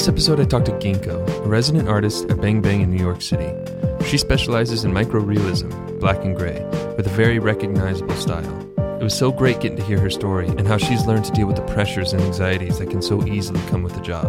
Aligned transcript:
this 0.00 0.08
episode, 0.08 0.40
I 0.40 0.46
talked 0.46 0.64
to 0.64 0.72
Ghinko, 0.72 1.44
a 1.44 1.46
resident 1.46 1.86
artist 1.86 2.24
at 2.30 2.40
Bang 2.40 2.62
Bang 2.62 2.80
in 2.80 2.90
New 2.90 3.02
York 3.04 3.20
City. 3.20 3.52
She 4.06 4.16
specializes 4.16 4.82
in 4.82 4.92
microrealism, 4.92 6.00
black 6.00 6.24
and 6.24 6.34
gray, 6.34 6.64
with 6.96 7.06
a 7.06 7.10
very 7.10 7.38
recognizable 7.38 8.14
style. 8.14 8.66
It 8.98 9.04
was 9.04 9.12
so 9.12 9.30
great 9.30 9.60
getting 9.60 9.76
to 9.76 9.84
hear 9.84 10.00
her 10.00 10.08
story 10.08 10.46
and 10.46 10.66
how 10.66 10.78
she's 10.78 11.04
learned 11.04 11.26
to 11.26 11.32
deal 11.32 11.46
with 11.46 11.56
the 11.56 11.66
pressures 11.74 12.14
and 12.14 12.22
anxieties 12.22 12.78
that 12.78 12.88
can 12.88 13.02
so 13.02 13.26
easily 13.26 13.60
come 13.68 13.82
with 13.82 13.94
a 13.94 14.00
job. 14.00 14.24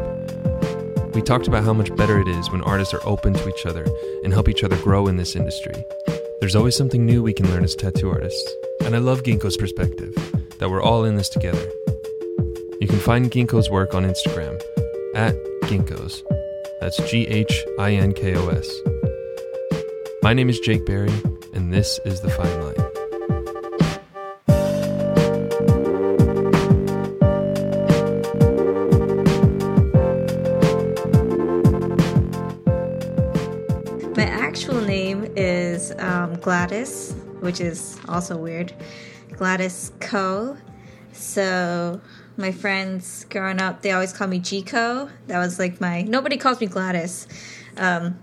We 1.15 1.21
talked 1.21 1.47
about 1.47 1.64
how 1.64 1.71
much 1.71 1.96
better 1.96 2.19
it 2.19 2.28
is 2.28 2.51
when 2.51 2.61
artists 2.64 2.93
are 2.93 3.07
open 3.07 3.33
to 3.33 3.47
each 3.47 3.65
other 3.65 3.88
and 4.25 4.33
help 4.33 4.50
each 4.50 4.65
other 4.65 4.75
grow 4.75 5.07
in 5.07 5.15
this 5.15 5.38
industry. 5.38 5.86
There's 6.42 6.56
always 6.56 6.75
something 6.75 7.06
new 7.06 7.24
we 7.24 7.33
can 7.33 7.50
learn 7.50 7.64
as 7.64 7.78
tattoo 7.78 8.10
artists, 8.10 8.51
and 8.83 8.93
I 8.93 8.97
love 8.97 9.24
Ghinko's 9.24 9.56
perspective 9.56 10.14
that 10.57 10.69
we're 10.69 10.83
all 10.83 11.06
in 11.06 11.15
this 11.15 11.29
together. 11.29 11.65
You 12.82 12.88
can 12.89 13.00
find 13.00 13.32
Ghinko's 13.32 13.69
work 13.69 13.93
on 13.93 14.04
Instagram 14.04 14.61
at 15.15 15.33
Ghinkos. 15.71 16.21
That's 16.82 16.98
G 17.10 17.25
H 17.28 17.64
I 17.79 17.93
N 17.93 18.12
K 18.12 18.36
O 18.36 18.50
S. 18.50 18.70
My 20.21 20.34
name 20.34 20.50
is 20.50 20.60
Jake 20.60 20.86
Barry, 20.86 21.14
and 21.54 21.71
this 21.71 21.98
is 22.04 22.20
The 22.20 22.29
Fine 22.29 22.62
Line. 22.62 22.75
My 34.17 34.26
actual 34.26 34.81
name 34.81 35.31
is 35.38 35.94
um, 36.00 36.34
Gladys, 36.42 37.14
which 37.40 37.62
is 37.62 37.98
also 38.09 38.36
weird. 38.36 38.73
Gladys 39.38 39.94
Co. 40.02 40.58
So 41.14 42.02
my 42.42 42.52
friends 42.52 43.25
growing 43.30 43.61
up, 43.61 43.81
they 43.81 43.92
always 43.92 44.11
call 44.14 44.28
me 44.28 44.39
Gico. 44.39 45.09
That 45.28 45.39
was 45.39 45.59
like 45.59 45.80
my 45.80 46.02
nobody 46.02 46.38
calls 46.38 46.59
me 46.59 46.67
Gladys, 46.67 47.28
um, 47.78 48.20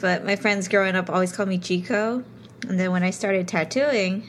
but 0.00 0.24
my 0.24 0.36
friends 0.36 0.68
growing 0.68 0.94
up 0.94 1.10
always 1.10 1.32
called 1.32 1.48
me 1.48 1.58
Gico. 1.58 2.24
And 2.68 2.78
then 2.78 2.90
when 2.92 3.02
I 3.02 3.10
started 3.10 3.48
tattooing, 3.48 4.28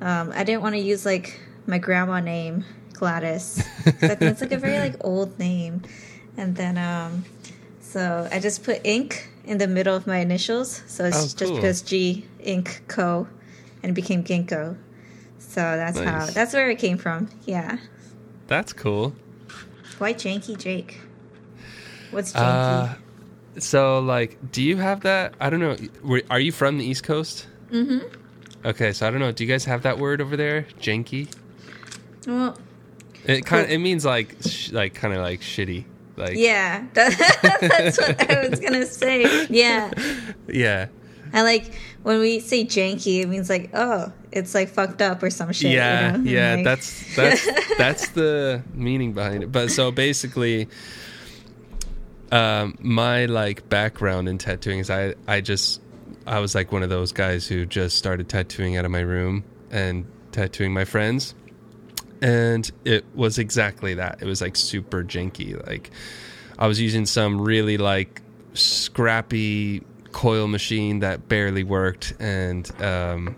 um, 0.00 0.32
I 0.34 0.44
didn't 0.44 0.62
want 0.62 0.74
to 0.74 0.80
use 0.80 1.04
like 1.04 1.40
my 1.66 1.78
grandma 1.78 2.20
name 2.20 2.64
Gladys. 2.92 3.64
So 3.84 3.90
I 4.02 4.14
think 4.14 4.22
it's 4.32 4.40
like 4.40 4.52
a 4.52 4.58
very 4.58 4.78
like 4.78 4.96
old 5.00 5.38
name. 5.38 5.82
And 6.36 6.54
then 6.56 6.78
um, 6.78 7.24
so 7.80 8.28
I 8.30 8.38
just 8.40 8.62
put 8.64 8.80
ink 8.84 9.28
in 9.44 9.58
the 9.58 9.66
middle 9.66 9.94
of 9.96 10.06
my 10.06 10.18
initials. 10.18 10.82
So 10.86 11.04
it's 11.04 11.16
Oh, 11.16 11.22
just 11.22 11.38
cool. 11.38 11.54
because 11.56 11.82
G 11.82 12.26
Ink 12.40 12.82
Co. 12.88 13.26
and 13.82 13.90
it 13.90 13.94
became 13.94 14.22
Ghinko. 14.24 14.76
So 15.38 15.60
that's 15.60 15.98
how 15.98 16.26
that's 16.26 16.52
where 16.52 16.68
it 16.70 16.78
came 16.78 16.98
from. 16.98 17.28
Yeah. 17.46 17.78
That's 18.48 18.72
cool. 18.72 19.14
Why 19.98 20.12
Janky 20.14 20.58
Jake? 20.58 21.00
What's 22.10 22.32
Janky? 22.32 22.90
Uh, 22.90 22.94
so, 23.58 24.00
like, 24.00 24.38
do 24.52 24.62
you 24.62 24.76
have 24.76 25.02
that? 25.02 25.34
I 25.40 25.50
don't 25.50 25.60
know. 25.60 25.76
Are 26.30 26.40
you 26.40 26.50
from 26.52 26.78
the 26.78 26.84
East 26.84 27.04
Coast? 27.04 27.46
Mm-hmm. 27.70 27.98
Okay, 28.66 28.92
so 28.92 29.06
I 29.06 29.10
don't 29.10 29.20
know. 29.20 29.30
Do 29.32 29.44
you 29.44 29.48
guys 29.50 29.64
have 29.66 29.82
that 29.82 29.98
word 29.98 30.20
over 30.20 30.36
there? 30.36 30.62
Janky? 30.80 31.32
well, 32.26 32.56
It 33.24 33.44
kind 33.46 33.64
of 33.64 33.70
it 33.70 33.78
means 33.78 34.04
like 34.04 34.36
sh- 34.42 34.72
like 34.72 34.94
kind 34.94 35.14
of 35.14 35.20
like 35.20 35.40
shitty. 35.40 35.84
Like 36.16 36.34
yeah, 36.36 36.84
that, 36.94 37.58
that's 37.60 37.98
what 37.98 38.30
I 38.30 38.48
was 38.48 38.58
gonna 38.58 38.86
say. 38.86 39.46
Yeah, 39.48 39.90
yeah. 40.48 40.88
I 41.32 41.42
like 41.42 41.72
when 42.02 42.20
we 42.20 42.40
say 42.40 42.64
janky, 42.64 43.22
it 43.22 43.28
means 43.28 43.48
like 43.50 43.70
oh, 43.74 44.12
it's 44.32 44.54
like 44.54 44.68
fucked 44.68 45.02
up 45.02 45.22
or 45.22 45.30
some 45.30 45.52
shit. 45.52 45.72
yeah, 45.72 46.16
you 46.16 46.18
know? 46.24 46.30
yeah, 46.30 46.54
Like- 46.56 46.64
that's 46.64 47.16
that's 47.16 47.68
that's 47.78 48.08
the 48.10 48.62
meaning 48.74 49.12
behind 49.12 49.42
it. 49.42 49.52
But 49.52 49.70
so 49.70 49.90
basically, 49.90 50.68
um, 52.30 52.76
my 52.80 53.26
like 53.26 53.68
background 53.68 54.28
in 54.28 54.38
tattooing 54.38 54.78
is 54.80 54.90
I 54.90 55.14
I 55.26 55.40
just 55.40 55.80
I 56.26 56.40
was 56.40 56.54
like 56.54 56.72
one 56.72 56.82
of 56.82 56.90
those 56.90 57.12
guys 57.12 57.46
who 57.46 57.64
just 57.66 57.96
started 57.96 58.28
tattooing 58.28 58.76
out 58.76 58.84
of 58.84 58.90
my 58.90 59.00
room 59.00 59.44
and 59.70 60.06
tattooing 60.32 60.72
my 60.74 60.84
friends, 60.84 61.34
and 62.22 62.70
it 62.84 63.04
was 63.14 63.38
exactly 63.38 63.94
that. 63.94 64.18
It 64.22 64.26
was 64.26 64.40
like 64.40 64.56
super 64.56 65.02
janky. 65.02 65.64
Like 65.66 65.90
I 66.58 66.66
was 66.66 66.80
using 66.80 67.06
some 67.06 67.40
really 67.40 67.78
like 67.78 68.20
scrappy 68.54 69.82
coil 70.12 70.46
machine 70.48 71.00
that 71.00 71.28
barely 71.28 71.64
worked, 71.64 72.14
and 72.18 72.70
um, 72.82 73.36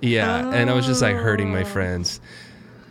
yeah, 0.00 0.50
and 0.52 0.70
I 0.70 0.74
was 0.74 0.86
just 0.86 1.02
like 1.02 1.16
hurting 1.16 1.50
my 1.52 1.62
Oh. 1.62 1.66
friends. 1.66 2.20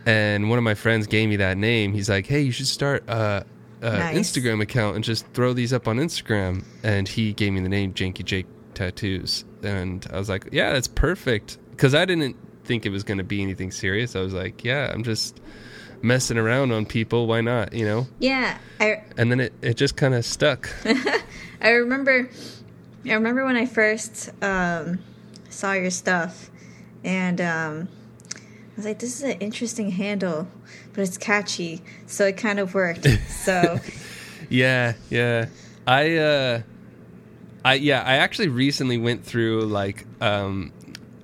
And 0.06 0.48
one 0.48 0.56
of 0.58 0.64
my 0.64 0.74
friends 0.74 1.06
gave 1.06 1.28
me 1.28 1.36
that 1.36 1.58
name. 1.58 1.92
He's 1.92 2.08
like, 2.08 2.26
"Hey, 2.26 2.40
you 2.40 2.52
should 2.52 2.66
start 2.66 3.04
a, 3.08 3.44
a 3.82 3.90
Nice. 3.98 4.16
Instagram 4.16 4.62
account 4.62 4.96
and 4.96 5.04
just 5.04 5.26
throw 5.34 5.52
these 5.52 5.72
up 5.72 5.86
on 5.86 5.98
Instagram." 5.98 6.64
And 6.82 7.06
he 7.06 7.32
gave 7.34 7.52
me 7.52 7.60
the 7.60 7.68
name 7.68 7.92
Janky 7.92 8.24
Jake 8.24 8.46
Tattoos, 8.74 9.44
and 9.62 10.06
I 10.12 10.18
was 10.18 10.28
like, 10.28 10.48
"Yeah, 10.52 10.72
that's 10.72 10.88
perfect." 10.88 11.58
Because 11.72 11.94
I 11.94 12.04
didn't 12.06 12.36
think 12.64 12.86
it 12.86 12.90
was 12.90 13.02
going 13.04 13.18
to 13.18 13.24
be 13.24 13.42
anything 13.42 13.70
serious. 13.70 14.16
I 14.16 14.20
was 14.20 14.32
like, 14.32 14.64
"Yeah, 14.64 14.90
I'm 14.92 15.02
just 15.04 15.38
messing 16.02 16.38
around 16.38 16.72
on 16.72 16.86
people. 16.86 17.26
Why 17.26 17.42
not?" 17.42 17.74
You 17.74 17.84
know. 17.84 18.06
yeah. 18.20 18.56
I 18.80 19.02
And 19.18 19.30
then 19.30 19.40
it 19.40 19.52
it 19.60 19.74
just 19.76 19.96
kind 19.96 20.14
of 20.14 20.24
stuck. 20.24 20.70
I 21.60 21.70
remember, 21.72 22.30
I 23.06 23.14
remember 23.14 23.44
when 23.44 23.56
I 23.56 23.66
first 23.66 24.30
um, 24.42 24.98
saw 25.48 25.72
your 25.72 25.90
stuff, 25.90 26.50
and 27.02 27.40
um, 27.40 27.88
I 28.34 28.76
was 28.76 28.84
like, 28.84 28.98
"This 28.98 29.16
is 29.16 29.22
an 29.22 29.38
interesting 29.40 29.90
handle, 29.90 30.48
but 30.92 31.02
it's 31.02 31.16
catchy, 31.16 31.82
so 32.06 32.26
it 32.26 32.36
kind 32.36 32.58
of 32.58 32.74
worked." 32.74 33.06
So 33.28 33.78
Yeah, 34.50 34.94
yeah. 35.08 35.46
I 35.86 36.16
uh 36.16 36.62
I 37.64 37.74
yeah, 37.74 38.02
I 38.02 38.16
actually 38.16 38.48
recently 38.48 38.98
went 38.98 39.24
through 39.24 39.62
like 39.62 40.04
um 40.20 40.72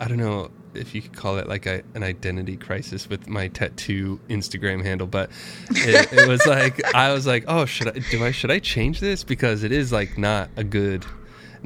I 0.00 0.08
don't 0.08 0.18
know 0.18 0.50
if 0.74 0.94
you 0.94 1.02
could 1.02 1.14
call 1.14 1.38
it 1.38 1.48
like 1.48 1.64
a, 1.64 1.82
an 1.94 2.02
identity 2.02 2.56
crisis 2.56 3.08
with 3.08 3.28
my 3.28 3.48
tattoo 3.48 4.20
Instagram 4.28 4.84
handle, 4.84 5.06
but 5.06 5.30
it, 5.70 6.12
it 6.12 6.28
was 6.28 6.46
like 6.46 6.82
I 6.94 7.12
was 7.12 7.26
like, 7.26 7.44
"Oh, 7.48 7.64
should 7.64 7.88
I 7.88 7.98
do 8.10 8.24
I 8.24 8.30
should 8.30 8.50
I 8.50 8.60
change 8.60 9.00
this 9.00 9.24
because 9.24 9.62
it 9.62 9.72
is 9.72 9.90
like 9.92 10.16
not 10.16 10.48
a 10.56 10.64
good 10.64 11.04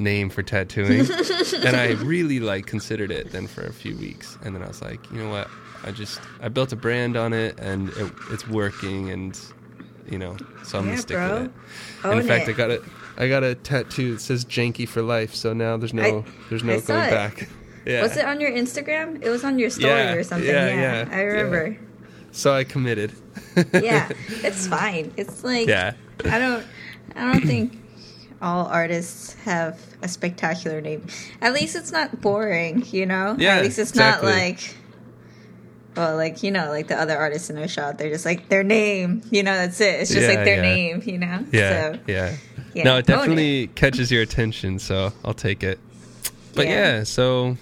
name 0.00 0.31
for 0.31 0.43
tattooing." 0.43 1.00
and 1.65 1.77
I 1.77 1.93
really 2.03 2.41
like 2.41 2.66
considered 2.66 3.11
it 3.11 3.31
then 3.33 3.47
for 3.47 3.62
a 3.62 3.72
few 3.72 3.97
weeks, 3.97 4.37
and 4.44 4.55
then 4.55 4.62
I 4.62 4.69
was 4.69 4.83
like, 4.83 4.99
"You 5.12 5.19
know 5.19 5.31
what? 5.31 5.49
I 5.84 5.93
just 5.93 6.21
I 6.41 6.49
built 6.49 6.72
a 6.72 6.77
brand 6.77 7.16
on 7.16 7.33
it 7.33 7.59
and 7.61 7.88
it, 7.91 8.12
it's 8.31 8.47
working 8.49 9.10
and 9.10 9.39
you 10.10 10.19
know, 10.19 10.37
so 10.65 10.78
I'm 10.78 10.84
Yeah, 10.87 10.91
gonna 10.93 11.03
stick 11.03 11.16
bro. 11.16 11.33
with 11.43 11.44
it." 11.47 11.50
And 12.05 12.21
in 12.21 12.27
fact, 12.27 12.49
it. 12.49 12.53
I 12.53 12.56
got 12.56 12.71
a 12.71 12.83
I 13.16 13.28
got 13.28 13.44
a 13.44 13.55
tattoo 13.55 14.15
that 14.15 14.21
says 14.21 14.44
"Janky 14.44 14.89
for 14.89 15.03
life," 15.03 15.34
so 15.34 15.53
now 15.53 15.77
there's 15.77 15.94
no 15.94 16.03
I- 16.21 16.25
there's 16.49 16.65
no 16.65 16.81
going 16.81 17.05
it. 17.05 17.10
back. 17.10 17.49
Yeah. 17.87 18.03
was 18.03 18.15
it 18.19 18.27
on 18.27 18.43
your 18.43 18.50
Instagram? 18.50 19.22
It 19.25 19.31
was 19.31 19.43
on 19.43 19.59
your 19.59 19.71
story 19.71 19.94
Yeah, 19.94 20.12
or 20.12 20.22
something. 20.22 20.47
yeah, 20.47 20.66
Yeah, 20.69 21.09
yeah, 21.09 21.16
I 21.16 21.22
remember. 21.22 21.78
So 22.31 22.53
I 22.53 22.62
committed. 22.62 23.10
Yeah. 23.72 24.06
it's 24.28 24.66
fine. 24.66 25.12
It's 25.16 25.43
like 25.43 25.66
Yeah. 25.66 25.94
I 26.27 26.39
don't 26.39 26.65
I 27.16 27.33
don't 27.33 27.41
think 27.47 27.81
all 28.43 28.67
artists 28.67 29.34
have 29.45 29.78
a 30.03 30.09
spectacular 30.09 30.81
name. 30.81 31.06
At 31.41 31.53
least 31.53 31.77
it's 31.77 31.93
not 31.93 32.21
boring, 32.21 32.84
you 32.91 33.06
know? 33.06 33.37
Yeah, 33.39 33.56
At 33.56 33.65
least 33.65 33.78
it's 33.78 33.91
exactly. 33.91 34.31
not 34.31 34.37
like 34.39 34.77
well, 35.97 36.17
like 36.17 36.43
you 36.43 36.51
know, 36.51 36.69
like 36.69 36.89
the 36.89 36.99
other 36.99 37.17
artists 37.19 37.51
in 37.51 37.59
a 37.59 37.67
shot, 37.69 37.99
they're 37.99 38.11
just 38.11 38.25
like 38.25 38.49
their 38.49 38.62
name, 38.62 39.23
you 39.31 39.43
know. 39.43 39.53
That's 39.55 39.81
it. 39.81 40.01
It's 40.01 40.11
just 40.12 40.23
Yeah, 40.28 40.37
like 40.37 40.45
their 40.45 40.56
yeah. 40.56 40.62
name, 40.62 41.03
you 41.05 41.19
know. 41.19 41.45
Yeah, 41.53 41.93
So, 41.93 41.99
yeah. 42.06 42.37
yeah, 42.75 42.84
No, 42.84 42.97
it 42.99 43.06
definitely 43.06 43.67
catches 43.69 44.11
your 44.11 44.23
attention, 44.23 44.78
so 44.78 45.12
I'll 45.25 45.34
take 45.34 45.62
it. 45.62 45.78
But 46.55 46.67
Yeah. 46.67 46.97
yeah, 46.99 47.03
so 47.05 47.57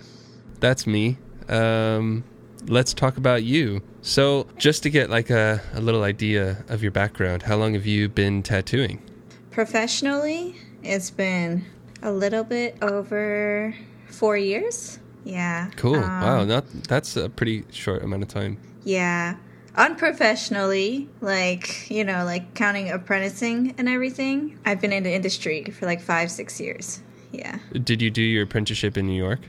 that's 0.61 0.87
me. 0.87 1.17
Um, 1.49 2.23
let's 2.67 2.93
talk 2.93 3.17
about 3.17 3.45
you. 3.45 3.83
So, 4.03 4.47
just 4.59 4.83
to 4.85 4.91
get 4.91 5.11
like 5.11 5.31
a, 5.31 5.61
a 5.75 5.81
little 5.81 6.03
idea 6.03 6.65
of 6.69 6.83
your 6.83 6.93
background, 6.93 7.43
how 7.43 7.57
long 7.57 7.75
have 7.75 7.87
you 7.87 8.09
been 8.09 8.43
tattooing? 8.43 9.03
Professionally, 9.51 10.55
it's 10.89 11.11
been 11.11 11.65
a 12.03 12.11
little 12.11 12.45
bit 12.45 12.77
over 12.83 13.75
four 14.07 14.37
years. 14.37 14.99
Yeah. 15.25 15.71
Cool. 15.77 15.97
Um, 15.97 16.03
wow, 16.03 16.45
not 16.45 16.65
that's 16.85 17.17
a 17.17 17.29
pretty 17.29 17.65
short 17.71 18.03
amount 18.03 18.23
of 18.23 18.29
time. 18.29 18.59
Yeah. 18.85 19.37
Unprofessionally, 19.77 21.09
like, 21.21 21.91
you 21.91 22.03
know, 22.03 22.25
like 22.25 22.55
counting 22.55 22.91
apprenticing 22.91 23.75
and 23.79 23.89
everything, 23.89 24.59
I've 24.65 24.81
been 24.81 24.93
in 24.93 25.03
the 25.03 25.13
industry 25.13 25.65
for 25.65 25.87
like 25.87 26.01
five, 26.01 26.31
six 26.31 26.61
years. 26.61 27.01
Yeah. 27.31 27.59
Did 27.73 28.01
you 28.01 28.11
do 28.11 28.23
your 28.23 28.45
apprenticeship 28.45 28.97
in 28.97 29.07
New 29.07 29.17
York? 29.17 29.41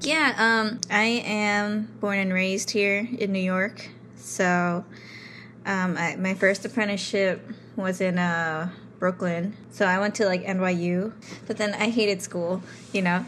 Yeah, 0.00 0.34
um, 0.38 0.80
I 0.90 1.22
am 1.24 1.88
born 2.00 2.18
and 2.18 2.32
raised 2.32 2.70
here 2.70 3.08
in 3.18 3.32
New 3.32 3.38
York. 3.38 3.88
So, 4.16 4.84
um, 5.64 5.96
I, 5.96 6.16
my 6.16 6.34
first 6.34 6.64
apprenticeship 6.64 7.42
was 7.76 8.00
in 8.00 8.18
uh, 8.18 8.70
Brooklyn. 8.98 9.56
So 9.70 9.86
I 9.86 9.98
went 9.98 10.14
to 10.16 10.26
like 10.26 10.44
NYU, 10.44 11.12
but 11.46 11.56
then 11.56 11.74
I 11.74 11.88
hated 11.90 12.22
school, 12.22 12.62
you 12.92 13.02
know? 13.02 13.24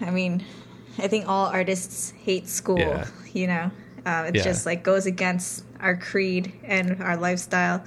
I 0.00 0.10
mean, 0.10 0.44
I 0.98 1.08
think 1.08 1.28
all 1.28 1.46
artists 1.46 2.10
hate 2.10 2.48
school, 2.48 2.78
Yeah. 2.78 3.06
you 3.32 3.46
know? 3.46 3.70
Uh, 4.06 4.26
it 4.28 4.36
Yeah. 4.36 4.42
just 4.42 4.66
like 4.66 4.82
goes 4.82 5.06
against 5.06 5.64
our 5.80 5.96
creed 5.96 6.52
and 6.64 7.02
our 7.02 7.16
lifestyle. 7.16 7.82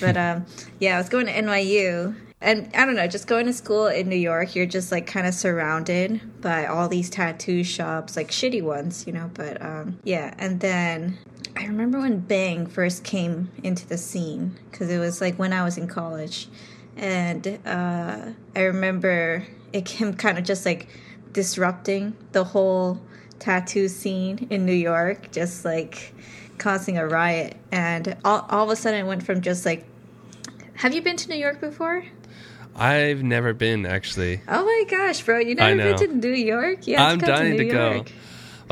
But 0.00 0.16
um, 0.16 0.46
yeah, 0.80 0.94
I 0.96 0.98
was 0.98 1.08
going 1.08 1.26
to 1.26 1.32
NYU, 1.32 2.16
and 2.40 2.68
I 2.74 2.84
don't 2.84 2.96
know, 2.96 3.06
just 3.06 3.28
going 3.28 3.46
to 3.46 3.52
school 3.52 3.86
in 3.86 4.08
New 4.08 4.16
York, 4.16 4.56
you're 4.56 4.66
just 4.66 4.90
like 4.90 5.06
kind 5.06 5.26
of 5.26 5.34
surrounded 5.34 6.40
by 6.40 6.66
all 6.66 6.88
these 6.88 7.08
tattoo 7.08 7.62
shops, 7.62 8.16
like 8.16 8.30
shitty 8.30 8.62
ones, 8.62 9.06
you 9.06 9.12
know. 9.12 9.30
But 9.34 9.62
um, 9.62 9.98
yeah, 10.02 10.34
and 10.38 10.58
then 10.60 11.18
I 11.56 11.66
remember 11.66 12.00
when 12.00 12.20
Bang 12.20 12.66
first 12.66 13.04
came 13.04 13.50
into 13.62 13.86
the 13.86 13.98
scene 13.98 14.58
because 14.70 14.90
it 14.90 14.98
was 14.98 15.20
like 15.20 15.38
when 15.38 15.52
I 15.52 15.64
was 15.64 15.76
in 15.76 15.86
college, 15.86 16.48
and 16.96 17.58
uh, 17.66 18.30
I 18.56 18.60
remember 18.62 19.46
it 19.72 19.84
came 19.84 20.14
kind 20.24 20.38
of 20.38 20.44
just 20.44 20.64
like 20.64 20.88
disrupting 21.32 22.16
the 22.32 22.44
whole 22.44 23.00
tattoo 23.38 23.88
scene 23.88 24.46
in 24.50 24.64
New 24.66 24.72
York, 24.72 25.30
just 25.30 25.64
like 25.64 26.14
causing 26.58 26.96
a 26.96 27.06
riot, 27.06 27.56
and 27.70 28.16
all, 28.24 28.46
all 28.48 28.64
of 28.64 28.70
a 28.70 28.76
sudden 28.76 29.00
it 29.00 29.08
went 29.08 29.24
from 29.24 29.40
just 29.40 29.66
like. 29.66 29.86
Have 30.74 30.94
you 30.94 31.02
been 31.02 31.16
to 31.18 31.28
New 31.28 31.36
York 31.36 31.60
before? 31.60 32.02
I've 32.74 33.22
never 33.22 33.52
been 33.52 33.84
actually. 33.84 34.40
Oh 34.48 34.64
my 34.64 34.84
gosh, 34.88 35.22
bro! 35.22 35.38
You 35.38 35.54
never 35.54 35.76
been 35.76 35.98
to 35.98 36.06
New 36.08 36.34
York? 36.34 36.86
Yeah, 36.86 37.04
I'm 37.04 37.18
dying 37.18 37.58
to 37.58 37.64
go. 37.66 38.04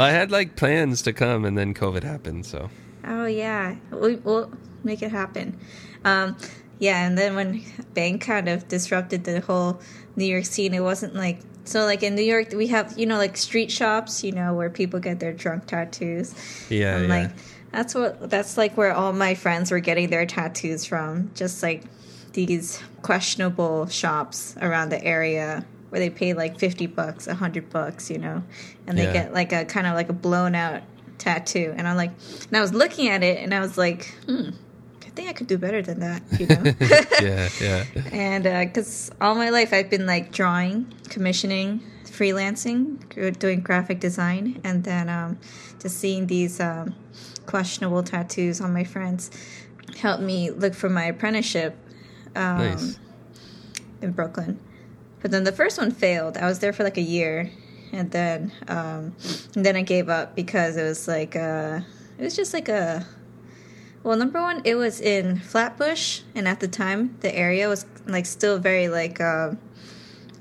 Well, 0.00 0.08
I 0.08 0.12
had 0.12 0.30
like 0.30 0.56
plans 0.56 1.02
to 1.02 1.12
come, 1.12 1.44
and 1.44 1.58
then 1.58 1.74
COVID 1.74 2.04
happened. 2.04 2.46
So 2.46 2.70
Oh 3.04 3.26
yeah, 3.26 3.76
we, 3.90 4.16
we'll 4.16 4.50
make 4.82 5.02
it 5.02 5.10
happen. 5.10 5.58
Um, 6.06 6.38
yeah, 6.78 7.06
and 7.06 7.18
then 7.18 7.34
when 7.34 7.62
Bang 7.92 8.18
kind 8.18 8.48
of 8.48 8.66
disrupted 8.66 9.24
the 9.24 9.42
whole 9.42 9.78
New 10.16 10.24
York 10.24 10.46
scene, 10.46 10.72
it 10.72 10.80
wasn't 10.80 11.14
like 11.14 11.40
so. 11.64 11.84
Like 11.84 12.02
in 12.02 12.14
New 12.14 12.22
York, 12.22 12.50
we 12.54 12.68
have 12.68 12.98
you 12.98 13.04
know 13.04 13.18
like 13.18 13.36
street 13.36 13.70
shops, 13.70 14.24
you 14.24 14.32
know, 14.32 14.54
where 14.54 14.70
people 14.70 15.00
get 15.00 15.20
their 15.20 15.34
drunk 15.34 15.66
tattoos. 15.66 16.34
yeah, 16.70 16.96
I'm 16.96 17.02
yeah. 17.02 17.08
like, 17.08 17.30
that's 17.70 17.94
what 17.94 18.30
that's 18.30 18.56
like 18.56 18.78
where 18.78 18.94
all 18.94 19.12
my 19.12 19.34
friends 19.34 19.70
were 19.70 19.80
getting 19.80 20.08
their 20.08 20.24
tattoos 20.24 20.86
from. 20.86 21.30
Just 21.34 21.62
like 21.62 21.82
these 22.32 22.82
questionable 23.02 23.86
shops 23.88 24.56
around 24.62 24.88
the 24.88 25.04
area 25.04 25.66
where 25.90 26.00
they 26.00 26.10
pay 26.10 26.32
like 26.34 26.58
fifty 26.58 26.86
bucks, 26.86 27.26
a 27.26 27.34
hundred 27.34 27.70
bucks, 27.70 28.10
you 28.10 28.18
know, 28.18 28.42
and 28.86 28.96
they 28.98 29.04
Yeah. 29.04 29.12
get 29.12 29.34
like 29.34 29.52
a 29.52 29.64
kind 29.64 29.86
of 29.86 29.94
like 29.94 30.08
a 30.08 30.12
blown 30.14 30.54
out 30.54 30.82
tattoo. 31.18 31.74
And 31.76 31.86
I'm 31.86 31.96
like, 31.96 32.12
and 32.48 32.56
I 32.56 32.60
was 32.60 32.72
looking 32.72 33.08
at 33.08 33.22
it, 33.22 33.38
and 33.38 33.52
I 33.54 33.60
was 33.60 33.76
like, 33.76 34.06
hmm. 34.26 34.50
I 35.04 35.12
think 35.12 35.28
I 35.28 35.32
could 35.32 35.48
do 35.48 35.58
better 35.58 35.82
than 35.82 36.00
that, 36.00 36.22
you 36.38 36.46
know. 36.46 36.62
yeah, 37.20 37.48
yeah, 37.60 37.84
and 38.12 38.44
because 38.68 39.10
all 39.20 39.34
my 39.34 39.50
life 39.50 39.72
I've 39.72 39.90
been 39.90 40.06
like 40.06 40.30
drawing, 40.30 40.86
commissioning, 41.08 41.82
freelancing, 42.04 43.38
doing 43.38 43.60
graphic 43.60 43.98
design, 43.98 44.60
and 44.62 44.84
then 44.84 45.08
um, 45.08 45.38
just 45.80 45.96
seeing 45.96 46.28
these 46.28 46.60
um, 46.60 46.94
questionable 47.46 48.04
tattoos 48.04 48.60
on 48.60 48.72
my 48.72 48.84
friends 48.84 49.30
helped 49.98 50.22
me 50.22 50.50
look 50.50 50.74
for 50.74 50.88
my 50.88 51.04
apprenticeship 51.06 51.76
um, 52.36 52.58
nice. 52.58 52.98
in 54.00 54.12
Brooklyn. 54.12 54.60
But 55.22 55.30
then 55.30 55.44
the 55.44 55.52
first 55.52 55.78
one 55.78 55.90
failed. 55.90 56.36
I 56.36 56.46
was 56.46 56.58
there 56.60 56.72
for 56.72 56.82
like 56.84 56.96
a 56.96 57.02
year, 57.02 57.50
and 57.92 58.10
then 58.10 58.52
um, 58.68 59.14
and 59.54 59.64
then 59.66 59.76
I 59.76 59.82
gave 59.82 60.08
up 60.08 60.34
because 60.34 60.76
it 60.76 60.82
was 60.82 61.06
like 61.08 61.36
uh, 61.36 61.80
it 62.18 62.22
was 62.22 62.34
just 62.36 62.54
like 62.54 62.68
a 62.68 63.06
well, 64.02 64.16
number 64.16 64.40
one, 64.40 64.62
it 64.64 64.76
was 64.76 64.98
in 65.00 65.38
Flatbush, 65.40 66.22
and 66.34 66.48
at 66.48 66.60
the 66.60 66.68
time, 66.68 67.16
the 67.20 67.34
area 67.36 67.68
was 67.68 67.84
like 68.06 68.24
still 68.24 68.58
very 68.58 68.88
like 68.88 69.20
uh, 69.20 69.52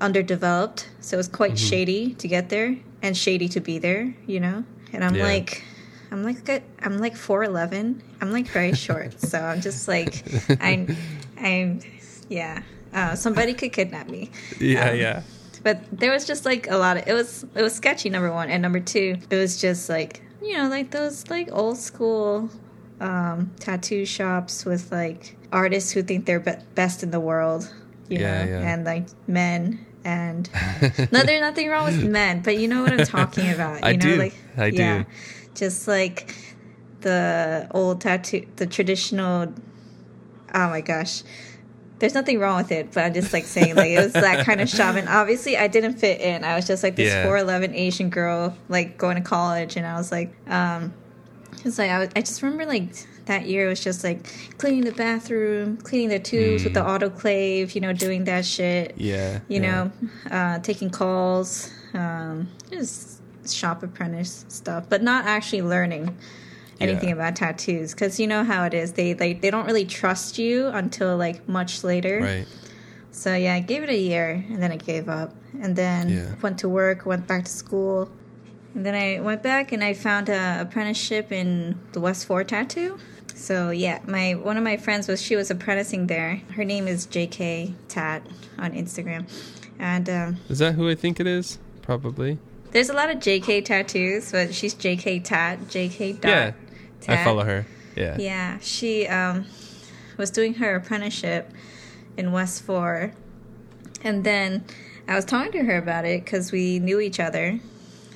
underdeveloped, 0.00 0.88
so 1.00 1.16
it 1.16 1.18
was 1.18 1.28
quite 1.28 1.58
shady 1.58 2.14
to 2.14 2.28
get 2.28 2.48
there 2.48 2.76
and 3.02 3.16
shady 3.16 3.48
to 3.48 3.60
be 3.60 3.78
there, 3.78 4.14
you 4.26 4.40
know. 4.40 4.64
And 4.92 5.04
I'm 5.04 5.14
Yeah. 5.14 5.24
like, 5.24 5.62
I'm 6.10 6.24
like, 6.24 6.62
I'm 6.82 6.98
like 6.98 7.16
four 7.16 7.44
eleven. 7.44 8.02
I'm 8.20 8.32
like 8.32 8.48
very 8.48 8.72
short, 8.74 9.20
so 9.20 9.38
I'm 9.38 9.60
just 9.60 9.86
like, 9.88 10.24
I'm, 10.60 10.96
I'm, 11.38 11.80
yeah. 12.28 12.62
Uh, 12.92 13.14
somebody 13.14 13.54
could 13.54 13.72
kidnap 13.72 14.08
me 14.08 14.30
Yeah, 14.58 14.90
Um, 14.90 14.96
yeah. 14.98 15.22
but 15.62 15.78
there 15.92 16.10
was 16.12 16.24
just 16.26 16.44
like 16.44 16.68
a 16.70 16.76
lot 16.76 16.96
of 16.96 17.06
it 17.06 17.12
was 17.14 17.44
it 17.54 17.62
was 17.62 17.74
sketchy 17.74 18.10
number 18.10 18.32
one 18.32 18.50
and 18.50 18.60
number 18.62 18.80
two 18.80 19.16
it 19.30 19.36
was 19.36 19.60
just 19.60 19.88
like 19.88 20.22
you 20.42 20.56
know 20.56 20.68
like 20.68 20.90
those 20.90 21.28
like 21.30 21.48
old 21.52 21.76
school 21.78 22.50
um 23.00 23.50
tattoo 23.60 24.04
shops 24.04 24.64
with 24.64 24.90
like 24.90 25.36
artists 25.52 25.92
who 25.92 26.02
think 26.02 26.26
they're 26.26 26.40
be- 26.40 26.52
best 26.74 27.02
in 27.02 27.10
the 27.12 27.20
world 27.20 27.72
you 28.08 28.18
Yeah, 28.18 28.44
know 28.44 28.50
yeah. 28.50 28.72
and 28.72 28.84
like 28.84 29.06
men 29.28 29.84
and 30.04 30.48
no 31.12 31.22
there's 31.22 31.40
nothing 31.40 31.68
wrong 31.68 31.84
with 31.84 32.02
men 32.04 32.40
but 32.42 32.56
you 32.58 32.66
know 32.68 32.82
what 32.82 32.92
i'm 32.92 33.06
talking 33.06 33.50
about 33.56 33.76
you 33.84 33.90
I 33.90 33.92
know 33.96 34.14
do. 34.14 34.16
like 34.16 34.34
I 34.56 34.70
do. 34.70 34.76
yeah 34.78 35.04
just 35.54 35.86
like 35.86 36.34
the 37.02 37.68
old 37.72 38.00
tattoo 38.00 38.46
the 38.56 38.66
traditional 38.66 39.52
oh 40.54 40.68
my 40.68 40.80
gosh 40.80 41.22
there's 42.00 42.14
nothing 42.14 42.38
wrong 42.40 42.56
with 42.56 42.72
it, 42.72 42.92
but 42.92 43.04
I'm 43.04 43.14
just 43.14 43.32
like 43.32 43.44
saying 43.44 43.76
like 43.76 43.90
it 43.90 43.98
was 44.02 44.12
that 44.14 44.44
kind 44.44 44.60
of 44.60 44.68
shop, 44.76 44.96
and 44.96 45.08
obviously 45.08 45.56
I 45.56 45.68
didn't 45.68 45.94
fit 45.98 46.20
in. 46.20 46.42
I 46.44 46.56
was 46.56 46.66
just 46.66 46.82
like 46.82 46.96
this 46.96 47.12
Yeah. 47.12 47.24
four 47.24 47.36
eleven 47.38 47.74
Asian 47.74 48.10
girl, 48.10 48.56
like 48.68 48.98
going 48.98 49.16
to 49.16 49.22
college, 49.22 49.76
and 49.76 49.86
I 49.86 49.94
was 49.96 50.10
like, 50.10 50.32
um, 50.50 50.92
it's 51.64 51.78
like 51.78 51.90
I, 51.90 51.98
was, 52.00 52.08
I 52.16 52.20
just 52.20 52.42
remember 52.42 52.66
like 52.66 52.88
that 53.26 53.46
year 53.46 53.66
it 53.66 53.68
was 53.68 53.84
just 53.84 54.02
like 54.02 54.26
cleaning 54.58 54.84
the 54.84 54.92
bathroom, 54.92 55.76
cleaning 55.76 56.08
the 56.08 56.18
tubes 56.18 56.64
with 56.64 56.74
the 56.74 56.80
autoclave, 56.80 57.74
you 57.74 57.80
know, 57.80 57.92
doing 57.92 58.24
that 58.24 58.44
shit, 58.44 58.94
Yeah. 58.96 59.40
you 59.46 59.60
yeah. 59.62 59.70
know, 59.70 59.92
uh, 60.30 60.58
taking 60.60 60.90
calls, 60.90 61.70
um, 61.94 62.48
just 62.72 63.20
shop 63.48 63.82
apprentice 63.82 64.44
stuff, 64.48 64.86
but 64.88 65.02
not 65.02 65.26
actually 65.26 65.62
learning 65.62 66.16
anything 66.80 67.08
Yeah. 67.10 67.14
about 67.16 67.36
tattoos 67.36 67.92
because 67.94 68.18
you 68.18 68.26
know 68.26 68.42
how 68.44 68.64
it 68.64 68.74
is. 68.74 68.92
They 68.92 69.14
like 69.14 69.40
they 69.40 69.50
don't 69.50 69.66
really 69.66 69.84
trust 69.84 70.38
you 70.38 70.68
until 70.68 71.16
like 71.16 71.48
much 71.48 71.84
later. 71.84 72.20
Right. 72.22 72.46
So 73.12 73.34
yeah, 73.34 73.54
I 73.54 73.60
gave 73.60 73.82
it 73.82 73.90
a 73.90 73.96
year 73.96 74.44
and 74.48 74.62
then 74.62 74.72
I 74.72 74.76
gave 74.76 75.08
up. 75.08 75.34
And 75.60 75.76
then 75.76 76.08
Yeah. 76.08 76.34
went 76.42 76.58
to 76.60 76.68
work, 76.68 77.04
went 77.06 77.26
back 77.26 77.44
to 77.44 77.50
school. 77.50 78.08
And 78.74 78.86
then 78.86 78.94
I 78.94 79.20
went 79.20 79.42
back 79.42 79.72
and 79.72 79.82
I 79.82 79.94
found 79.94 80.28
an 80.28 80.60
apprenticeship 80.60 81.32
in 81.32 81.76
the 81.92 82.00
West 82.00 82.26
Four 82.26 82.44
Tattoo. 82.44 82.98
So 83.34 83.70
yeah, 83.70 83.98
my 84.06 84.34
one 84.34 84.56
of 84.56 84.62
my 84.62 84.76
friends 84.76 85.08
was 85.08 85.20
she 85.20 85.34
was 85.36 85.50
apprenticing 85.50 86.06
there. 86.06 86.40
Her 86.56 86.64
name 86.64 86.86
is 86.86 87.06
JK 87.06 87.74
Tat 87.88 88.24
on 88.58 88.72
Instagram. 88.72 89.28
And 89.78 90.08
um, 90.08 90.36
Is 90.48 90.58
that 90.58 90.74
who 90.74 90.88
I 90.88 90.94
think 90.94 91.18
it 91.20 91.26
is? 91.26 91.58
Probably. 91.82 92.38
there's 92.72 92.90
a 92.90 92.92
lot 92.92 93.10
of 93.10 93.16
JK 93.18 93.64
tattoos, 93.64 94.30
but 94.30 94.54
she's 94.54 94.74
JK 94.74 95.24
Tat, 95.24 95.58
JK 95.68 96.20
dot 96.20 96.30
yeah. 96.30 96.52
I 97.08 97.24
follow 97.24 97.44
her. 97.44 97.66
Yeah. 97.96 98.16
Yeah, 98.18 98.58
she 98.60 99.06
um, 99.06 99.46
was 100.16 100.30
doing 100.30 100.54
her 100.54 100.76
apprenticeship 100.76 101.50
in 102.16 102.32
West 102.32 102.62
Four, 102.62 103.12
and 104.02 104.24
then 104.24 104.64
I 105.08 105.16
was 105.16 105.24
talking 105.24 105.52
to 105.52 105.64
her 105.64 105.78
about 105.78 106.04
it 106.04 106.24
because 106.24 106.52
we 106.52 106.78
knew 106.78 107.00
each 107.00 107.20
other, 107.20 107.58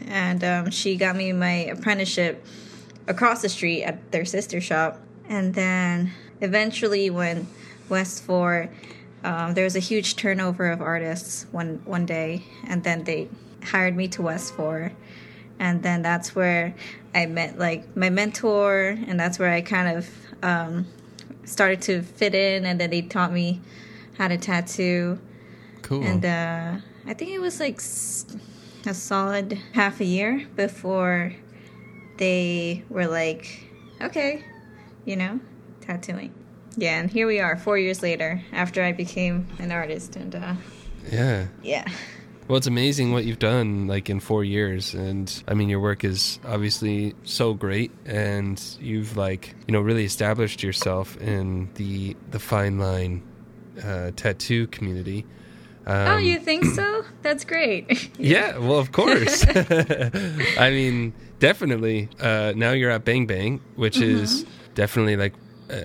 and 0.07 0.45
um, 0.45 0.71
she 0.71 0.97
got 0.97 1.17
me 1.17 1.33
my 1.33 1.67
apprenticeship 1.67 2.45
across 3.07 3.43
the 3.43 3.49
street 3.49 3.85
at 3.85 4.13
their 4.13 4.25
sister 4.25 4.61
shop, 4.61 5.01
and 5.29 5.55
then 5.55 6.13
eventually 6.41 7.11
when 7.11 7.47
West 7.89 8.23
Four. 8.25 8.71
Um, 9.23 9.55
there 9.55 9.65
was 9.65 9.75
a 9.75 9.81
huge 9.81 10.17
turnover 10.17 10.71
of 10.71 10.83
artists 10.83 11.47
one 11.51 11.81
one 11.87 12.05
day, 12.05 12.45
and 12.69 12.85
then 12.85 13.05
they 13.05 13.31
hired 13.65 13.97
me 13.97 14.07
to 14.09 14.21
West 14.21 14.53
Four, 14.55 14.93
and 15.59 15.83
then 15.83 16.03
that's 16.03 16.35
where 16.35 16.75
I 17.15 17.27
met 17.27 17.59
like 17.59 17.97
my 17.97 18.11
mentor, 18.11 18.97
and 19.07 19.19
that's 19.19 19.39
where 19.39 19.51
I 19.51 19.61
kind 19.63 19.97
of 19.99 20.11
um, 20.43 20.87
started 21.45 21.83
to 21.83 22.03
fit 22.03 22.35
in, 22.35 22.65
and 22.67 22.81
then 22.81 22.91
they 22.91 23.03
taught 23.03 23.33
me 23.33 23.61
how 24.19 24.29
to 24.29 24.37
tattoo, 24.39 25.19
Cool. 25.83 26.03
and 26.03 26.25
uh, 26.25 26.77
I 27.07 27.15
think 27.15 27.31
it 27.33 27.41
was 27.41 27.61
like 27.61 27.79
a 28.87 28.95
solid 28.95 29.59
half 29.73 30.01
a 30.01 30.05
year 30.05 30.47
before 30.57 31.35
they 32.19 32.85
were 32.89 33.07
like, 33.07 33.65
okay, 34.01 34.45
you 35.05 35.17
know, 35.17 35.41
tattooing. 35.81 36.33
Yeah, 36.77 36.99
and 37.01 37.11
here 37.11 37.27
we 37.27 37.39
are, 37.41 37.57
four 37.57 37.79
years 37.79 38.03
later, 38.03 38.43
after 38.53 38.83
I 38.83 38.93
became 38.93 39.47
an 39.59 39.71
artist, 39.71 40.17
and 40.17 40.35
uh, 40.35 40.55
yeah. 41.13 41.47
yeah. 41.63 41.87
Well, 42.47 42.59
it's 42.59 42.67
amazing 42.67 43.13
what 43.13 43.25
you've 43.25 43.39
done, 43.39 43.87
like 43.87 44.11
in 44.11 44.21
four 44.21 44.45
years, 44.45 44.93
and 44.93 45.43
I 45.49 45.55
mean, 45.55 45.71
your 45.71 45.81
work 45.81 46.05
is 46.05 46.39
obviously 46.45 47.15
so 47.25 47.55
great, 47.55 47.91
and 48.05 48.63
you've 48.81 49.17
like 49.17 49.55
you 49.67 49.73
know 49.73 49.81
really 49.81 50.05
established 50.05 50.63
yourself 50.63 51.17
in 51.17 51.71
the 51.75 52.15
the 52.31 52.39
fine 52.39 52.79
line 52.79 53.23
uh, 53.83 54.11
tattoo 54.15 54.67
community. 54.67 55.25
Um, 55.87 56.09
oh, 56.09 56.17
you 56.19 56.39
think 56.39 56.65
so? 56.67 57.05
That's 57.23 57.45
great. 57.45 58.11
Yeah, 58.19 58.59
well, 58.59 58.79
of 58.79 58.93
course. 58.93 59.45
I 59.55 60.71
mean, 60.71 61.13
definitely. 61.39 62.09
Uh, 62.21 62.53
now 62.57 62.73
you're 62.73 62.91
at 62.91 63.05
Bang 63.05 63.27
Bang, 63.27 63.61
which 63.77 63.99
is 63.99 64.47
definitely 64.75 65.17
like 65.17 65.35
uh, 65.71 65.85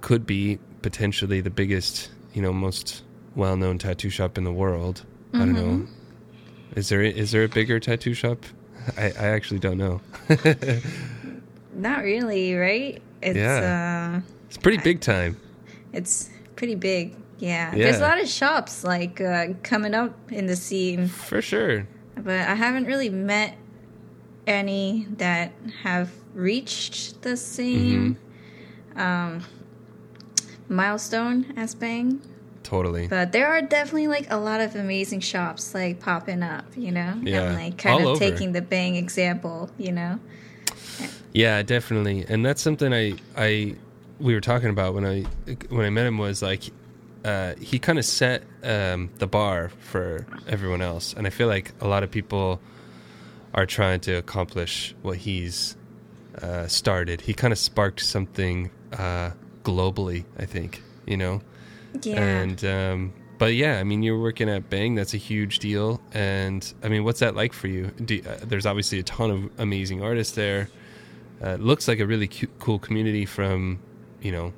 could 0.00 0.26
be 0.26 0.58
potentially 0.82 1.40
the 1.40 1.50
biggest, 1.50 2.10
you 2.34 2.42
know, 2.42 2.52
most 2.52 3.02
well-known 3.34 3.78
tattoo 3.78 4.10
shop 4.10 4.36
in 4.36 4.44
the 4.44 4.52
world. 4.52 5.04
I 5.34 5.38
don't 5.38 5.52
know. 5.52 5.86
Is 6.76 6.88
there 6.88 7.02
is 7.02 7.30
there 7.32 7.44
a 7.44 7.48
bigger 7.48 7.78
tattoo 7.80 8.14
shop? 8.14 8.38
I, 8.96 9.04
I 9.06 9.26
actually 9.36 9.60
don't 9.60 9.78
know. 9.78 10.00
not 11.74 12.02
really, 12.02 12.54
right? 12.54 13.02
It's 13.22 13.36
Yeah. 13.36 14.20
uh 14.24 14.30
It's 14.48 14.58
pretty 14.58 14.78
big 14.82 15.00
time. 15.00 15.36
it's 15.92 16.30
pretty 16.56 16.74
big. 16.74 17.16
Yeah. 17.38 17.74
Yeah. 17.74 17.84
There's 17.84 17.98
a 17.98 18.02
lot 18.02 18.20
of 18.22 18.28
shops 18.28 18.84
like 18.84 19.20
uh, 19.20 19.54
coming 19.62 19.94
up 19.94 20.14
in 20.30 20.46
the 20.46 20.56
scene, 20.56 21.08
For 21.08 21.42
sure. 21.42 21.86
but 22.16 22.40
I 22.48 22.54
haven't 22.54 22.84
really 22.86 23.10
met 23.10 23.56
any 24.46 25.06
that 25.18 25.52
have 25.82 26.10
reached 26.34 27.22
the 27.22 27.36
same 27.36 28.16
Mm-hmm. 28.94 29.00
um, 29.00 29.42
milestone 30.68 31.52
as 31.56 31.74
Bang. 31.74 32.20
Totally. 32.64 33.06
But 33.06 33.30
there 33.30 33.46
are 33.46 33.62
definitely 33.62 34.08
like 34.08 34.26
a 34.32 34.36
lot 34.38 34.60
of 34.60 34.74
amazing 34.74 35.20
shops 35.20 35.72
like 35.74 36.00
popping 36.00 36.42
up, 36.42 36.64
you 36.76 36.90
know, 36.90 37.20
Yeah. 37.22 37.42
and 37.42 37.54
like 37.54 37.78
kind 37.78 37.94
All 37.94 38.00
of 38.00 38.06
over. 38.16 38.18
taking 38.18 38.52
the 38.52 38.62
Bang 38.62 38.96
example, 38.96 39.70
you 39.78 39.92
know. 39.92 40.18
Yeah, 41.32 41.62
definitely. 41.62 42.24
And 42.28 42.44
that's 42.44 42.62
something 42.62 42.92
I 42.92 43.14
I 43.36 43.76
we 44.18 44.34
were 44.34 44.40
talking 44.40 44.70
about 44.70 44.94
when 44.94 45.04
I 45.04 45.20
when 45.68 45.84
I 45.84 45.90
met 45.90 46.06
him 46.06 46.18
was 46.18 46.42
like 46.42 46.62
uh, 47.24 47.54
he 47.60 47.78
kind 47.78 47.98
of 47.98 48.04
set 48.04 48.42
um, 48.62 49.10
the 49.18 49.26
bar 49.26 49.70
for 49.80 50.26
everyone 50.46 50.82
else, 50.82 51.14
and 51.14 51.26
I 51.26 51.30
feel 51.30 51.48
like 51.48 51.72
a 51.80 51.88
lot 51.88 52.02
of 52.02 52.10
people 52.10 52.60
are 53.54 53.64
trying 53.66 54.00
to 54.00 54.12
accomplish 54.14 54.94
what 55.02 55.16
he's 55.18 55.74
uh, 56.42 56.66
started. 56.66 57.22
He 57.22 57.32
kind 57.32 57.52
of 57.52 57.58
sparked 57.58 58.00
something 58.00 58.70
uh, 58.92 59.30
globally, 59.62 60.24
I 60.38 60.44
think. 60.44 60.82
You 61.06 61.16
know, 61.16 61.40
Yeah. 62.02 62.20
and 62.22 62.64
um, 62.64 63.12
but 63.38 63.54
yeah, 63.54 63.78
I 63.78 63.84
mean, 63.84 64.02
you're 64.02 64.20
working 64.20 64.48
at 64.48 64.70
Bang. 64.70 64.94
That's 64.94 65.14
a 65.14 65.18
huge 65.18 65.58
deal. 65.58 66.00
And 66.12 66.72
I 66.82 66.88
mean, 66.88 67.04
what's 67.04 67.20
that 67.20 67.34
like 67.34 67.52
for 67.52 67.68
you? 67.68 67.88
Do, 68.04 68.20
uh, 68.26 68.36
there's 68.44 68.66
obviously 68.66 68.98
a 69.00 69.02
ton 69.02 69.30
of 69.30 69.50
amazing 69.58 70.02
artists 70.02 70.34
there. 70.34 70.68
Uh, 71.42 71.56
looks 71.56 71.88
like 71.88 71.98
a 72.00 72.06
really 72.06 72.28
cu- 72.28 72.46
cool 72.58 72.78
community 72.78 73.26
from 73.26 73.78
you 74.22 74.32
know 74.32 74.52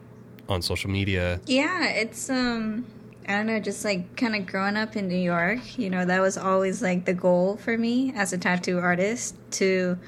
on 0.48 0.62
social 0.62 0.90
media. 0.90 1.40
Yeah, 1.46 1.88
it's 1.88 2.28
um 2.30 2.86
I 3.28 3.32
don't 3.32 3.46
know, 3.46 3.58
just 3.58 3.84
like 3.84 4.14
kind 4.16 4.36
of 4.36 4.46
growing 4.46 4.76
up 4.76 4.94
in 4.94 5.08
New 5.08 5.16
York, 5.18 5.76
you 5.78 5.90
know, 5.90 6.04
that 6.04 6.20
was 6.20 6.38
always 6.38 6.80
like 6.80 7.06
the 7.06 7.14
goal 7.14 7.56
for 7.56 7.76
me 7.76 8.12
as 8.14 8.32
a 8.32 8.38
tattoo 8.38 8.78
artist 8.78 9.34
to 9.52 9.98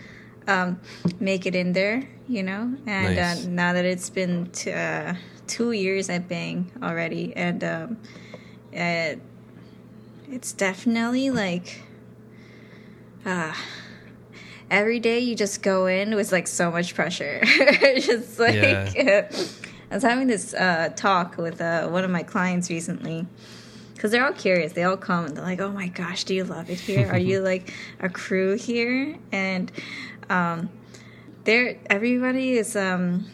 um 0.47 0.78
make 1.18 1.44
it 1.47 1.54
in 1.56 1.73
there, 1.73 2.08
you 2.28 2.42
know. 2.44 2.73
And 2.87 3.16
Nice. 3.16 3.47
uh, 3.47 3.49
now 3.49 3.73
that 3.73 3.85
it's 3.85 4.08
been 4.11 4.47
t- 4.52 4.73
uh, 4.73 5.14
2 5.49 5.73
years 5.73 6.09
at 6.09 6.28
Bang 6.28 6.71
already 6.83 7.33
and 7.37 7.64
um 7.64 7.99
uh, 8.76 9.14
it's 10.31 10.52
definitely 10.52 11.31
like 11.31 11.83
uh 13.25 13.55
every 14.71 15.00
day 15.00 15.19
you 15.19 15.35
just 15.35 15.62
go 15.62 15.87
in 15.87 16.14
with 16.14 16.33
like 16.33 16.47
so 16.47 16.71
much 16.71 16.95
pressure. 16.95 17.40
just 18.00 18.38
like 18.38 18.55
Yeah. 18.55 19.31
I 19.90 19.95
was 19.95 20.02
having 20.02 20.26
this 20.26 20.52
uh, 20.52 20.93
talk 20.95 21.38
with 21.38 21.62
uh, 21.62 21.88
one 21.88 22.05
of 22.05 22.11
my 22.11 22.23
clients 22.23 22.69
recently 22.69 23.26
because 23.95 24.11
they're 24.11 24.25
all 24.26 24.35
curious. 24.35 24.75
They 24.75 24.83
all 24.83 24.99
come 24.99 25.25
and 25.25 25.37
they're 25.37 25.45
like, 25.45 25.61
"Oh 25.61 25.73
my 25.73 25.88
gosh, 25.88 26.25
do 26.25 26.35
you 26.35 26.45
love 26.45 26.69
it 26.69 26.78
here? 26.78 27.09
Are 27.09 27.19
you 27.19 27.40
like 27.52 27.73
a 27.99 28.11
crew 28.11 28.57
here?" 28.59 29.17
And 29.33 29.73
um, 30.28 30.69
they're 31.45 31.78
everybody 31.88 32.59
is 32.59 32.76
um, 32.76 33.31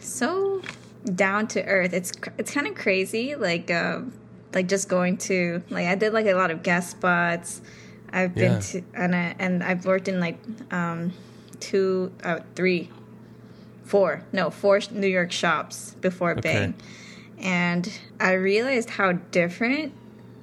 so 0.00 0.62
down 1.04 1.46
to 1.48 1.64
earth. 1.64 1.92
It's 1.92 2.12
it's 2.38 2.50
kind 2.52 2.66
of 2.66 2.74
crazy. 2.74 3.34
Like 3.34 3.70
um, 3.70 4.12
like 4.54 4.68
just 4.68 4.88
going 4.88 5.16
to 5.18 5.62
like 5.70 5.86
I 5.86 5.94
did 5.94 6.12
like 6.12 6.26
a 6.26 6.34
lot 6.34 6.50
of 6.50 6.62
guest 6.62 6.90
spots. 6.90 7.60
I've 8.12 8.34
been 8.34 8.52
Yeah. 8.52 8.58
to 8.58 8.82
and 8.94 9.16
I, 9.16 9.34
and 9.38 9.62
I've 9.62 9.86
worked 9.86 10.06
in 10.08 10.20
like 10.20 10.38
um, 10.70 11.12
two, 11.60 12.12
uh, 12.22 12.40
three, 12.54 12.90
four, 13.84 14.22
no, 14.32 14.50
four 14.50 14.80
New 14.90 15.06
York 15.06 15.32
shops 15.32 15.96
before 16.00 16.32
Okay. 16.32 16.40
Bang, 16.42 16.74
and 17.38 17.90
I 18.20 18.32
realized 18.32 18.90
how 18.90 19.12
different 19.12 19.94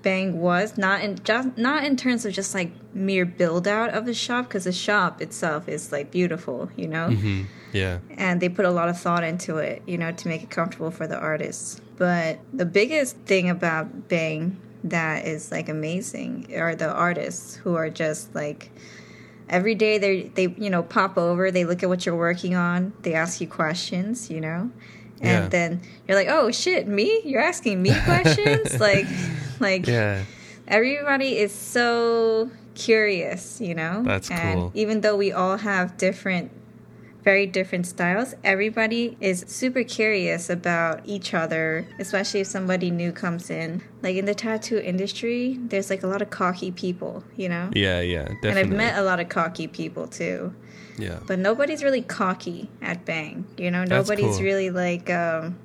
Bang 0.02 0.40
was. 0.40 0.78
Not 0.78 1.02
in 1.02 1.20
just 1.24 1.58
not 1.58 1.84
in 1.84 1.96
terms 1.96 2.26
of 2.26 2.34
just 2.34 2.56
like 2.56 2.72
mere 2.94 3.26
build 3.26 3.68
out 3.68 3.92
of 3.92 4.06
the 4.06 4.14
shop, 4.16 4.48
because 4.48 4.64
the 4.64 4.72
shop 4.72 5.22
itself 5.22 5.70
is 5.70 5.92
like 5.92 6.10
beautiful, 6.10 6.70
you 6.76 6.88
know 6.88 7.10
hmm 7.12 7.44
Yeah, 7.72 8.00
and 8.18 8.42
they 8.42 8.50
put 8.50 8.66
a 8.66 8.72
lot 8.72 8.90
of 8.90 9.00
thought 9.00 9.24
into 9.24 9.58
it, 9.58 9.82
you 9.86 9.98
know, 9.98 10.12
to 10.12 10.28
make 10.28 10.44
it 10.44 10.50
comfortable 10.50 10.92
for 10.92 11.08
the 11.08 11.18
artists. 11.18 11.82
But 11.98 12.40
the 12.54 12.66
biggest 12.66 13.18
thing 13.18 13.50
about 13.50 14.08
Bang 14.08 14.60
that 14.84 15.26
is 15.26 15.52
like 15.52 15.68
amazing 15.70 16.56
are 16.56 16.74
the 16.76 16.90
artists 16.90 17.56
who 17.56 17.76
are 17.76 17.90
just 17.90 18.34
like 18.34 18.72
every 19.50 19.76
day 19.76 19.98
they 19.98 20.24
they 20.24 20.48
you 20.58 20.70
know 20.70 20.84
pop 20.84 21.18
over, 21.18 21.52
they 21.52 21.66
look 21.66 21.84
at 21.84 21.90
what 21.90 22.06
you're 22.06 22.16
working 22.16 22.56
on, 22.56 22.94
they 23.02 23.14
ask 23.14 23.42
you 23.42 23.48
questions, 23.48 24.30
you 24.30 24.40
know. 24.42 24.72
And 25.22 25.44
Yeah. 25.44 25.50
then 25.50 25.82
you're 26.08 26.18
like, 26.18 26.30
"Oh 26.30 26.50
shit, 26.52 26.88
me? 26.88 27.22
You're 27.26 27.42
asking 27.42 27.82
me 27.82 28.00
questions?" 28.06 28.80
like 28.80 29.08
like 29.60 29.86
yeah, 29.86 30.24
everybody 30.68 31.38
is 31.38 31.52
so 31.52 32.50
curious, 32.76 33.60
you 33.60 33.76
know? 33.76 34.04
That's 34.04 34.32
and 34.32 34.58
cool. 34.58 34.72
Even 34.74 35.02
though 35.02 35.18
we 35.18 35.32
all 35.34 35.58
have 35.58 35.98
different, 35.98 36.52
very 37.24 37.46
different 37.46 37.86
styles, 37.86 38.34
everybody 38.44 39.18
is 39.20 39.44
super 39.48 39.84
curious 39.84 40.50
about 40.50 41.02
each 41.06 41.34
other, 41.34 41.86
especially 42.00 42.40
if 42.40 42.48
somebody 42.48 42.90
new 42.92 43.12
comes 43.12 43.50
in. 43.50 43.84
Like 44.02 44.16
in 44.16 44.26
the 44.26 44.34
tattoo 44.36 44.78
industry, 44.80 45.58
there's 45.62 45.90
like 45.90 46.02
a 46.04 46.08
lot 46.08 46.22
of 46.22 46.30
cocky 46.30 46.72
people, 46.72 47.24
you 47.36 47.50
know? 47.50 47.70
yeah, 47.74 48.00
yeah. 48.00 48.24
Definitely. 48.42 48.50
And 48.50 48.60
I've 48.60 48.70
met 48.70 48.98
a 48.98 49.02
lot 49.04 49.20
of 49.20 49.28
cocky 49.30 49.68
people 49.68 50.08
too. 50.08 50.54
yeah, 50.98 51.20
But 51.28 51.40
nobody's 51.40 51.84
really 51.84 52.02
cocky 52.02 52.70
at 52.82 53.06
Bang, 53.06 53.46
you 53.58 53.70
know? 53.70 53.86
That's 53.86 54.08
Nobody's 54.10 54.38
cool. 54.38 54.46
really 54.46 54.70
like, 54.70 55.10
um, 55.10 55.58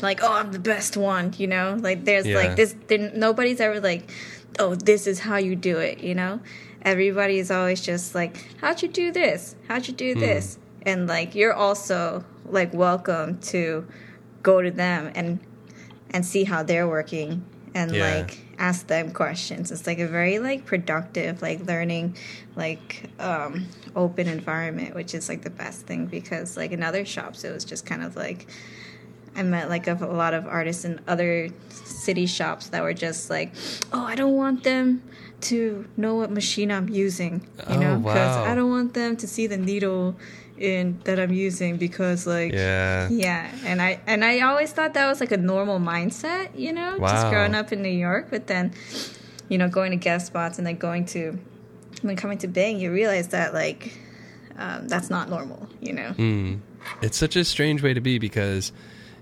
like, 0.00 0.20
oh, 0.22 0.32
I'm 0.32 0.52
the 0.52 0.58
best 0.58 0.96
one, 0.96 1.34
you 1.36 1.46
know? 1.46 1.76
Like, 1.80 2.04
there's 2.06 2.26
Yeah. 2.26 2.36
like 2.36 2.56
this, 2.56 2.74
there, 2.88 3.10
nobody's 3.14 3.60
ever 3.60 3.78
like, 3.80 4.10
oh, 4.58 4.74
this 4.74 5.06
is 5.06 5.20
how 5.20 5.36
you 5.36 5.54
do 5.54 5.78
it, 5.78 5.98
you 6.00 6.14
know? 6.14 6.40
Everybody 6.82 7.38
is 7.38 7.50
always 7.50 7.80
just 7.82 8.14
like, 8.14 8.36
how'd 8.60 8.82
you 8.82 8.88
do 8.88 9.12
this? 9.12 9.54
How'd 9.68 9.86
you 9.86 9.92
Hmm. 9.92 9.98
do 9.98 10.14
this? 10.16 10.58
And 10.84 11.06
like, 11.06 11.34
you're 11.34 11.54
also 11.54 12.24
like 12.46 12.72
welcome 12.74 13.38
to 13.40 13.86
go 14.42 14.60
to 14.62 14.70
them 14.70 15.10
and 15.14 15.38
and 16.10 16.26
see 16.26 16.44
how 16.44 16.62
they're 16.62 16.88
working 16.88 17.42
and 17.74 17.92
Yeah. 17.92 18.16
like 18.16 18.38
ask 18.58 18.86
them 18.86 19.12
questions. 19.12 19.72
It's 19.72 19.86
like 19.86 19.98
a 19.98 20.06
very 20.06 20.38
like 20.38 20.66
productive, 20.66 21.40
like 21.40 21.66
learning, 21.66 22.16
like 22.54 23.08
um, 23.18 23.66
open 23.96 24.28
environment, 24.28 24.94
which 24.94 25.14
is 25.14 25.28
like 25.28 25.42
the 25.42 25.50
best 25.50 25.86
thing 25.86 26.06
because 26.06 26.56
like 26.56 26.72
in 26.72 26.82
other 26.82 27.04
shops 27.04 27.44
it 27.44 27.52
was 27.52 27.64
just 27.64 27.86
kind 27.86 28.02
of 28.02 28.14
like 28.14 28.46
I 29.34 29.42
met 29.42 29.70
like 29.70 29.86
a, 29.86 29.94
a 29.94 30.12
lot 30.12 30.34
of 30.34 30.46
artists 30.46 30.84
in 30.84 31.00
other 31.08 31.48
city 31.70 32.26
shops 32.26 32.68
that 32.68 32.82
were 32.82 32.92
just 32.92 33.30
like, 33.30 33.54
oh, 33.92 34.04
I 34.04 34.14
don't 34.14 34.34
want 34.36 34.64
them 34.64 35.02
to 35.42 35.88
know 35.96 36.16
what 36.16 36.30
machine 36.30 36.70
I'm 36.70 36.90
using, 36.90 37.46
you 37.70 37.76
Oh, 37.76 37.80
know, 37.80 37.98
because 37.98 38.36
wow. 38.36 38.44
I 38.44 38.54
don't 38.54 38.70
want 38.70 38.92
them 38.92 39.16
to 39.16 39.26
see 39.26 39.46
the 39.46 39.56
needle 39.56 40.14
in 40.58 41.00
that 41.04 41.18
I'm 41.18 41.32
using 41.32 41.76
because 41.76 42.26
like 42.26 42.52
yeah, 42.52 43.08
yeah, 43.10 43.50
and 43.64 43.80
I 43.80 44.00
and 44.06 44.24
I 44.24 44.40
always 44.40 44.72
thought 44.72 44.94
that 44.94 45.08
was 45.08 45.20
like 45.20 45.32
a 45.32 45.36
normal 45.36 45.78
mindset, 45.80 46.58
you 46.58 46.72
know, 46.72 46.98
just 46.98 47.28
growing 47.30 47.54
up 47.54 47.72
in 47.72 47.82
New 47.82 47.88
York. 47.88 48.28
But 48.30 48.46
then, 48.46 48.72
you 49.48 49.58
know, 49.58 49.68
going 49.68 49.90
to 49.90 49.96
guest 49.96 50.26
spots 50.26 50.58
and 50.58 50.66
then 50.66 50.76
going 50.76 51.06
to 51.06 51.38
when 52.02 52.16
coming 52.16 52.38
to 52.38 52.48
Bang, 52.48 52.78
you 52.78 52.92
realize 52.92 53.28
that 53.28 53.54
like 53.54 53.98
um, 54.56 54.88
that's 54.88 55.10
not 55.10 55.28
normal, 55.28 55.68
you 55.80 55.92
know. 55.92 56.12
Mm. 56.16 56.60
It's 57.00 57.16
such 57.16 57.36
a 57.36 57.44
strange 57.44 57.82
way 57.82 57.94
to 57.94 58.00
be 58.00 58.18
because 58.18 58.72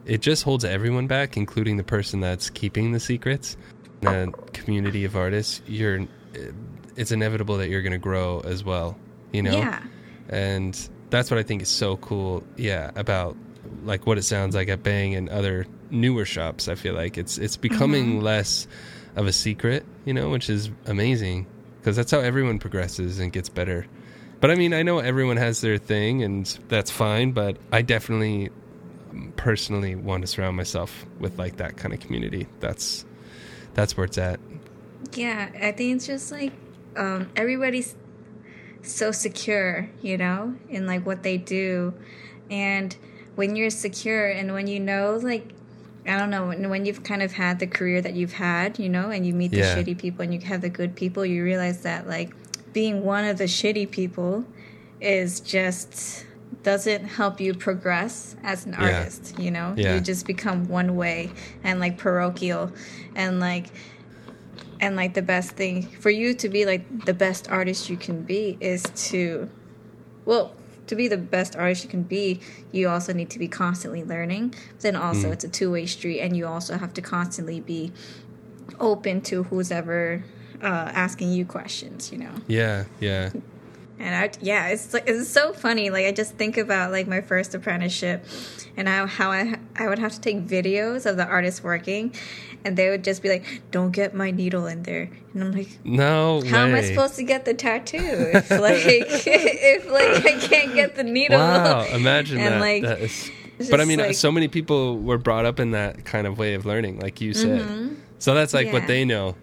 it 0.07 0.23
just 0.23 0.43
holds 0.43 0.65
everyone 0.65 1.07
back, 1.07 1.37
including 1.37 1.77
the 1.77 1.85
person 1.85 2.21
that's 2.21 2.51
keeping 2.51 2.93
the 2.93 3.01
secrets. 3.01 3.57
In 4.03 4.09
a 4.09 4.33
community 4.53 5.05
of 5.05 5.15
artists, 5.15 5.61
you're 5.67 6.07
it's 6.97 7.13
inevitable 7.13 7.57
that 7.59 7.69
you're 7.69 7.83
going 7.83 7.93
to 7.93 7.99
grow 7.99 8.41
as 8.41 8.65
well, 8.65 8.97
you 9.33 9.43
know? 9.43 9.57
Yeah, 9.57 9.83
And 10.29 10.89
that's 11.11 11.31
what 11.31 11.39
I 11.39 11.43
think 11.43 11.63
is 11.63 11.69
so 11.69 11.97
cool, 11.97 12.43
yeah, 12.57 12.91
about 12.97 13.37
like 13.85 14.07
what 14.07 14.19
it 14.19 14.23
sounds 14.23 14.55
like 14.55 14.69
at 14.69 14.83
Bang 14.83 15.15
and 15.15 15.29
other 15.29 15.67
newer 15.91 16.25
shops. 16.25 16.69
I 16.69 16.75
feel 16.75 16.95
like 16.95 17.19
it's 17.19 17.39
it's 17.39 17.57
becoming 17.57 18.15
Mm-hmm. 18.17 18.25
less 18.25 18.67
of 19.17 19.27
a 19.27 19.33
secret, 19.33 19.85
you 20.05 20.15
know, 20.15 20.31
which 20.31 20.49
is 20.49 20.71
amazing 20.87 21.47
because 21.79 21.97
that's 21.97 22.11
how 22.13 22.21
everyone 22.21 22.59
progresses 22.59 23.19
and 23.19 23.33
gets 23.33 23.49
better. 23.49 23.87
But 24.41 24.51
I 24.51 24.55
mean, 24.55 24.73
I 24.73 24.83
know 24.83 25.01
everyone 25.01 25.37
has 25.37 25.61
their 25.61 25.79
thing 25.79 26.23
and 26.23 26.47
that's 26.69 26.91
fine, 26.91 27.33
but 27.33 27.57
I 27.73 27.83
definitely 27.83 28.51
um, 29.11 29.33
personally 29.37 29.95
want 29.97 30.23
to 30.23 30.27
surround 30.29 30.57
myself 30.57 31.05
with 31.19 31.39
like 31.39 31.57
that 31.57 31.77
kind 31.77 31.93
of 31.93 32.01
community. 32.01 32.47
That's 32.61 33.05
that's 33.75 33.97
where 33.97 34.05
it's 34.07 34.17
at. 34.19 34.41
yeah. 35.15 35.51
I 35.61 35.73
think 35.73 35.97
it's 35.97 36.07
just 36.07 36.31
like 36.33 36.53
um, 36.97 37.29
everybody's 37.37 37.95
so 38.83 39.13
secure, 39.13 39.89
you 40.03 40.17
know, 40.17 40.55
in 40.69 40.87
like 40.87 41.05
what 41.07 41.23
they 41.23 41.37
do, 41.37 41.95
and 42.51 42.97
when 43.37 43.57
you're 43.57 43.71
secure 43.71 44.27
and 44.29 44.53
when 44.53 44.67
you 44.67 44.81
know 44.81 45.19
like 45.23 45.53
I 46.07 46.19
don't 46.19 46.31
know 46.31 46.49
when, 46.49 46.69
when 46.71 46.87
you've 46.87 47.03
kind 47.03 47.23
of 47.23 47.33
had 47.33 47.59
the 47.59 47.67
career 47.67 48.01
that 48.01 48.15
you've 48.15 48.33
had, 48.33 48.79
you 48.79 48.89
know, 48.89 49.11
and 49.11 49.27
you 49.27 49.35
meet 49.35 49.51
the 49.51 49.59
Yeah. 49.59 49.77
shitty 49.77 49.99
people 49.99 50.23
and 50.23 50.33
you 50.35 50.41
have 50.41 50.63
the 50.63 50.71
good 50.71 50.97
people, 50.97 51.25
you 51.27 51.45
realize 51.45 51.83
that 51.83 52.09
like 52.09 52.33
being 52.73 53.05
one 53.05 53.25
of 53.25 53.37
the 53.39 53.45
shitty 53.45 53.91
people 53.91 54.45
is 55.01 55.41
just 55.41 56.25
doesn't 56.63 57.05
help 57.05 57.41
you 57.41 57.55
progress 57.55 58.35
as 58.43 58.67
an 58.67 58.73
Yeah. 58.73 58.99
artist 58.99 59.39
you 59.39 59.51
know 59.51 59.73
Yeah. 59.77 59.95
you 59.95 60.01
just 60.01 60.27
become 60.27 60.69
one 60.69 60.95
way 60.97 61.31
and 61.65 61.81
like 61.81 61.97
parochial 61.97 62.71
and 63.15 63.41
like 63.41 63.67
and 64.81 64.97
like 64.97 65.15
the 65.15 65.23
best 65.23 65.51
thing 65.53 65.83
for 66.01 66.11
you 66.11 66.35
to 66.35 66.49
be 66.49 66.65
like 66.67 67.05
the 67.07 67.15
best 67.15 67.51
artist 67.51 67.89
you 67.91 67.97
can 67.97 68.23
be 68.23 68.57
is 68.61 68.83
to 69.11 69.49
well 70.25 70.53
to 70.87 70.97
be 70.97 71.07
the 71.09 71.17
best 71.19 71.55
artist 71.55 71.85
you 71.85 71.91
can 71.91 72.03
be 72.03 72.41
you 72.73 72.89
also 72.89 73.13
need 73.13 73.31
to 73.31 73.39
be 73.39 73.47
constantly 73.49 74.03
learning 74.03 74.55
then 74.81 74.97
also 74.97 75.29
Mm. 75.29 75.33
it's 75.33 75.45
a 75.45 75.49
two-way 75.49 75.87
street 75.87 76.21
and 76.21 76.37
you 76.37 76.47
also 76.47 76.77
have 76.79 76.93
to 76.95 77.03
constantly 77.03 77.61
be 77.61 77.93
open 78.79 79.21
to 79.23 79.45
who's 79.45 79.71
ever 79.71 80.25
uh, 80.63 80.67
asking 80.67 81.33
you 81.33 81.45
questions 81.45 82.11
you 82.13 82.19
know 82.19 82.33
Yeah, 82.49 82.85
yeah. 83.01 83.31
and 83.99 84.15
I, 84.15 84.31
yeah, 84.41 84.69
it's 84.69 84.95
like 84.95 85.05
it's 85.07 85.29
so 85.29 85.53
funny. 85.53 85.91
Like 85.91 86.07
I 86.07 86.13
just 86.13 86.35
think 86.37 86.57
about 86.57 86.91
like 86.91 87.07
my 87.07 87.21
first 87.21 87.55
apprenticeship, 87.55 88.25
and 88.77 88.89
how 88.89 89.07
how 89.07 89.31
I 89.31 89.59
I 89.77 89.89
would 89.89 89.99
have 89.99 90.13
to 90.13 90.21
take 90.21 90.47
videos 90.47 91.05
of 91.05 91.17
the 91.19 91.27
artists 91.27 91.63
working, 91.63 92.15
and 92.65 92.77
they 92.77 92.91
would 92.91 93.05
just 93.05 93.23
be 93.23 93.29
like, 93.29 93.63
"Don't 93.71 93.91
get 93.93 94.15
my 94.15 94.31
needle 94.31 94.67
in 94.67 94.83
there," 94.83 95.09
and 95.35 95.43
I'm 95.45 95.53
like, 95.53 95.69
No 95.85 96.43
"How 96.47 96.67
am 96.67 96.75
I 96.75 96.83
supposed 96.83 97.17
to 97.17 97.23
get 97.23 97.45
the 97.45 97.55
tattoo 97.55 97.99
if 97.99 98.51
like 98.51 98.83
if 98.87 99.91
like 99.91 100.25
I 100.27 100.39
can't 100.47 100.75
get 100.75 100.97
the 100.97 101.05
needle?" 101.05 101.39
Wow, 101.39 101.85
imagine 101.93 102.39
And, 102.39 102.55
that. 102.55 102.61
like, 102.61 102.83
that 102.83 103.01
is, 103.01 103.31
but 103.71 103.81
I 103.81 103.85
mean, 103.85 103.99
like- 103.99 104.15
so 104.15 104.31
many 104.33 104.49
people 104.49 104.99
were 104.99 105.19
brought 105.19 105.45
up 105.47 105.61
in 105.61 105.73
that 105.73 106.05
kind 106.05 106.27
of 106.27 106.39
way 106.39 106.55
of 106.55 106.65
learning, 106.67 107.01
like 107.01 107.21
you 107.21 107.33
said. 107.35 107.97
So 108.19 108.35
that's 108.35 108.53
like 108.55 108.73
what 108.73 108.83
Mm-hmm. 108.83 108.87
They 108.89 109.05
know. 109.05 109.37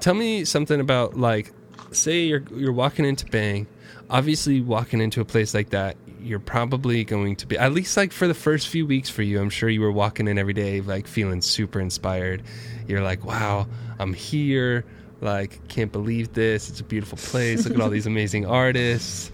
Tell 0.00 0.14
me 0.14 0.44
something 0.44 0.80
about 0.80 1.16
like, 1.18 1.52
say 1.92 2.24
you're 2.24 2.42
you're 2.54 2.72
walking 2.72 3.04
into 3.04 3.26
Bang. 3.26 3.66
Obviously, 4.10 4.60
walking 4.60 5.00
into 5.00 5.20
a 5.22 5.24
place 5.24 5.54
like 5.54 5.70
that, 5.70 5.96
you're 6.24 6.40
probably 6.40 7.04
going 7.04 7.36
to 7.36 7.46
be 7.46 7.58
at 7.58 7.72
least 7.72 7.96
like 7.96 8.12
for 8.12 8.26
the 8.26 8.34
first 8.34 8.68
few 8.68 8.86
weeks 8.86 9.10
for 9.10 9.22
you. 9.22 9.40
I'm 9.40 9.50
sure 9.50 9.68
you 9.68 9.80
were 9.80 9.92
walking 9.92 10.26
in 10.26 10.38
every 10.38 10.54
day, 10.54 10.80
like 10.80 11.06
feeling 11.06 11.42
super 11.42 11.80
inspired. 11.80 12.42
You're 12.88 13.02
like, 13.02 13.24
wow, 13.24 13.66
I'm 13.98 14.14
here. 14.14 14.84
Like, 15.20 15.68
can't 15.68 15.92
believe 15.92 16.32
this. 16.32 16.68
It's 16.68 16.80
a 16.80 16.84
beautiful 16.84 17.18
place. 17.18 17.64
Look 17.64 17.74
at 17.74 17.80
all 17.80 17.90
these 17.90 18.06
amazing 18.14 18.46
artists 18.46 19.30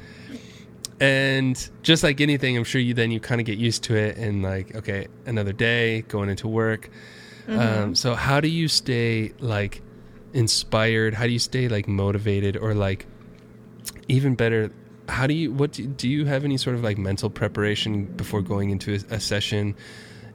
and 1.01 1.71
just 1.83 2.03
like 2.03 2.21
anything 2.21 2.57
i'm 2.57 2.65
sure 2.65 2.81
you 2.81 2.93
then 2.93 3.11
you 3.11 3.19
kind 3.19 3.41
of 3.41 3.47
get 3.47 3.59
used 3.59 3.83
to 3.83 3.97
it 3.97 4.19
and 4.19 4.43
like 4.43 4.77
okay 4.77 5.09
another 5.25 5.53
day 5.53 6.03
going 6.03 6.29
into 6.29 6.47
work 6.47 6.91
um, 7.49 7.97
so 7.97 8.15
how 8.15 8.39
do 8.39 8.47
you 8.47 8.69
stay 8.69 9.33
like 9.41 9.83
inspired 10.35 11.15
how 11.15 11.25
do 11.25 11.33
you 11.33 11.39
stay 11.39 11.69
like 11.69 11.89
motivated 11.89 12.57
or 12.57 12.75
like 12.75 13.07
even 14.07 14.35
better 14.35 14.71
how 15.11 15.27
do 15.27 15.35
you 15.35 15.53
what 15.53 15.73
do, 15.73 15.87
do 15.87 16.09
you 16.09 16.25
have 16.25 16.45
any 16.45 16.57
sort 16.57 16.75
of 16.77 16.83
like 16.83 16.97
mental 16.99 17.29
preparation 17.31 18.05
before 18.05 18.41
going 18.43 18.71
into 18.71 18.93
a, 18.95 19.15
a 19.17 19.21
session 19.21 19.75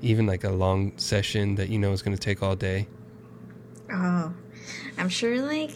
even 0.02 0.26
like 0.28 0.44
a 0.44 0.52
long 0.52 0.92
session 0.98 1.56
that 1.56 1.70
you 1.70 1.80
know 1.80 1.92
is 1.92 2.02
going 2.02 2.16
to 2.16 2.22
take 2.22 2.44
all 2.44 2.56
day 2.56 2.88
Oh, 3.92 4.34
I'm 4.98 5.10
sure 5.10 5.42
like 5.42 5.72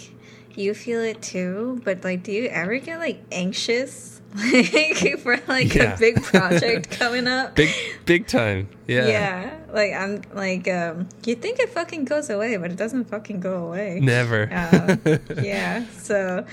you 0.55 0.73
feel 0.73 0.99
it 1.01 1.21
too, 1.21 1.79
but 1.85 2.03
like, 2.03 2.23
do 2.23 2.31
you 2.31 2.47
ever 2.49 2.77
get 2.79 2.99
like 2.99 3.21
anxious 3.31 4.19
like 4.35 5.19
for 5.19 5.37
like 5.47 5.73
Yeah. 5.73 5.93
a 5.95 5.97
big 5.97 6.21
project 6.23 6.89
coming 6.99 7.27
up? 7.27 7.55
big 7.55 7.69
big 8.05 8.27
time 8.27 8.67
yeah 8.87 9.07
Yeah, 9.07 9.57
like 9.71 9.93
I'm 9.93 10.21
like 10.33 10.67
um 10.67 11.07
you 11.25 11.35
think 11.35 11.59
it 11.59 11.69
fucking 11.69 12.05
goes 12.05 12.29
away, 12.29 12.57
but 12.57 12.71
it 12.71 12.77
doesn't 12.77 13.05
fucking 13.05 13.39
go 13.39 13.65
away. 13.67 13.99
never 14.01 14.49
Um, 14.51 15.19
yeah, 15.43 15.85
so 15.97 16.45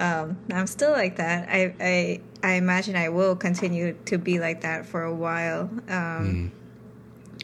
um 0.00 0.36
I'm 0.52 0.66
still 0.66 0.92
like 0.92 1.16
that. 1.16 1.48
I 1.48 1.74
I 1.80 2.20
I 2.42 2.52
imagine 2.54 2.96
I 2.96 3.08
will 3.08 3.36
continue 3.36 3.94
to 4.06 4.18
be 4.18 4.38
like 4.38 4.60
that 4.62 4.86
for 4.86 5.02
a 5.02 5.14
while. 5.14 5.70
Um 5.88 6.52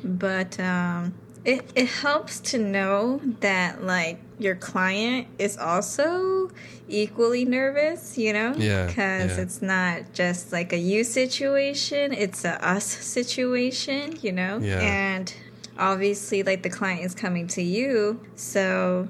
but 0.02 0.58
um 0.60 1.14
it 1.44 1.70
it 1.74 1.88
helps 1.88 2.40
to 2.40 2.58
know 2.58 3.20
that 3.40 3.84
like 3.84 4.18
your 4.38 4.54
client 4.54 5.28
is 5.38 5.56
also 5.56 6.50
equally 6.88 7.44
nervous, 7.44 8.18
you 8.18 8.32
know? 8.32 8.54
Yeah, 8.56 8.86
Cuz 8.86 8.96
yeah. 8.96 9.40
it's 9.40 9.62
not 9.62 10.12
just 10.12 10.52
like 10.52 10.72
a 10.72 10.78
you 10.78 11.04
situation, 11.04 12.12
it's 12.12 12.44
a 12.44 12.66
us 12.66 12.84
situation, 12.84 14.18
you 14.22 14.32
know? 14.32 14.58
Yeah. 14.58 14.80
And 14.80 15.32
obviously 15.78 16.42
like 16.42 16.62
the 16.62 16.70
client 16.70 17.04
is 17.04 17.14
coming 17.14 17.46
to 17.48 17.62
you, 17.62 18.20
so 18.36 19.08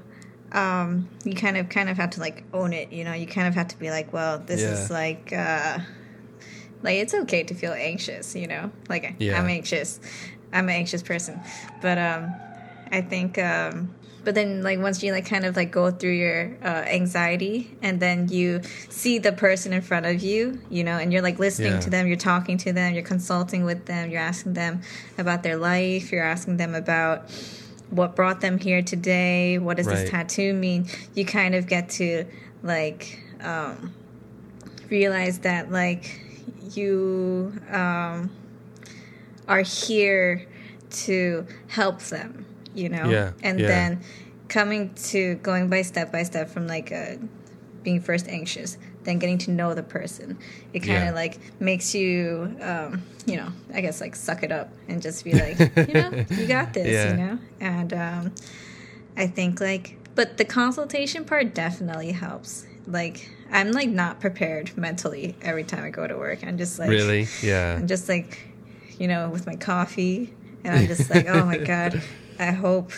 um 0.55 1.07
you 1.23 1.35
kind 1.35 1.57
of 1.57 1.69
kind 1.69 1.89
of 1.89 1.97
have 1.97 2.11
to 2.11 2.19
like 2.19 2.43
own 2.53 2.73
it, 2.73 2.91
you 2.91 3.03
know? 3.03 3.13
You 3.13 3.27
kind 3.27 3.47
of 3.47 3.53
have 3.55 3.67
to 3.69 3.77
be 3.77 3.89
like, 3.91 4.13
well, 4.13 4.39
this 4.39 4.61
Yeah. 4.61 4.71
is 4.73 4.89
like 4.89 5.31
uh 5.33 5.79
like 6.81 6.97
it's 6.97 7.13
okay 7.13 7.43
to 7.43 7.53
feel 7.53 7.73
anxious, 7.73 8.35
you 8.35 8.47
know? 8.47 8.71
Like 8.89 9.15
Yeah. 9.19 9.37
I'm 9.39 9.47
anxious. 9.49 9.99
I'm 10.53 10.69
an 10.69 10.75
anxious 10.75 11.03
person. 11.03 11.41
But 11.81 11.97
um 11.97 12.33
I 12.91 13.01
think 13.01 13.37
um 13.37 13.93
but 14.23 14.33
then 14.33 14.63
like 14.63 14.79
once 14.79 15.03
you 15.03 15.11
like 15.11 15.27
kind 15.27 15.45
of 15.45 15.55
like 15.55 15.71
go 15.71 15.91
through 15.91 16.13
your 16.13 16.57
uh, 16.63 16.83
anxiety 16.99 17.77
and 17.83 17.99
then 17.99 18.27
you 18.29 18.61
see 18.89 19.19
the 19.19 19.31
person 19.31 19.71
in 19.71 19.81
front 19.83 20.07
of 20.07 20.23
you 20.23 20.59
you 20.69 20.83
know 20.83 20.97
and 20.97 21.13
you're 21.13 21.21
like 21.21 21.37
listening 21.37 21.73
Yeah. 21.73 21.79
to 21.81 21.89
them 21.91 22.07
you're 22.07 22.17
talking 22.17 22.57
to 22.59 22.73
them 22.73 22.95
you're 22.95 23.03
consulting 23.03 23.65
with 23.65 23.85
them 23.85 24.09
you're 24.09 24.21
asking 24.21 24.53
them 24.53 24.81
about 25.19 25.43
their 25.43 25.57
life 25.57 26.11
you're 26.11 26.23
asking 26.23 26.57
them 26.57 26.73
about 26.73 27.29
what 27.95 28.15
brought 28.15 28.41
them 28.41 28.57
here 28.57 28.81
today 28.81 29.57
what 29.57 29.77
does 29.77 29.87
Right. 29.87 29.97
this 29.97 30.09
tattoo 30.09 30.53
mean 30.53 30.87
you 31.13 31.25
kind 31.25 31.55
of 31.55 31.67
get 31.67 31.89
to 31.89 32.25
like 32.63 33.19
um 33.41 33.93
realize 34.89 35.39
that 35.39 35.71
like 35.71 36.21
you 36.73 37.53
um 37.71 38.29
are 39.47 39.61
here 39.61 40.45
to 40.89 41.45
help 41.67 41.99
them 41.99 42.45
you 42.73 42.89
know 42.89 43.09
Yeah, 43.09 43.31
and 43.43 43.59
yeah. 43.59 43.67
then 43.67 44.01
coming 44.47 44.93
to 44.93 45.35
going 45.35 45.69
by 45.69 45.81
step 45.81 46.11
by 46.11 46.23
step 46.23 46.49
from 46.49 46.67
like 46.67 46.91
uh 46.91 47.15
being 47.83 48.01
first 48.01 48.27
anxious 48.27 48.77
then 49.05 49.19
getting 49.19 49.37
to 49.39 49.51
know 49.51 49.73
the 49.73 49.83
person. 49.83 50.37
It 50.73 50.79
kind 50.81 50.97
of 50.97 51.03
Yeah. 51.05 51.11
like 51.11 51.39
makes 51.61 51.95
you 51.95 52.55
um 52.61 53.03
you 53.27 53.37
know 53.37 53.47
i 53.73 53.81
guess 53.81 54.01
like 54.01 54.15
suck 54.15 54.43
it 54.43 54.51
up 54.51 54.69
and 54.87 55.01
just 55.01 55.23
be 55.23 55.33
like 55.33 55.57
you 55.87 55.93
know 55.95 56.25
you 56.29 56.45
got 56.45 56.73
this 56.73 56.87
Yeah. 56.87 57.09
you 57.11 57.17
know? 57.17 57.39
And 57.59 57.93
um 57.93 58.33
i 59.17 59.25
think 59.27 59.59
like 59.61 59.97
but 60.15 60.37
the 60.37 60.45
consultation 60.45 61.25
part 61.25 61.53
definitely 61.53 62.11
helps. 62.11 62.65
Like 62.87 63.29
i'm 63.51 63.71
like 63.71 63.89
not 63.89 64.19
prepared 64.19 64.77
mentally 64.77 65.35
every 65.41 65.63
time 65.63 65.83
i 65.83 65.89
go 65.89 66.05
to 66.07 66.15
work. 66.17 66.43
I'm 66.43 66.57
just 66.57 66.77
like 66.79 66.89
really? 66.89 67.27
Yeah. 67.41 67.75
I'm 67.75 67.87
just 67.87 68.07
like, 68.09 68.39
you 68.99 69.07
know, 69.07 69.29
with 69.29 69.45
my 69.47 69.55
coffee, 69.55 70.33
and 70.63 70.73
I'm 70.75 70.87
just 70.87 71.09
like, 71.09 71.27
oh 71.27 71.45
my 71.45 71.57
god, 71.73 72.01
I 72.39 72.51
hope 72.51 72.91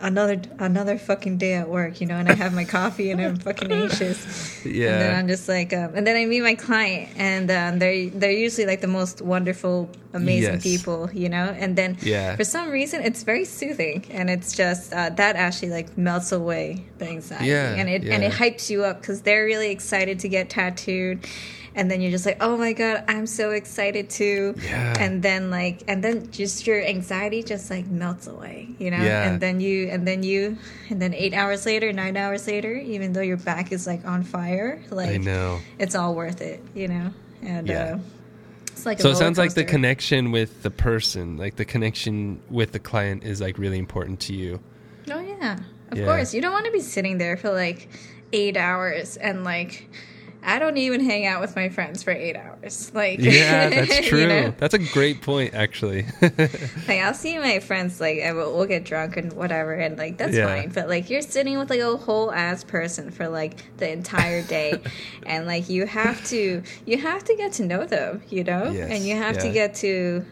another 0.00 0.40
another 0.58 0.98
fucking 0.98 1.38
day 1.38 1.54
at 1.54 1.68
work, 1.68 2.00
you 2.00 2.06
know, 2.06 2.16
and 2.16 2.28
I 2.28 2.34
have 2.34 2.52
my 2.54 2.64
coffee 2.64 3.10
and 3.10 3.20
I'm 3.20 3.36
fucking 3.36 3.70
anxious. 3.72 4.64
Yeah. 4.64 4.92
And 4.92 5.00
then 5.02 5.16
I'm 5.16 5.28
just 5.28 5.48
like, 5.48 5.72
um, 5.72 5.92
and 5.94 6.06
then 6.06 6.16
I 6.16 6.24
meet 6.26 6.42
my 6.42 6.54
client, 6.54 7.10
and 7.16 7.50
um, 7.50 7.78
they're 7.78 8.08
they're 8.10 8.30
usually 8.30 8.66
like 8.66 8.80
the 8.80 8.86
most 8.88 9.20
wonderful, 9.22 9.90
amazing 10.12 10.54
Yes. 10.54 10.62
people, 10.62 11.10
you 11.12 11.28
know. 11.28 11.54
And 11.58 11.76
then 11.76 11.96
Yeah. 12.02 12.36
for 12.36 12.44
some 12.44 12.70
reason, 12.70 13.02
it's 13.02 13.22
very 13.22 13.44
soothing, 13.44 14.04
and 14.10 14.30
it's 14.30 14.56
just 14.56 14.92
uh, 14.92 15.10
that 15.10 15.36
actually 15.36 15.70
like 15.70 15.96
melts 15.98 16.32
away 16.32 16.84
the 16.98 17.08
anxiety, 17.08 17.46
Yeah, 17.46 17.74
and 17.74 17.88
it 17.88 18.04
and 18.04 18.22
it 18.24 18.32
hypes 18.32 18.70
you 18.70 18.84
up 18.84 19.00
because 19.00 19.22
they're 19.22 19.44
really 19.44 19.70
excited 19.70 20.18
to 20.20 20.28
get 20.28 20.50
tattooed. 20.50 21.26
And 21.78 21.88
then 21.88 22.00
you're 22.00 22.10
just 22.10 22.26
like, 22.26 22.38
oh 22.40 22.56
my 22.56 22.72
god, 22.72 23.04
I'm 23.06 23.26
so 23.26 23.52
excited 23.52 24.10
too. 24.10 24.56
Yeah. 24.64 24.94
And 24.98 25.22
then 25.22 25.48
like, 25.48 25.84
and 25.86 26.02
then 26.02 26.28
just 26.32 26.66
your 26.66 26.82
anxiety 26.84 27.44
just 27.44 27.70
like 27.70 27.86
melts 27.86 28.26
away, 28.26 28.68
you 28.80 28.90
know. 28.90 28.96
Yeah. 28.98 29.28
And 29.30 29.40
then 29.40 29.60
you, 29.60 29.86
and 29.88 30.06
then 30.06 30.24
you, 30.24 30.58
and 30.90 31.00
then 31.00 31.14
eight 31.14 31.34
hours 31.34 31.64
later, 31.66 31.92
nine 31.92 32.16
hours 32.16 32.48
later, 32.48 32.74
even 32.74 33.12
though 33.12 33.20
your 33.20 33.36
back 33.36 33.70
is 33.70 33.86
like 33.86 34.04
on 34.04 34.24
fire, 34.24 34.82
like 34.90 35.10
i 35.10 35.16
know 35.18 35.60
it's 35.78 35.94
all 35.94 36.16
worth 36.16 36.40
it, 36.40 36.60
you 36.74 36.88
know. 36.88 37.12
And 37.42 37.68
Yeah. 37.68 37.94
uh, 37.94 37.98
it's 38.72 38.84
like 38.84 38.98
a 38.98 39.02
so 39.02 39.10
it 39.10 39.16
sounds 39.16 39.38
like 39.38 39.54
the 39.54 39.64
connection 39.64 40.32
with 40.32 40.62
the 40.64 40.70
person 40.72 41.36
like 41.36 41.54
the 41.56 41.64
connection 41.64 42.40
with 42.50 42.72
the 42.72 42.78
client 42.80 43.22
is 43.22 43.40
like 43.40 43.56
really 43.56 43.78
important 43.78 44.18
to 44.20 44.34
you 44.34 44.58
Oh 45.10 45.20
yeah, 45.20 45.58
of 45.92 45.98
Yeah. 45.98 46.04
course. 46.04 46.34
You 46.34 46.40
don't 46.42 46.52
want 46.52 46.66
to 46.66 46.72
be 46.72 46.80
sitting 46.80 47.18
there 47.18 47.36
for 47.36 47.50
like 47.52 47.88
eight 48.32 48.56
hours 48.56 49.16
and 49.16 49.44
like. 49.44 49.88
I 50.50 50.58
don't 50.58 50.78
even 50.78 51.04
hang 51.04 51.26
out 51.26 51.40
with 51.42 51.54
my 51.56 51.68
friends 51.68 52.02
for 52.02 52.10
eight 52.10 52.34
hours. 52.34 52.90
Like, 52.94 53.18
yeah 53.20 53.68
that's 53.70 53.96
you 54.00 54.02
true 54.08 54.26
know? 54.26 54.54
that's 54.56 54.72
a 54.74 54.78
great 54.78 55.20
point 55.20 55.52
actually 55.54 56.06
Like 56.20 57.00
I'll 57.00 57.12
see 57.14 57.38
my 57.38 57.60
friends 57.60 58.00
like 58.00 58.18
and 58.18 58.34
we'll, 58.36 58.56
we'll 58.56 58.66
get 58.66 58.84
drunk 58.84 59.16
and 59.18 59.32
whatever 59.34 59.74
and 59.74 59.98
like 59.98 60.16
that's 60.16 60.34
Yeah. 60.34 60.46
fine. 60.46 60.70
But 60.70 60.88
like 60.88 61.10
you're 61.10 61.22
sitting 61.22 61.58
with 61.58 61.68
like 61.70 61.80
a 61.80 61.96
whole 61.98 62.32
ass 62.32 62.64
person 62.64 63.10
for 63.10 63.28
like 63.28 63.76
the 63.76 63.90
entire 63.92 64.42
day, 64.42 64.80
and 65.26 65.46
like 65.46 65.68
you 65.68 65.86
have 65.86 66.24
to 66.28 66.62
you 66.86 66.98
have 66.98 67.24
to 67.24 67.36
get 67.36 67.52
to 67.54 67.64
know 67.66 67.84
them, 67.84 68.22
you 68.30 68.42
know, 68.44 68.70
Yes, 68.70 68.90
and 68.90 69.04
you 69.06 69.16
have 69.16 69.36
to 69.38 69.50
get 69.52 69.74
to 69.76 70.24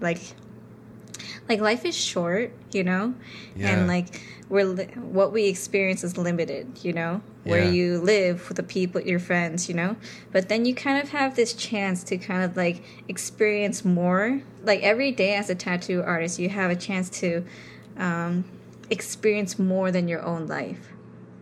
like 0.00 0.18
like 1.48 1.60
life 1.60 1.84
is 1.84 1.96
short, 1.96 2.52
you 2.72 2.84
know, 2.84 3.14
Yeah. 3.56 3.70
and 3.78 3.86
like 3.88 4.20
we're 4.52 4.66
li- 4.66 4.84
what 5.00 5.32
we 5.32 5.46
experience 5.46 6.04
is 6.04 6.18
limited, 6.18 6.66
you 6.84 6.92
know, 6.92 7.22
where 7.44 7.62
Yeah. 7.64 7.70
you 7.70 7.98
live 7.98 8.46
with 8.48 8.58
the 8.58 8.62
people, 8.62 9.00
your 9.00 9.18
friends, 9.18 9.66
you 9.66 9.74
know, 9.74 9.96
but 10.30 10.50
then 10.50 10.66
you 10.66 10.74
kind 10.74 11.02
of 11.02 11.08
have 11.08 11.36
this 11.36 11.54
chance 11.54 12.04
to 12.04 12.18
kind 12.18 12.44
of 12.44 12.54
like 12.54 12.82
experience 13.08 13.82
more. 13.82 14.42
Like 14.62 14.82
every 14.82 15.10
day 15.10 15.34
as 15.36 15.48
a 15.48 15.54
tattoo 15.54 16.02
artist, 16.04 16.38
you 16.38 16.50
have 16.50 16.70
a 16.70 16.76
chance 16.76 17.08
to 17.20 17.44
um, 17.96 18.44
experience 18.90 19.58
more 19.58 19.90
than 19.90 20.06
your 20.06 20.22
own 20.22 20.46
life 20.46 20.92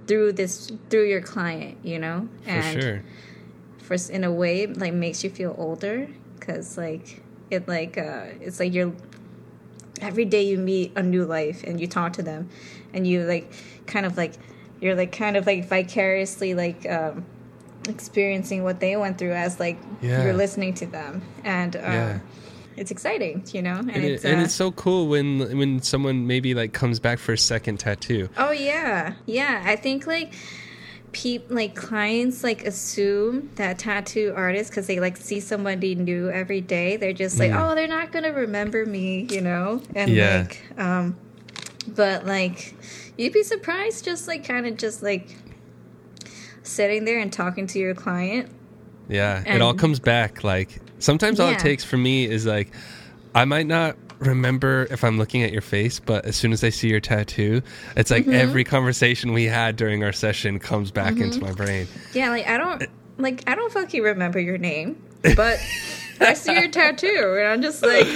through 0.06 0.34
this 0.34 0.70
through 0.88 1.08
your 1.08 1.20
client, 1.20 1.78
you 1.82 1.98
know, 1.98 2.28
For 2.44 2.62
sure. 2.80 3.02
for 3.78 3.96
in 4.12 4.22
a 4.22 4.32
way 4.32 4.68
like 4.68 4.94
makes 4.94 5.24
you 5.24 5.30
feel 5.30 5.56
older 5.58 6.06
because 6.38 6.78
like 6.78 7.22
it 7.50 7.66
like 7.66 7.98
uh 7.98 8.26
it's 8.40 8.60
like 8.60 8.72
you're 8.72 8.92
every 10.00 10.24
day 10.24 10.42
you 10.42 10.58
meet 10.58 10.92
a 10.96 11.02
new 11.02 11.24
life 11.24 11.62
and 11.64 11.80
you 11.80 11.86
talk 11.86 12.12
to 12.14 12.22
them 12.22 12.48
and 12.94 13.06
you 13.06 13.24
like 13.24 13.52
kind 13.86 14.06
of 14.06 14.16
like 14.16 14.32
you're 14.80 14.94
like 14.94 15.12
kind 15.12 15.36
of 15.36 15.46
like 15.46 15.68
vicariously 15.68 16.54
like 16.54 16.88
um 16.90 17.24
experiencing 17.88 18.62
what 18.62 18.80
they 18.80 18.96
went 18.96 19.18
through 19.18 19.32
as 19.32 19.58
like 19.58 19.78
Yeah. 20.02 20.24
you're 20.24 20.34
listening 20.34 20.74
to 20.74 20.86
them 20.86 21.22
and 21.44 21.76
uh, 21.76 21.80
Yeah. 21.80 22.18
it's 22.76 22.90
exciting 22.90 23.44
you 23.52 23.62
know 23.62 23.76
and, 23.76 23.90
And, 23.90 24.04
it's 24.04 24.24
it, 24.24 24.30
and 24.32 24.40
uh, 24.40 24.44
it's 24.44 24.54
so 24.54 24.70
cool 24.72 25.08
when 25.08 25.56
when 25.58 25.80
someone 25.82 26.26
maybe 26.26 26.54
like 26.54 26.72
comes 26.72 27.00
back 27.00 27.18
for 27.18 27.32
a 27.32 27.38
second 27.38 27.78
tattoo. 27.80 28.28
Oh 28.36 28.50
yeah, 28.52 29.14
yeah. 29.26 29.62
I 29.64 29.76
think 29.76 30.06
like 30.06 30.32
peop 31.12 31.46
like 31.50 31.74
clients 31.74 32.44
like 32.44 32.64
assume 32.64 33.50
that 33.56 33.78
tattoo 33.78 34.32
artists 34.36 34.70
because 34.70 34.86
they 34.86 35.00
like 35.00 35.16
see 35.16 35.40
somebody 35.40 35.94
new 35.94 36.30
every 36.30 36.60
day. 36.60 36.96
They're 36.96 37.12
just 37.12 37.38
like, 37.38 37.50
Mm. 37.50 37.70
oh, 37.72 37.74
they're 37.74 37.88
not 37.88 38.12
gonna 38.12 38.32
remember 38.32 38.86
me, 38.86 39.26
you 39.30 39.40
know. 39.40 39.82
And 39.94 40.10
Yeah. 40.12 40.46
like, 40.46 40.62
um, 40.78 41.16
but 41.88 42.26
like, 42.26 42.74
you'd 43.18 43.32
be 43.32 43.42
surprised, 43.42 44.04
just 44.04 44.28
like 44.28 44.44
kind 44.46 44.66
of 44.66 44.76
just 44.76 45.02
like 45.02 45.36
sitting 46.62 47.04
there 47.04 47.18
and 47.18 47.32
talking 47.32 47.66
to 47.68 47.78
your 47.78 47.94
client. 47.94 48.48
Yeah, 49.08 49.42
it 49.46 49.60
all 49.60 49.74
comes 49.74 49.98
back. 49.98 50.44
Like 50.44 50.80
sometimes 50.98 51.40
all 51.40 51.48
Yeah. 51.50 51.56
it 51.56 51.60
takes 51.60 51.82
for 51.84 51.96
me 51.96 52.26
is 52.26 52.46
like 52.46 52.70
I 53.34 53.44
might 53.44 53.66
not 53.66 53.96
remember 54.20 54.86
if 54.90 55.02
I'm 55.04 55.18
looking 55.18 55.42
at 55.42 55.52
your 55.52 55.62
face, 55.62 55.98
but 56.00 56.24
as 56.24 56.36
soon 56.36 56.52
as 56.52 56.62
I 56.62 56.68
see 56.70 56.88
your 56.88 57.00
tattoo, 57.00 57.62
it's 57.96 58.10
like 58.10 58.22
Mm-hmm. 58.24 58.32
every 58.34 58.64
conversation 58.64 59.32
we 59.32 59.44
had 59.44 59.76
during 59.76 60.04
our 60.04 60.12
session 60.12 60.58
comes 60.58 60.90
back 60.90 61.14
Mm-hmm. 61.14 61.22
into 61.24 61.40
my 61.40 61.52
brain. 61.52 61.88
Yeah, 62.14 62.30
like 62.30 62.46
I 62.46 62.56
don't 62.58 62.84
like 63.18 63.42
I 63.48 63.54
don't 63.54 63.72
fucking 63.72 64.02
remember 64.02 64.38
your 64.38 64.58
name, 64.58 65.02
but 65.36 65.58
I 66.20 66.34
see 66.34 66.52
your 66.54 66.68
tattoo, 66.68 67.36
and 67.38 67.48
I'm 67.48 67.62
just 67.62 67.82
like. 67.82 68.06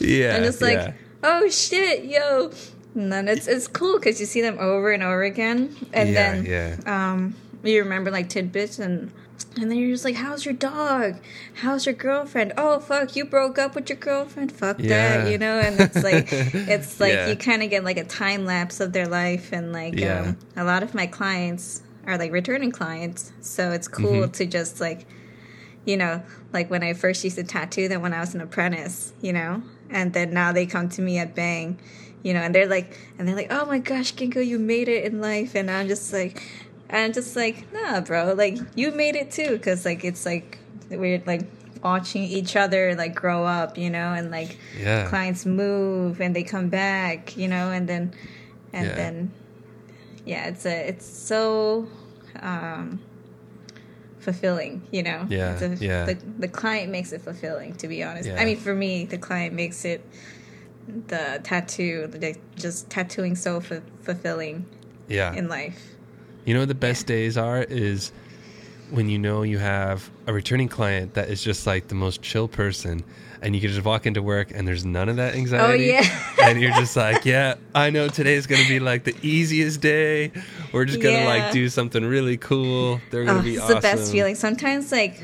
Yeah, 0.00 0.36
and 0.36 0.44
it's 0.44 0.60
like, 0.60 0.74
yeah. 0.78 0.92
oh 1.22 1.48
shit, 1.48 2.04
yo. 2.04 2.50
And 2.94 3.12
then 3.12 3.28
it's 3.28 3.46
it's 3.46 3.68
cool 3.68 3.98
because 3.98 4.20
you 4.20 4.26
see 4.26 4.40
them 4.40 4.58
over 4.58 4.90
and 4.92 5.02
over 5.02 5.22
again, 5.22 5.74
and 5.92 6.08
yeah, 6.10 6.14
then 6.32 6.44
yeah, 6.46 6.76
um, 7.12 7.34
you 7.62 7.82
remember 7.82 8.10
like 8.10 8.28
tidbits, 8.30 8.78
and 8.78 9.12
and 9.58 9.70
then 9.70 9.78
you're 9.78 9.90
just 9.90 10.04
like, 10.04 10.16
how's 10.16 10.44
your 10.44 10.54
dog? 10.54 11.16
How's 11.54 11.86
your 11.86 11.94
girlfriend? 11.94 12.52
Oh 12.56 12.78
fuck, 12.80 13.16
you 13.16 13.24
broke 13.24 13.58
up 13.58 13.74
with 13.74 13.88
your 13.88 13.98
girlfriend? 13.98 14.52
Fuck 14.52 14.78
Yeah. 14.80 14.88
that, 15.24 15.30
you 15.30 15.38
know. 15.38 15.58
And 15.58 15.80
it's 15.80 16.02
like 16.02 16.28
it's 16.32 17.00
like 17.00 17.12
Yeah. 17.14 17.28
you 17.28 17.36
kind 17.36 17.62
of 17.62 17.70
get 17.70 17.82
like 17.84 17.96
a 17.96 18.04
time 18.04 18.44
lapse 18.44 18.80
of 18.80 18.92
their 18.92 19.08
life, 19.08 19.52
and 19.52 19.72
like 19.72 19.98
Yeah. 19.98 20.20
um, 20.20 20.38
a 20.56 20.64
lot 20.64 20.82
of 20.82 20.94
my 20.94 21.06
clients 21.06 21.82
are 22.06 22.18
like 22.18 22.32
returning 22.32 22.70
clients, 22.70 23.32
so 23.40 23.72
it's 23.72 23.88
cool 23.88 24.22
Mm-hmm. 24.22 24.32
to 24.32 24.46
just 24.46 24.80
like 24.80 25.06
you 25.84 25.96
know, 25.96 26.20
like 26.52 26.68
when 26.68 26.82
I 26.82 26.94
first 26.94 27.22
used 27.22 27.36
to 27.36 27.44
tattoo 27.44 27.86
them 27.86 28.02
when 28.02 28.12
I 28.12 28.18
was 28.20 28.34
an 28.34 28.40
apprentice, 28.40 29.12
you 29.22 29.32
know, 29.32 29.62
and 29.88 30.12
then 30.12 30.32
now 30.34 30.50
they 30.52 30.66
come 30.66 30.88
to 30.90 31.00
me 31.00 31.18
at 31.18 31.36
Bang, 31.36 31.78
you 32.24 32.34
know, 32.34 32.40
and 32.40 32.52
they're 32.52 32.66
like, 32.66 32.98
and 33.18 33.28
they're 33.28 33.36
like, 33.36 33.52
oh 33.52 33.66
my 33.66 33.78
gosh, 33.78 34.12
Ghinko, 34.14 34.44
you 34.44 34.58
made 34.58 34.88
it 34.88 35.04
in 35.04 35.20
life, 35.20 35.54
and 35.54 35.70
I'm 35.70 35.86
just 35.86 36.12
like, 36.12 36.42
I'm 36.90 37.12
just 37.12 37.34
like, 37.36 37.70
nah, 37.72 38.00
bro, 38.00 38.32
like 38.34 38.58
you 38.74 38.90
made 38.92 39.16
it 39.16 39.30
too, 39.30 39.50
because 39.50 39.84
like 39.84 40.04
it's 40.04 40.24
like 40.24 40.58
we're 40.90 41.22
like 41.26 41.42
watching 41.82 42.22
each 42.22 42.56
other 42.56 42.94
like 42.94 43.14
grow 43.14 43.44
up, 43.44 43.76
you 43.78 43.90
know, 43.90 44.12
and 44.12 44.30
like 44.30 44.56
yeah. 44.78 45.08
clients 45.08 45.44
move 45.46 46.20
and 46.20 46.34
they 46.34 46.42
come 46.44 46.68
back, 46.68 47.36
you 47.36 47.48
know, 47.48 47.70
and 47.70 47.88
then 47.88 48.12
and 48.72 48.86
Yeah. 48.86 48.94
then 48.94 49.32
yeah, 50.24 50.46
it's 50.48 50.64
a 50.66 50.88
it's 50.88 51.06
so 51.06 51.88
um 52.40 53.00
fulfilling, 54.18 54.82
you 54.90 55.02
know. 55.02 55.26
Yeah, 55.28 55.52
It's 55.52 55.62
a- 55.62 55.84
yeah. 55.84 56.04
The 56.06 56.14
the 56.38 56.48
client 56.48 56.90
makes 56.90 57.12
it 57.12 57.22
fulfilling, 57.22 57.74
to 57.76 57.88
be 57.88 58.02
honest. 58.02 58.28
Yeah. 58.28 58.40
I 58.40 58.44
mean, 58.44 58.56
for 58.58 58.74
me, 58.74 59.04
the 59.04 59.18
client 59.18 59.54
makes 59.54 59.84
it 59.84 60.04
the 61.08 61.40
tattoo, 61.42 62.06
the, 62.06 62.36
just 62.54 62.88
tattooing 62.90 63.34
so 63.34 63.60
fu- 63.60 63.82
fulfilling 64.02 64.66
yeah. 65.08 65.32
in 65.32 65.48
life. 65.48 65.95
You 66.46 66.54
know 66.54 66.60
what 66.60 66.68
the 66.68 66.74
best 66.74 67.06
days 67.06 67.36
are 67.36 67.62
is 67.62 68.12
when 68.90 69.08
you 69.10 69.18
know 69.18 69.42
you 69.42 69.58
have 69.58 70.08
a 70.28 70.32
returning 70.32 70.68
client 70.68 71.14
that 71.14 71.28
is 71.28 71.42
just 71.42 71.66
like 71.66 71.88
the 71.88 71.94
most 71.96 72.22
chill 72.22 72.46
person 72.46 73.02
and 73.42 73.54
you 73.54 73.60
can 73.60 73.70
just 73.70 73.84
walk 73.84 74.06
into 74.06 74.22
work 74.22 74.52
and 74.54 74.66
there's 74.66 74.84
none 74.84 75.08
of 75.08 75.16
that 75.16 75.34
oh, 75.34 75.38
anxiety. 75.38 75.90
Oh, 75.90 76.00
yeah. 76.00 76.22
and 76.44 76.60
you're 76.60 76.70
just 76.72 76.96
like, 76.96 77.24
yeah, 77.24 77.56
I 77.74 77.90
know 77.90 78.06
today's 78.08 78.46
going 78.46 78.62
to 78.62 78.68
be 78.68 78.78
like 78.78 79.02
the 79.04 79.14
easiest 79.22 79.80
day. 79.80 80.30
We're 80.72 80.84
just 80.84 81.00
going 81.02 81.16
to 81.16 81.22
Yeah. 81.22 81.26
like 81.28 81.52
do 81.52 81.68
something 81.68 82.04
really 82.04 82.36
cool. 82.36 83.00
They're 83.10 83.24
going 83.24 83.38
Oh, 83.38 83.40
to 83.40 83.44
be 83.44 83.54
it's 83.56 83.64
awesome. 83.64 83.74
the 83.74 83.80
best 83.80 84.12
feeling. 84.12 84.36
Sometimes 84.36 84.92
like 84.92 85.20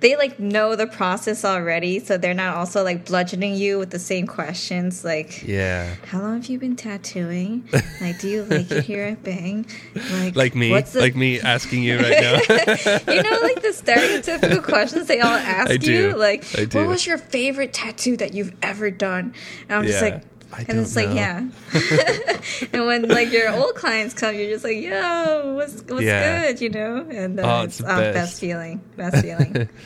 they 0.00 0.16
like 0.16 0.38
know 0.40 0.76
the 0.76 0.86
process 0.86 1.44
already, 1.44 1.98
so 2.00 2.16
they're 2.16 2.34
not 2.34 2.56
also 2.56 2.82
like 2.82 3.04
bludgeoning 3.04 3.54
you 3.54 3.78
with 3.78 3.90
the 3.90 3.98
same 3.98 4.26
questions 4.26 5.04
like 5.04 5.46
Yeah. 5.46 5.94
how 6.06 6.20
long 6.20 6.36
have 6.40 6.46
you 6.46 6.58
been 6.58 6.76
tattooing? 6.76 7.68
Like, 8.00 8.18
do 8.18 8.28
you 8.28 8.42
like 8.44 8.70
it 8.70 8.84
here 8.84 9.04
at 9.04 9.22
Bang? 9.22 9.66
Like, 10.12 10.36
Like 10.36 10.54
me, 10.54 10.70
What's 10.70 10.92
the, 10.92 11.00
like 11.00 11.16
me 11.16 11.40
asking 11.40 11.82
you 11.82 11.98
right 11.98 12.20
now. 12.20 12.32
you 13.12 13.22
know, 13.22 13.38
like 13.42 13.60
the 13.62 13.74
stereotypical 13.76 14.62
questions 14.62 15.06
they 15.06 15.20
all 15.20 15.28
ask 15.34 15.70
I 15.70 15.72
you. 15.74 15.78
do. 15.78 16.16
Like, 16.16 16.44
what 16.72 16.86
was 16.86 17.06
your 17.06 17.18
favorite 17.18 17.72
tattoo 17.72 18.16
that 18.18 18.32
you've 18.34 18.54
ever 18.62 18.90
done? 18.90 19.34
And 19.68 19.78
I'm 19.78 19.86
just 19.86 20.00
like, 20.02 20.22
and 20.68 20.80
it's 20.80 20.94
don't 20.94 21.14
like, 21.14 21.14
know. 21.14 21.14
yeah. 21.14 22.40
and 22.72 22.86
when 22.86 23.08
like 23.08 23.32
your 23.32 23.50
old 23.54 23.74
clients 23.74 24.14
come, 24.14 24.34
you're 24.34 24.50
just 24.50 24.64
like, 24.64 24.76
yo, 24.78 25.54
what's 25.54 25.82
what's 25.82 26.02
Yeah. 26.02 26.46
good, 26.52 26.60
you 26.60 26.70
know? 26.70 27.06
And 27.10 27.38
uh, 27.38 27.42
Oh, 27.60 27.62
it's 27.64 27.78
it's 27.80 27.88
the 27.88 27.94
oh, 27.94 27.98
best. 27.98 28.14
best 28.14 28.40
feeling, 28.40 28.80
best 28.96 29.22
feeling. 29.24 29.68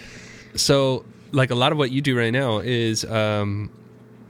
So, 0.57 1.05
like 1.33 1.51
a 1.51 1.57
lot 1.57 1.73
of 1.73 1.79
what 1.79 1.91
you 1.91 2.01
do 2.01 2.17
right 2.17 2.31
now 2.31 2.59
is, 2.61 3.05
um, 3.05 3.71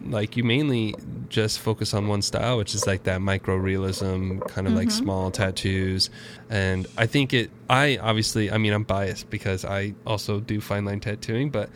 like 0.07 0.37
you 0.39 0.43
mainly 0.45 0.95
just 1.29 1.59
focus 1.61 1.93
on 1.93 2.09
one 2.09 2.23
style, 2.23 2.57
which 2.57 2.75
is 2.75 2.87
like 2.87 3.03
that 3.05 3.21
micro 3.21 3.57
realism, 3.57 4.39
kind 4.41 4.67
of 4.67 4.73
like 4.73 4.91
small 4.91 5.31
tattoos. 5.31 6.09
And 6.49 6.87
I 6.97 7.07
think 7.07 7.35
it. 7.35 7.51
I 7.69 7.99
obviously, 7.99 8.51
I 8.51 8.57
mean, 8.59 8.73
I'm 8.73 8.85
biased 8.85 9.29
because 9.31 9.65
I 9.67 9.95
also 10.07 10.41
do 10.41 10.61
fine 10.63 10.85
line 10.87 11.01
tattooing, 11.01 11.51
but 11.51 11.69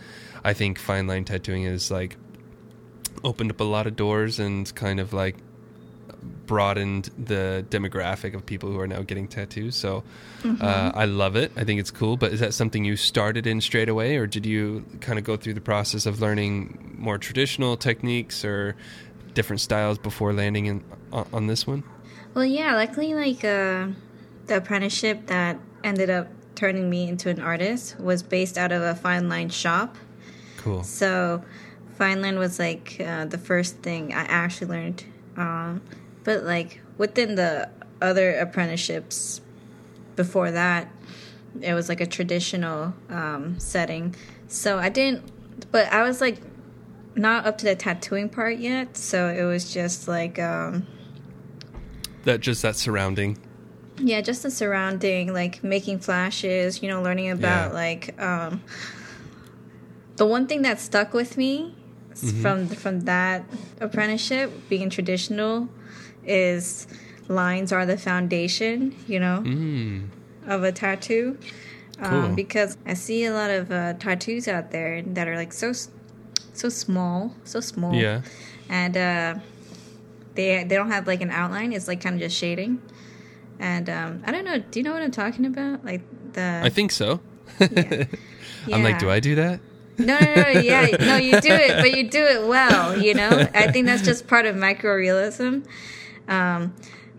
I 0.44 0.54
think 0.54 0.78
fine 0.78 1.06
line 1.06 1.24
tattooing 1.24 1.64
is 1.64 1.90
like 1.90 2.16
opened 3.24 3.50
up 3.50 3.60
a 3.60 3.64
lot 3.64 3.86
of 3.86 3.96
doors 3.96 4.38
and 4.38 4.72
kind 4.74 5.00
of 5.00 5.12
like 5.12 5.36
broadened 6.46 7.10
the 7.18 7.64
demographic 7.68 8.34
of 8.34 8.44
people 8.44 8.70
who 8.70 8.80
are 8.80 8.86
now 8.86 9.02
getting 9.02 9.28
tattoos. 9.28 9.76
So 9.76 10.02
uh, 10.60 10.92
I 10.94 11.04
love 11.04 11.36
it. 11.36 11.52
I 11.56 11.64
think 11.64 11.78
it's 11.78 11.90
cool. 11.90 12.16
But 12.16 12.32
is 12.32 12.40
that 12.40 12.54
something 12.54 12.84
you 12.84 12.96
started 12.96 13.46
in 13.46 13.60
straight 13.60 13.88
away, 13.88 14.16
or 14.16 14.26
did 14.26 14.46
you 14.46 14.84
kind 15.00 15.18
of 15.18 15.24
go 15.24 15.36
through 15.36 15.54
the 15.54 15.60
process 15.60 16.06
of 16.06 16.20
learning 16.20 16.96
more 16.98 17.18
traditional 17.18 17.76
techniques 17.76 18.44
or 18.44 18.76
different 19.34 19.60
styles 19.60 19.98
before 19.98 20.32
landing 20.32 20.66
in 20.66 20.84
on, 21.12 21.28
on 21.32 21.46
this 21.46 21.66
one? 21.66 21.84
well, 22.34 22.44
yeah, 22.44 22.74
luckily, 22.76 23.14
like 23.14 23.44
uh, 23.44 23.88
the 24.46 24.56
apprenticeship 24.56 25.26
that 25.26 25.58
ended 25.82 26.08
up 26.10 26.28
turning 26.54 26.88
me 26.88 27.08
into 27.08 27.28
an 27.28 27.40
artist 27.40 27.98
was 27.98 28.22
based 28.22 28.56
out 28.58 28.72
of 28.72 28.82
a 28.82 28.94
fine 28.94 29.28
line 29.28 29.48
shop. 29.48 29.96
Cool. 30.58 30.82
So, 30.82 31.42
fine 31.98 32.22
line 32.22 32.38
was 32.38 32.58
like 32.58 32.96
uh, 33.04 33.24
the 33.26 33.38
first 33.38 33.78
thing 33.78 34.14
I 34.14 34.22
actually 34.22 34.68
learned. 34.68 35.04
Um, 35.36 35.82
but 36.24 36.44
like 36.44 36.80
within 36.96 37.34
the 37.34 37.68
other 38.00 38.38
apprenticeships 38.38 39.40
before 40.16 40.50
that, 40.52 40.88
it 41.60 41.74
was 41.74 41.88
like 41.88 42.00
a 42.00 42.06
traditional 42.06 42.94
um, 43.10 43.58
setting. 43.58 44.14
So 44.46 44.78
I 44.78 44.88
didn't, 44.88 45.24
but 45.72 45.92
I 45.92 46.02
was 46.04 46.20
like 46.20 46.38
not 47.16 47.46
up 47.46 47.58
to 47.58 47.64
the 47.66 47.74
tattooing 47.74 48.28
part 48.28 48.58
yet. 48.58 48.96
So 48.96 49.28
it 49.28 49.42
was 49.42 49.72
just 49.72 50.06
like, 50.06 50.38
um, 50.38 50.86
That 52.24 52.40
just 52.40 52.62
that 52.62 52.76
surrounding. 52.76 53.38
yeah, 53.98 54.20
just 54.20 54.44
the 54.44 54.50
surrounding, 54.52 55.32
like 55.32 55.64
making 55.64 55.98
flashes, 55.98 56.80
you 56.82 56.88
know, 56.88 57.02
learning 57.02 57.30
about 57.30 57.70
Yeah. 57.70 57.74
like 57.74 58.22
um 58.22 58.62
the 60.16 60.26
one 60.26 60.46
thing 60.46 60.62
that 60.62 60.78
stuck 60.80 61.12
with 61.12 61.36
me 61.36 61.74
Mm-hmm. 62.24 62.42
from 62.42 62.66
from 62.68 63.00
that 63.02 63.44
apprenticeship 63.80 64.50
being 64.68 64.90
traditional 64.90 65.68
is 66.26 66.86
lines 67.28 67.72
are 67.72 67.86
the 67.86 67.96
foundation, 67.96 68.94
you 69.06 69.20
know, 69.20 69.42
Mm. 69.44 70.08
of 70.46 70.64
a 70.64 70.72
tattoo. 70.72 71.38
Cool. 72.02 72.18
Um, 72.18 72.34
because 72.34 72.76
I 72.86 72.94
see 72.94 73.24
a 73.24 73.32
lot 73.32 73.50
of 73.50 73.70
uh, 73.72 73.94
tattoos 73.94 74.46
out 74.48 74.70
there 74.70 75.02
that 75.02 75.26
are 75.28 75.36
like 75.36 75.52
so 75.52 75.72
so 76.52 76.68
small, 76.68 77.34
so 77.44 77.60
small. 77.60 77.94
Yeah. 77.94 78.22
And 78.68 78.96
uh, 78.96 79.34
they 80.34 80.64
they 80.64 80.76
don't 80.76 80.90
have 80.90 81.06
like 81.06 81.20
an 81.20 81.30
outline. 81.30 81.72
It's 81.72 81.88
like 81.88 82.00
kind 82.00 82.14
of 82.14 82.20
just 82.20 82.36
shading. 82.36 82.80
And 83.60 83.88
um, 83.90 84.22
I 84.26 84.30
don't 84.32 84.44
know. 84.44 84.58
Do 84.58 84.78
you 84.78 84.84
know 84.84 84.92
what 84.92 85.02
I'm 85.02 85.10
talking 85.10 85.44
about? 85.46 85.84
Like 85.84 86.02
the 86.32 86.60
I 86.64 86.68
think 86.68 86.92
so. 86.92 87.20
yeah. 87.60 88.04
I'm 88.72 88.82
like, 88.84 88.98
do 88.98 89.10
I 89.10 89.20
do 89.20 89.34
that? 89.36 89.60
No, 89.98 90.18
no, 90.18 90.34
no, 90.34 90.48
yeah, 90.60 90.96
no, 91.00 91.16
you 91.16 91.40
do 91.40 91.52
it, 91.52 91.76
but 91.76 91.92
you 91.96 92.08
do 92.08 92.22
it 92.24 92.46
well, 92.46 92.96
you 92.96 93.14
know? 93.14 93.48
I 93.52 93.70
think 93.72 93.86
that's 93.86 94.02
just 94.02 94.26
part 94.28 94.46
of 94.46 94.54
microrealism. 94.56 95.66
Um, 96.28 96.74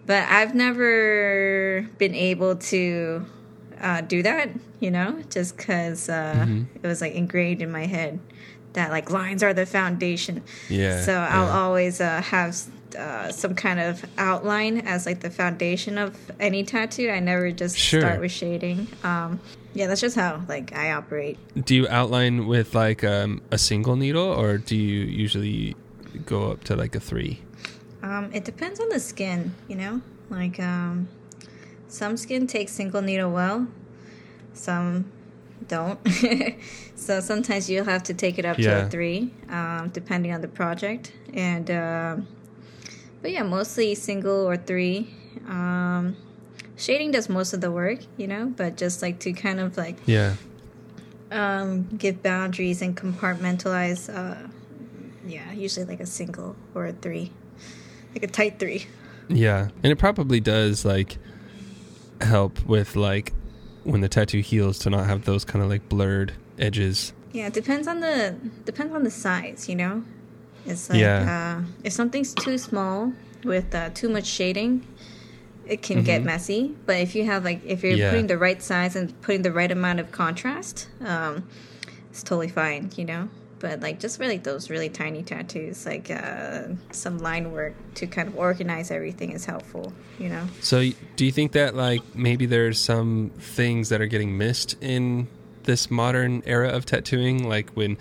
but 0.05 0.23
I've 0.29 0.55
never 0.55 1.85
been 1.97 2.15
able 2.15 2.55
to 2.55 3.25
uh, 3.81 4.01
do 4.01 4.23
that, 4.23 4.49
you 4.79 4.91
know, 4.91 5.21
just 5.29 5.57
because 5.57 6.09
uh, 6.09 6.45
Mm-hmm. 6.47 6.63
it 6.83 6.87
was 6.87 7.01
like 7.01 7.13
ingrained 7.13 7.61
in 7.61 7.71
my 7.71 7.85
head 7.85 8.19
that 8.73 8.91
like 8.91 9.09
lines 9.09 9.43
are 9.43 9.53
the 9.53 9.65
foundation. 9.65 10.43
Yeah. 10.69 11.01
So 11.01 11.13
I'll 11.13 11.47
yeah. 11.47 11.59
always 11.59 12.01
uh, 12.01 12.21
have 12.21 12.55
uh, 12.97 13.31
some 13.31 13.55
kind 13.55 13.79
of 13.79 14.03
outline 14.17 14.79
as 14.79 15.05
like 15.05 15.19
the 15.19 15.29
foundation 15.29 15.97
of 15.97 16.15
any 16.39 16.63
tattoo. 16.63 17.09
I 17.09 17.19
never 17.19 17.51
just 17.51 17.77
Sure. 17.77 18.01
start 18.01 18.19
with 18.19 18.31
shading. 18.31 18.87
Um, 19.03 19.39
yeah, 19.73 19.87
that's 19.87 20.01
just 20.01 20.15
how 20.15 20.43
like 20.47 20.75
I 20.75 20.91
operate. 20.91 21.37
Do 21.65 21.75
you 21.75 21.87
outline 21.87 22.47
with 22.47 22.73
like 22.75 23.03
um, 23.03 23.41
a 23.51 23.57
single 23.57 23.95
needle, 23.95 24.25
or 24.25 24.57
do 24.57 24.75
you 24.75 25.05
usually 25.05 25.75
go 26.25 26.51
up 26.51 26.63
to 26.65 26.75
like 26.75 26.95
a 26.95 26.99
three? 26.99 27.41
Um, 28.01 28.31
it 28.33 28.45
depends 28.45 28.79
on 28.79 28.89
the 28.89 28.99
skin, 28.99 29.53
you 29.67 29.75
know. 29.75 30.01
Like 30.29 30.59
um, 30.59 31.07
some 31.87 32.17
skin 32.17 32.47
takes 32.47 32.71
single 32.71 33.01
needle 33.01 33.31
well, 33.31 33.67
some 34.53 35.11
don't. 35.69 35.99
so 36.95 37.21
sometimes 37.21 37.69
you'll 37.69 37.85
have 37.85 38.03
to 38.03 38.13
take 38.13 38.37
it 38.37 38.45
up 38.45 38.57
to 38.57 38.85
a 38.85 38.89
three, 38.89 39.31
um, 39.49 39.89
depending 39.93 40.33
on 40.33 40.41
the 40.41 40.47
project. 40.49 41.13
And 41.33 41.69
um 41.71 42.27
but 43.21 43.31
yeah, 43.31 43.43
mostly 43.43 43.95
single 43.95 44.47
or 44.49 44.57
three. 44.57 45.13
Um, 45.47 46.15
shading 46.77 47.11
does 47.11 47.27
most 47.29 47.53
of 47.53 47.59
the 47.61 47.69
work, 47.71 47.99
you 48.17 48.27
know. 48.27 48.47
But 48.55 48.77
just 48.77 49.01
like 49.01 49.19
to 49.19 49.33
kind 49.33 49.59
of 49.59 49.75
like 49.77 49.97
Yeah. 50.05 50.35
um, 51.31 51.83
give 51.97 52.23
boundaries 52.23 52.81
and 52.81 52.95
compartmentalize. 52.95 54.09
Uh, 54.13 54.47
yeah, 55.27 55.51
usually 55.51 55.85
like 55.85 55.99
a 55.99 56.05
single 56.05 56.55
or 56.73 56.87
a 56.87 56.93
three, 56.93 57.31
like 58.13 58.23
a 58.23 58.27
tight 58.27 58.57
three. 58.57 58.87
Yeah, 59.27 59.67
and 59.83 59.91
it 59.91 59.97
probably 59.99 60.39
does 60.39 60.85
like 60.85 61.17
help 62.21 62.65
with 62.65 62.95
like 62.95 63.33
when 63.83 64.01
the 64.01 64.09
tattoo 64.09 64.39
heals 64.41 64.79
to 64.79 64.89
not 64.89 65.05
have 65.07 65.25
those 65.25 65.45
kind 65.45 65.63
of 65.63 65.69
like 65.69 65.87
blurred 65.89 66.33
edges. 66.57 67.13
Yeah, 67.31 67.47
it 67.47 67.53
depends 67.53 67.87
on 67.87 67.99
the 67.99 68.35
depends 68.65 68.93
on 68.93 69.03
the 69.03 69.11
size. 69.11 69.69
You 69.69 69.75
know, 69.75 70.03
it's 70.65 70.89
like 70.89 70.99
Yeah. 70.99 71.59
uh, 71.61 71.65
if 71.83 71.93
something's 71.93 72.33
too 72.33 72.57
small 72.57 73.13
with 73.43 73.73
uh, 73.73 73.89
too 73.91 74.09
much 74.09 74.25
shading, 74.25 74.85
it 75.67 75.81
can 75.81 76.03
get 76.03 76.23
messy. 76.23 76.75
But 76.85 76.97
if 76.97 77.15
you 77.15 77.25
have 77.25 77.43
like 77.45 77.63
if 77.65 77.83
you're 77.83 77.93
Mm-hmm. 77.93 77.99
Yeah. 78.01 78.09
putting 78.09 78.27
the 78.27 78.37
right 78.37 78.61
size 78.61 78.95
and 78.95 79.19
putting 79.21 79.43
the 79.43 79.51
right 79.51 79.71
amount 79.71 79.99
of 79.99 80.11
contrast, 80.11 80.87
um, 81.05 81.47
it's 82.09 82.23
totally 82.23 82.49
fine. 82.49 82.91
You 82.95 83.05
know. 83.05 83.29
But 83.59 83.81
like 83.81 83.99
just 83.99 84.17
for 84.17 84.27
like 84.27 84.43
those 84.43 84.69
really 84.69 84.89
tiny 84.89 85.23
tattoos, 85.23 85.85
like 85.85 86.09
uh, 86.09 86.63
some 86.91 87.19
line 87.19 87.51
work 87.51 87.73
to 87.95 88.07
kind 88.07 88.27
of 88.27 88.37
organize 88.37 88.91
everything 88.91 89.31
is 89.31 89.45
helpful. 89.45 89.93
You 90.17 90.29
know. 90.29 90.47
So, 90.61 90.83
do 91.15 91.25
you 91.25 91.31
think 91.31 91.51
that 91.53 91.75
like 91.75 92.01
maybe 92.15 92.45
there's 92.45 92.79
some 92.79 93.31
things 93.37 93.89
that 93.89 94.01
are 94.01 94.07
getting 94.07 94.37
missed 94.37 94.75
in 94.81 95.27
this 95.63 95.91
modern 95.91 96.41
era 96.45 96.69
of 96.69 96.85
tattooing? 96.85 97.47
Like 97.47 97.69
when 97.71 97.97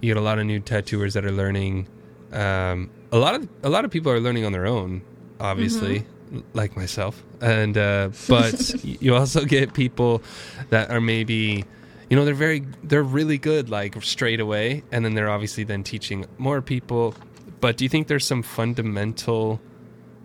you 0.00 0.08
get 0.08 0.16
a 0.16 0.20
lot 0.20 0.38
of 0.38 0.46
new 0.46 0.60
tattooers 0.60 1.14
that 1.14 1.24
are 1.24 1.32
learning, 1.32 1.86
um, 2.32 2.90
a 3.10 3.18
lot 3.18 3.34
of 3.34 3.48
a 3.62 3.68
lot 3.68 3.84
of 3.84 3.90
people 3.90 4.12
are 4.12 4.20
learning 4.20 4.44
on 4.44 4.52
their 4.52 4.66
own, 4.66 5.02
obviously, 5.40 6.04
l- 6.34 6.42
like 6.54 6.76
myself. 6.76 7.22
And 7.40 7.76
uh, 7.76 8.10
but 8.28 8.84
you 9.02 9.14
also 9.14 9.44
get 9.44 9.74
people 9.74 10.22
that 10.70 10.90
are 10.90 11.00
maybe. 11.00 11.64
You 12.12 12.16
know 12.16 12.26
they're 12.26 12.34
very 12.34 12.66
they're 12.82 13.02
really 13.02 13.38
good 13.38 13.70
like 13.70 14.02
straight 14.02 14.38
away 14.38 14.84
and 14.92 15.02
then 15.02 15.14
they're 15.14 15.30
obviously 15.30 15.64
then 15.64 15.82
teaching 15.82 16.26
more 16.36 16.60
people 16.60 17.14
but 17.58 17.78
do 17.78 17.86
you 17.86 17.88
think 17.88 18.06
there's 18.06 18.26
some 18.26 18.42
fundamental 18.42 19.62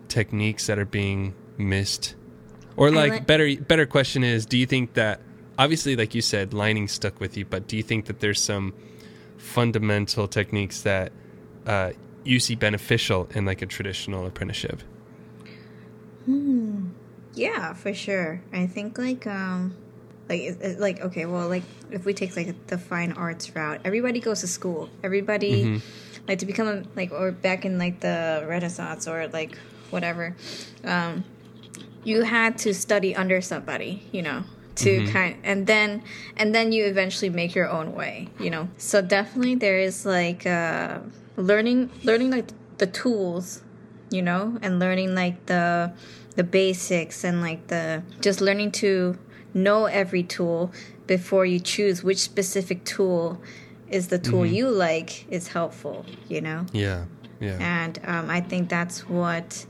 techniques 0.08 0.66
that 0.66 0.78
are 0.78 0.84
being 0.84 1.34
missed 1.56 2.14
or 2.76 2.90
like 2.90 3.12
like- 3.12 3.26
better 3.26 3.56
better 3.56 3.86
question 3.86 4.22
is 4.22 4.44
do 4.44 4.58
you 4.58 4.66
think 4.66 4.92
that 4.92 5.22
obviously 5.58 5.96
like 5.96 6.14
you 6.14 6.20
said 6.20 6.52
lining 6.52 6.88
stuck 6.88 7.18
with 7.20 7.38
you 7.38 7.46
but 7.46 7.66
do 7.66 7.74
you 7.74 7.82
think 7.82 8.04
that 8.04 8.20
there's 8.20 8.42
some 8.42 8.74
fundamental 9.38 10.28
techniques 10.28 10.82
that 10.82 11.10
uh, 11.64 11.92
you 12.22 12.38
see 12.38 12.54
beneficial 12.54 13.30
in 13.34 13.46
like 13.46 13.62
a 13.62 13.66
traditional 13.66 14.26
apprenticeship 14.26 14.82
hmm. 16.26 16.88
Yeah, 17.34 17.72
for 17.72 17.94
sure. 17.94 18.42
I 18.52 18.66
think 18.66 18.98
like 18.98 19.24
um 19.26 19.76
like 20.28 20.40
it, 20.42 20.58
it- 20.60 20.80
like 20.80 21.00
okay, 21.00 21.26
well 21.26 21.48
like 21.48 21.62
if 21.90 22.04
we 22.04 22.12
take 22.14 22.36
like 22.36 22.66
the 22.66 22.78
fine 22.78 23.12
arts 23.12 23.54
route, 23.54 23.80
everybody 23.84 24.20
goes 24.20 24.40
to 24.40 24.46
school. 24.46 24.88
Everybody 25.02 25.80
like 26.28 26.38
to 26.40 26.46
become 26.46 26.68
a, 26.68 26.82
like 26.96 27.12
or 27.12 27.32
back 27.32 27.64
in 27.64 27.78
like 27.78 28.00
the 28.00 28.44
Renaissance 28.46 29.08
or 29.08 29.28
like 29.28 29.56
whatever. 29.90 30.36
Um 30.84 31.24
you 32.04 32.22
had 32.22 32.58
to 32.58 32.72
study 32.74 33.14
under 33.14 33.40
somebody, 33.40 34.02
you 34.12 34.22
know, 34.22 34.44
to 34.76 35.04
kind 35.12 35.36
and 35.42 35.66
then 35.66 36.02
and 36.36 36.54
then 36.54 36.72
you 36.72 36.84
eventually 36.84 37.30
make 37.30 37.54
your 37.54 37.68
own 37.68 37.94
way, 37.94 38.28
you 38.38 38.50
know. 38.50 38.68
So 38.76 39.00
definitely 39.02 39.56
there 39.56 39.78
is 39.78 40.04
like 40.06 40.46
uh 40.46 40.98
learning 41.36 41.90
learning 42.04 42.30
like 42.30 42.48
the 42.78 42.86
tools 42.86 43.62
you 44.10 44.22
know 44.22 44.58
and 44.62 44.78
learning 44.78 45.14
like 45.14 45.46
the 45.46 45.92
the 46.36 46.42
basics 46.44 47.24
and 47.24 47.40
like 47.42 47.66
the 47.68 48.02
just 48.20 48.40
learning 48.40 48.70
to 48.72 49.16
know 49.58 49.86
every 49.86 50.22
tool 50.22 50.72
before 51.06 51.44
you 51.44 51.60
choose 51.60 52.02
which 52.02 52.18
specific 52.18 52.84
tool 52.84 53.40
is 53.90 54.08
the 54.08 54.18
tool 54.18 54.44
you 54.44 54.68
like 54.68 55.30
is 55.32 55.48
helpful 55.48 56.04
you 56.28 56.40
know? 56.40 56.66
Yeah 56.72 57.04
yeah. 57.40 57.56
And 57.60 58.00
um, 58.04 58.30
i 58.30 58.40
think 58.40 58.68
that's 58.68 59.08
what 59.08 59.64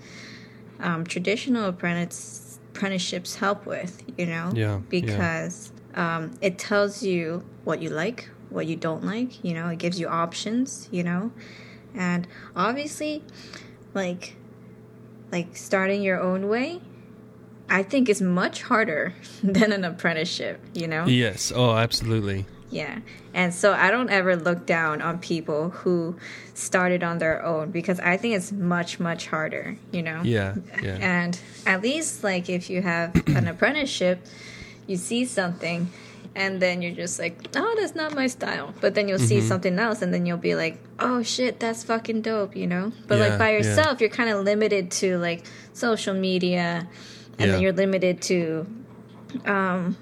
um, 0.80 1.04
traditional 1.04 1.68
apprentice 1.68 2.58
apprenticeships 2.70 3.34
help 3.34 3.66
with 3.66 4.02
you 4.16 4.26
know? 4.26 4.52
Yeah, 4.54 4.74
yeah. 4.74 4.80
because 4.88 5.72
um, 5.94 6.30
it 6.40 6.58
tells 6.58 7.02
you 7.02 7.44
what 7.64 7.82
you 7.82 7.90
like 7.90 8.28
what 8.50 8.66
you 8.66 8.76
don't 8.76 9.04
like 9.04 9.44
you 9.44 9.54
know? 9.54 9.68
It 9.68 9.78
gives 9.78 9.98
you 9.98 10.08
options 10.08 10.88
you 10.90 11.02
know? 11.02 11.32
And 11.94 12.26
obviously 12.54 13.24
like 13.94 14.36
like 15.32 15.56
starting 15.56 16.02
your 16.02 16.20
own 16.20 16.48
way 16.48 16.80
i 17.70 17.82
think 17.82 18.08
is 18.08 18.22
much 18.22 18.62
harder 18.62 19.12
than 19.42 19.72
an 19.72 19.84
apprenticeship 19.84 20.60
you 20.74 20.86
know 20.86 21.06
yes 21.06 21.52
oh 21.54 21.76
absolutely 21.76 22.44
yeah. 22.70 22.98
And 23.34 23.54
so 23.54 23.72
I 23.72 23.90
don't 23.90 24.10
ever 24.10 24.36
look 24.36 24.66
down 24.66 25.00
on 25.00 25.18
people 25.18 25.70
who 25.70 26.16
started 26.54 27.02
on 27.02 27.18
their 27.18 27.44
own 27.44 27.70
because 27.70 28.00
I 28.00 28.16
think 28.16 28.34
it's 28.34 28.52
much, 28.52 29.00
much 29.00 29.26
harder, 29.26 29.76
you 29.92 30.02
know? 30.02 30.22
yeah 30.22 30.56
yeah 30.82 30.98
And 31.00 31.38
at 31.66 31.82
least, 31.82 32.24
like, 32.24 32.48
if 32.48 32.68
you 32.68 32.82
have 32.82 33.14
an 33.28 33.48
apprenticeship, 33.48 34.26
you 34.86 34.96
see 34.96 35.24
something 35.24 35.90
and 36.34 36.60
then 36.60 36.82
you're 36.82 36.94
just 36.94 37.18
like, 37.18 37.48
oh, 37.56 37.76
that's 37.78 37.94
not 37.94 38.14
my 38.14 38.26
style. 38.26 38.74
But 38.80 38.94
then 38.94 39.08
you'll 39.08 39.18
see 39.18 39.38
mm-hmm. 39.38 39.48
something 39.48 39.78
else 39.78 40.02
and 40.02 40.12
then 40.12 40.26
you'll 40.26 40.36
be 40.36 40.54
like, 40.54 40.78
oh 40.98 41.22
shit, 41.22 41.58
that's 41.58 41.84
fucking 41.84 42.22
dope, 42.22 42.54
you 42.54 42.66
know? 42.66 42.92
But 43.06 43.18
Yeah, 43.18 43.28
like 43.28 43.38
by 43.38 43.50
yeah. 43.50 43.58
yourself, 43.58 44.00
you're 44.00 44.10
kind 44.10 44.30
of 44.30 44.44
limited 44.44 44.90
to 44.92 45.18
like 45.18 45.44
social 45.72 46.14
media 46.14 46.88
and 47.38 47.46
Yeah. 47.46 47.52
then 47.52 47.60
you're 47.62 47.72
limited 47.72 48.20
to 48.22 48.66
um, 49.46 49.96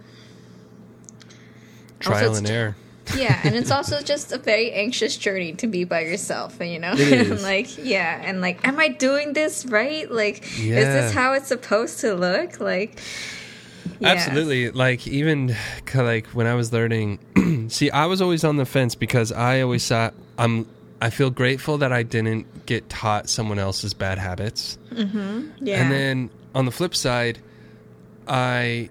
trial 2.00 2.34
and 2.34 2.48
error 2.48 2.76
yeah, 3.16 3.40
and 3.44 3.54
it's 3.54 3.70
also 3.70 4.00
just 4.02 4.32
a 4.32 4.38
very 4.38 4.72
anxious 4.72 5.16
journey 5.16 5.52
to 5.54 5.68
be 5.68 5.84
by 5.84 6.00
yourself, 6.00 6.60
and 6.60 6.68
you 6.72 6.80
know, 6.80 6.90
and 6.98 7.40
like 7.40 7.78
yeah, 7.78 8.20
and 8.24 8.40
like, 8.40 8.66
am 8.66 8.80
I 8.80 8.88
doing 8.88 9.32
this 9.32 9.64
right? 9.66 10.10
Like, 10.10 10.42
is 10.58 10.68
this 10.74 11.12
how 11.12 11.32
it's 11.34 11.46
supposed 11.46 12.00
to 12.00 12.14
look? 12.16 12.58
Like, 12.58 13.00
yeah. 14.00 14.08
Absolutely. 14.08 14.70
Like 14.72 15.06
even 15.06 15.54
like 15.94 16.26
when 16.28 16.48
I 16.48 16.54
was 16.54 16.72
learning, 16.72 17.20
see, 17.70 17.92
I 17.92 18.06
was 18.06 18.20
always 18.20 18.42
on 18.42 18.56
the 18.56 18.66
fence 18.66 18.96
because 18.96 19.30
I 19.30 19.60
always 19.60 19.86
thought 19.86 20.12
I'm. 20.36 20.66
I 21.00 21.10
feel 21.10 21.30
grateful 21.30 21.78
that 21.78 21.92
I 21.92 22.02
didn't 22.02 22.66
get 22.66 22.88
taught 22.88 23.28
someone 23.28 23.60
else's 23.60 23.94
bad 23.94 24.18
habits. 24.18 24.78
yeah, 24.90 25.04
And 25.04 25.92
then 25.92 26.30
on 26.56 26.64
the 26.64 26.72
flip 26.72 26.94
side, 26.94 27.38
I 28.26 28.88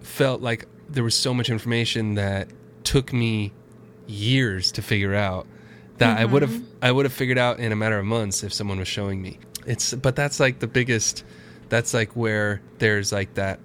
felt 0.00 0.42
like 0.42 0.66
there 0.88 1.04
was 1.04 1.14
so 1.14 1.32
much 1.32 1.48
information 1.48 2.14
that 2.14 2.48
took 2.82 3.12
me 3.12 3.52
years 4.08 4.72
to 4.72 4.82
figure 4.82 5.14
out 5.14 5.46
that 5.98 6.18
I 6.18 6.24
would 6.24 6.42
have 6.42 6.60
I 6.82 6.90
would 6.90 7.04
have 7.04 7.12
figured 7.12 7.38
out 7.38 7.60
in 7.60 7.70
a 7.70 7.76
matter 7.76 7.98
of 7.98 8.04
months 8.04 8.42
if 8.42 8.52
someone 8.52 8.80
was 8.80 8.88
showing 8.88 9.22
me. 9.22 9.38
It's 9.64 9.94
but 9.94 10.16
that's 10.16 10.40
like 10.40 10.58
the 10.58 10.66
biggest 10.66 11.24
that's 11.68 11.94
like 11.94 12.16
where 12.16 12.60
there's 12.78 13.12
like 13.12 13.34
that 13.34 13.60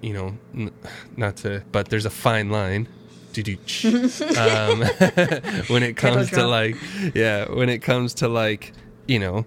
you 0.00 0.14
know 0.14 0.38
n- 0.54 0.72
not 1.16 1.36
to 1.38 1.62
but 1.72 1.90
there's 1.90 2.06
a 2.06 2.10
fine 2.10 2.48
line. 2.50 2.88
Um, 3.34 4.80
when 5.68 5.82
it 5.82 5.96
comes 5.96 6.30
to 6.30 6.46
like 6.46 6.76
yeah 7.14 7.48
when 7.50 7.68
it 7.68 7.78
comes 7.80 8.14
to 8.14 8.28
like 8.28 8.72
you 9.06 9.18
know 9.18 9.44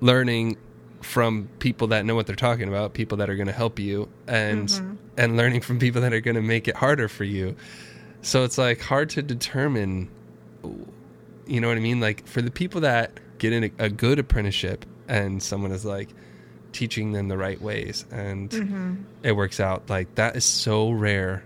learning 0.00 0.56
from 1.06 1.48
people 1.60 1.86
that 1.88 2.04
know 2.04 2.14
what 2.14 2.26
they're 2.26 2.34
talking 2.36 2.68
about 2.68 2.92
people 2.92 3.16
that 3.18 3.30
are 3.30 3.36
going 3.36 3.46
to 3.46 3.52
help 3.52 3.78
you 3.78 4.08
and 4.26 4.68
Mm-hmm. 4.68 4.94
and 5.16 5.36
learning 5.36 5.60
from 5.62 5.78
people 5.78 6.00
that 6.02 6.12
are 6.12 6.20
going 6.20 6.34
to 6.34 6.42
make 6.42 6.66
it 6.68 6.76
harder 6.76 7.08
for 7.08 7.24
you 7.24 7.54
so 8.22 8.42
it's 8.44 8.58
like 8.58 8.80
hard 8.80 9.08
to 9.10 9.22
determine 9.22 10.10
you 11.46 11.60
know 11.60 11.68
what 11.68 11.76
i 11.76 11.80
mean 11.80 12.00
like 12.00 12.26
for 12.26 12.42
the 12.42 12.50
people 12.50 12.80
that 12.80 13.12
get 13.38 13.52
in 13.52 13.64
a, 13.64 13.70
a 13.78 13.88
good 13.88 14.18
apprenticeship 14.18 14.84
and 15.08 15.42
someone 15.42 15.70
is 15.70 15.84
like 15.84 16.08
teaching 16.72 17.12
them 17.12 17.28
the 17.28 17.38
right 17.38 17.60
ways 17.62 18.04
and 18.10 18.50
Mm-hmm. 18.50 18.94
it 19.22 19.32
works 19.32 19.60
out 19.60 19.88
like 19.88 20.14
that 20.16 20.36
is 20.36 20.44
so 20.44 20.90
rare 20.90 21.44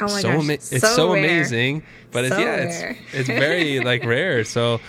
Oh 0.00 0.04
my 0.06 0.20
so 0.20 0.32
gosh, 0.32 0.40
ama- 0.42 0.52
it's 0.54 0.94
so 0.94 1.12
amazing 1.12 1.82
but 2.10 2.24
it's 2.24 2.34
So 2.34 2.40
yeah 2.40 2.46
rare. 2.56 2.90
it's 3.12 3.14
it's 3.14 3.28
very 3.28 3.80
like 3.80 4.04
rare 4.16 4.44
so 4.44 4.80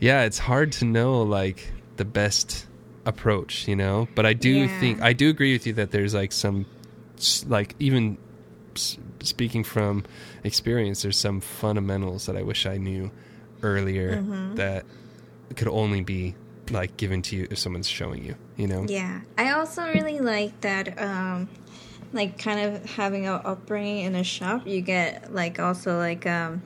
yeah 0.00 0.22
it's 0.24 0.38
hard 0.38 0.72
to 0.72 0.84
know 0.84 1.22
like 1.22 1.70
the 1.96 2.04
best 2.04 2.66
approach 3.04 3.66
you 3.66 3.74
know 3.74 4.06
but 4.14 4.24
i 4.24 4.32
do 4.32 4.48
Yeah. 4.48 4.80
think 4.80 5.00
i 5.02 5.12
do 5.12 5.28
agree 5.28 5.52
with 5.52 5.66
you 5.66 5.72
that 5.72 5.90
there's 5.90 6.14
like 6.14 6.30
some 6.32 6.64
like 7.46 7.74
even 7.80 8.16
speaking 9.20 9.64
from 9.64 10.04
experience 10.44 11.02
there's 11.02 11.16
some 11.18 11.40
fundamentals 11.40 12.26
that 12.26 12.36
i 12.36 12.42
wish 12.42 12.64
i 12.66 12.76
knew 12.76 13.10
earlier 13.62 14.16
Mm-hmm. 14.16 14.54
that 14.56 14.84
could 15.56 15.68
only 15.68 16.00
be 16.02 16.34
like 16.70 16.96
given 16.96 17.22
to 17.22 17.36
you 17.36 17.46
if 17.50 17.58
someone's 17.58 17.88
showing 17.88 18.24
you 18.24 18.34
you 18.56 18.66
know 18.66 18.86
Yeah, 18.88 19.20
I 19.36 19.50
also 19.52 19.82
really 19.88 20.20
like 20.20 20.60
that. 20.62 20.98
Um, 21.00 21.48
like 22.12 22.38
kind 22.38 22.60
of 22.76 22.84
having 22.84 23.26
an 23.26 23.40
upbringing 23.44 24.04
in 24.04 24.14
a 24.14 24.24
shop, 24.24 24.66
you 24.66 24.80
get 24.80 25.32
like 25.34 25.58
also 25.58 25.98
like 25.98 26.26
um, 26.26 26.62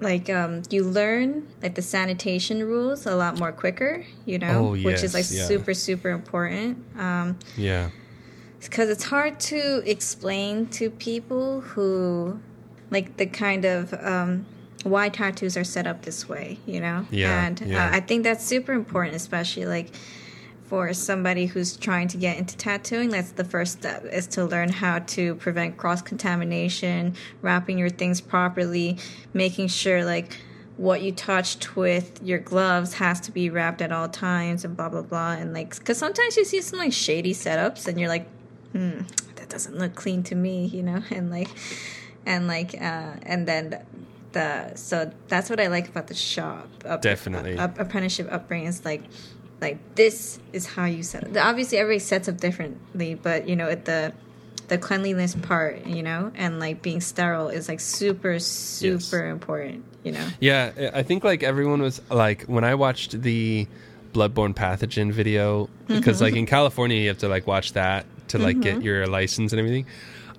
like 0.00 0.30
um, 0.30 0.62
you 0.70 0.82
learn 0.84 1.46
like 1.62 1.74
the 1.74 1.82
sanitation 1.82 2.62
rules 2.64 3.06
a 3.06 3.14
lot 3.14 3.38
more 3.38 3.52
quicker. 3.52 4.04
You 4.26 4.38
know, 4.38 4.68
Oh, 4.68 4.82
which 4.82 5.02
is 5.02 5.14
like 5.14 5.26
yeah. 5.30 5.44
super 5.46 5.74
super 5.74 6.10
important. 6.10 6.84
Um, 6.98 7.38
yeah 7.56 7.90
because 8.60 8.90
it's 8.90 9.04
hard 9.04 9.40
to 9.40 9.82
explain 9.90 10.66
to 10.66 10.90
people 10.90 11.62
who 11.62 12.38
like 12.90 13.16
the 13.16 13.26
kind 13.26 13.64
of 13.64 13.94
um, 13.94 14.44
why 14.84 15.08
tattoos 15.08 15.56
are 15.56 15.64
set 15.64 15.86
up 15.86 16.02
this 16.02 16.28
way 16.28 16.58
you 16.66 16.80
know 16.80 17.06
Yeah, 17.10 17.46
and 17.46 17.60
yeah. 17.60 17.86
Uh, 17.86 17.96
i 17.96 18.00
think 18.00 18.24
that's 18.24 18.44
super 18.44 18.72
important 18.72 19.16
especially 19.16 19.66
like 19.66 19.90
for 20.70 20.94
somebody 20.94 21.44
who's 21.44 21.76
trying 21.76 22.08
to 22.08 22.16
get 22.16 22.38
into 22.38 22.56
tattooing 22.56 23.10
that's 23.10 23.32
the 23.32 23.44
first 23.44 23.72
step 23.72 24.02
is 24.06 24.26
to 24.26 24.44
learn 24.44 24.70
how 24.70 24.98
to 25.00 25.34
prevent 25.34 25.76
cross 25.76 26.00
contamination 26.00 27.14
wrapping 27.42 27.76
your 27.76 27.90
things 27.90 28.22
properly 28.22 28.96
making 29.34 29.68
sure 29.68 30.04
like 30.04 30.38
what 30.78 31.02
you 31.02 31.12
touched 31.12 31.76
with 31.76 32.18
your 32.22 32.38
gloves 32.38 32.94
has 32.94 33.20
to 33.20 33.30
be 33.30 33.50
wrapped 33.50 33.82
at 33.82 33.92
all 33.92 34.08
times 34.08 34.64
and 34.64 34.74
blah 34.74 34.88
blah 34.88 35.02
blah 35.02 35.32
and 35.32 35.52
like 35.52 35.76
because 35.78 35.98
sometimes 35.98 36.38
you 36.38 36.44
see 36.46 36.62
some 36.62 36.78
like 36.78 36.92
shady 36.92 37.34
setups 37.34 37.86
and 37.86 38.00
you're 38.00 38.08
like 38.08 38.26
hmm, 38.72 39.00
that 39.36 39.48
doesn't 39.48 39.78
look 39.78 39.94
clean 39.94 40.22
to 40.24 40.34
me, 40.34 40.66
you 40.66 40.82
know, 40.82 41.02
and 41.10 41.30
like, 41.30 41.48
and 42.26 42.46
like, 42.46 42.74
uh, 42.74 43.14
and 43.22 43.46
then 43.46 43.84
the 44.32 44.74
so 44.76 45.10
that's 45.28 45.50
what 45.50 45.60
I 45.60 45.66
like 45.66 45.88
about 45.88 46.06
the 46.06 46.14
shop. 46.14 46.68
Up, 46.84 47.02
Definitely. 47.02 47.58
up, 47.58 47.78
apprenticeship 47.78 48.28
upbringing 48.30 48.68
is 48.68 48.84
like, 48.84 49.02
like 49.60 49.94
this 49.94 50.38
is 50.52 50.66
how 50.66 50.86
you 50.86 51.02
set. 51.02 51.36
Obviously, 51.36 51.78
everybody 51.78 51.98
sets 51.98 52.28
up 52.28 52.38
differently, 52.38 53.14
but 53.14 53.48
you 53.48 53.56
know, 53.56 53.68
at 53.68 53.84
the 53.84 54.12
the 54.68 54.78
cleanliness 54.78 55.34
part, 55.34 55.84
you 55.84 56.02
know, 56.02 56.32
and 56.36 56.60
like 56.60 56.80
being 56.80 57.00
sterile 57.00 57.48
is 57.48 57.68
like 57.68 57.80
super 57.80 58.38
super 58.38 59.28
important, 59.28 59.84
you 60.04 60.12
know. 60.12 60.26
Yeah, 60.40 60.72
I- 60.78 61.00
I 61.00 61.02
think 61.02 61.24
like 61.24 61.42
everyone 61.42 61.82
was 61.82 62.00
like 62.10 62.44
when 62.44 62.64
I 62.64 62.74
watched 62.74 63.20
the 63.20 63.66
bloodborne 64.12 64.54
pathogen 64.54 65.12
video 65.12 65.68
because 65.86 66.20
like 66.20 66.32
mm-hmm. 66.32 66.38
in 66.38 66.46
California 66.46 66.96
you 66.96 67.08
have 67.08 67.18
to 67.18 67.28
like 67.28 67.46
watch 67.46 67.74
that 67.74 68.06
to 68.28 68.38
like 68.38 68.60
get 68.60 68.76
mm-hmm. 68.76 68.82
your 68.82 69.06
license 69.06 69.52
and 69.52 69.58
everything. 69.58 69.86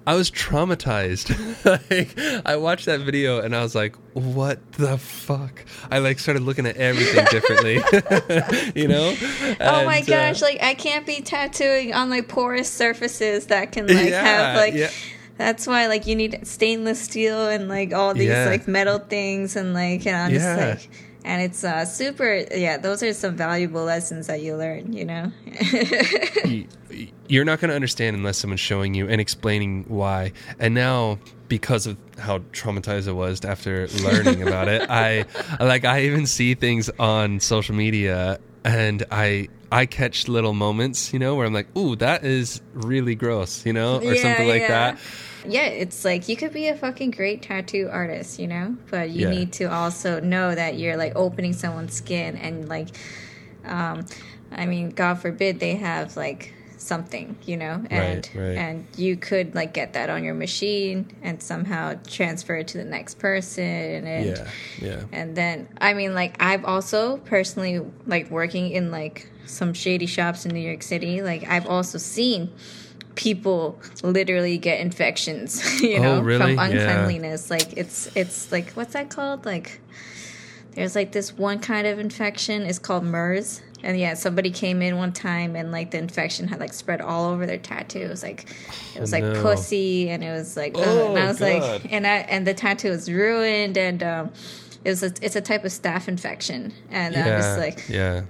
I 0.08 0.16
was 0.16 0.32
traumatized. 0.32 1.30
like 1.92 2.18
I 2.46 2.56
watched 2.56 2.86
that 2.88 3.02
video 3.02 3.40
and 3.40 3.56
I 3.56 3.62
was 3.62 3.76
like, 3.76 3.96
"What 4.14 4.72
the 4.74 4.98
fuck?" 4.98 5.64
I 5.92 6.00
like 6.00 6.18
started 6.20 6.42
looking 6.44 6.66
at 6.66 6.76
everything 6.78 7.26
differently. 7.30 7.76
you 8.82 8.88
know? 8.88 9.16
oh 9.60 9.86
my 9.86 9.98
And, 9.98 10.10
uh, 10.10 10.16
gosh, 10.32 10.42
like 10.42 10.62
I 10.62 10.74
can't 10.74 11.06
be 11.06 11.22
tattooing 11.22 11.94
on 11.94 12.10
like 12.10 12.28
porous 12.28 12.72
surfaces 12.72 13.48
that 13.48 13.72
can 13.72 13.88
like 13.88 14.10
Yeah, 14.10 14.24
have 14.24 14.56
like 14.58 14.74
yeah. 14.74 14.90
that's 15.38 15.68
why 15.68 15.88
like 15.88 16.08
you 16.08 16.16
need 16.16 16.48
stainless 16.48 17.00
steel 17.02 17.48
and 17.48 17.70
like 17.70 17.94
all 17.94 18.14
these 18.14 18.30
Yeah. 18.30 18.46
like 18.46 18.68
metal 18.68 19.00
things 19.00 19.56
and 19.56 19.74
like 19.74 20.06
and 20.08 20.16
I'm 20.16 20.32
Yeah. 20.34 20.74
just 20.76 20.90
like 20.90 21.00
and 21.24 21.42
it's 21.42 21.64
uh 21.64 21.86
super 21.86 22.46
yeah, 22.52 22.78
those 22.78 23.04
are 23.04 23.14
some 23.14 23.36
valuable 23.36 23.84
lessons 23.84 24.28
that 24.28 24.42
you 24.42 24.56
learn, 24.56 24.94
you 24.94 25.06
know. 25.06 25.32
you're 27.28 27.46
not 27.46 27.60
going 27.62 27.70
to 27.70 27.76
understand 27.76 28.16
unless 28.16 28.38
someone's 28.38 28.60
showing 28.60 28.94
you 28.94 29.08
and 29.08 29.22
explaining 29.22 29.86
why. 29.88 30.34
And 30.60 30.74
now, 30.74 31.20
because 31.48 31.88
of 31.88 31.98
how 32.18 32.40
traumatized 32.52 33.08
I 33.08 33.14
was 33.14 33.44
after 33.46 33.88
learning 34.04 34.42
about 34.42 34.68
it, 34.68 34.82
I 34.90 35.26
like 35.60 35.86
I 35.86 36.04
even 36.04 36.26
see 36.26 36.56
things 36.56 36.90
on 37.00 37.40
social 37.40 37.76
media, 37.76 38.40
and 38.64 39.04
I 39.12 39.50
I 39.72 39.86
catch 39.86 40.28
little 40.28 40.54
moments, 40.54 41.14
you 41.14 41.20
know, 41.20 41.36
where 41.36 41.46
I'm 41.46 41.54
like, 41.54 41.76
"Ooh, 41.78 41.96
that 41.98 42.24
is 42.26 42.62
really 42.74 43.16
gross," 43.16 43.66
you 43.66 43.74
know, 43.74 43.98
or 43.98 44.04
Yeah, 44.04 44.16
something 44.16 44.48
like 44.48 44.62
yeah. 44.62 44.68
that. 44.68 45.00
Yeah, 45.48 45.66
it's 45.66 46.04
like 46.06 46.28
you 46.30 46.36
could 46.36 46.54
be 46.54 46.68
a 46.68 46.76
fucking 46.76 47.12
great 47.12 47.42
tattoo 47.42 47.90
artist, 47.92 48.38
you 48.38 48.48
know, 48.48 48.76
but 48.92 49.10
you 49.10 49.22
Yeah. 49.26 49.30
need 49.30 49.54
to 49.54 49.66
also 49.66 50.20
know 50.20 50.54
that 50.54 50.78
you're 50.78 50.98
like 50.98 51.14
opening 51.16 51.54
someone's 51.54 51.94
skin 51.94 52.36
and 52.38 52.68
like, 52.70 52.90
um, 53.66 54.06
I 54.52 54.66
mean, 54.68 54.90
God 54.90 55.16
forbid 55.16 55.60
they 55.60 55.76
have 55.78 56.16
like 56.18 56.54
something, 56.82 57.38
you 57.46 57.56
know, 57.58 57.84
and 57.90 58.30
Right, 58.36 58.42
right. 58.44 58.58
and 58.58 58.88
you 58.98 59.16
could 59.16 59.54
like 59.56 59.74
get 59.74 59.94
that 59.94 60.10
on 60.10 60.24
your 60.24 60.34
machine 60.34 61.06
and 61.22 61.42
somehow 61.42 61.94
transfer 62.08 62.56
it 62.56 62.68
to 62.70 62.78
the 62.80 62.84
next 62.86 63.20
person 63.20 63.64
and 63.64 64.26
Yeah, 64.26 64.48
yeah, 64.82 65.04
and 65.12 65.36
then 65.36 65.68
I 65.80 65.94
mean 65.94 66.14
like 66.16 66.42
I've 66.42 66.66
also 66.66 67.18
personally 67.18 67.82
like 68.08 68.32
working 68.32 68.72
in 68.72 68.90
like 68.92 69.30
some 69.46 69.74
shady 69.74 70.06
shops 70.08 70.46
in 70.46 70.54
New 70.54 70.60
York 70.68 70.82
City, 70.82 71.22
like 71.22 71.48
I've 71.48 71.68
also 71.68 71.98
seen 71.98 72.50
people 73.16 73.80
literally 74.04 74.58
get 74.58 74.80
infections, 74.80 75.82
you 75.84 76.00
Oh, 76.00 76.02
know, 76.04 76.22
really? 76.22 76.56
from 76.56 76.72
Yeah. 76.72 76.90
uncleanliness. 76.90 77.50
Like 77.52 77.74
it's 77.78 78.10
it's 78.16 78.52
like 78.52 78.72
what's 78.74 78.94
that 78.94 79.10
called? 79.10 79.46
Like 79.46 79.80
there's 80.74 80.96
like 80.96 81.12
this 81.12 81.38
one 81.38 81.60
kind 81.60 81.86
of 81.86 82.00
infection, 82.00 82.64
it's 82.64 82.80
called 82.80 83.04
MRSA. 83.04 83.62
And 83.84 84.00
yeah, 84.00 84.14
somebody 84.14 84.52
came 84.52 84.82
in 84.82 84.98
one 84.98 85.14
time 85.14 85.56
and 85.56 85.72
like 85.72 85.92
the 85.92 85.98
infection 85.98 86.48
had 86.48 86.60
like 86.60 86.74
spread 86.74 87.02
all 87.02 87.32
over 87.32 87.46
their 87.46 87.58
tattoo. 87.58 88.00
It 88.00 88.10
was 88.10 88.24
like 88.24 88.54
it 88.96 89.00
was 89.00 89.12
like 89.12 89.24
no. 89.24 89.42
pussy 89.42 90.10
and 90.10 90.24
it 90.24 90.32
was 90.32 90.56
like. 90.56 90.74
Oh, 90.76 91.16
and 91.16 91.20
I 91.20 91.28
was 91.28 91.40
God. 91.40 91.62
like 91.62 91.92
and 91.92 92.06
I 92.06 92.18
and 92.18 92.46
the 92.46 92.54
tattoo 92.54 92.90
was 92.90 93.12
ruined 93.12 93.78
and 93.78 94.04
um 94.04 94.32
it 94.84 94.90
was 94.90 95.04
a, 95.04 95.14
it's 95.22 95.36
a 95.36 95.42
type 95.42 95.64
of 95.64 95.72
staph 95.72 96.08
infection 96.08 96.74
and 96.90 97.16
I 97.16 97.36
was 97.36 97.58
like 97.58 97.88
yeah. 97.88 98.24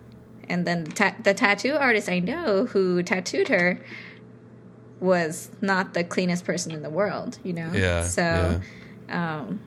and 0.49 0.67
then 0.67 0.83
the, 0.83 0.91
ta- 0.91 1.15
the 1.23 1.33
tattoo 1.33 1.75
artist 1.75 2.09
I 2.09 2.19
know 2.19 2.65
who 2.65 3.03
tattooed 3.03 3.47
her 3.47 3.79
was 5.01 5.49
not 5.61 5.93
the 5.93 6.03
cleanest 6.03 6.45
person 6.45 6.71
in 6.71 6.83
the 6.83 6.89
world, 6.89 7.39
you 7.43 7.53
know. 7.53 7.71
Yeah, 7.73 8.03
So, 8.03 8.61
um, 9.09 9.59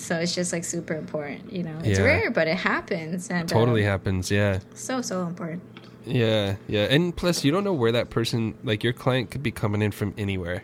so 0.00 0.16
it's 0.16 0.34
just 0.34 0.52
like 0.52 0.64
super 0.64 0.94
important, 0.94 1.52
you 1.52 1.62
know. 1.62 1.76
It's 1.84 1.98
Yeah. 1.98 2.04
rare, 2.04 2.30
but 2.30 2.48
it 2.48 2.56
happens, 2.56 3.30
and 3.30 3.48
Totally 3.48 3.84
um, 3.84 3.90
happens. 3.90 4.30
Yeah. 4.30 4.60
so 4.74 5.00
so 5.02 5.26
important. 5.26 5.62
Yeah, 6.06 6.56
yeah. 6.66 6.84
And 6.84 7.14
plus, 7.14 7.44
you 7.44 7.52
don't 7.52 7.62
know 7.64 7.74
where 7.74 7.92
that 7.92 8.10
person, 8.10 8.54
like 8.64 8.82
your 8.82 8.92
client, 8.94 9.30
could 9.30 9.42
be 9.42 9.50
coming 9.50 9.82
in 9.82 9.90
from 9.92 10.14
anywhere. 10.16 10.62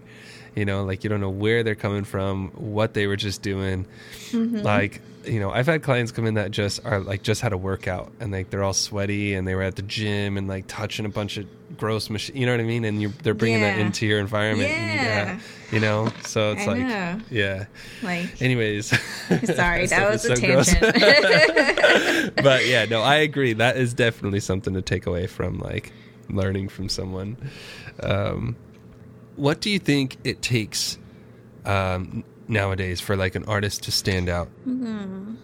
You 0.55 0.64
know, 0.64 0.83
like 0.85 1.05
you 1.05 1.11
don't 1.11 1.20
know 1.20 1.29
where 1.31 1.62
they're 1.62 1.75
coming 1.75 2.05
from, 2.05 2.49
what 2.55 2.94
they 2.94 3.07
were 3.07 3.16
just 3.16 3.42
doing. 3.42 3.87
Mm-hmm. 4.31 4.59
Like, 4.62 5.03
you 5.27 5.41
know, 5.41 5.51
I've 5.51 5.67
had 5.67 5.83
clients 5.83 6.12
come 6.12 6.27
in 6.27 6.35
that 6.35 6.51
just 6.51 6.85
are 6.85 7.01
like 7.01 7.23
just 7.23 7.41
had 7.41 7.53
a 7.53 7.59
workout 7.59 8.12
and 8.21 8.33
like 8.33 8.51
they're 8.51 8.62
all 8.65 8.73
sweaty 8.73 9.35
and 9.35 9.47
they 9.47 9.55
were 9.55 9.62
at 9.62 9.77
the 9.77 9.83
gym 9.83 10.37
and 10.37 10.49
like 10.49 10.65
touching 10.69 11.05
a 11.07 11.09
bunch 11.09 11.37
of 11.37 11.47
gross 11.77 12.09
machine. 12.11 12.37
You 12.37 12.47
know 12.47 12.53
what 12.53 12.61
I 12.61 12.65
mean? 12.65 12.85
And 12.85 13.03
you 13.03 13.09
they're 13.23 13.35
bringing 13.35 13.61
that 13.61 13.79
into 13.79 14.07
your 14.07 14.19
environment. 14.21 14.71
and, 14.71 15.00
Yeah. 15.00 15.40
you 15.73 15.81
know, 15.81 16.13
so 16.25 16.53
it's 16.53 16.63
I 16.63 16.67
like, 16.67 16.79
know. 16.87 17.21
yeah. 17.31 17.67
Like, 18.03 18.40
Anyways, 18.40 18.87
sorry, 19.55 19.87
that 19.88 20.11
was 20.11 20.25
a 20.25 20.37
so 20.37 20.65
tangent. 20.65 22.37
but 22.42 22.67
yeah, 22.67 22.85
no, 22.87 23.03
I 23.03 23.17
agree. 23.17 23.53
That 23.55 23.77
is 23.77 23.94
definitely 23.94 24.40
something 24.40 24.75
to 24.75 24.83
take 24.83 25.07
away 25.07 25.27
from 25.27 25.59
like 25.59 25.92
learning 26.29 26.69
from 26.69 26.88
someone. 26.88 27.37
Um, 28.00 28.57
what 29.37 29.61
do 29.61 29.71
you 29.71 29.79
think 29.79 30.17
it 30.25 30.40
takes 30.42 30.98
um, 31.65 32.25
nowadays 32.49 33.01
for 33.01 33.17
like 33.17 33.35
an 33.35 33.44
artist 33.44 33.83
to 33.85 33.92
stand 33.92 34.29
out? 34.29 34.49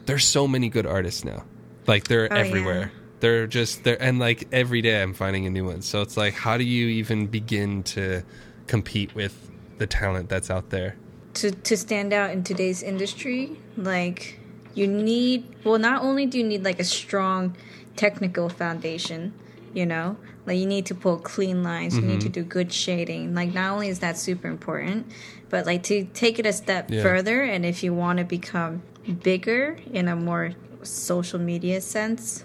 There's 0.06 0.24
so 0.26 0.46
many 0.48 0.68
good 0.68 0.86
artists 0.86 1.24
now. 1.24 1.44
Like 1.86 2.04
they're 2.08 2.28
Mm-hmm. 2.28 2.34
Oh, 2.34 2.36
yeah. 2.42 2.46
everywhere. 2.48 2.92
They're 3.20 3.46
just 3.46 3.84
there, 3.84 4.02
and 4.02 4.18
like 4.18 4.48
every 4.50 4.82
day 4.82 5.00
I'm 5.00 5.14
finding 5.14 5.46
a 5.46 5.50
new 5.50 5.64
one. 5.66 5.82
So 5.82 6.02
it's 6.02 6.16
like, 6.16 6.34
how 6.34 6.56
do 6.58 6.64
you 6.64 6.88
even 6.88 7.26
begin 7.28 7.84
to 7.84 8.22
compete 8.66 9.14
with 9.14 9.50
the 9.78 9.86
talent 9.86 10.28
that's 10.28 10.50
out 10.50 10.70
there? 10.70 10.96
to 11.34 11.50
to 11.50 11.76
stand 11.78 12.12
out 12.12 12.30
in 12.30 12.42
today's 12.44 12.82
industry, 12.82 13.56
like 13.76 14.38
you 14.74 14.86
need 14.86 15.46
well, 15.64 15.78
not 15.78 16.02
only 16.02 16.26
do 16.26 16.36
you 16.38 16.44
need 16.44 16.62
like 16.64 16.78
a 16.80 16.84
strong 16.84 17.56
technical 17.96 18.48
foundation, 18.50 19.32
you 19.72 19.86
know, 19.86 20.16
like 20.44 20.58
you 20.58 20.66
need 20.66 20.84
to 20.86 20.94
pull 20.94 21.16
clean 21.18 21.62
lines, 21.62 21.96
you 21.96 22.02
need 22.02 22.20
to 22.20 22.28
do 22.28 22.42
good 22.42 22.70
shading. 22.72 23.34
Like 23.34 23.54
not 23.54 23.70
only 23.72 23.88
is 23.88 24.00
that 24.00 24.18
super 24.18 24.48
important, 24.48 25.06
but 25.52 25.66
like 25.66 25.82
to 25.84 26.04
take 26.14 26.38
it 26.40 26.46
a 26.46 26.52
step 26.52 26.90
Yeah. 26.90 27.02
further, 27.02 27.42
and 27.42 27.64
if 27.64 27.84
you 27.84 27.92
want 27.94 28.18
to 28.18 28.24
become 28.24 28.82
bigger 29.22 29.76
in 29.92 30.08
a 30.08 30.16
more 30.16 30.52
social 30.82 31.38
media 31.38 31.80
sense, 31.80 32.42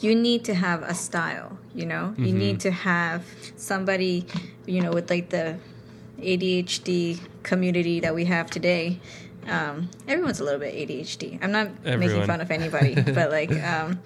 you 0.00 0.14
need 0.14 0.44
to 0.44 0.54
have 0.54 0.82
a 0.82 0.94
style 0.94 1.58
you 1.74 1.86
know? 1.86 2.14
You 2.18 2.32
need 2.32 2.58
to 2.60 2.70
have 2.72 3.22
somebody 3.56 4.26
you 4.66 4.80
know 4.80 4.90
with 4.90 5.10
like 5.10 5.28
the 5.30 5.58
adhd 6.18 7.20
community 7.44 8.00
that 8.00 8.14
we 8.14 8.24
have 8.24 8.50
today. 8.50 8.98
Um, 9.46 9.88
everyone's 10.06 10.40
a 10.40 10.44
little 10.44 10.60
bit 10.60 10.74
adhd 10.74 11.38
i'm 11.42 11.52
not 11.52 11.68
making 11.84 12.26
fun 12.26 12.42
of 12.42 12.50
anybody 12.50 12.94
but 12.94 13.30
like 13.38 13.50
um, 13.64 13.98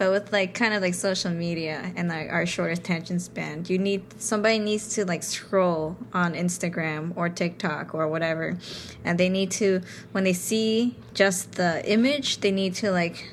but 0.00 0.10
with 0.10 0.32
like 0.32 0.54
kind 0.54 0.72
of 0.72 0.80
like 0.80 0.94
social 0.94 1.30
media 1.30 1.92
and 1.94 2.08
like 2.08 2.30
our 2.32 2.46
short 2.46 2.72
attention 2.72 3.20
span 3.20 3.62
you 3.68 3.78
need 3.78 4.02
somebody 4.18 4.58
needs 4.58 4.94
to 4.94 5.04
like 5.04 5.22
scroll 5.22 5.94
on 6.14 6.32
instagram 6.34 7.12
or 7.16 7.28
tiktok 7.28 7.94
or 7.94 8.08
whatever 8.08 8.56
and 9.04 9.20
they 9.20 9.28
need 9.28 9.50
to 9.50 9.80
when 10.12 10.24
they 10.24 10.32
see 10.32 10.96
just 11.12 11.52
the 11.52 11.72
image 11.96 12.40
they 12.40 12.50
need 12.50 12.74
to 12.74 12.90
like 12.90 13.30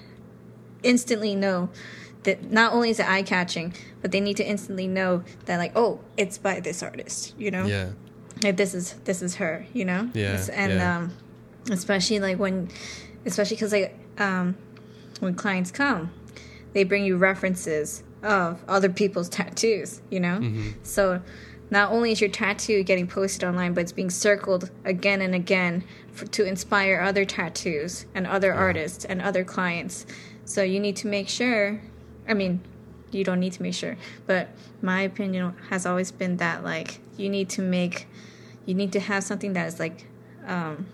instantly 0.84 1.34
know 1.36 1.70
that 2.24 2.52
not 2.52 2.74
only 2.74 2.90
is 2.90 3.00
it 3.00 3.08
eye 3.08 3.24
catching, 3.24 3.74
but 4.02 4.12
they 4.12 4.20
need 4.20 4.36
to 4.36 4.44
instantly 4.46 4.86
know 4.86 5.24
that 5.46 5.58
like, 5.58 5.72
oh, 5.78 6.02
it's 6.18 6.38
by 6.38 6.60
this 6.60 6.84
artist, 6.84 7.34
you 7.38 7.50
know? 7.50 7.66
Yeah. 7.66 7.92
Like 8.44 8.58
this 8.58 8.74
is 8.74 8.94
this 9.06 9.22
is 9.22 9.36
her, 9.36 9.66
you 9.74 9.86
know? 9.86 10.10
Yeah, 10.14 10.34
It's- 10.34 10.50
And 10.50 10.74
yeah. 10.74 10.98
um 10.98 11.14
especially 11.72 12.20
like 12.20 12.38
when 12.38 12.68
especially 13.26 13.56
cuz 13.58 13.72
like 13.72 13.96
um 14.18 14.56
when 15.22 15.36
clients 15.36 15.72
come, 15.72 16.12
they 16.78 16.84
bring 16.84 17.04
you 17.04 17.18
references 17.18 18.04
of 18.22 18.64
other 18.68 18.88
people's 18.88 19.30
tattoos, 19.38 20.00
you 20.12 20.20
know? 20.20 20.38
Mm-hmm. 20.38 20.70
So 20.84 21.24
not 21.72 21.92
only 21.92 22.12
is 22.12 22.22
your 22.22 22.30
tattoo 22.30 22.84
getting 22.84 23.08
posted 23.08 23.44
online, 23.44 23.74
but 23.74 23.82
it's 23.82 23.92
being 23.92 24.12
circled 24.12 24.70
again 24.86 25.20
and 25.22 25.34
again 25.34 25.84
for, 26.12 26.28
to 26.28 26.46
inspire 26.46 27.02
other 27.02 27.26
tattoos 27.26 28.06
and 28.14 28.28
other 28.28 28.54
artists 28.54 29.06
and 29.06 29.24
other 29.24 29.44
clients. 29.44 30.06
So 30.46 30.62
you 30.62 30.80
need 30.80 30.96
to 30.98 31.08
make 31.08 31.28
sure. 31.30 31.82
I 32.28 32.36
mean, 32.36 32.62
you 33.10 33.24
don't 33.24 33.40
need 33.40 33.54
to 33.54 33.64
make 33.64 33.74
sure, 33.74 33.98
but 34.28 34.50
my 34.80 35.02
opinion 35.02 35.56
has 35.72 35.88
always 35.88 36.12
been 36.12 36.38
that 36.38 36.64
like 36.64 37.00
you 37.18 37.28
need 37.28 37.50
to 37.50 37.64
make, 37.64 38.06
you 38.68 38.76
need 38.76 38.92
to 38.92 39.00
have 39.00 39.24
something 39.24 39.54
that 39.54 39.68
is 39.68 39.80
like, 39.80 40.06
um, 40.46 40.86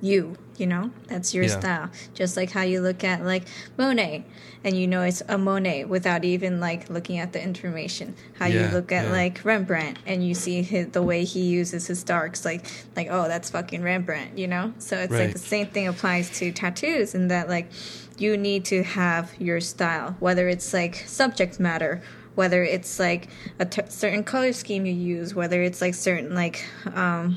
you. 0.00 0.38
You 0.58 0.66
know, 0.66 0.90
that's 1.06 1.32
your 1.34 1.44
Yeah. 1.44 1.58
style. 1.60 1.90
Just 2.14 2.36
like 2.36 2.50
how 2.50 2.62
you 2.62 2.80
look 2.80 3.04
at 3.04 3.24
like 3.24 3.44
Monet, 3.76 4.24
and 4.64 4.76
you 4.76 4.86
know 4.88 5.02
it's 5.02 5.22
a 5.28 5.38
Monet 5.38 5.84
without 5.84 6.24
even 6.24 6.58
like 6.58 6.90
looking 6.90 7.18
at 7.18 7.32
the 7.32 7.42
information. 7.42 8.14
How 8.38 8.46
you 8.46 8.66
look 8.66 8.90
at 8.90 9.04
yeah. 9.06 9.12
like 9.12 9.40
Rembrandt, 9.44 9.98
and 10.04 10.26
you 10.26 10.34
see 10.34 10.62
his, 10.62 10.88
the 10.88 11.02
way 11.02 11.24
he 11.24 11.42
uses 11.42 11.86
his 11.86 12.02
darks, 12.02 12.44
like 12.44 12.66
like 12.96 13.06
oh 13.10 13.28
that's 13.28 13.50
fucking 13.50 13.82
Rembrandt, 13.82 14.36
you 14.36 14.48
know. 14.48 14.72
So 14.78 14.96
it's 14.98 15.12
like 15.12 15.32
the 15.32 15.38
same 15.38 15.68
thing 15.68 15.86
applies 15.86 16.28
to 16.38 16.50
tattoos, 16.52 17.14
in 17.14 17.28
that 17.28 17.48
like 17.48 17.70
you 18.18 18.36
need 18.36 18.64
to 18.64 18.82
have 18.82 19.32
your 19.38 19.60
style, 19.60 20.16
whether 20.18 20.48
it's 20.48 20.72
like 20.72 20.96
subject 21.06 21.60
matter. 21.60 22.02
Whether 22.34 22.62
it's 22.62 23.00
like 23.00 23.26
a 23.58 23.64
t- 23.64 23.82
certain 23.88 24.22
color 24.22 24.52
scheme 24.52 24.86
you 24.86 24.92
use, 24.92 25.34
whether 25.34 25.60
it's 25.60 25.80
like 25.80 25.94
certain 25.94 26.36
like 26.36 26.64
um, 26.94 27.36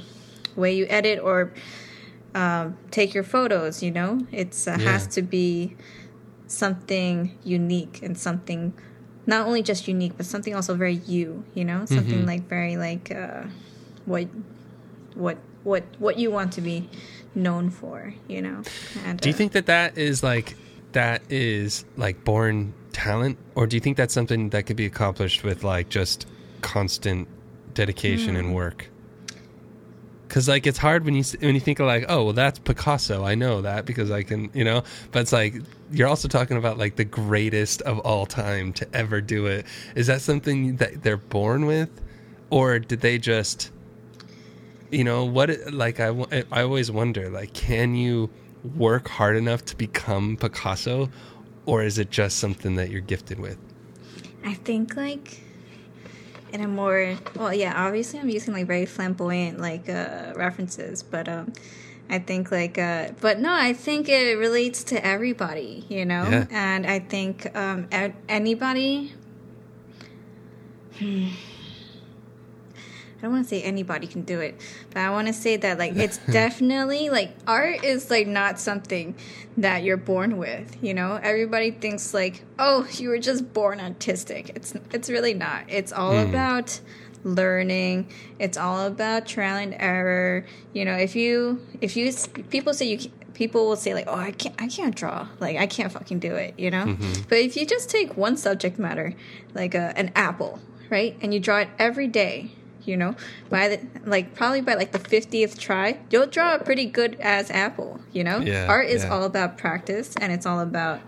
way 0.56 0.76
you 0.76 0.86
edit 0.90 1.18
or 1.18 1.52
um, 2.36 2.78
take 2.92 3.14
your 3.14 3.24
photos. 3.24 3.82
You 3.84 3.92
know, 3.92 4.26
it's 4.32 4.68
uh, 4.68 4.72
Yeah. 4.80 4.92
has 4.92 5.08
to 5.08 5.22
be 5.22 5.76
something 6.48 7.38
unique 7.44 8.02
and 8.04 8.18
something 8.18 8.74
not 9.26 9.46
only 9.48 9.62
just 9.62 9.88
unique, 9.88 10.14
but 10.18 10.26
something 10.26 10.56
also 10.56 10.76
very 10.76 10.96
you. 10.96 11.44
You 11.54 11.66
know, 11.66 11.86
something 11.86 12.20
Mm-hmm. 12.20 12.28
like 12.28 12.48
very 12.48 12.78
like 12.78 13.12
uh, 13.12 13.44
what 14.06 14.28
what 15.16 15.38
what 15.64 15.84
what 16.00 16.18
you 16.18 16.32
want 16.32 16.52
to 16.54 16.62
be 16.62 16.90
known 17.36 17.70
for. 17.70 18.14
You 18.28 18.42
know. 18.42 18.62
And, 19.06 19.20
Do 19.20 19.30
you 19.30 19.34
uh, 19.34 19.38
think 19.38 19.52
that 19.54 19.66
that 19.68 19.98
is 19.98 20.24
like 20.24 20.56
that 20.94 21.22
is 21.30 21.86
like 21.98 22.24
born 22.24 22.74
talent, 22.92 23.38
or 23.56 23.68
do 23.68 23.76
you 23.78 23.80
think 23.82 23.96
that's 23.98 24.14
something 24.14 24.50
that 24.50 24.66
could 24.66 24.76
be 24.76 24.86
accomplished 24.86 25.44
with 25.44 25.64
like 25.64 25.90
just 25.90 26.26
constant 26.62 27.28
dedication 27.74 28.34
Hmm. 28.36 28.40
and 28.42 28.56
work? 28.56 28.90
Because 30.32 30.48
like 30.48 30.66
it's 30.66 30.78
hard 30.78 31.04
when 31.04 31.14
you 31.14 31.26
when 31.42 31.56
you 31.56 31.60
think 31.60 31.82
of 31.82 31.88
like 31.88 32.06
oh 32.08 32.24
well 32.24 32.34
that's 32.34 32.58
Picasso. 32.58 33.26
I 33.26 33.36
know 33.36 33.62
that 33.64 33.86
because 33.86 34.12
I 34.12 34.24
can 34.24 34.50
you 34.54 34.64
know? 34.64 34.82
But 35.12 35.24
it's 35.24 35.34
like 35.34 35.56
you're 35.92 36.08
also 36.08 36.30
talking 36.30 36.56
about 36.56 36.78
like 36.78 36.96
the 36.96 37.04
greatest 37.04 37.82
of 37.82 38.00
all 38.00 38.26
time 38.26 38.72
to 38.74 38.88
ever 38.96 39.20
do 39.20 39.48
it. 39.48 39.66
Is 39.94 40.08
that 40.08 40.22
something 40.22 40.78
that 40.78 41.04
they're 41.04 41.18
born 41.18 41.66
with? 41.66 41.90
Or 42.50 42.80
did 42.80 43.02
they 43.02 43.18
just 43.18 43.72
you 44.90 45.04
know 45.04 45.26
what 45.26 45.50
like 45.74 46.00
I 46.00 46.14
always 46.54 46.90
wonder 46.90 47.30
like 47.30 47.54
can 47.54 47.94
you 47.94 48.30
work 48.78 49.10
hard 49.10 49.36
enough 49.36 49.66
to 49.66 49.76
become 49.76 50.38
picasso? 50.38 51.10
Or 51.66 51.84
is 51.84 52.00
it 52.00 52.10
just 52.10 52.38
something 52.38 52.78
that 52.78 52.90
you're 52.90 53.02
gifted 53.02 53.38
with? 53.38 53.58
I 54.46 54.54
think 54.54 54.96
like 54.96 55.42
in 56.52 56.62
a 56.62 56.68
more 56.68 57.18
well, 57.36 57.54
yeah. 57.54 57.74
Obviously, 57.76 58.20
I'm 58.20 58.30
using 58.30 58.54
like 58.54 58.68
very 58.68 58.86
flamboyant 58.86 59.60
like 59.60 59.90
uh, 59.90 60.34
references, 60.36 61.04
but 61.04 61.28
um, 61.28 61.54
I 62.10 62.20
think 62.20 62.52
like 62.52 62.78
uh, 62.78 63.10
but 63.22 63.40
no, 63.40 63.54
I 63.54 63.74
think 63.74 64.10
it 64.10 64.38
relates 64.38 64.84
to 64.86 65.06
everybody, 65.06 65.86
you 65.90 66.06
know. 66.06 66.24
Yeah. 66.30 66.46
And 66.52 66.86
I 66.86 67.00
think 67.00 67.56
um, 67.56 67.88
anybody. 68.28 69.14
Hmm. 71.00 71.30
I 73.22 73.26
don't 73.26 73.34
want 73.34 73.46
to 73.46 73.50
say 73.50 73.62
anybody 73.62 74.08
can 74.08 74.24
do 74.24 74.40
it, 74.40 74.60
but 74.90 75.02
I 75.02 75.12
want 75.12 75.28
to 75.28 75.34
say 75.34 75.56
that 75.58 75.78
like 75.78 75.96
it's 75.96 76.18
definitely 76.32 77.12
like 77.12 77.36
art 77.46 77.84
is 77.84 78.10
like 78.10 78.26
not 78.26 78.60
something 78.60 79.16
that 79.58 79.84
you're 79.84 79.98
born 79.98 80.38
with. 80.38 80.76
You 80.82 80.96
know, 80.96 81.20
everybody 81.22 81.70
thinks 81.70 82.16
like, 82.16 82.44
oh, 82.58 82.88
you 82.94 83.10
were 83.10 83.20
just 83.20 83.54
born 83.54 83.80
artistic. 83.80 84.50
It's 84.56 84.74
it's 84.92 85.08
really 85.08 85.36
not. 85.36 85.66
It's 85.68 85.94
all 85.94 86.14
hmm. 86.14 86.30
about 86.30 86.80
learning. 87.24 88.10
It's 88.40 88.58
all 88.58 88.88
about 88.88 89.28
trial 89.28 89.58
and 89.58 89.76
error. 89.78 90.44
You 90.74 90.86
know, 90.86 90.96
if 90.96 91.16
you 91.16 91.64
if 91.80 91.96
you 91.96 92.12
people 92.50 92.74
say 92.74 92.88
you 92.88 93.12
people 93.36 93.68
will 93.68 93.76
say 93.76 93.94
like, 93.94 94.08
oh, 94.08 94.16
I 94.16 94.32
can't 94.32 94.60
I 94.60 94.68
can't 94.68 94.96
draw. 94.96 95.28
Like 95.40 95.58
I 95.58 95.68
can't 95.68 95.92
fucking 95.92 96.18
do 96.18 96.34
it. 96.34 96.56
You 96.58 96.72
know, 96.72 96.86
mm-hmm. 96.86 97.22
but 97.30 97.38
if 97.38 97.56
you 97.56 97.68
just 97.68 97.88
take 97.88 98.18
one 98.18 98.36
subject 98.36 98.80
matter, 98.80 99.14
like 99.54 99.76
a, 99.76 99.96
an 99.96 100.12
apple, 100.16 100.60
right, 100.90 101.16
and 101.22 101.36
you 101.36 101.40
draw 101.40 101.60
it 101.60 101.70
every 101.78 102.08
day 102.08 102.54
you 102.84 102.98
know 102.98 103.16
by 103.50 103.68
the 103.68 103.80
like 104.06 104.34
probably 104.36 104.62
by 104.62 104.74
like 104.74 104.92
the 104.92 105.00
50th 105.00 105.58
try 105.58 106.00
you'll 106.10 106.28
draw 106.28 106.56
a 106.56 106.60
pretty 106.60 106.86
good 106.86 107.16
as 107.20 107.50
apple 107.52 108.00
you 108.12 108.24
know? 108.24 108.40
Yeah, 108.40 108.68
art 108.68 108.88
is 108.88 109.04
yeah. 109.04 109.10
all 109.10 109.24
about 109.24 109.58
practice 109.58 110.16
and 110.18 110.32
it's 110.32 110.46
all 110.46 110.60
about 110.60 111.02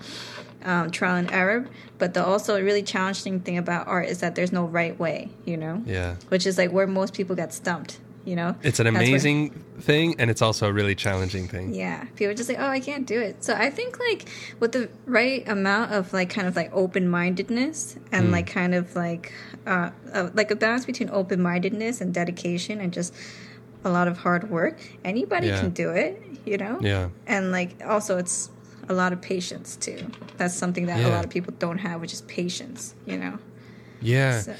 um, 0.64 0.92
trial 0.92 1.16
and 1.16 1.32
error 1.32 1.68
but 1.98 2.14
the 2.14 2.26
also 2.26 2.62
really 2.62 2.84
challenging 2.84 3.40
thing 3.40 3.58
about 3.58 3.88
art 3.88 4.08
is 4.08 4.20
that 4.20 4.36
there's 4.36 4.52
no 4.52 4.66
right 4.66 4.98
way 5.00 5.30
you 5.46 5.58
know? 5.58 5.82
Yeah. 5.86 6.16
Which 6.30 6.46
is 6.46 6.58
like 6.58 6.72
where 6.72 6.88
most 6.88 7.14
people 7.14 7.36
get 7.36 7.54
stumped 7.54 8.00
you 8.26 8.36
know 8.36 8.56
it's 8.64 8.80
an 8.80 8.86
That's 8.86 8.94
where- 8.96 9.04
amazing 9.04 9.50
thing 9.80 10.16
and 10.20 10.30
it's 10.32 10.42
also 10.42 10.68
a 10.70 10.74
really 10.74 10.96
challenging 10.96 11.48
thing 11.48 11.74
yeah, 11.74 12.06
people 12.16 12.34
just 12.34 12.48
like, 12.50 12.60
oh, 12.60 12.68
I 12.68 12.80
can't 12.80 13.06
do 13.06 13.20
it. 13.20 13.44
So 13.44 13.54
I 13.56 13.70
think 13.70 14.00
like 14.00 14.30
with 14.62 14.72
the 14.72 14.88
right 15.06 15.46
amount 15.48 15.92
of 15.92 16.14
like 16.14 16.30
kind 16.30 16.48
of 16.48 16.56
like 16.56 16.70
open 16.74 17.10
mindedness 17.10 17.98
and 18.12 18.32
like 18.32 18.48
kind 18.48 18.74
of 18.76 18.96
like 18.96 19.34
uh, 19.68 19.90
uh 20.14 20.30
like 20.34 20.52
a 20.52 20.56
balance 20.56 20.86
between 20.86 21.10
open 21.10 21.42
mindedness 21.42 22.00
and 22.02 22.14
dedication 22.14 22.80
and 22.80 22.94
just 22.94 23.14
a 23.84 23.90
lot 23.90 24.08
of 24.08 24.18
hard 24.20 24.50
work, 24.50 24.78
anybody 25.04 25.48
Yeah. 25.48 25.60
can 25.62 25.72
do 25.72 25.90
it, 25.90 26.22
you 26.46 26.58
know. 26.58 26.78
yeah 26.82 27.10
And 27.28 27.52
like 27.52 27.72
also 27.86 28.18
it's 28.18 28.50
a 28.88 28.94
lot 28.94 29.12
of 29.12 29.20
patience 29.22 29.76
too. 29.76 30.00
That's 30.38 30.54
something 30.56 30.86
that 30.86 31.00
a 31.04 31.10
lot 31.10 31.26
of 31.26 31.30
people 31.32 31.54
don't 31.60 31.80
have, 31.80 32.00
which 32.00 32.14
is 32.14 32.22
patience, 32.24 32.96
you 33.06 33.18
know. 33.18 33.40
yeah 34.02 34.40
So, 34.42 34.54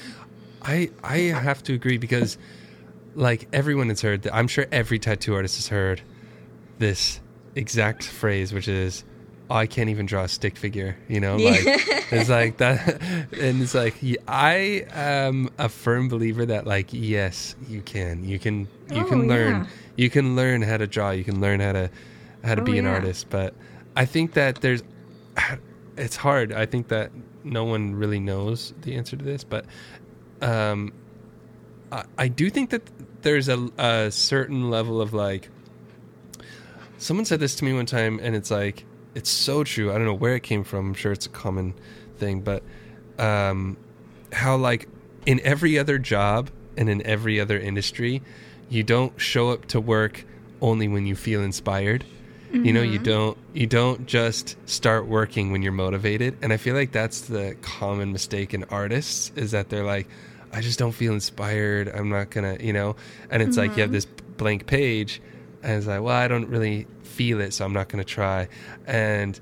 I 0.62 0.90
I 1.02 1.18
have 1.48 1.62
to 1.64 1.72
agree 1.74 1.98
because 1.98 2.36
like 3.14 3.48
everyone 3.52 3.88
has 3.88 4.00
heard 4.00 4.22
that 4.22 4.34
I'm 4.34 4.48
sure 4.48 4.66
every 4.72 4.98
tattoo 4.98 5.34
artist 5.34 5.56
has 5.56 5.68
heard 5.68 6.00
this 6.78 7.20
exact 7.54 8.04
phrase 8.04 8.52
which 8.52 8.66
is 8.68 9.04
oh, 9.50 9.54
I 9.56 9.66
can't 9.66 9.90
even 9.90 10.06
draw 10.06 10.22
a 10.24 10.28
stick 10.28 10.56
figure, 10.56 10.96
you 11.06 11.20
know? 11.20 11.36
Yeah. 11.36 11.50
Like 11.50 11.62
it's 12.12 12.30
like 12.30 12.56
that 12.58 13.02
and 13.38 13.62
it's 13.62 13.74
like 13.74 13.94
I 14.26 14.86
am 14.90 15.50
a 15.58 15.68
firm 15.68 16.08
believer 16.08 16.46
that 16.46 16.66
like 16.66 16.88
yes, 16.92 17.54
you 17.68 17.82
can. 17.82 18.24
You 18.24 18.38
can 18.38 18.68
you 18.90 19.02
Oh, 19.02 19.04
can 19.04 19.28
learn. 19.28 19.54
yeah. 19.54 19.66
You 19.96 20.10
can 20.10 20.34
learn 20.34 20.62
how 20.62 20.76
to 20.78 20.86
draw, 20.86 21.10
you 21.10 21.24
can 21.24 21.40
learn 21.40 21.60
how 21.60 21.72
to 21.72 21.90
how 22.42 22.54
to 22.54 22.62
Oh, 22.62 22.64
be 22.64 22.78
an 22.78 22.84
yeah. 22.86 22.92
artist, 22.94 23.28
but 23.30 23.54
I 23.94 24.04
think 24.06 24.32
that 24.32 24.60
there's 24.62 24.82
it's 25.96 26.16
hard. 26.16 26.52
I 26.52 26.66
think 26.66 26.88
that 26.88 27.12
no 27.44 27.64
one 27.64 27.94
really 27.94 28.18
knows 28.20 28.74
the 28.80 28.96
answer 28.96 29.16
to 29.16 29.24
this, 29.24 29.44
but 29.44 29.66
um, 30.40 30.92
I, 31.92 32.04
I 32.18 32.28
do 32.28 32.50
think 32.50 32.70
that 32.70 32.82
there's 33.24 33.48
a, 33.48 33.68
a 33.78 34.10
certain 34.12 34.70
level 34.70 35.00
of 35.00 35.12
like 35.12 35.48
someone 36.98 37.24
said 37.24 37.40
this 37.40 37.56
to 37.56 37.64
me 37.64 37.72
one 37.72 37.86
time 37.86 38.20
and 38.22 38.36
it's 38.36 38.50
like 38.50 38.84
it's 39.14 39.30
so 39.30 39.62
true. 39.64 39.90
I 39.90 39.94
don't 39.94 40.04
know 40.04 40.14
where 40.14 40.34
it 40.34 40.42
came 40.42 40.64
from. 40.64 40.88
I'm 40.88 40.94
sure 40.94 41.12
it's 41.12 41.26
a 41.26 41.30
common 41.30 41.74
thing 42.18 42.40
but 42.42 42.62
um 43.18 43.76
how 44.32 44.56
like 44.56 44.88
in 45.26 45.40
every 45.40 45.78
other 45.78 45.98
job 45.98 46.50
and 46.76 46.88
in 46.88 47.04
every 47.06 47.40
other 47.40 47.58
industry 47.58 48.22
you 48.68 48.82
don't 48.82 49.20
show 49.20 49.50
up 49.50 49.66
to 49.66 49.80
work 49.80 50.24
only 50.60 50.86
when 50.88 51.06
you 51.06 51.16
feel 51.16 51.42
inspired. 51.42 52.04
You 52.52 52.72
know 52.72 52.82
you 52.82 53.00
don't 53.00 53.36
you 53.52 53.66
don't 53.66 54.06
just 54.06 54.56
start 54.68 55.06
working 55.06 55.50
when 55.50 55.62
you're 55.62 55.72
motivated. 55.72 56.36
And 56.40 56.52
i 56.52 56.56
feel 56.56 56.76
like 56.76 56.92
that's 56.92 57.22
the 57.22 57.56
common 57.62 58.12
mistake 58.12 58.54
in 58.54 58.62
artists 58.64 59.32
is 59.34 59.50
that 59.50 59.70
they're 59.70 59.84
like 59.84 60.08
i 60.54 60.60
just 60.60 60.78
don't 60.78 60.92
feel 60.92 61.12
inspired. 61.12 61.88
I'm 61.88 62.08
not 62.08 62.30
gonna 62.30 62.56
you 62.60 62.72
know? 62.72 62.96
And 63.30 63.42
it's 63.42 63.56
like 63.56 63.76
you 63.76 63.82
have 63.82 63.88
mm-hmm. 63.88 63.94
this 63.94 64.06
blank 64.36 64.66
page 64.66 65.20
and 65.62 65.72
it's 65.72 65.86
like 65.86 66.00
well 66.00 66.16
i 66.16 66.28
don't 66.28 66.48
really 66.48 66.86
feel 67.02 67.40
it 67.40 67.52
so 67.52 67.64
i'm 67.64 67.72
not 67.72 67.88
gonna 67.88 68.04
try. 68.04 68.48
And 68.86 69.38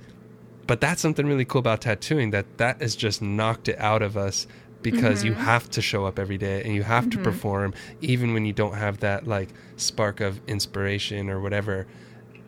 but 0.66 0.80
that's 0.80 1.00
something 1.00 1.26
really 1.26 1.44
cool 1.44 1.58
about 1.58 1.82
tattooing 1.82 2.30
that 2.30 2.58
that 2.58 2.80
has 2.80 2.96
just 2.96 3.20
knocked 3.22 3.68
it 3.68 3.78
out 3.78 4.02
of 4.02 4.16
us 4.16 4.46
because 4.82 5.22
you 5.22 5.32
mm-hmm. 5.32 5.40
have 5.40 5.70
to 5.70 5.82
show 5.82 6.04
up 6.04 6.18
every 6.18 6.38
day 6.38 6.62
and 6.62 6.74
you 6.74 6.82
have 6.82 7.04
to 7.10 7.16
mm-hmm. 7.16 7.24
perform 7.24 7.74
even 8.00 8.34
when 8.34 8.44
you 8.44 8.52
don't 8.52 8.74
have 8.74 8.98
that 8.98 9.26
like 9.26 9.48
spark 9.76 10.20
of 10.20 10.40
inspiration 10.48 11.30
or 11.30 11.40
whatever. 11.40 11.86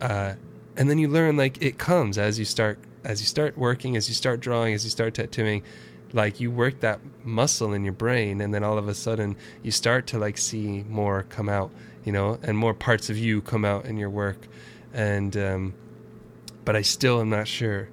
Uh, 0.00 0.34
and 0.76 0.90
then 0.90 0.98
you 0.98 1.08
learn 1.08 1.36
like 1.36 1.62
it 1.62 1.78
comes 1.78 2.18
as 2.18 2.38
you 2.38 2.44
start 2.44 2.78
as 3.04 3.20
you 3.20 3.26
start 3.26 3.56
working 3.56 3.96
as 3.96 4.08
you 4.08 4.14
start 4.14 4.40
drawing 4.40 4.74
as 4.74 4.84
you 4.84 4.90
start 4.90 5.14
tattooing 5.14 5.62
like 6.14 6.40
you 6.40 6.50
work 6.50 6.80
that 6.80 7.00
muscle 7.24 7.74
in 7.74 7.84
your 7.84 7.92
brain 7.92 8.40
and 8.40 8.54
then 8.54 8.62
all 8.62 8.78
of 8.78 8.88
a 8.88 8.94
sudden 8.94 9.36
you 9.62 9.70
start 9.70 10.06
to 10.06 10.18
like 10.18 10.38
see 10.38 10.84
more 10.88 11.24
come 11.24 11.48
out 11.48 11.70
you 12.04 12.12
know 12.12 12.38
and 12.42 12.56
more 12.56 12.72
parts 12.72 13.10
of 13.10 13.18
you 13.18 13.42
come 13.42 13.64
out 13.64 13.84
in 13.84 13.96
your 13.98 14.10
work. 14.10 14.46
And 14.94 15.36
um 15.36 15.74
but 16.64 16.76
i 16.76 16.82
still 16.82 17.20
am 17.20 17.28
not 17.28 17.48
sure. 17.48 17.88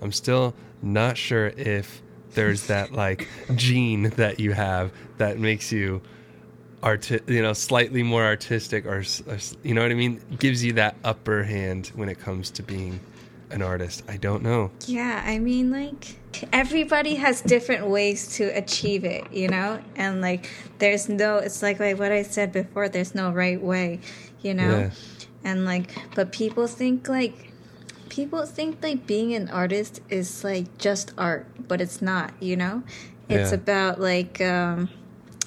I'm 0.00 0.12
still 0.12 0.54
not 0.82 1.16
sure 1.16 1.48
if 1.48 2.02
there's 2.32 2.66
that 2.72 2.92
like 2.92 3.28
gene 3.54 4.10
that 4.10 4.40
you 4.40 4.52
have 4.52 4.90
that 5.18 5.38
makes 5.38 5.70
you 5.70 6.00
arti- 6.82 7.20
you 7.26 7.42
know 7.42 7.52
slightly 7.52 8.02
more 8.02 8.24
artistic 8.24 8.86
or, 8.86 9.04
or 9.26 9.38
you 9.62 9.74
know 9.74 9.82
what 9.82 9.90
i 9.90 9.94
mean? 9.94 10.20
Gives 10.38 10.64
you 10.64 10.72
that 10.74 10.96
upper 11.04 11.44
hand 11.44 11.92
when 11.94 12.08
it 12.08 12.18
comes 12.18 12.50
to 12.52 12.62
being 12.62 13.00
an 13.50 13.62
artist 13.62 14.02
i 14.08 14.16
don't 14.16 14.42
know 14.42 14.70
Yeah, 14.86 15.22
I 15.24 15.38
mean, 15.38 15.70
like, 15.70 16.16
everybody 16.52 17.14
has 17.16 17.40
different 17.42 17.86
ways 17.86 18.36
to 18.36 18.44
achieve 18.44 19.04
it, 19.04 19.32
you 19.32 19.48
know? 19.48 19.80
And, 19.96 20.20
like, 20.20 20.50
there's 20.78 21.08
no, 21.08 21.38
it's 21.38 21.62
like, 21.62 21.80
like 21.80 21.98
what 21.98 22.12
I 22.12 22.22
said 22.22 22.52
before, 22.52 22.88
there's 22.88 23.14
no 23.14 23.30
right 23.32 23.60
way, 23.60 24.00
you 24.42 24.54
know? 24.54 24.78
Yeah. 24.78 24.90
And, 25.44 25.64
like, 25.64 25.90
but 26.14 26.32
people 26.32 26.66
think, 26.66 27.08
like, 27.08 27.52
people 28.10 28.44
think, 28.46 28.82
like, 28.82 29.06
being 29.06 29.34
an 29.34 29.48
artist 29.48 30.00
is, 30.10 30.44
like, 30.44 30.66
just 30.78 31.12
art, 31.16 31.46
but 31.68 31.80
it's 31.80 32.02
not, 32.02 32.32
you 32.40 32.56
know? 32.56 32.82
It's 33.28 33.50
Yeah. 33.50 33.60
about, 33.62 34.00
like, 34.00 34.40
um, 34.40 34.88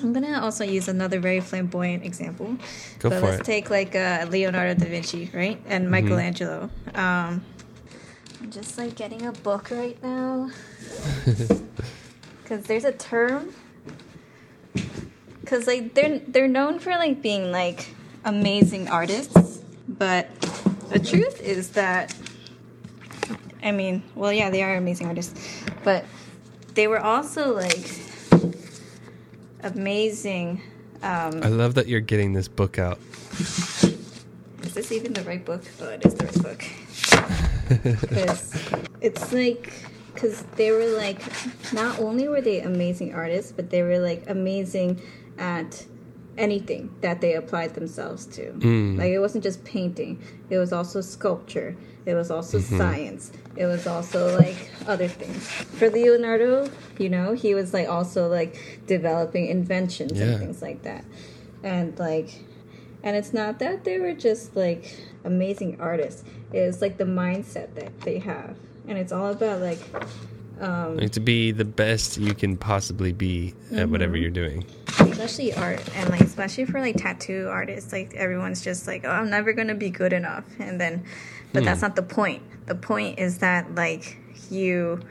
I'm 0.02 0.14
gonna 0.14 0.39
also 0.41 0.64
use 0.64 0.88
another 0.88 1.20
very 1.20 1.41
flamboyant 1.41 2.06
example. 2.06 2.56
Go 3.00 3.10
but 3.10 3.22
let's 3.22 3.41
it. 3.41 3.45
take 3.45 3.70
like 3.70 3.95
uh, 3.95 4.26
Leonardo 4.30 4.74
da 4.74 4.88
Vinci, 4.89 5.30
right, 5.34 5.60
and 5.68 5.91
Michelangelo. 5.91 6.70
Um, 6.95 7.43
I'm 8.50 8.54
just 8.54 8.80
like 8.80 8.95
getting 8.95 9.28
a 9.28 9.32
book 9.32 9.70
right 9.70 10.02
now 10.02 10.50
because 12.41 12.64
there's 12.64 12.84
a 12.84 12.91
term. 12.91 13.54
Because 15.41 15.68
like 15.68 15.93
they're 15.93 16.18
they're 16.18 16.47
known 16.47 16.80
for 16.80 16.89
like 16.89 17.22
being 17.22 17.52
like 17.52 17.93
amazing 18.26 18.89
artists, 18.89 19.62
but 19.88 20.32
the 20.89 20.97
truth 20.97 21.39
is 21.43 21.70
that 21.74 22.16
I 23.62 23.72
mean, 23.72 24.02
well, 24.16 24.34
yeah, 24.34 24.50
they 24.50 24.64
are 24.64 24.78
amazing 24.78 25.06
artists, 25.06 25.62
but 25.84 26.06
they 26.74 26.88
were 26.88 27.00
also 27.00 27.54
like 27.54 28.02
amazing. 29.62 30.64
Um, 31.04 31.43
i 31.43 31.50
love 31.50 31.76
that 31.76 31.88
you're 31.88 32.00
getting 32.00 32.34
this 32.34 32.47
book 32.47 32.80
out 32.80 33.00
Is 34.64 34.74
this 34.74 34.91
even 34.91 35.14
the 35.14 35.22
right 35.22 35.45
book? 35.45 35.64
Oh, 35.80 35.89
it 35.89 36.04
is 36.04 36.16
the 36.16 36.26
right 36.26 36.43
book. 36.43 36.66
Because 37.70 38.53
it's 39.01 39.32
like, 39.32 39.74
because 40.13 40.43
they 40.55 40.72
were 40.72 40.86
like, 40.97 41.22
not 41.74 41.99
only 41.99 42.28
were 42.28 42.41
they 42.41 42.61
amazing 42.61 43.13
artists, 43.13 43.51
but 43.51 43.70
they 43.70 43.84
were 43.84 43.99
like 43.99 44.24
amazing 44.28 45.01
at 45.38 45.86
anything 46.38 46.95
that 47.01 47.22
they 47.22 47.34
applied 47.34 47.76
themselves 47.76 48.26
to. 48.26 48.51
Mm. 48.53 48.97
Like 48.97 49.11
it 49.11 49.20
wasn't 49.20 49.43
just 49.43 49.63
painting; 49.63 50.22
it 50.49 50.57
was 50.57 50.74
also 50.74 51.01
sculpture. 51.01 51.76
It 52.05 52.15
was 52.15 52.32
also 52.32 52.57
mm-hmm. 52.57 52.78
science. 52.78 53.32
It 53.55 53.65
was 53.65 53.86
also 53.86 54.38
like 54.38 54.72
other 54.88 55.07
things. 55.07 55.47
For 55.47 55.89
Leonardo, 55.89 56.70
you 56.97 57.09
know, 57.09 57.34
he 57.34 57.53
was 57.53 57.74
like 57.74 57.88
also 57.88 58.28
like 58.28 58.82
developing 58.88 59.47
inventions 59.47 60.17
Yeah. 60.17 60.26
and 60.26 60.39
things 60.39 60.61
like 60.61 60.84
that, 60.84 61.05
and 61.61 61.97
like 61.99 62.43
and 63.03 63.15
it's 63.15 63.34
not 63.34 63.59
that 63.59 63.84
they 63.84 63.99
were 63.99 64.13
just 64.13 64.55
like 64.55 64.95
amazing 65.24 65.80
artists. 65.80 66.24
It's 66.52 66.82
like 66.82 66.97
the 66.97 67.06
mindset 67.06 67.76
that 67.76 68.02
they 68.02 68.20
have. 68.20 68.56
And 68.88 68.97
it's 68.97 69.12
all 69.12 69.32
about 69.32 69.62
like 69.62 69.80
um 70.60 70.97
like 70.97 71.12
to 71.12 71.20
be 71.20 71.52
the 71.52 71.66
best 71.66 72.18
you 72.18 72.34
can 72.34 72.58
possibly 72.58 73.14
be 73.14 73.54
at 73.74 73.88
whatever 73.89 74.18
you're 74.18 74.30
doing 74.30 74.66
especially 75.00 75.54
art 75.54 75.82
and 75.95 76.10
like 76.10 76.20
especially 76.20 76.66
for 76.66 76.82
like 76.82 76.97
tattoo 76.97 77.47
artists, 77.50 77.93
like 77.93 78.14
everyone's 78.16 78.62
just 78.62 78.88
like, 78.88 79.06
Oh, 79.06 79.10
I'm 79.10 79.30
never 79.30 79.54
gonna 79.54 79.76
be 79.76 79.89
good 79.89 80.12
enough 80.12 80.43
and 80.60 80.80
then 80.82 81.06
but 81.54 81.64
that's 81.64 81.82
not 81.82 81.95
the 81.95 82.04
point. 82.04 82.43
The 82.68 82.76
point 82.76 83.20
is 83.20 83.39
that 83.39 83.74
like 83.76 84.18
you 84.50 85.02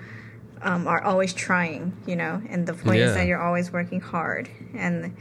um, 0.63 0.87
are 0.87 1.03
always 1.03 1.33
trying, 1.33 1.97
you 2.07 2.17
know, 2.17 2.43
and 2.49 2.67
the 2.67 2.75
point 2.75 2.99
Yeah. 2.99 3.07
is 3.07 3.15
that 3.15 3.27
you're 3.27 3.43
always 3.43 3.73
working 3.73 4.01
hard, 4.01 4.49
and 4.75 5.17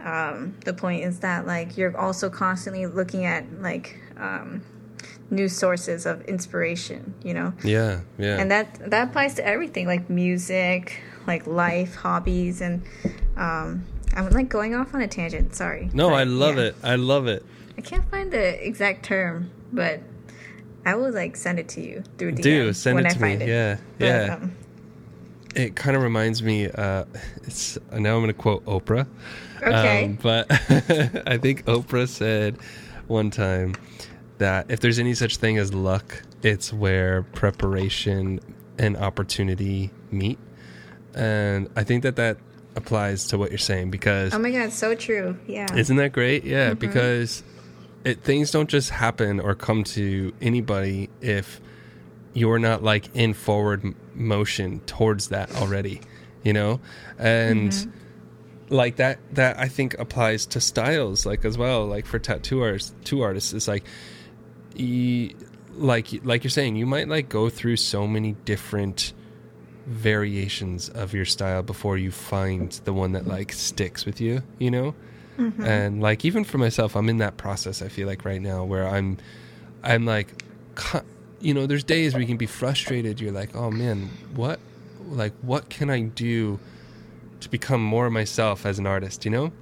um, 0.00 0.54
the 0.64 0.72
point 0.72 1.04
is 1.04 1.20
that 1.20 1.46
like 1.46 1.76
you're 1.76 1.96
also 1.96 2.30
constantly 2.30 2.86
looking 2.86 3.24
at 3.24 3.44
like 3.60 3.98
um, 4.16 4.62
new 5.30 5.48
sources 5.48 6.06
of 6.06 6.22
inspiration, 6.26 7.14
you 7.22 7.34
know, 7.34 7.52
yeah 7.64 8.00
yeah 8.18 8.38
and 8.40 8.50
that 8.50 8.90
that 8.90 9.08
applies 9.08 9.34
to 9.34 9.46
everything 9.46 9.86
like 9.86 10.08
music, 10.08 11.00
like 11.26 11.46
life, 11.46 11.94
hobbies, 11.96 12.60
and 12.60 12.82
um, 13.36 13.84
I'm 14.14 14.30
like 14.30 14.48
going 14.48 14.74
off 14.74 14.94
on 14.94 15.02
a 15.02 15.08
tangent. 15.08 15.54
Sorry. 15.54 15.90
no 15.92 16.10
but, 16.10 16.14
i 16.16 16.24
love 16.24 16.56
yeah. 16.56 16.62
it 16.64 16.76
i 16.82 16.94
love 16.96 17.26
it 17.26 17.44
I 17.78 17.82
can't 17.82 18.08
find 18.10 18.32
the 18.32 18.66
exact 18.66 19.04
term, 19.04 19.50
but 19.70 20.00
I 20.86 20.94
will 20.94 21.12
like 21.12 21.36
send 21.36 21.58
it 21.58 21.68
to 21.70 21.82
you 21.82 22.02
through 22.16 22.32
DM 22.32 22.42
do 22.42 22.72
send 22.72 22.94
when 22.96 23.04
it 23.04 23.10
I 23.10 23.12
to 23.12 23.18
find 23.18 23.38
me 23.40 23.44
it. 23.44 23.48
yeah 23.48 23.76
But, 23.98 24.04
yeah 24.06 24.34
um, 24.34 24.52
it 25.54 25.74
kind 25.76 25.96
of 25.96 26.02
reminds 26.02 26.42
me 26.42 26.68
uh 26.70 27.04
it's 27.44 27.76
now 27.92 28.14
i'm 28.16 28.22
gonna 28.22 28.32
quote 28.32 28.64
oprah 28.66 29.06
Okay. 29.62 30.04
Um, 30.04 30.18
but 30.22 30.46
i 31.26 31.36
think 31.38 31.64
oprah 31.64 32.06
said 32.08 32.56
one 33.08 33.30
time 33.30 33.74
that 34.38 34.70
if 34.70 34.80
there's 34.80 34.98
any 34.98 35.14
such 35.14 35.36
thing 35.36 35.58
as 35.58 35.72
luck 35.72 36.22
it's 36.42 36.72
where 36.72 37.22
preparation 37.22 38.40
and 38.78 38.96
opportunity 38.96 39.90
meet 40.10 40.38
and 41.14 41.68
i 41.76 41.82
think 41.82 42.02
that 42.02 42.16
that 42.16 42.36
applies 42.76 43.26
to 43.28 43.38
what 43.38 43.50
you're 43.50 43.58
saying 43.58 43.90
because 43.90 44.34
oh 44.34 44.38
my 44.38 44.50
god, 44.50 44.70
so 44.70 44.94
true. 44.94 45.36
Yeah. 45.46 45.74
isn't 45.74 45.96
that 45.96 46.12
great? 46.12 46.44
Yeah, 46.44 46.70
mm-hmm. 46.70 46.78
because 46.78 47.42
it 48.04 48.22
things 48.22 48.50
don't 48.50 48.68
just 48.68 48.90
happen 48.90 49.40
or 49.40 49.54
come 49.54 49.82
to 49.82 50.32
anybody 50.40 51.10
if 51.20 51.60
you're 52.34 52.58
not 52.58 52.82
like 52.82 53.08
in 53.16 53.32
forward 53.32 53.94
motion 54.14 54.80
towards 54.80 55.28
that 55.28 55.52
already, 55.56 56.02
you 56.44 56.52
know? 56.52 56.80
And 57.18 57.72
mm-hmm. 57.72 58.74
like 58.74 58.96
that 58.96 59.18
that 59.32 59.58
I 59.58 59.68
think 59.68 59.98
applies 59.98 60.44
to 60.48 60.60
styles 60.60 61.24
like 61.24 61.44
as 61.46 61.56
well, 61.56 61.86
like 61.86 62.04
for 62.04 62.18
tattoo 62.18 62.62
artists, 62.62 62.94
two 63.04 63.22
artists 63.22 63.54
it's 63.54 63.66
like 63.66 63.84
you, 64.78 65.34
like 65.74 66.24
like 66.24 66.44
you're 66.44 66.50
saying, 66.50 66.76
you 66.76 66.86
might 66.86 67.08
like 67.08 67.28
go 67.28 67.48
through 67.48 67.76
so 67.76 68.06
many 68.06 68.32
different 68.44 69.12
variations 69.86 70.88
of 70.88 71.14
your 71.14 71.24
style 71.24 71.62
before 71.62 71.96
you 71.96 72.10
find 72.10 72.72
the 72.84 72.92
one 72.92 73.12
that 73.12 73.26
like 73.26 73.52
sticks 73.52 74.04
with 74.04 74.20
you, 74.20 74.42
you 74.58 74.70
know? 74.70 74.94
Mm-hmm. 75.38 75.64
And 75.64 76.02
like 76.02 76.24
even 76.24 76.44
for 76.44 76.58
myself, 76.58 76.96
I'm 76.96 77.08
in 77.08 77.18
that 77.18 77.36
process 77.36 77.82
I 77.82 77.88
feel 77.88 78.06
like 78.06 78.24
right 78.24 78.40
now 78.40 78.64
where 78.64 78.88
I'm 78.88 79.18
I'm 79.82 80.04
like 80.04 80.42
you 81.40 81.54
know, 81.54 81.66
there's 81.66 81.84
days 81.84 82.14
where 82.14 82.20
you 82.20 82.26
can 82.26 82.36
be 82.36 82.46
frustrated. 82.46 83.20
You're 83.20 83.32
like, 83.32 83.54
"Oh 83.54 83.70
man, 83.70 84.08
what 84.34 84.58
like 85.08 85.32
what 85.42 85.68
can 85.68 85.90
I 85.90 86.02
do 86.02 86.58
to 87.40 87.48
become 87.50 87.82
more 87.82 88.10
myself 88.10 88.66
as 88.66 88.78
an 88.78 88.86
artist, 88.86 89.24
you 89.24 89.30
know?" 89.30 89.52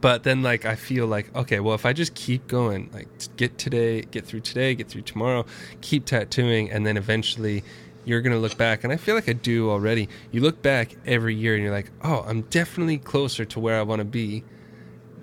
But 0.00 0.22
then 0.22 0.42
like 0.42 0.64
I 0.64 0.74
feel 0.74 1.06
like 1.06 1.34
okay, 1.34 1.60
well 1.60 1.74
if 1.74 1.84
I 1.84 1.92
just 1.92 2.14
keep 2.14 2.46
going, 2.46 2.90
like 2.92 3.08
get 3.36 3.58
today, 3.58 4.02
get 4.02 4.26
through 4.26 4.40
today, 4.40 4.74
get 4.74 4.88
through 4.88 5.02
tomorrow, 5.02 5.44
keep 5.80 6.06
tattooing 6.06 6.70
and 6.70 6.86
then 6.86 6.96
eventually 6.96 7.62
you're 8.04 8.20
going 8.20 8.32
to 8.32 8.38
look 8.38 8.56
back 8.56 8.82
and 8.82 8.92
I 8.92 8.96
feel 8.96 9.14
like 9.14 9.28
I 9.28 9.32
do 9.32 9.70
already. 9.70 10.08
You 10.32 10.40
look 10.40 10.60
back 10.60 10.96
every 11.06 11.36
year 11.36 11.54
and 11.54 11.62
you're 11.62 11.72
like, 11.72 11.90
"Oh, 12.02 12.24
I'm 12.26 12.42
definitely 12.42 12.98
closer 12.98 13.44
to 13.44 13.60
where 13.60 13.78
I 13.78 13.82
want 13.82 14.00
to 14.00 14.04
be." 14.04 14.44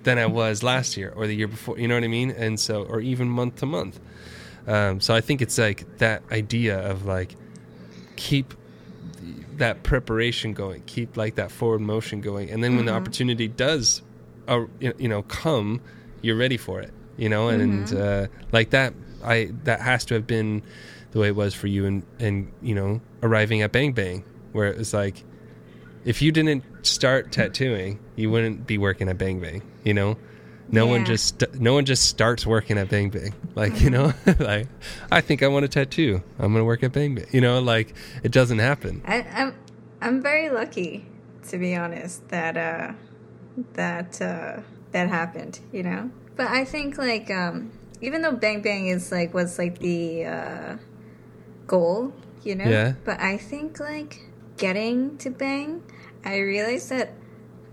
than 0.02 0.18
I 0.18 0.26
was 0.26 0.62
last 0.62 0.96
year 0.96 1.12
or 1.14 1.26
the 1.26 1.34
year 1.34 1.48
before. 1.48 1.78
You 1.78 1.88
know 1.88 1.94
what 1.94 2.04
I 2.04 2.08
mean? 2.08 2.30
And 2.30 2.58
so, 2.58 2.84
or 2.84 3.00
even 3.00 3.28
month 3.28 3.56
to 3.56 3.66
month. 3.66 4.00
Um, 4.66 5.00
so 5.00 5.14
I 5.14 5.20
think 5.20 5.42
it's 5.42 5.58
like 5.58 5.98
that 5.98 6.22
idea 6.30 6.78
of 6.78 7.04
like 7.04 7.34
keep 8.16 8.54
that 9.56 9.82
preparation 9.82 10.54
going, 10.54 10.82
keep 10.86 11.16
like 11.16 11.34
that 11.34 11.50
forward 11.50 11.80
motion 11.80 12.20
going, 12.20 12.50
and 12.50 12.62
then 12.62 12.76
when 12.76 12.86
the 12.86 12.94
opportunity 12.94 13.48
does, 13.48 14.02
uh, 14.48 14.64
you 14.80 15.08
know, 15.08 15.22
come, 15.22 15.80
you're 16.22 16.36
ready 16.36 16.56
for 16.56 16.80
it. 16.80 16.92
You 17.16 17.28
know, 17.28 17.48
and, 17.48 17.90
and 17.90 18.00
uh, 18.00 18.26
like 18.52 18.70
that, 18.70 18.94
I 19.22 19.52
that 19.64 19.80
has 19.80 20.04
to 20.06 20.14
have 20.14 20.26
been 20.26 20.62
the 21.10 21.18
way 21.18 21.28
it 21.28 21.36
was 21.36 21.54
for 21.54 21.66
you, 21.66 21.84
and 21.86 22.02
and 22.18 22.50
you 22.62 22.74
know, 22.74 23.00
arriving 23.22 23.62
at 23.62 23.72
Bang 23.72 23.92
Bang, 23.92 24.24
where 24.52 24.68
it 24.68 24.78
was 24.78 24.94
like, 24.94 25.24
if 26.04 26.22
you 26.22 26.32
didn't 26.32 26.64
start 26.82 27.30
tattooing, 27.32 27.98
you 28.16 28.30
wouldn't 28.30 28.66
be 28.66 28.78
working 28.78 29.08
at 29.08 29.18
Bang 29.18 29.40
Bang. 29.40 29.62
You 29.84 29.94
know, 29.94 30.16
no 30.70 30.86
one 30.86 31.04
just 31.04 31.42
no 31.54 31.74
one 31.74 31.84
just 31.84 32.06
starts 32.06 32.46
working 32.46 32.78
at 32.78 32.88
Bang 32.88 33.10
Bang. 33.10 33.34
Like 33.56 33.80
you 33.80 33.90
know, 33.90 34.14
like 34.38 34.68
I 35.10 35.20
think 35.20 35.42
I 35.42 35.48
want 35.48 35.64
a 35.64 35.68
tattoo. 35.68 36.22
I'm 36.38 36.52
gonna 36.52 36.64
work 36.64 36.82
at 36.82 36.92
Bang 36.92 37.16
Bang. 37.16 37.26
You 37.32 37.40
know, 37.40 37.60
like 37.60 37.94
it 38.22 38.32
doesn't 38.32 38.60
happen. 38.60 39.02
I, 39.04 39.22
I'm 39.22 39.54
I'm 40.00 40.22
very 40.22 40.48
lucky, 40.48 41.04
to 41.48 41.58
be 41.58 41.74
honest, 41.74 42.28
that 42.28 42.56
uh, 42.56 42.92
that 43.74 44.20
uh, 44.20 44.60
that 44.92 45.08
happened. 45.08 45.60
You 45.72 45.82
know, 45.82 46.10
but 46.36 46.48
I 46.48 46.64
think 46.64 46.98
like 46.98 47.30
um, 47.30 47.70
even 48.00 48.22
though 48.22 48.32
Bang 48.32 48.62
Bang 48.62 48.86
is 48.88 49.10
like 49.12 49.34
was 49.34 49.58
like 49.58 49.78
the 49.78 50.24
uh, 50.26 50.76
goal, 51.66 52.12
you 52.42 52.54
know. 52.54 52.68
Yeah. 52.68 52.94
But 53.04 53.20
I 53.20 53.36
think 53.36 53.80
like 53.80 54.20
getting 54.56 55.16
to 55.18 55.30
Bang, 55.30 55.82
I 56.24 56.38
realized 56.38 56.90
that 56.90 57.12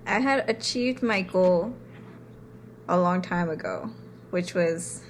I 0.05 0.19
had 0.19 0.49
achieved 0.49 1.03
my 1.03 1.21
goal 1.21 1.73
a 2.87 2.97
long 2.97 3.21
time 3.21 3.49
ago, 3.49 3.91
which 4.29 4.53
was 4.53 5.03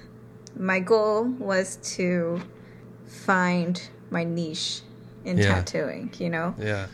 my 0.56 0.80
goal 0.80 1.24
was 1.24 1.76
to 1.96 2.40
find 3.06 3.88
my 4.10 4.24
niche 4.24 4.82
in 5.24 5.38
Yeah. 5.38 5.54
tattooing, 5.54 6.12
you 6.18 6.30
know? 6.30 6.54
Yeah. 6.58 6.86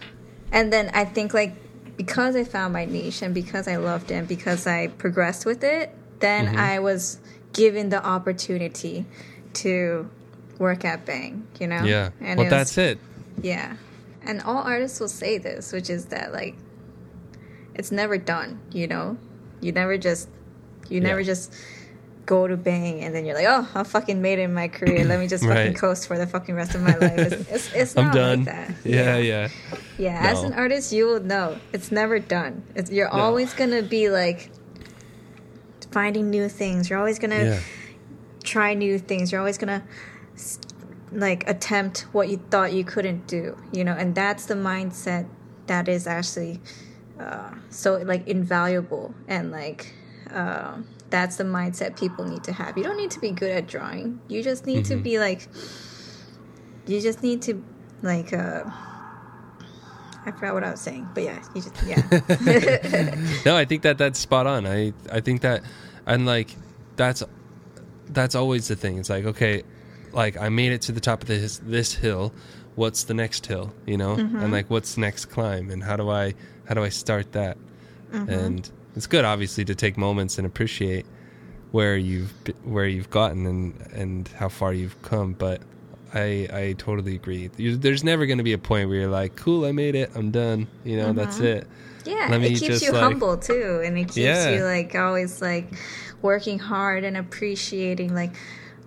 And 0.53 0.72
then 0.72 0.91
I 0.93 1.05
think 1.05 1.33
like 1.33 1.55
because 1.97 2.34
I 2.36 2.45
found 2.45 2.72
my 2.72 2.84
niche 2.84 3.22
and 3.22 3.34
because 3.34 3.68
I 3.68 3.76
loved 3.76 4.11
it 4.11 4.14
and 4.14 4.28
because 4.28 4.66
I 4.66 4.88
progressed 4.88 5.47
with 5.47 5.62
it, 5.64 5.90
then 6.20 6.47
Mm-hmm. 6.47 6.57
I 6.59 6.78
was 6.80 7.18
given 7.53 7.88
the 7.90 8.05
opportunity 8.05 9.05
to 9.55 10.09
work 10.59 10.84
at 10.84 11.05
Bang, 11.07 11.47
you 11.61 11.66
know? 11.66 11.82
Yeah. 11.84 12.11
And 12.20 12.38
well, 12.38 12.47
it 12.47 12.51
was- 12.51 12.51
that's 12.51 12.78
it. 12.78 12.99
yeah. 13.42 13.76
And 14.26 14.40
all 14.42 14.62
artists 14.62 15.01
will 15.01 15.09
say 15.09 15.36
this, 15.38 15.72
which 15.72 15.90
is 15.90 16.07
that 16.07 16.32
like 16.32 16.55
it's 17.74 17.92
never 17.92 18.16
done, 18.16 18.61
you 18.72 18.86
know? 18.86 19.18
You 19.61 19.72
never 19.72 19.99
just 19.99 20.28
you 20.88 21.01
never 21.01 21.22
just 21.22 21.53
go 22.27 22.47
to 22.49 22.57
bang 22.57 23.03
and 23.03 23.14
then 23.14 23.27
you're 23.27 23.35
like, 23.35 23.47
Oh, 23.49 23.68
I 23.75 23.83
fucking 23.83 24.20
made 24.22 24.39
it 24.39 24.43
in 24.43 24.55
my 24.55 24.68
career. 24.68 25.05
Let 25.05 25.20
me 25.20 25.27
just 25.35 25.45
fucking 25.45 25.57
Right. 25.57 25.77
coast 25.77 26.07
for 26.09 26.16
the 26.18 26.27
fucking 26.27 26.55
rest 26.55 26.75
of 26.75 26.81
my 26.83 26.97
life. 26.97 27.18
It's 27.18 27.51
it's, 27.51 27.72
it's 27.75 27.97
I'm 27.99 28.07
not 28.07 28.14
done. 28.14 28.39
like 28.45 28.47
that. 28.47 28.75
Yeah, 28.85 29.16
yeah. 29.18 29.49
Yeah, 29.99 30.20
as 30.33 30.41
No. 30.43 30.49
an 30.49 30.53
artist, 30.55 30.93
you 30.93 31.07
will 31.07 31.20
know 31.20 31.59
it's 31.72 31.93
never 31.93 32.18
done. 32.18 32.62
It's, 32.75 32.91
you're 32.91 33.09
No. 33.12 33.20
always 33.22 33.53
gonna 33.55 33.83
be 33.83 34.09
like 34.11 34.51
finding 35.91 36.31
new 36.31 36.49
things. 36.49 36.91
You're 36.91 36.99
always 36.99 37.18
gonna 37.18 37.45
Yeah. 37.45 37.61
try 38.43 38.75
new 38.75 38.99
things. 38.99 39.31
You're 39.31 39.41
always 39.41 39.59
gonna 39.59 39.83
like 41.12 41.49
attempt 41.49 42.07
what 42.12 42.29
you 42.29 42.41
thought 42.51 42.72
you 42.72 42.85
couldn't 42.85 43.27
do. 43.27 43.57
You 43.72 43.85
know, 43.85 43.93
and 43.93 44.14
that's 44.14 44.47
the 44.47 44.55
mindset 44.55 45.27
that 45.66 45.89
is 45.89 46.07
actually 46.07 46.61
uh, 47.20 47.51
so 47.70 47.99
like 47.99 48.27
invaluable 48.27 49.14
and 49.29 49.51
like. 49.53 49.93
Uh, 50.33 50.79
that's 51.11 51.37
the 51.37 51.45
mindset 51.45 51.99
people 51.99 52.25
need 52.25 52.45
to 52.45 52.53
have. 52.53 52.77
You 52.77 52.85
don't 52.85 52.97
need 52.97 53.11
to 53.13 53.21
be 53.21 53.31
good 53.31 53.51
at 53.51 53.67
drawing. 53.67 54.21
You 54.29 54.43
just 54.43 54.67
need 54.67 54.85
to 54.87 54.95
mm-hmm. 54.95 55.03
be 55.03 55.19
like. 55.19 55.49
You 56.87 57.01
just 57.01 57.23
need 57.23 57.43
to 57.43 57.63
like. 58.03 58.33
uh 58.33 58.65
I 60.27 60.31
forgot 60.31 60.55
what 60.55 60.65
I 60.65 60.71
was 60.71 60.81
saying, 60.81 61.09
but 61.13 61.23
yeah, 61.23 61.43
you 61.55 61.61
just 61.61 61.83
yeah. 61.87 62.01
no, 63.45 63.57
I 63.57 63.67
think 63.67 63.83
that 63.83 63.99
that's 63.99 64.19
spot 64.19 64.47
on. 64.47 64.67
I 64.67 64.95
I 65.13 65.21
think 65.21 65.43
that, 65.43 65.63
and 66.07 66.25
like, 66.25 66.57
that's 66.97 67.23
that's 68.09 68.35
always 68.35 68.69
the 68.69 68.77
thing. 68.77 68.99
It's 68.99 69.11
like 69.11 69.27
okay, 69.27 69.65
like 70.13 70.39
I 70.39 70.49
made 70.49 70.73
it 70.73 70.81
to 70.83 70.93
the 70.93 71.01
top 71.01 71.23
of 71.23 71.29
this 71.29 71.59
this 71.59 71.95
hill. 71.95 72.33
What's 72.75 73.05
the 73.05 73.15
next 73.15 73.47
hill? 73.47 73.75
You 73.87 73.99
know, 73.99 74.15
and 74.15 74.33
mm-hmm. 74.33 74.53
like 74.53 74.71
what's 74.71 74.97
next 74.97 75.27
climb? 75.27 75.71
And 75.71 75.85
how 75.85 75.97
do 75.97 76.09
I 76.09 76.35
how 76.67 76.75
do 76.75 76.83
I 76.83 76.89
start 76.89 77.33
that? 77.33 77.59
Mm-hmm. 78.11 78.31
And 78.31 78.71
it's 78.97 79.07
good, 79.07 79.24
obviously, 79.24 79.64
to 79.66 79.74
take 79.74 79.97
moments 79.97 80.38
and 80.38 80.47
appreciate 80.47 81.07
where 81.72 81.97
you've 81.97 82.32
where 82.64 82.86
you've 82.86 83.11
gotten 83.11 83.47
and 83.47 83.80
and 83.92 84.28
how 84.28 84.49
far 84.49 84.72
you've 84.72 85.01
come. 85.03 85.32
But 85.32 85.61
I 86.14 86.49
I 86.53 86.74
totally 86.78 87.14
agree. 87.16 87.49
There's 87.49 88.05
never 88.05 88.26
going 88.26 88.38
to 88.38 88.45
be 88.45 88.53
a 88.53 88.59
point 88.59 88.88
where 88.88 88.99
you're 89.01 89.09
like, 89.11 89.34
cool, 89.36 89.64
I 89.64 89.72
made 89.72 89.95
it, 89.95 90.11
I'm 90.14 90.30
done. 90.30 90.68
You 90.84 90.97
know, 90.99 91.12
that's 91.12 91.40
it. 91.40 91.66
Yeah, 92.05 92.28
Let 92.30 92.42
it 92.42 92.59
keeps 92.59 92.82
you 92.82 92.92
like- 92.92 93.03
humble 93.03 93.36
too, 93.38 93.80
and 93.84 93.97
it 93.99 94.05
keeps 94.05 94.16
Yeah. 94.18 94.51
you 94.51 94.62
like 94.64 94.95
always 94.95 95.40
like 95.40 95.72
working 96.22 96.59
hard 96.59 97.03
and 97.03 97.16
appreciating 97.16 98.14
like 98.14 98.36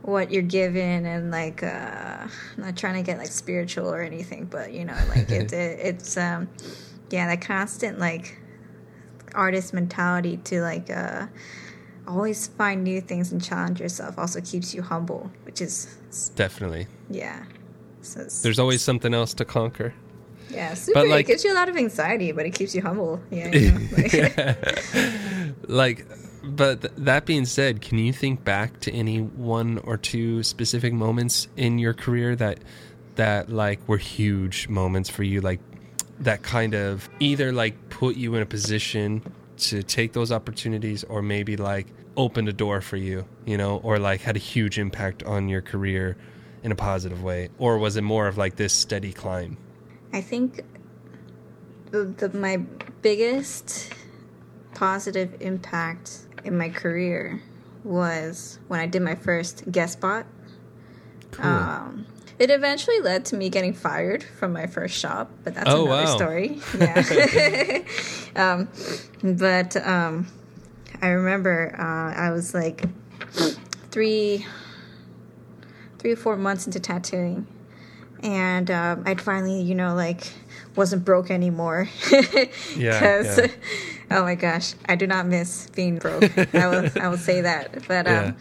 what 0.03 0.31
you're 0.31 0.43
given, 0.43 1.05
and 1.05 1.31
like 1.31 1.63
uh 1.63 2.27
not 2.57 2.77
trying 2.77 2.93
to 2.95 3.01
get 3.01 3.17
like 3.17 3.27
spiritual 3.31 3.91
or 3.93 4.01
anything, 4.01 4.45
but 4.45 4.71
you 4.71 4.85
know, 4.85 4.95
like 5.09 5.29
it, 5.31 5.51
it 5.63 5.79
it's 5.81 6.15
um 6.15 6.47
yeah, 7.09 7.27
that 7.27 7.41
constant 7.41 7.99
like 7.99 8.37
artist 9.37 9.73
mentality 9.73 10.37
to 10.45 10.61
like 10.61 10.89
uh 10.89 11.27
always 12.07 12.47
find 12.47 12.83
new 12.83 13.01
things 13.01 13.31
and 13.31 13.43
challenge 13.43 13.79
yourself 13.81 14.17
also 14.17 14.39
keeps 14.41 14.73
you 14.73 14.81
humble, 14.81 15.29
which 15.45 15.61
is 15.61 15.97
Definitely. 16.35 16.87
yeah. 17.09 17.43
So 18.01 18.23
There's 18.43 18.59
always 18.59 18.81
something 18.81 19.13
else 19.13 19.33
to 19.35 19.45
conquer. 19.45 19.93
yeah, 20.49 20.73
super. 20.73 21.05
like- 21.07 21.25
it 21.25 21.27
gives 21.27 21.43
you 21.43 21.51
a 21.53 21.57
lot 21.59 21.67
of 21.67 21.75
anxiety, 21.75 22.31
but 22.31 22.45
it 22.45 22.53
keeps 22.55 22.73
you 22.73 22.81
humble. 22.81 23.19
Yeah, 23.29 23.49
you 23.49 23.71
know, 23.71 23.79
like- 23.97 25.57
like 25.67 26.05
but 26.43 26.81
th- 26.81 26.93
that 26.97 27.25
being 27.25 27.45
said 27.45 27.81
can 27.81 27.97
you 27.97 28.13
think 28.13 28.45
back 28.45 28.79
to 28.79 28.91
any 28.93 29.19
one 29.19 29.79
or 29.79 29.97
two 29.97 30.41
specific 30.43 30.93
moments 30.93 31.47
in 31.57 31.77
your 31.77 31.93
career 31.93 32.35
that 32.37 32.59
that 33.15 33.49
like 33.49 33.85
were 33.87 33.97
huge 33.97 34.69
moments 34.69 35.09
for 35.09 35.23
you 35.23 35.41
like 35.41 35.59
that 36.19 36.41
kind 36.41 36.73
of 36.73 37.09
either 37.19 37.51
like 37.51 37.89
put 37.89 38.15
you 38.15 38.35
in 38.35 38.41
a 38.41 38.45
position 38.45 39.21
to 39.57 39.83
take 39.83 40.13
those 40.13 40.31
opportunities 40.31 41.03
or 41.03 41.21
maybe 41.21 41.57
like 41.57 41.87
opened 42.15 42.49
a 42.49 42.53
door 42.53 42.81
for 42.81 42.97
you 42.97 43.25
you 43.45 43.57
know 43.57 43.77
or 43.83 43.99
like 43.99 44.21
had 44.21 44.35
a 44.35 44.39
huge 44.39 44.79
impact 44.79 45.23
on 45.23 45.47
your 45.47 45.61
career 45.61 46.17
in 46.63 46.71
a 46.71 46.75
positive 46.75 47.23
way? 47.23 47.49
Or 47.57 47.77
was 47.77 47.95
it 47.95 48.01
more 48.01 48.27
of 48.27 48.37
like 48.37 48.55
this 48.55 48.73
steady 48.73 49.13
climb? 49.13 49.57
I 50.13 50.21
think 50.21 50.61
the, 51.91 52.05
the, 52.05 52.37
my 52.37 52.57
biggest 53.01 53.93
positive 54.75 55.35
impact 55.39 56.27
in 56.43 56.57
my 56.57 56.69
career 56.69 57.41
was 57.83 58.59
when 58.67 58.79
I 58.79 58.87
did 58.87 59.01
my 59.01 59.15
first 59.15 59.69
guest 59.71 59.93
spot. 59.93 60.25
cool. 61.31 61.45
Um, 61.45 62.05
it 62.39 62.49
eventually 62.51 62.99
led 62.99 63.25
to 63.25 63.35
me 63.35 63.49
getting 63.49 63.73
fired 63.73 64.23
from 64.23 64.53
my 64.53 64.67
first 64.67 64.95
shop, 64.97 65.31
but 65.43 65.53
that's 65.55 65.69
Oh, 65.69 65.85
another 65.85 66.03
wow. 66.05 66.15
story. 66.15 66.59
Yeah. 66.77 67.79
um, 68.35 68.67
but 69.23 69.75
um, 69.77 70.27
I 71.01 71.07
remember 71.09 71.75
uh, 71.77 72.19
I 72.19 72.31
was 72.31 72.53
like 72.53 72.83
three, 73.91 74.45
three 75.99 76.11
or 76.11 76.15
four 76.15 76.35
months 76.37 76.65
into 76.65 76.79
tattooing, 76.79 77.47
and 78.23 78.69
um, 78.71 79.03
I'd 79.05 79.21
finally, 79.21 79.61
you 79.61 79.75
know, 79.75 79.95
like 79.95 80.31
wasn't 80.75 81.03
broke 81.05 81.31
anymore. 81.31 81.87
Yeah, 82.75 82.99
'Cause- 82.99 83.39
yeah. 83.39 83.47
oh 84.11 84.21
my 84.23 84.35
gosh, 84.35 84.73
I 84.87 84.95
do 84.95 85.07
not 85.07 85.25
miss 85.25 85.67
being 85.71 85.97
broke. 85.97 86.23
I 86.55 86.67
will, 86.67 86.89
I 87.01 87.07
will 87.09 87.17
say 87.17 87.41
that. 87.41 87.87
But 87.87 88.05
um, 88.07 88.13
yeah, 88.13 88.33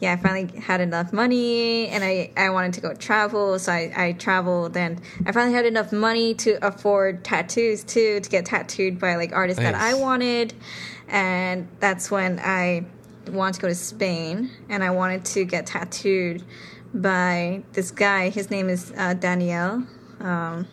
I 0.00 0.16
finally 0.16 0.58
had 0.60 0.80
enough 0.80 1.12
money, 1.12 1.88
and 1.88 2.04
I, 2.04 2.30
I 2.36 2.50
wanted 2.50 2.74
to 2.74 2.80
go 2.80 2.94
travel, 2.94 3.58
so 3.58 3.72
I, 3.72 3.92
I 3.96 4.12
traveled, 4.12 4.76
and 4.76 5.00
I 5.26 5.32
finally 5.32 5.54
had 5.54 5.66
enough 5.66 5.92
money 5.92 6.34
to 6.34 6.64
afford 6.64 7.24
tattoos 7.24 7.82
too, 7.82 8.20
to 8.20 8.30
get 8.30 8.46
tattooed 8.46 9.00
by 9.00 9.16
like 9.16 9.32
artists 9.32 9.60
that 9.60 9.74
I 9.74 9.94
wanted, 9.94 10.54
and 11.08 11.66
that's 11.80 12.10
when 12.10 12.38
I 12.38 12.86
wanted 13.28 13.54
to 13.54 13.60
go 13.60 13.68
to 13.68 13.74
Spain, 13.74 14.50
and 14.68 14.84
I 14.84 14.90
wanted 14.90 15.24
to 15.26 15.44
get 15.44 15.66
tattooed 15.66 16.44
by 16.94 17.62
this 17.72 17.90
guy. 17.90 18.30
His 18.30 18.50
name 18.50 18.68
is 18.68 18.92
uh, 18.96 19.14
Daniel. 19.14 19.84
Um, 20.20 20.66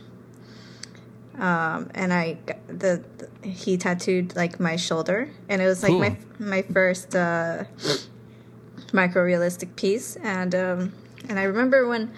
um, 1.38 1.90
and 1.94 2.14
I 2.14 2.38
the, 2.68 3.04
the 3.18 3.48
he 3.48 3.78
tattooed 3.78 4.36
like 4.36 4.60
my 4.60 4.76
shoulder, 4.78 5.30
and 5.50 5.62
it 5.62 5.66
was 5.66 5.84
like 5.84 5.92
my 5.92 6.18
my 6.40 6.62
first 6.62 7.16
uh, 7.16 7.66
micro 8.96 9.22
realistic 9.24 9.76
piece, 9.76 10.16
and 10.24 10.56
um, 10.56 10.94
and 11.30 11.38
I 11.38 11.44
remember 11.44 11.88
when 11.88 12.12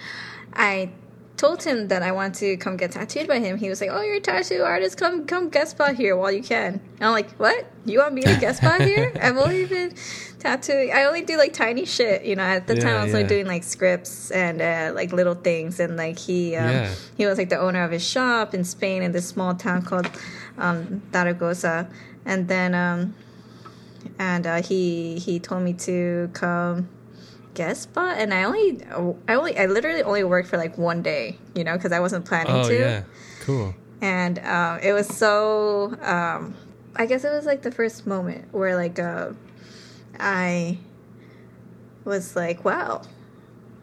I 0.53 0.91
told 1.35 1.61
him 1.61 1.87
that 1.89 2.01
I 2.01 2.11
want 2.13 2.33
to 2.35 2.57
come 2.57 2.77
get 2.77 2.91
tattooed 2.93 3.27
by 3.27 3.39
him, 3.39 3.57
he 3.57 3.69
was 3.69 3.81
like, 3.81 3.89
"Oh, 3.91 4.01
you're 4.01 4.15
a 4.15 4.19
tattoo 4.21 4.63
artist. 4.63 4.97
Come, 4.97 5.25
come 5.25 5.49
guest 5.49 5.71
spot 5.71 5.95
here 5.95 6.15
while 6.15 6.31
you 6.31 6.41
can." 6.43 6.79
And 6.99 7.03
I'm 7.05 7.11
like, 7.11 7.31
"What? 7.39 7.65
You 7.85 7.99
want 7.99 8.13
me 8.13 8.21
to 8.21 8.35
guest 8.39 8.59
spot 8.59 8.81
here? 8.81 9.11
I've 9.21 9.37
only 9.37 9.65
been 9.65 9.93
tattooing. 10.39 10.91
I 10.93 11.05
only 11.05 11.21
do 11.21 11.37
like 11.37 11.53
tiny 11.53 11.85
shit. 11.85 12.23
You 12.25 12.35
know, 12.35 12.43
at 12.43 12.67
the 12.67 12.75
Yeah, 12.75 12.81
time 12.83 12.95
I 12.97 13.03
was 13.03 13.11
yeah. 13.13 13.19
like 13.19 13.27
doing 13.27 13.45
like 13.47 13.63
scripts 13.63 14.31
and 14.31 14.61
uh, 14.61 14.91
like 14.95 15.11
little 15.13 15.35
things. 15.35 15.79
And 15.79 15.95
like 15.97 16.17
he, 16.19 16.55
um, 16.55 16.69
Yeah. 16.69 16.93
he 17.17 17.25
was 17.25 17.37
like 17.37 17.49
the 17.49 17.59
owner 17.59 17.83
of 17.83 17.91
his 17.91 18.03
shop 18.07 18.53
in 18.53 18.63
Spain 18.63 19.03
in 19.03 19.11
this 19.11 19.27
small 19.27 19.53
town 19.55 19.81
called 19.83 20.09
um, 20.57 21.01
Zaragoza. 21.13 21.87
And 22.25 22.47
then, 22.47 22.73
um, 22.75 23.15
and 24.19 24.45
uh, 24.47 24.61
he 24.61 25.17
he 25.19 25.39
told 25.39 25.63
me 25.63 25.73
to 25.73 26.29
come 26.33 26.89
guest 27.53 27.83
spot. 27.83 28.17
And 28.17 28.33
i 28.33 28.43
only 28.43 28.83
i 29.27 29.33
only 29.33 29.57
i 29.57 29.65
literally 29.65 30.03
only 30.03 30.23
worked 30.23 30.47
for 30.49 30.57
like 30.57 30.77
one 30.77 31.01
day 31.01 31.37
you 31.55 31.63
know 31.63 31.75
because 31.75 31.91
i 31.91 31.99
wasn't 31.99 32.25
planning 32.25 32.55
Oh 32.55 32.69
to. 32.69 32.75
yeah, 32.75 33.03
cool. 33.41 33.73
and 34.01 34.39
um, 34.39 34.79
it 34.81 34.93
was 34.93 35.07
so 35.07 35.95
um, 36.01 36.55
i 36.95 37.05
guess 37.05 37.23
it 37.23 37.31
was 37.31 37.45
like 37.45 37.61
the 37.63 37.71
first 37.71 38.05
moment 38.05 38.53
where 38.53 38.75
like 38.75 38.99
uh, 38.99 39.31
i 40.19 40.77
was 42.05 42.35
like 42.35 42.63
wow 42.63 43.01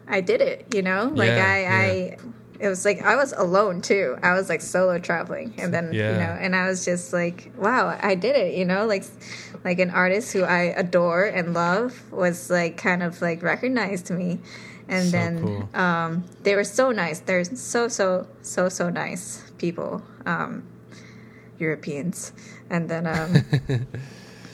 i 0.07 0.21
did 0.21 0.41
it 0.41 0.73
you 0.73 0.81
know? 0.81 1.11
Like 1.13 1.35
Yeah, 1.35 1.45
i 1.45 1.57
i 1.65 2.17
it 2.59 2.67
was 2.69 2.85
like 2.85 3.01
i 3.03 3.15
was 3.15 3.33
alone 3.33 3.81
too. 3.81 4.17
I 4.23 4.33
was 4.33 4.49
like 4.49 4.61
solo 4.61 4.99
traveling. 4.99 5.53
And 5.57 5.73
then 5.73 5.93
you 5.93 6.17
know 6.17 6.37
and 6.39 6.55
i 6.55 6.67
was 6.67 6.85
just 6.85 7.13
like 7.13 7.51
wow 7.57 7.97
i 8.01 8.15
did 8.15 8.35
it 8.35 8.55
you 8.55 8.65
know? 8.65 8.85
Like 8.85 9.03
like 9.63 9.79
an 9.79 9.89
artist 9.91 10.33
who 10.33 10.43
i 10.43 10.61
adore 10.77 11.25
and 11.25 11.53
love 11.53 12.01
was 12.11 12.49
like 12.49 12.77
kind 12.77 13.01
of 13.03 13.21
like 13.21 13.41
recognized 13.43 14.09
me. 14.11 14.39
And 14.87 15.05
So 15.05 15.11
then 15.17 15.41
cool. 15.41 15.69
um, 15.73 16.23
they 16.43 16.53
were 16.55 16.63
so 16.63 16.91
nice. 16.91 17.19
They're 17.19 17.43
so 17.43 17.87
so 17.87 18.27
so 18.43 18.69
so 18.69 18.89
nice 18.91 19.41
people, 19.57 20.03
um, 20.27 20.61
Europeans, 21.57 22.33
and 22.69 22.87
then 22.87 23.07
um, 23.07 23.33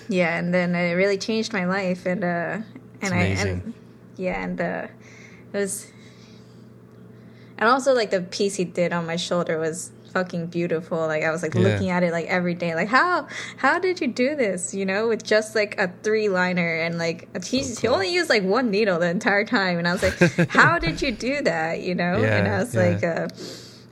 yeah, 0.09 0.37
and 0.37 0.53
then 0.53 0.73
it 0.75 0.93
really 0.93 1.17
changed 1.17 1.51
my 1.51 1.65
life, 1.65 2.05
and 2.05 2.23
uh, 2.23 2.59
and 3.01 3.13
I 3.13 3.23
and 3.43 3.73
yeah, 4.15 4.43
and 4.43 4.61
uh, 4.61 4.87
it 5.51 5.57
was, 5.57 5.91
and 7.61 7.69
also 7.69 7.93
like 7.93 8.09
the 8.09 8.21
piece 8.21 8.55
he 8.55 8.65
did 8.65 8.91
on 8.91 9.05
my 9.05 9.15
shoulder 9.15 9.57
was 9.59 9.91
fucking 10.11 10.47
beautiful. 10.47 10.97
Like 10.97 11.23
I 11.23 11.31
was 11.31 11.41
like 11.41 11.53
Yeah. 11.53 11.61
looking 11.61 11.89
at 11.89 12.03
it 12.03 12.11
like 12.11 12.25
every 12.25 12.53
day, 12.55 12.75
like 12.75 12.89
how 12.89 13.27
how 13.57 13.79
did 13.79 14.01
you 14.01 14.07
do 14.07 14.35
this? 14.35 14.73
You 14.73 14.85
know, 14.85 15.07
with 15.07 15.23
just 15.23 15.55
like 15.55 15.79
a 15.79 15.93
three 16.03 16.27
liner 16.27 16.75
and 16.75 16.97
like 16.97 17.29
he 17.45 17.63
he 17.63 17.87
only 17.87 18.11
used 18.11 18.29
like 18.29 18.43
one 18.43 18.71
needle 18.71 18.99
the 18.99 19.07
entire 19.09 19.45
time, 19.45 19.77
and 19.77 19.87
I 19.87 19.93
was 19.93 20.03
like, 20.03 20.17
how 20.49 20.79
did 20.79 21.01
you 21.01 21.11
do 21.11 21.41
that? 21.43 21.81
You 21.81 21.95
know, 21.95 22.15
and 22.15 22.47
I 22.47 22.57
was 22.57 22.73
yeah. 22.75 22.81
like, 22.81 23.03
uh, 23.03 23.27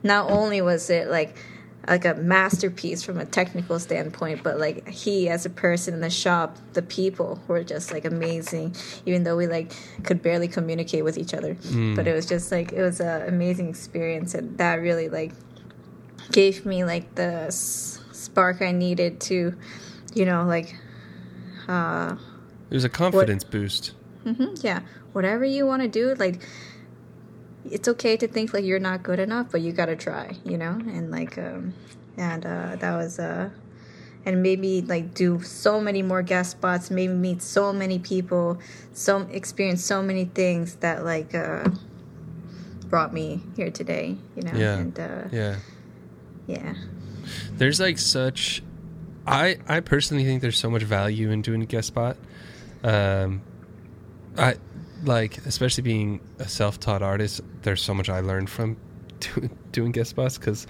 not 0.02 0.30
only 0.30 0.60
was 0.60 0.90
it 0.90 1.08
like 1.08 1.36
like 1.88 2.04
a 2.04 2.14
masterpiece 2.14 3.02
from 3.02 3.18
a 3.18 3.24
technical 3.24 3.78
standpoint, 3.78 4.42
but 4.42 4.58
like 4.58 4.86
he 4.88 5.28
as 5.28 5.46
a 5.46 5.50
person 5.50 5.94
in 5.94 6.00
the 6.00 6.10
shop, 6.10 6.56
the 6.74 6.82
people 6.82 7.40
were 7.48 7.64
just 7.64 7.90
like 7.92 8.04
amazing. 8.04 8.74
Even 9.06 9.24
though 9.24 9.36
we 9.36 9.46
like 9.46 9.72
could 10.04 10.22
barely 10.22 10.46
communicate 10.48 11.04
with 11.04 11.16
each 11.18 11.32
other, 11.34 11.54
Mm. 11.54 11.96
but 11.96 12.06
it 12.06 12.14
was 12.14 12.26
just 12.26 12.52
like 12.52 12.72
it 12.72 12.82
was 12.82 13.00
an 13.00 13.22
amazing 13.28 13.68
experience, 13.68 14.34
and 14.34 14.56
that 14.58 14.74
really 14.76 15.08
like 15.08 15.32
gave 16.32 16.64
me 16.66 16.84
like 16.84 17.14
the 17.14 17.46
s- 17.48 17.98
spark 18.12 18.62
I 18.62 18.72
needed 18.72 19.20
to, 19.22 19.54
you 20.14 20.24
know, 20.26 20.44
like 20.44 20.76
uh 21.68 22.16
It 22.70 22.74
was 22.74 22.84
a 22.84 22.88
confidence 22.88 23.42
boost. 23.44 23.92
hmm 24.24 24.54
yeah, 24.60 24.80
whatever 25.12 25.44
you 25.44 25.66
want 25.66 25.82
to 25.82 25.88
do, 25.88 26.14
like 26.14 26.40
it's 27.64 27.88
okay 27.88 28.16
to 28.16 28.26
think 28.28 28.52
like 28.54 28.64
you're 28.64 28.78
not 28.78 29.02
good 29.02 29.18
enough, 29.18 29.48
but 29.50 29.60
you 29.60 29.72
gotta 29.72 29.96
try, 29.96 30.36
you 30.44 30.56
know, 30.58 30.72
and 30.72 31.10
like 31.10 31.36
um 31.38 31.74
and 32.16 32.44
uh 32.46 32.76
that 32.76 32.96
was 32.96 33.18
uh 33.18 33.50
and 34.26 34.42
maybe 34.42 34.82
like 34.82 35.14
do 35.14 35.40
so 35.42 35.80
many 35.80 36.02
more 36.02 36.22
guest 36.22 36.52
spots, 36.52 36.90
maybe 36.90 37.12
meet 37.12 37.42
so 37.42 37.72
many 37.72 37.98
people, 37.98 38.58
so 38.92 39.26
experience 39.30 39.84
so 39.84 40.02
many 40.02 40.24
things 40.26 40.76
that 40.76 41.04
like 41.04 41.34
uh 41.34 41.68
brought 42.88 43.12
me 43.14 43.40
here 43.56 43.70
today, 43.70 44.16
you 44.36 44.42
know, 44.42 44.52
Yeah. 44.54 44.78
and 44.78 44.98
uh 44.98 45.22
Yeah. 45.30 45.56
yeah. 46.46 46.74
There's 47.56 47.78
like 47.80 47.98
such 47.98 48.62
I 49.26 49.58
I 49.68 49.80
personally 49.80 50.24
think 50.24 50.42
there's 50.42 50.58
so 50.58 50.70
much 50.70 50.82
value 50.82 51.30
in 51.30 51.42
doing 51.42 51.62
a 51.62 51.66
guest 51.66 51.88
spot. 51.88 52.16
Um 52.82 53.42
I 54.36 54.56
like 55.04 55.38
especially 55.46 55.82
being 55.82 56.20
a 56.38 56.48
self-taught 56.48 57.02
artist, 57.02 57.40
there's 57.62 57.82
so 57.82 57.94
much 57.94 58.08
I 58.08 58.20
learned 58.20 58.50
from 58.50 58.76
do, 59.20 59.48
doing 59.72 59.92
guest 59.92 60.10
spots 60.10 60.38
cuz 60.38 60.66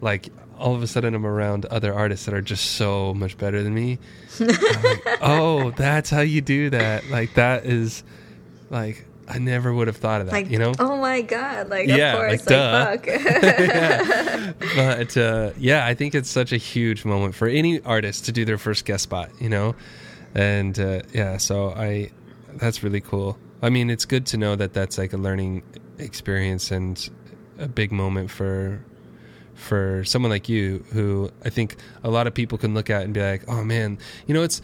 like 0.00 0.28
all 0.58 0.74
of 0.74 0.82
a 0.82 0.86
sudden 0.86 1.14
I'm 1.14 1.26
around 1.26 1.66
other 1.66 1.92
artists 1.92 2.24
that 2.26 2.34
are 2.34 2.40
just 2.40 2.72
so 2.76 3.12
much 3.14 3.36
better 3.38 3.62
than 3.62 3.74
me. 3.74 3.98
Like, 4.40 5.18
oh, 5.22 5.70
that's 5.72 6.10
how 6.10 6.20
you 6.20 6.40
do 6.40 6.70
that. 6.70 7.08
Like 7.10 7.34
that 7.34 7.64
is 7.66 8.04
like 8.70 9.06
I 9.28 9.38
never 9.38 9.72
would 9.72 9.86
have 9.88 9.96
thought 9.96 10.20
of 10.20 10.28
that, 10.28 10.32
Like 10.32 10.50
you 10.50 10.58
know? 10.58 10.72
oh 10.78 10.96
my 10.98 11.20
god, 11.22 11.68
like 11.68 11.88
Yeah, 11.88 12.12
of 12.14 12.18
like, 12.20 12.28
course, 12.28 12.44
duh. 12.44 12.86
like, 12.90 13.06
fuck. 13.06 14.56
but 14.76 15.16
uh, 15.16 15.50
yeah, 15.58 15.84
I 15.86 15.94
think 15.94 16.14
it's 16.14 16.30
such 16.30 16.52
a 16.52 16.56
huge 16.56 17.04
moment 17.04 17.34
for 17.34 17.48
any 17.48 17.80
artist 17.82 18.26
to 18.26 18.32
do 18.32 18.44
their 18.44 18.58
first 18.58 18.84
guest 18.84 19.02
spot, 19.04 19.30
you 19.40 19.48
know, 19.48 19.74
and 20.34 20.78
uh, 20.78 21.00
yeah, 21.12 21.38
so 21.38 21.70
I 21.70 22.10
that's 22.58 22.82
really 22.82 23.00
cool. 23.00 23.38
I 23.62 23.70
mean, 23.70 23.90
it's 23.90 24.04
good 24.04 24.26
to 24.26 24.36
know 24.36 24.56
that 24.56 24.72
that's 24.72 24.98
like 24.98 25.12
a 25.12 25.16
learning 25.16 25.62
experience 25.98 26.70
and 26.70 27.08
a 27.58 27.68
big 27.68 27.92
moment 27.92 28.30
for 28.30 28.84
for 29.54 30.04
someone 30.04 30.30
like 30.30 30.48
you, 30.48 30.84
who 30.92 31.30
I 31.44 31.48
think 31.48 31.76
a 32.04 32.10
lot 32.10 32.26
of 32.26 32.34
people 32.34 32.58
can 32.58 32.74
look 32.74 32.90
at 32.90 33.02
and 33.02 33.14
be 33.14 33.22
like, 33.22 33.44
oh 33.48 33.64
man, 33.64 33.98
you 34.26 34.34
know, 34.34 34.42
it's 34.42 34.60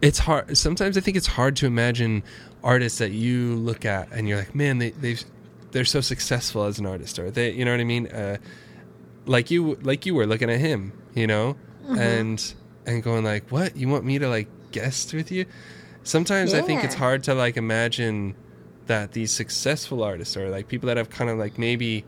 it's 0.00 0.18
hard. 0.18 0.56
Sometimes 0.56 0.96
I 0.96 1.00
think 1.00 1.16
it's 1.16 1.26
hard 1.26 1.56
to 1.56 1.66
imagine 1.66 2.22
artists 2.62 2.98
that 2.98 3.10
you 3.10 3.56
look 3.56 3.84
at 3.84 4.10
and 4.12 4.28
you're 4.28 4.38
like, 4.38 4.54
man, 4.54 4.78
they 4.78 4.90
they've 4.90 5.22
they're 5.72 5.84
so 5.84 6.00
successful 6.00 6.64
as 6.64 6.78
an 6.78 6.86
artist, 6.86 7.18
or 7.18 7.30
they, 7.30 7.50
you 7.50 7.64
know 7.64 7.72
what 7.72 7.80
I 7.80 7.84
mean? 7.84 8.06
Uh, 8.06 8.36
like 9.26 9.50
you, 9.50 9.74
like 9.82 10.06
you 10.06 10.14
were 10.14 10.26
looking 10.26 10.48
at 10.48 10.60
him, 10.60 10.92
you 11.14 11.26
know, 11.26 11.56
and 11.98 12.54
and 12.86 13.02
going 13.02 13.24
like, 13.24 13.50
what? 13.50 13.76
You 13.76 13.88
want 13.88 14.04
me 14.04 14.18
to 14.18 14.28
like 14.28 14.48
guest 14.72 15.12
with 15.12 15.32
you? 15.32 15.46
Sometimes 16.04 16.52
I 16.54 16.60
think 16.62 16.84
it's 16.84 16.94
hard 16.94 17.24
to 17.24 17.34
like 17.34 17.56
imagine 17.56 18.36
that 18.86 19.12
these 19.12 19.32
successful 19.32 20.02
artists 20.02 20.36
or 20.36 20.50
like 20.50 20.68
people 20.68 20.86
that 20.88 20.96
have 20.98 21.08
kind 21.10 21.30
of 21.30 21.38
like 21.38 21.58
maybe, 21.58 22.04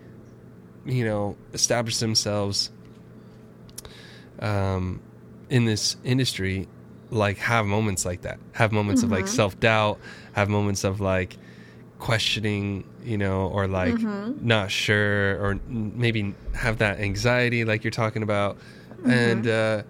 you 0.85 1.05
know, 1.05 1.37
established 1.55 2.01
themselves 2.01 2.71
um, 4.41 5.01
in 5.49 5.65
this 5.65 5.97
industry 6.05 6.69
like 7.11 7.39
have 7.39 7.65
moments 7.67 8.05
like 8.05 8.23
that. 8.23 8.39
Have 8.53 8.73
moments 8.73 9.03
of 9.03 9.11
like 9.11 9.27
self-doubt 9.29 9.99
have 10.33 10.49
moments 10.49 10.85
of 10.85 11.01
like 11.01 11.37
questioning 11.99 12.85
you 13.03 13.17
know 13.17 13.47
or 13.49 13.67
like 13.67 13.97
not 14.43 14.71
sure 14.71 15.43
or 15.43 15.59
maybe 15.67 16.35
have 16.55 16.79
that 16.79 17.01
anxiety 17.01 17.65
like 17.65 17.85
you're 17.85 17.91
talking 17.91 18.23
about. 18.23 18.59
And 19.05 19.47
uh 19.47 19.83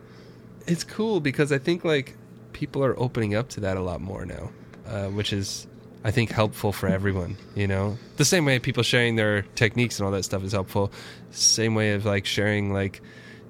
it's 0.69 0.83
cool 0.83 1.21
because 1.21 1.53
i 1.53 1.59
think 1.59 1.85
like 1.85 2.17
people 2.61 2.83
are 2.83 2.99
opening 2.99 3.35
up 3.35 3.49
to 3.51 3.61
that 3.61 3.77
a 3.77 3.81
lot 3.81 4.01
more 4.01 4.25
now 4.25 4.51
uh, 4.89 5.09
which 5.09 5.31
is 5.33 5.67
i 6.05 6.11
think 6.11 6.31
helpful 6.31 6.73
for 6.73 6.89
everyone 6.89 7.37
you 7.55 7.67
know 7.67 7.97
the 8.17 8.25
same 8.25 8.45
way 8.47 8.59
people 8.59 8.83
sharing 8.83 9.17
their 9.17 9.43
techniques 9.55 9.99
and 9.99 10.07
all 10.07 10.13
that 10.13 10.23
stuff 10.25 10.43
is 10.43 10.53
helpful 10.53 10.91
same 11.31 11.75
way 11.75 11.93
of 11.93 12.05
like 12.07 12.25
sharing 12.25 12.73
like 12.73 13.03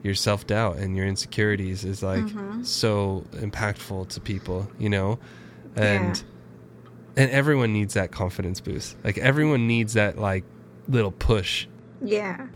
your 0.02 0.14
self-doubt 0.14 0.76
and 0.76 0.96
your 0.96 1.06
insecurities 1.06 1.84
is 1.84 2.02
like 2.02 2.24
so 2.62 3.24
impactful 3.32 4.08
to 4.08 4.20
people 4.20 4.68
you 4.78 4.88
know 4.88 5.18
and 5.76 6.16
Yeah. 6.16 7.22
and 7.22 7.30
everyone 7.30 7.72
needs 7.72 7.94
that 7.94 8.10
confidence 8.10 8.60
boost 8.60 8.96
like 9.04 9.18
everyone 9.18 9.66
needs 9.68 9.92
that 9.94 10.18
like 10.18 10.44
little 10.88 11.12
push 11.12 11.66
Yeah. 12.02 12.46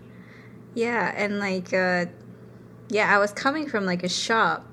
Yeah, 0.74 1.12
and 1.16 1.38
like 1.40 1.72
uh 1.72 2.06
yeah, 2.92 3.14
I 3.14 3.18
was 3.18 3.32
coming 3.32 3.68
from 3.68 3.84
like 3.86 4.02
a 4.04 4.08
shop. 4.08 4.66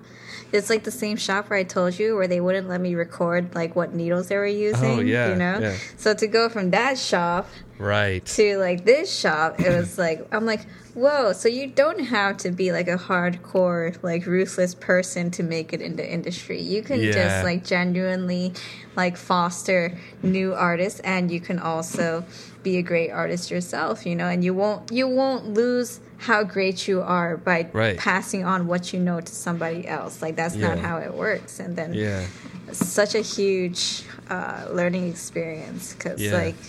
It's 0.51 0.69
like 0.69 0.83
the 0.83 0.91
same 0.91 1.17
shop 1.17 1.49
where 1.49 1.59
I 1.59 1.63
told 1.63 1.99
you 1.99 2.15
where 2.15 2.27
they 2.27 2.39
wouldn't 2.39 2.69
let 2.69 2.79
me 2.81 2.95
record 2.95 3.53
like 3.55 3.75
what 3.75 3.93
needles 3.93 4.29
they 4.29 4.37
were 4.37 4.43
oh, 4.43 4.47
using. 4.47 4.99
Oh, 4.99 4.99
yeah, 5.01 5.29
You 5.29 5.35
know? 5.35 5.59
yeah. 5.59 5.75
So 5.97 6.13
to 6.13 6.27
go 6.27 6.49
from 6.49 6.71
that 6.71 6.97
shop 6.97 7.47
right 7.77 8.25
to 8.25 8.57
like 8.57 8.85
this 8.85 9.13
shop, 9.13 9.59
it 9.59 9.69
was 9.69 9.97
like 10.05 10.27
I'm 10.31 10.45
like, 10.45 10.61
whoa, 10.93 11.33
so 11.33 11.47
you 11.49 11.67
don't 11.67 11.99
have 11.99 12.37
to 12.37 12.51
be 12.51 12.71
like 12.71 12.87
a 12.87 12.97
hardcore, 12.97 14.01
like 14.01 14.25
ruthless 14.25 14.73
person 14.73 15.31
to 15.31 15.43
make 15.43 15.73
it 15.73 15.81
in 15.81 15.95
the 15.95 16.09
industry. 16.11 16.61
You 16.61 16.81
can 16.81 17.01
Yeah. 17.01 17.11
just 17.11 17.43
like 17.43 17.65
genuinely 17.65 18.53
like 18.95 19.17
foster 19.17 19.97
new 20.23 20.53
artists 20.53 20.99
and 21.01 21.29
you 21.29 21.39
can 21.39 21.59
also 21.59 22.25
be 22.67 22.77
a 22.77 22.81
great 22.81 23.11
artist 23.11 23.49
yourself, 23.49 24.05
you 24.05 24.15
know, 24.19 24.27
and 24.27 24.43
you 24.43 24.53
won't 24.53 24.91
you 24.91 25.07
won't 25.07 25.53
lose 25.53 26.01
how 26.27 26.43
great 26.43 26.87
you 26.87 27.01
are 27.01 27.37
by 27.37 27.59
Right. 27.71 27.97
passing 27.97 28.43
on 28.43 28.67
what 28.67 28.91
you 28.91 28.99
know 28.99 29.19
to 29.21 29.33
somebody 29.47 29.87
else. 29.87 30.21
Like 30.21 30.35
that's 30.35 30.55
not 30.55 30.77
how 30.87 30.97
it 30.97 31.13
works. 31.13 31.59
And 31.63 31.75
then 31.79 31.93
yeah 31.93 32.25
such 32.71 33.15
a 33.15 33.21
huge 33.21 34.03
uh, 34.29 34.67
learning 34.79 35.07
experience 35.07 35.93
because 35.93 36.19
Yeah. 36.21 36.33
like 36.43 36.61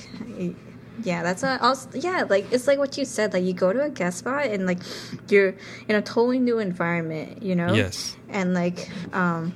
yeah, 1.02 1.22
that's 1.22 1.42
a 1.42 1.52
also 1.62 1.88
yeah, 1.94 2.24
like 2.28 2.44
it's 2.52 2.66
like 2.70 2.78
what 2.78 2.96
you 2.98 3.04
said. 3.04 3.32
Like 3.32 3.44
you 3.44 3.52
go 3.66 3.72
to 3.72 3.82
a 3.82 3.90
guest 3.90 4.18
spot 4.18 4.46
and 4.46 4.66
like 4.66 4.78
you're 5.28 5.54
in 5.88 5.94
a 5.96 6.02
totally 6.02 6.38
new 6.38 6.58
environment, 6.58 7.42
you 7.42 7.54
know. 7.54 7.72
Yes. 7.74 8.16
And 8.28 8.52
like, 8.52 8.88
um, 9.12 9.54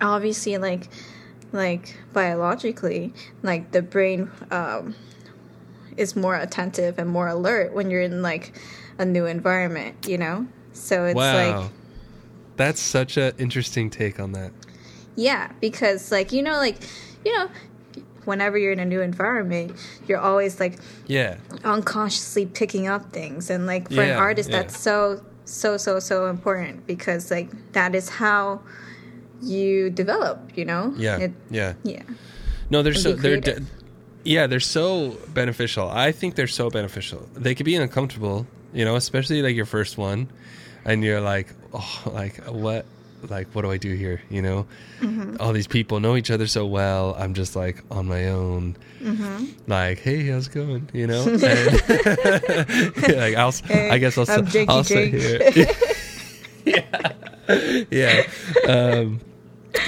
obviously, 0.00 0.56
like, 0.58 0.88
like 1.52 1.96
biologically, 2.12 3.12
like 3.42 3.72
the 3.72 3.82
brain 3.82 4.30
um 4.50 4.94
is 5.98 6.16
more 6.16 6.36
attentive 6.36 6.98
and 6.98 7.08
more 7.10 7.28
alert 7.28 7.72
when 7.74 7.90
you're 7.90 8.02
in 8.02 8.22
like 8.22 8.52
a 8.98 9.04
new 9.04 9.26
environment, 9.26 10.06
you 10.06 10.18
know. 10.18 10.46
So 10.72 11.04
it's 11.06 11.16
wow. 11.16 11.60
like 11.60 11.70
That's 12.56 12.80
such 12.80 13.16
an 13.16 13.32
interesting 13.38 13.90
take 13.90 14.18
on 14.20 14.32
that. 14.32 14.52
yeah, 15.16 15.50
because 15.60 16.10
like 16.12 16.32
you 16.32 16.42
know, 16.42 16.56
like 16.56 16.76
you 17.24 17.32
know, 17.36 17.48
whenever 18.24 18.56
you're 18.58 18.72
in 18.72 18.78
a 18.80 18.84
new 18.84 19.00
environment, 19.00 19.72
you're 20.06 20.20
always 20.20 20.60
like 20.60 20.78
Yeah. 21.06 21.36
unconsciously 21.64 22.46
picking 22.46 22.86
up 22.86 23.12
things 23.12 23.50
and 23.50 23.66
like 23.66 23.90
for 23.90 24.02
an 24.02 24.16
artist 24.16 24.50
yeah. 24.50 24.62
that's 24.62 24.78
so 24.78 25.22
so 25.44 25.76
so 25.78 25.98
so 25.98 26.26
important 26.28 26.86
because 26.86 27.30
like 27.30 27.48
that 27.72 27.94
is 27.94 28.08
how 28.10 28.60
you 29.40 29.88
develop 29.90 30.38
you 30.56 30.64
know 30.64 30.92
Yeah. 30.96 31.16
It- 31.18 31.32
yeah. 31.50 31.74
yeah 31.84 32.02
No, 32.70 32.82
they're 32.82 32.92
and 32.92 33.02
so 33.02 33.16
be 33.16 33.40
de- 33.40 33.62
yeah, 34.28 34.46
they're 34.46 34.60
so 34.60 35.16
beneficial. 35.34 35.88
I 35.88 36.12
think 36.12 36.34
they're 36.34 36.46
so 36.46 36.68
beneficial. 36.70 37.26
They 37.34 37.54
could 37.54 37.64
be 37.66 37.74
uncomfortable, 37.76 38.46
you 38.72 38.84
know, 38.84 38.96
especially 38.96 39.40
like 39.42 39.56
your 39.56 39.64
first 39.66 39.96
one, 39.98 40.28
and 40.84 41.02
you're 41.02 41.20
like, 41.20 41.48
oh, 41.72 42.02
like 42.06 42.36
what, 42.46 42.84
like 43.28 43.48
what 43.54 43.62
do 43.62 43.70
I 43.70 43.78
do 43.78 43.94
here? 43.94 44.20
You 44.30 44.42
know, 44.42 44.66
Mm-hmm. 45.00 45.36
all 45.40 45.52
these 45.52 45.68
people 45.68 46.00
know 46.00 46.16
each 46.16 46.28
other 46.30 46.48
so 46.48 46.66
well. 46.66 47.14
I'm 47.16 47.32
just 47.34 47.54
like 47.54 47.84
on 47.90 48.06
my 48.06 48.28
own. 48.30 48.76
Mm-hmm. 49.00 49.44
Like, 49.70 50.00
hey, 50.00 50.26
how's 50.26 50.48
it 50.48 50.52
going? 50.54 50.90
You 50.92 51.06
know, 51.06 51.22
and, 51.28 51.40
like 53.16 53.34
I'll, 53.36 53.52
Hey, 53.52 53.90
I 53.90 53.98
guess 53.98 54.18
I'll, 54.18 54.26
I'm 54.28 54.46
Jakey 54.46 54.68
I'll 54.68 54.82
sit 54.84 55.12
Jake. 55.12 55.54
here. 55.54 55.74
yeah, 56.66 57.84
yeah, 57.90 58.22
um, 58.68 59.20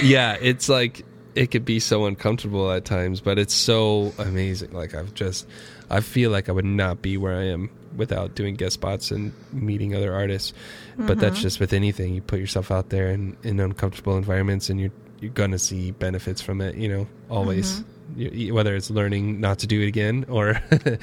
yeah. 0.01 0.37
It's 0.41 0.69
like 0.69 1.03
it 1.35 1.51
could 1.51 1.65
be 1.65 1.79
so 1.79 2.05
uncomfortable 2.05 2.71
at 2.71 2.85
times, 2.85 3.21
but 3.21 3.39
it's 3.39 3.53
so 3.53 4.13
amazing. 4.17 4.71
Like 4.71 4.93
I've 4.95 5.13
just, 5.13 5.47
I 5.89 6.01
feel 6.01 6.31
like 6.31 6.49
I 6.49 6.51
would 6.51 6.65
not 6.65 7.01
be 7.01 7.17
where 7.17 7.37
I 7.37 7.45
am 7.45 7.69
without 7.95 8.35
doing 8.35 8.55
guest 8.55 8.75
spots 8.75 9.11
and 9.11 9.33
meeting 9.51 9.95
other 9.95 10.13
artists. 10.13 10.53
But 10.97 11.19
that's 11.19 11.35
Mm-hmm. 11.35 11.41
just 11.41 11.59
with 11.59 11.73
anything. 11.73 12.13
You 12.13 12.21
put 12.21 12.39
yourself 12.39 12.71
out 12.71 12.89
there 12.89 13.09
in, 13.09 13.35
in 13.43 13.59
uncomfortable 13.59 14.17
environments, 14.17 14.69
and 14.69 14.79
you're 14.79 14.91
you're 15.21 15.31
gonna 15.31 15.59
see 15.59 15.91
benefits 15.91 16.41
from 16.41 16.59
it. 16.61 16.75
You 16.75 16.89
know, 16.89 17.07
always. 17.29 17.71
Mm-hmm. 17.79 17.87
You- 18.17 18.53
whether 18.53 18.75
it's 18.75 18.89
learning 18.89 19.39
not 19.39 19.59
to 19.59 19.67
do 19.67 19.79
it 19.81 19.87
again 19.87 20.25
or 20.27 20.49
or 20.83 20.97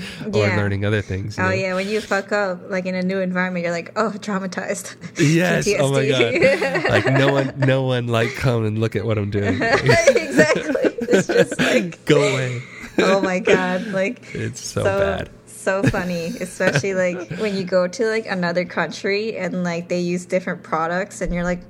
Yeah. 0.47 0.57
learning 0.59 0.85
other 0.85 1.01
things. 1.01 1.39
oh 1.39 1.45
know? 1.45 1.51
yeah 1.55 1.73
when 1.75 1.89
you 1.89 2.03
fuck 2.03 2.33
up 2.33 2.69
like 2.69 2.85
in 2.85 2.95
a 2.95 3.01
new 3.03 3.21
environment 3.21 3.64
you're 3.64 3.73
like 3.73 3.93
oh 3.97 4.11
traumatized 4.19 4.95
Yes. 5.19 5.66
Oh 5.81 5.91
my 5.91 6.07
god. 6.07 6.91
like 6.91 7.07
no 7.07 7.33
one, 7.33 7.55
no 7.61 7.85
one 7.85 8.09
like 8.09 8.35
come 8.35 8.66
and 8.66 8.79
look 8.79 8.95
at 8.95 9.07
what 9.07 9.16
I'm 9.16 9.31
doing. 9.31 9.55
exactly 9.62 10.75
it's 11.09 11.29
just 11.29 11.59
like 11.59 12.05
Go 12.05 12.21
away. 12.21 12.61
oh 12.99 13.23
my 13.23 13.39
god 13.39 13.87
like 13.87 14.35
It's 14.35 14.61
so, 14.62 14.85
bad. 14.85 15.31
so 15.47 15.83
funny 15.85 16.27
especially 16.43 16.93
like 16.93 17.31
when 17.39 17.57
you 17.57 17.64
go 17.64 17.89
to 17.89 18.05
like 18.05 18.27
another 18.27 18.66
country 18.66 19.35
and 19.39 19.64
like 19.64 19.89
they 19.89 20.01
use 20.01 20.27
different 20.27 20.62
products 20.62 21.23
and 21.23 21.33
you're 21.33 21.45
like 21.45 21.62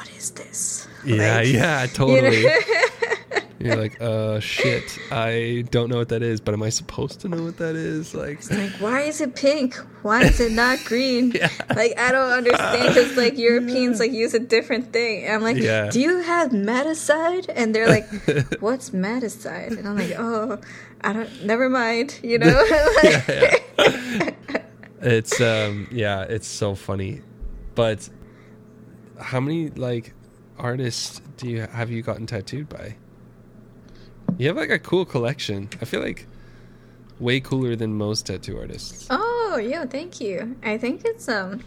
what 0.00 0.08
is 0.16 0.30
this 0.30 0.88
Yeah, 1.04 1.36
Like, 1.36 1.48
yeah, 1.48 1.82
you 1.82 1.88
totally. 1.88 2.44
know? 2.44 2.58
You're 3.62 3.76
like, 3.76 4.00
uh, 4.00 4.40
shit. 4.40 4.98
I 5.12 5.64
don't 5.70 5.90
know 5.90 5.98
what 5.98 6.08
that 6.08 6.22
is, 6.22 6.40
but 6.40 6.54
am 6.54 6.62
I 6.62 6.70
supposed 6.70 7.20
to 7.20 7.28
know 7.28 7.42
what 7.42 7.58
that 7.58 7.76
is? 7.76 8.14
Like, 8.14 8.50
like 8.50 8.70
why 8.80 9.02
is 9.02 9.20
it 9.20 9.34
pink 9.34 9.74
why 10.00 10.22
is 10.22 10.40
it 10.40 10.52
not 10.52 10.78
green 10.90 11.32
Yeah. 11.32 11.50
like 11.76 11.92
i 11.98 12.10
don't 12.10 12.32
understand 12.32 12.88
because 12.88 13.14
like 13.18 13.36
europeans 13.48 14.00
like 14.00 14.12
use 14.12 14.32
a 14.32 14.38
different 14.38 14.94
thing 14.94 15.24
and 15.24 15.34
i'm 15.34 15.42
like 15.42 15.58
Yeah. 15.58 15.90
do 15.90 16.00
you 16.00 16.22
have 16.22 16.52
Madacide 16.52 17.46
and 17.54 17.74
they're 17.74 17.86
like 17.96 18.08
what's 18.62 18.88
Madacide 18.90 19.76
and 19.78 19.86
i'm 19.86 19.98
like 19.98 20.14
oh 20.18 20.58
i 21.02 21.12
don't 21.12 21.44
never 21.44 21.68
mind 21.68 22.18
you 22.22 22.38
know 22.38 22.64
yeah. 23.04 23.56
it's 25.02 25.38
um, 25.40 25.86
yeah, 25.90 26.22
it's 26.22 26.46
so 26.46 26.74
funny. 26.74 27.22
But 27.74 28.08
how 29.20 29.40
many 29.40 29.68
like 29.70 30.14
artists 30.58 31.20
do 31.36 31.48
you 31.48 31.60
have 31.62 31.90
you 31.90 32.02
gotten 32.02 32.26
tattooed 32.26 32.68
by? 32.68 32.96
You 34.38 34.48
have 34.48 34.56
like 34.56 34.70
a 34.70 34.78
cool 34.78 35.04
collection. 35.04 35.68
I 35.80 35.84
feel 35.84 36.00
like 36.00 36.26
way 37.18 37.40
cooler 37.40 37.76
than 37.76 37.94
most 37.94 38.26
tattoo 38.26 38.58
artists. 38.58 39.06
Oh, 39.10 39.60
yo, 39.62 39.86
thank 39.86 40.20
you. 40.20 40.56
I 40.62 40.78
think 40.78 41.02
it's 41.04 41.28
um 41.28 41.62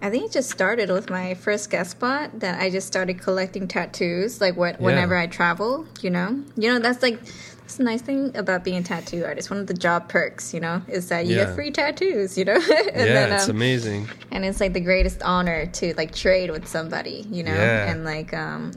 I 0.00 0.10
think 0.10 0.26
it 0.26 0.32
just 0.32 0.50
started 0.50 0.90
with 0.90 1.10
my 1.10 1.34
first 1.34 1.70
guest 1.70 1.92
spot 1.92 2.40
that 2.40 2.60
I 2.60 2.70
just 2.70 2.86
started 2.86 3.18
collecting 3.18 3.66
tattoos 3.66 4.40
like 4.40 4.56
what 4.56 4.80
whenever 4.80 5.16
I 5.16 5.26
travel, 5.26 5.86
you 6.00 6.10
know. 6.10 6.44
You 6.56 6.74
know, 6.74 6.78
that's 6.78 7.02
like 7.02 7.20
that's 7.66 7.78
the 7.78 7.82
nice 7.82 8.00
thing 8.00 8.30
about 8.36 8.62
being 8.62 8.76
a 8.76 8.82
tattoo 8.82 9.24
artist. 9.24 9.50
One 9.50 9.58
of 9.58 9.66
the 9.66 9.74
job 9.74 10.08
perks, 10.08 10.54
you 10.54 10.60
know, 10.60 10.82
is 10.86 11.08
that 11.08 11.26
you 11.26 11.34
Yeah. 11.34 11.46
get 11.46 11.56
free 11.56 11.72
tattoos, 11.72 12.38
you 12.38 12.44
know. 12.44 12.54
and 12.94 13.08
yeah, 13.08 13.34
it's 13.34 13.48
um, 13.48 13.56
amazing. 13.56 14.08
and 14.30 14.44
it's 14.44 14.60
like 14.60 14.72
the 14.72 14.78
greatest 14.80 15.20
honor 15.22 15.66
to 15.66 15.92
like 15.96 16.14
trade 16.14 16.52
with 16.52 16.68
somebody, 16.68 17.26
you 17.28 17.42
know, 17.42 17.52
Yeah. 17.52 17.90
and 17.90 18.04
like 18.04 18.32
um 18.32 18.70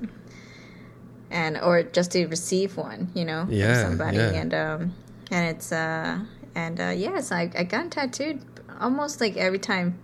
and 1.29 1.59
or 1.59 1.83
just 1.83 2.11
to 2.13 2.25
receive 2.25 2.77
one, 2.77 3.11
you 3.13 3.25
know, 3.25 3.45
Yeah, 3.47 3.75
from 3.83 3.91
somebody 3.91 4.17
yeah. 4.17 4.41
and 4.41 4.53
um 4.55 4.95
and 5.29 5.55
it's 5.55 5.71
uh 5.71 6.17
and 6.55 6.79
uh 6.81 6.85
yes, 6.97 7.31
I 7.31 7.51
I 7.55 7.65
got 7.65 7.91
tattooed 7.91 8.41
almost 8.81 9.21
like 9.21 9.37
every 9.37 9.59
time 9.59 9.99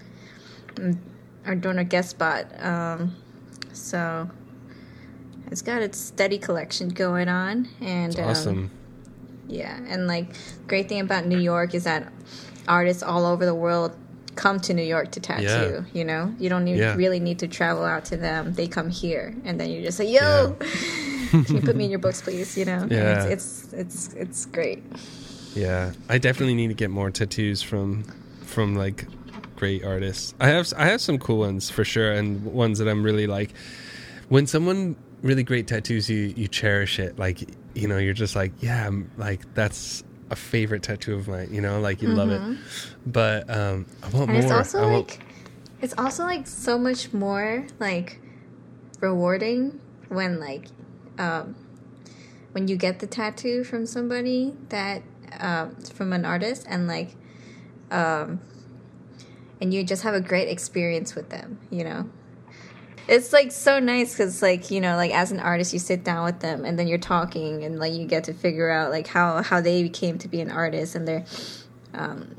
I'm, 0.77 1.01
I'm 1.43 1.59
doing 1.59 1.79
a 1.79 1.83
guest 1.83 2.11
spot. 2.11 2.45
Um 2.63 3.15
so 3.73 4.29
it's 5.55 5.61
got 5.61 5.81
its 5.81 5.97
steady 5.97 6.37
collection 6.37 6.89
going 6.89 7.29
on 7.29 7.69
and 7.79 8.19
um, 8.19 8.27
awesome. 8.29 8.71
yeah, 9.47 9.79
and 9.87 10.05
like 10.05 10.27
great 10.67 10.89
thing 10.89 10.99
about 10.99 11.25
New 11.25 11.39
York 11.39 11.73
is 11.73 11.85
that 11.85 12.11
artists 12.67 13.01
all 13.01 13.25
over 13.25 13.45
the 13.45 13.55
world 13.55 13.95
come 14.35 14.59
to 14.59 14.73
New 14.73 14.83
York 14.83 15.11
to 15.11 15.21
tattoo. 15.21 15.45
Yeah. 15.45 15.81
You 15.93 16.03
know, 16.03 16.35
you 16.39 16.49
don't 16.49 16.65
need, 16.65 16.77
Yeah. 16.77 16.93
really 16.95 17.21
need 17.21 17.39
to 17.39 17.47
travel 17.47 17.85
out 17.85 18.03
to 18.11 18.17
them. 18.17 18.51
They 18.53 18.67
come 18.67 18.89
here, 18.89 19.33
and 19.45 19.57
then 19.57 19.69
you 19.69 19.81
just 19.81 19.97
say, 19.97 20.11
"Yo, 20.11 20.57
can 21.29 21.45
you 21.55 21.61
put 21.61 21.77
me 21.77 21.85
in 21.85 21.89
your 21.89 21.99
books, 21.99 22.21
please?" 22.21 22.57
You 22.57 22.65
know, 22.65 22.85
Yeah. 22.91 23.23
it's, 23.23 23.63
it's 23.71 23.73
it's 23.73 24.13
it's 24.15 24.45
great. 24.47 24.83
Yeah, 25.55 25.93
I 26.09 26.17
definitely 26.17 26.55
need 26.55 26.67
to 26.67 26.73
get 26.73 26.89
more 26.91 27.11
tattoos 27.11 27.61
from 27.61 28.03
from 28.41 28.75
like 28.75 29.07
great 29.55 29.85
artists. 29.85 30.33
I 30.37 30.47
have 30.49 30.73
I 30.75 30.87
have 30.87 30.99
some 30.99 31.17
cool 31.17 31.37
ones 31.39 31.69
for 31.69 31.85
sure, 31.85 32.11
and 32.11 32.43
ones 32.43 32.79
that 32.79 32.89
I'm 32.89 33.03
really 33.03 33.25
like. 33.27 33.51
When 34.27 34.47
someone 34.47 34.95
really 35.21 35.43
great 35.43 35.67
tattoos 35.67 36.09
you, 36.09 36.33
you 36.35 36.47
cherish 36.47 36.99
it. 36.99 37.17
Like 37.17 37.41
you 37.73 37.87
know, 37.87 37.97
you're 37.97 38.13
just 38.13 38.35
like, 38.35 38.53
yeah, 38.61 38.87
I'm, 38.87 39.11
like 39.17 39.41
that's 39.53 40.03
a 40.29 40.35
favorite 40.35 40.81
tattoo 40.83 41.15
of 41.15 41.27
mine. 41.27 41.49
You 41.51 41.61
know, 41.61 41.79
like 41.79 42.01
you 42.01 42.09
love 42.09 42.29
it. 42.29 42.41
But 43.05 43.49
um, 43.49 43.85
I 44.01 44.09
want 44.09 44.29
Mm-hmm. 44.29 44.29
And 44.29 44.31
more. 44.31 44.39
it's 44.39 44.51
also 44.51 44.79
I 44.79 44.91
want- 44.91 45.09
like 45.09 45.19
it's 45.81 45.93
also 45.97 46.23
like 46.23 46.47
so 46.47 46.77
much 46.77 47.13
more 47.13 47.65
like 47.79 48.19
rewarding 49.01 49.79
when 50.07 50.39
like 50.39 50.67
um 51.17 51.55
when 52.53 52.67
you 52.67 52.77
get 52.77 52.99
the 52.99 53.07
tattoo 53.07 53.63
from 53.63 53.85
somebody 53.85 54.55
that 54.69 55.01
um 55.39 55.75
from 55.75 56.13
an 56.13 56.23
artist 56.25 56.65
and 56.69 56.87
like 56.87 57.15
um 57.91 58.39
and 59.61 59.73
you 59.73 59.83
just 59.83 60.03
have 60.03 60.13
a 60.13 60.21
great 60.21 60.47
experience 60.47 61.15
with 61.15 61.29
them, 61.29 61.59
you 61.69 61.83
know. 61.83 62.09
It's 63.07 63.31
like 63.33 63.51
so 63.51 63.79
nice 63.79 64.13
because 64.13 64.41
like 64.41 64.71
you 64.71 64.81
know 64.81 64.95
like 64.95 65.11
as 65.11 65.31
an 65.31 65.39
artist 65.39 65.73
you 65.73 65.79
sit 65.79 66.03
down 66.03 66.25
with 66.25 66.39
them 66.39 66.65
and 66.65 66.77
then 66.77 66.87
you're 66.87 66.97
talking 66.97 67.63
and 67.63 67.79
like 67.79 67.93
you 67.93 68.05
get 68.05 68.23
to 68.25 68.33
figure 68.33 68.69
out 68.69 68.91
like 68.91 69.07
how 69.07 69.43
how 69.43 69.61
they 69.61 69.89
came 69.89 70.17
to 70.19 70.27
be 70.27 70.41
an 70.41 70.51
artist 70.51 70.95
and 70.95 71.07
they're 71.07 71.25
um 71.93 72.35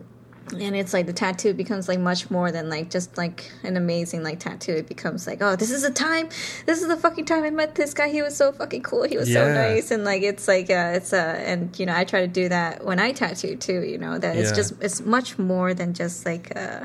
and 0.52 0.76
it's 0.76 0.92
like 0.92 1.06
the 1.06 1.12
tattoo 1.12 1.52
becomes 1.52 1.88
like 1.88 1.98
much 1.98 2.30
more 2.30 2.52
than 2.52 2.68
like 2.68 2.90
just 2.90 3.16
like 3.18 3.50
an 3.64 3.76
amazing 3.76 4.22
like 4.22 4.38
tattoo. 4.38 4.72
It 4.72 4.86
becomes 4.86 5.26
like 5.26 5.42
oh 5.42 5.56
this 5.56 5.70
is 5.70 5.82
the 5.82 5.90
time 5.90 6.28
this 6.66 6.82
is 6.82 6.88
the 6.88 6.96
fucking 6.96 7.24
time 7.24 7.42
i 7.42 7.50
met 7.50 7.74
this 7.74 7.94
guy. 7.94 8.08
He 8.08 8.22
was 8.22 8.36
so 8.36 8.52
fucking 8.52 8.82
cool. 8.82 9.04
He 9.04 9.16
was 9.16 9.32
so 9.32 9.52
nice. 9.52 9.90
And 9.90 10.04
like 10.04 10.22
it's 10.22 10.46
like 10.46 10.70
uh 10.70 10.92
it's 10.94 11.12
uh 11.12 11.42
and 11.44 11.76
you 11.78 11.86
know 11.86 11.96
i 11.96 12.04
try 12.04 12.20
to 12.20 12.28
do 12.28 12.48
that 12.48 12.84
when 12.84 12.98
i 13.00 13.12
tattoo 13.12 13.56
too 13.56 13.82
you 13.82 13.98
know 13.98 14.18
that 14.18 14.36
it's 14.36 14.52
just 14.52 14.74
it's 14.80 15.00
much 15.00 15.38
more 15.38 15.74
than 15.74 15.94
just 15.94 16.24
like 16.24 16.54
uh 16.56 16.84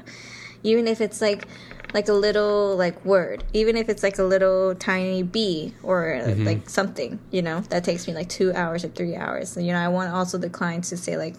even 0.64 0.88
if 0.88 1.02
it's 1.02 1.22
like 1.22 1.48
like 1.94 2.08
a 2.08 2.14
little 2.14 2.76
like 2.78 3.04
word 3.04 3.44
even 3.54 3.76
if 3.76 3.90
it's 3.90 4.02
like 4.04 4.18
a 4.18 4.24
little 4.24 4.74
tiny 4.76 5.24
b 5.24 5.74
or 5.84 6.22
Mm-hmm. 6.24 6.46
like 6.46 6.70
something 6.70 7.20
you 7.32 7.42
know 7.42 7.60
that 7.70 7.84
takes 7.84 8.08
me 8.08 8.14
like 8.14 8.30
two 8.30 8.54
hours 8.54 8.86
or 8.86 8.88
three 8.90 9.16
hours 9.16 9.50
so, 9.50 9.60
you 9.60 9.74
know 9.74 9.80
i 9.80 9.88
want 9.90 10.10
also 10.14 10.38
the 10.38 10.50
clients 10.50 10.90
to 10.90 10.98
say 10.98 11.18
like 11.18 11.36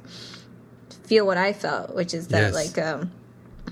feel 1.05 1.27
what 1.27 1.37
I 1.37 1.53
felt, 1.53 1.95
which 1.95 2.15
is 2.15 2.29
that 2.29 2.53
Yes. 2.53 2.75
like 2.77 2.87
um 2.87 3.11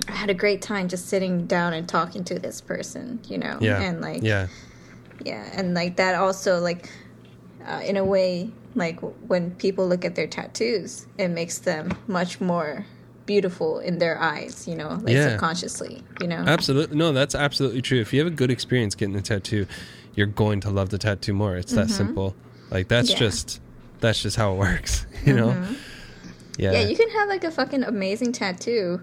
I 0.09 0.13
had 0.13 0.31
a 0.31 0.35
great 0.35 0.63
time 0.63 0.89
just 0.89 1.09
sitting 1.09 1.47
down 1.47 1.73
and 1.73 1.89
talking 1.89 2.25
to 2.25 2.39
this 2.39 2.61
person, 2.61 3.21
you 3.29 3.39
know, 3.39 3.59
yeah, 3.61 3.81
and 3.81 4.01
like 4.01 4.23
yeah, 4.23 4.49
yeah, 5.25 5.49
and 5.55 5.75
like 5.75 5.97
that 5.97 6.15
also 6.15 6.61
like 6.61 6.89
uh, 7.67 7.81
in 7.85 7.97
a 7.97 8.05
way 8.05 8.51
like 8.75 9.01
when 9.01 9.53
people 9.57 9.87
look 9.89 10.05
at 10.05 10.15
their 10.15 10.27
tattoos, 10.27 11.07
it 11.19 11.29
makes 11.29 11.59
them 11.59 11.97
much 12.07 12.41
more 12.41 12.87
beautiful 13.27 13.79
in 13.79 13.99
their 13.99 14.19
eyes, 14.21 14.67
you 14.67 14.75
know, 14.75 14.99
like 15.03 15.15
Yeah. 15.15 15.31
subconsciously, 15.31 16.03
you 16.21 16.27
know. 16.29 16.37
Absolutely. 16.47 16.97
No, 16.97 17.13
that's 17.13 17.35
absolutely 17.35 17.83
true. 17.83 18.01
If 18.01 18.13
you 18.13 18.21
have 18.21 18.27
a 18.27 18.35
good 18.35 18.51
experience 18.51 18.95
getting 18.95 19.17
a 19.17 19.21
tattoo, 19.23 19.67
you're 20.15 20.27
going 20.27 20.61
to 20.61 20.71
love 20.71 20.91
the 20.91 20.99
tattoo 20.99 21.33
more. 21.33 21.57
It's 21.57 21.73
that 21.73 21.91
simple. 21.91 22.35
Like 22.71 22.89
that's 22.89 23.11
Mm-hmm. 23.11 23.23
Yeah. 23.23 23.29
just 23.31 23.61
that's 24.01 24.23
just 24.23 24.37
how 24.37 24.53
it 24.55 24.57
works, 24.59 25.07
you 25.27 25.35
know? 25.35 25.51
Yeah. 26.59 26.73
Yeah, 26.73 26.81
you 26.81 26.97
can 26.97 27.09
have 27.11 27.29
like 27.29 27.45
a 27.45 27.51
fucking 27.51 27.85
amazing 27.85 28.33
tattoo, 28.33 29.03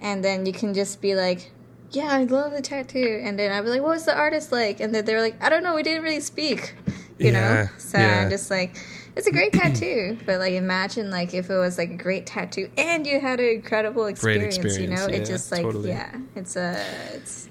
and 0.00 0.24
then 0.24 0.46
you 0.46 0.52
can 0.52 0.72
just 0.74 1.00
be 1.00 1.14
like, 1.14 1.50
"Yeah, 1.92 2.08
I 2.10 2.24
love 2.24 2.52
the 2.52 2.62
tattoo," 2.62 3.20
and 3.24 3.38
then 3.38 3.52
I'd 3.52 3.62
be 3.62 3.68
like, 3.70 3.82
"What 3.82 3.90
was 3.90 4.04
the 4.06 4.16
artist 4.16 4.50
like?" 4.50 4.80
And 4.80 4.92
then 4.94 5.04
they're 5.04 5.20
like, 5.20 5.36
"I 5.42 5.48
don't 5.50 5.62
know, 5.62 5.74
we 5.76 5.82
didn't 5.84 6.02
really 6.02 6.20
speak," 6.20 6.74
you 7.18 7.30
Yeah, 7.30 7.32
know. 7.32 7.68
So 7.78 7.98
yeah. 7.98 8.22
I'm 8.22 8.30
just 8.30 8.50
like, 8.50 8.76
it's 9.16 9.26
a 9.26 9.32
great 9.32 9.52
tattoo, 9.52 10.18
but 10.26 10.38
like 10.38 10.52
imagine 10.54 11.10
like 11.10 11.34
if 11.34 11.50
it 11.50 11.56
was 11.56 11.78
like 11.78 11.90
a 11.90 11.96
great 11.96 12.26
tattoo 12.26 12.70
and 12.76 13.06
you 13.06 13.20
had 13.20 13.40
an 13.40 13.46
incredible 13.46 14.02
Great 14.04 14.42
experience, 14.42 14.78
you 14.78 14.86
know? 14.86 14.94
experience, 14.94 15.28
It 15.28 15.32
just 15.32 15.52
like 15.52 15.62
totally. 15.62 15.88
yeah, 15.90 16.16
it's 16.36 16.56
a 16.56 16.84
it's 17.14 17.48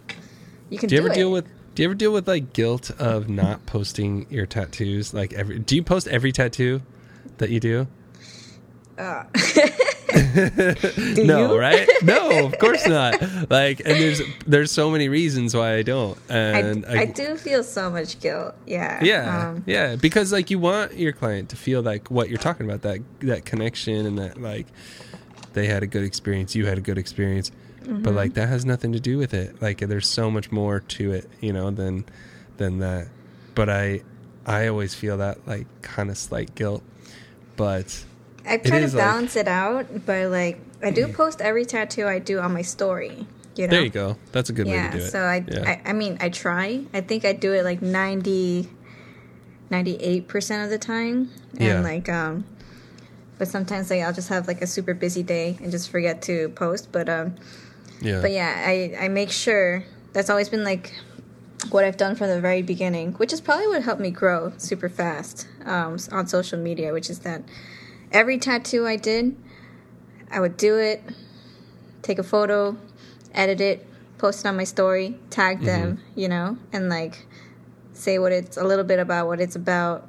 you 0.70 0.78
can 0.78 0.89
do 0.89 0.95
you 0.95 1.01
ever 1.01 1.10
it. 1.10 1.16
deal 1.16 1.32
with 1.32 1.45
do 1.76 1.84
you 1.84 1.89
ever 1.89 1.95
deal 1.95 2.12
with 2.12 2.28
like 2.28 2.53
guilt 2.53 2.91
of 2.99 3.30
not 3.30 3.66
posting 3.66 4.26
your 4.30 4.45
tattoos? 4.45 5.14
Like 5.14 5.34
every 5.34 5.60
do 5.60 5.76
you 5.76 5.84
post 5.84 6.07
every 6.07 6.32
tattoo 6.32 6.82
that 7.38 7.49
you 7.49 7.60
do? 7.60 7.88
Uh, 8.97 9.24
no, 11.26 11.53
you? 11.53 11.60
right? 11.60 11.88
No, 12.03 12.45
of 12.47 12.57
course 12.60 12.86
not. 12.88 13.22
Like, 13.49 13.80
and 13.80 13.95
there's 13.95 14.22
there's 14.45 14.72
so 14.72 14.89
many 14.89 15.10
reasons 15.10 15.55
why 15.55 15.76
I 15.76 15.82
don't. 15.84 16.18
I, 16.30 16.34
And 16.34 16.86
I 16.86 17.05
do 17.05 17.36
feel 17.38 17.64
so 17.64 17.89
much 17.89 18.20
guilt. 18.20 18.55
Yeah. 18.66 19.03
Yeah, 19.03 19.49
Um, 19.49 19.64
yeah, 19.66 19.95
because 19.95 20.32
like 20.32 20.49
you 20.49 20.60
want 20.60 20.93
your 20.95 21.12
client 21.14 21.49
to 21.49 21.55
feel 21.55 21.82
like 21.82 22.10
what 22.12 22.30
you're 22.30 22.38
talking 22.38 22.66
about 22.66 22.82
that 22.84 22.99
that 23.22 23.45
connection 23.45 24.05
and 24.05 24.18
that 24.20 24.41
like 24.41 24.68
they 25.53 25.68
had 25.68 25.84
a 25.84 25.88
good 25.88 26.03
experience, 26.03 26.55
you 26.55 26.66
had 26.66 26.78
a 26.78 26.82
good 26.82 26.97
experience, 26.97 27.51
Mm-hmm. 27.80 28.03
but 28.03 28.14
like 28.14 28.34
that 28.34 28.49
has 28.49 28.66
nothing 28.66 28.91
to 28.91 28.99
do 28.99 29.18
with 29.18 29.34
it. 29.34 29.62
Like 29.62 29.80
there's 29.80 30.07
so 30.07 30.30
much 30.30 30.51
more 30.51 30.82
to 30.82 31.14
it, 31.14 31.30
you 31.39 31.53
know, 31.53 31.72
than 31.72 32.05
than 32.57 32.80
that. 32.80 33.07
But 33.55 33.70
I 33.70 34.01
I 34.45 34.68
always 34.68 34.93
feel 34.93 35.18
that 35.18 35.47
like 35.47 35.66
kind 35.82 36.10
of 36.10 36.18
slight 36.18 36.53
guilt, 36.55 36.84
but 37.55 38.03
I 38.50 38.58
try 38.58 38.80
to 38.80 38.86
is, 38.86 38.93
like- 38.93 39.04
balance 39.04 39.36
it 39.36 39.47
out, 39.47 40.06
but 40.06 40.30
like 40.30 40.60
I 40.82 40.91
do 40.91 41.08
post 41.08 41.41
every 41.41 41.66
tattoo 41.66 42.08
I 42.08 42.20
do 42.20 42.39
on 42.39 42.54
my 42.54 42.62
story. 42.62 43.28
You 43.56 43.68
know? 43.68 43.72
there 43.72 43.82
you 43.84 43.89
go. 43.89 44.16
That's 44.32 44.50
a 44.50 44.54
good 44.54 44.68
way 44.68 44.74
Yeah. 44.74 44.91
to 44.91 44.97
do 45.00 45.04
it. 45.04 45.10
So 45.12 45.20
I, 45.20 45.43
yeah. 45.45 45.82
I, 45.86 45.89
I 45.89 45.93
mean, 45.93 46.18
I 46.22 46.30
try. 46.30 46.86
I 46.93 47.02
think 47.02 47.26
I 47.26 47.34
do 47.34 47.52
it 47.54 47.66
like 47.66 47.82
90, 47.82 48.70
98 49.70 50.28
percent 50.28 50.64
of 50.64 50.70
the 50.70 50.78
time, 50.78 51.30
and 51.54 51.62
Yeah. 51.62 51.80
like 51.82 52.10
um, 52.10 52.45
but 53.38 53.47
sometimes 53.47 53.89
like 53.89 54.02
I'll 54.02 54.14
just 54.14 54.30
have 54.30 54.47
like 54.47 54.62
a 54.62 54.68
super 54.68 54.93
busy 54.93 55.24
day 55.24 55.58
and 55.62 55.72
just 55.72 55.89
forget 55.89 56.22
to 56.24 56.50
post. 56.50 56.91
But 56.91 57.10
um, 57.10 57.36
yeah. 58.02 58.22
but 58.22 58.32
yeah, 58.32 58.64
I 58.66 58.95
I 59.00 59.08
make 59.10 59.32
sure 59.32 59.84
that's 60.14 60.30
always 60.30 60.50
been 60.50 60.64
like 60.64 60.93
what 61.72 61.84
I've 61.84 61.97
done 61.97 62.16
from 62.16 62.28
the 62.30 62.39
very 62.39 62.62
beginning, 62.62 63.14
which 63.14 63.34
is 63.34 63.41
probably 63.41 63.68
what 63.68 63.84
helped 63.84 64.02
me 64.02 64.12
grow 64.12 64.54
super 64.58 64.88
fast 64.89 65.47
um, 65.66 65.97
on 66.12 66.28
social 66.28 66.58
media, 66.58 66.93
which 66.93 67.10
is 67.10 67.20
that 67.20 67.41
every 68.12 68.38
tattoo 68.38 68.86
I 68.88 68.95
did, 68.95 69.36
I 70.32 70.39
would 70.39 70.57
do 70.57 70.78
it, 70.78 71.03
take 72.01 72.20
a 72.20 72.24
photo, 72.24 72.78
edit 73.34 73.62
it, 73.62 73.86
post 74.18 74.45
it 74.45 74.47
on 74.47 74.57
my 74.57 74.64
story, 74.64 75.18
tag 75.30 75.57
mm-hmm. 75.57 75.66
them, 75.66 76.03
you 76.16 76.28
know, 76.28 76.57
and 76.72 76.89
like 76.89 77.26
say 77.93 78.20
what 78.20 78.32
it's 78.32 78.57
a 78.57 78.64
little 78.64 78.86
bit 78.86 78.99
about 78.99 79.28
what 79.28 79.39
it's 79.39 79.55
about. 79.55 80.07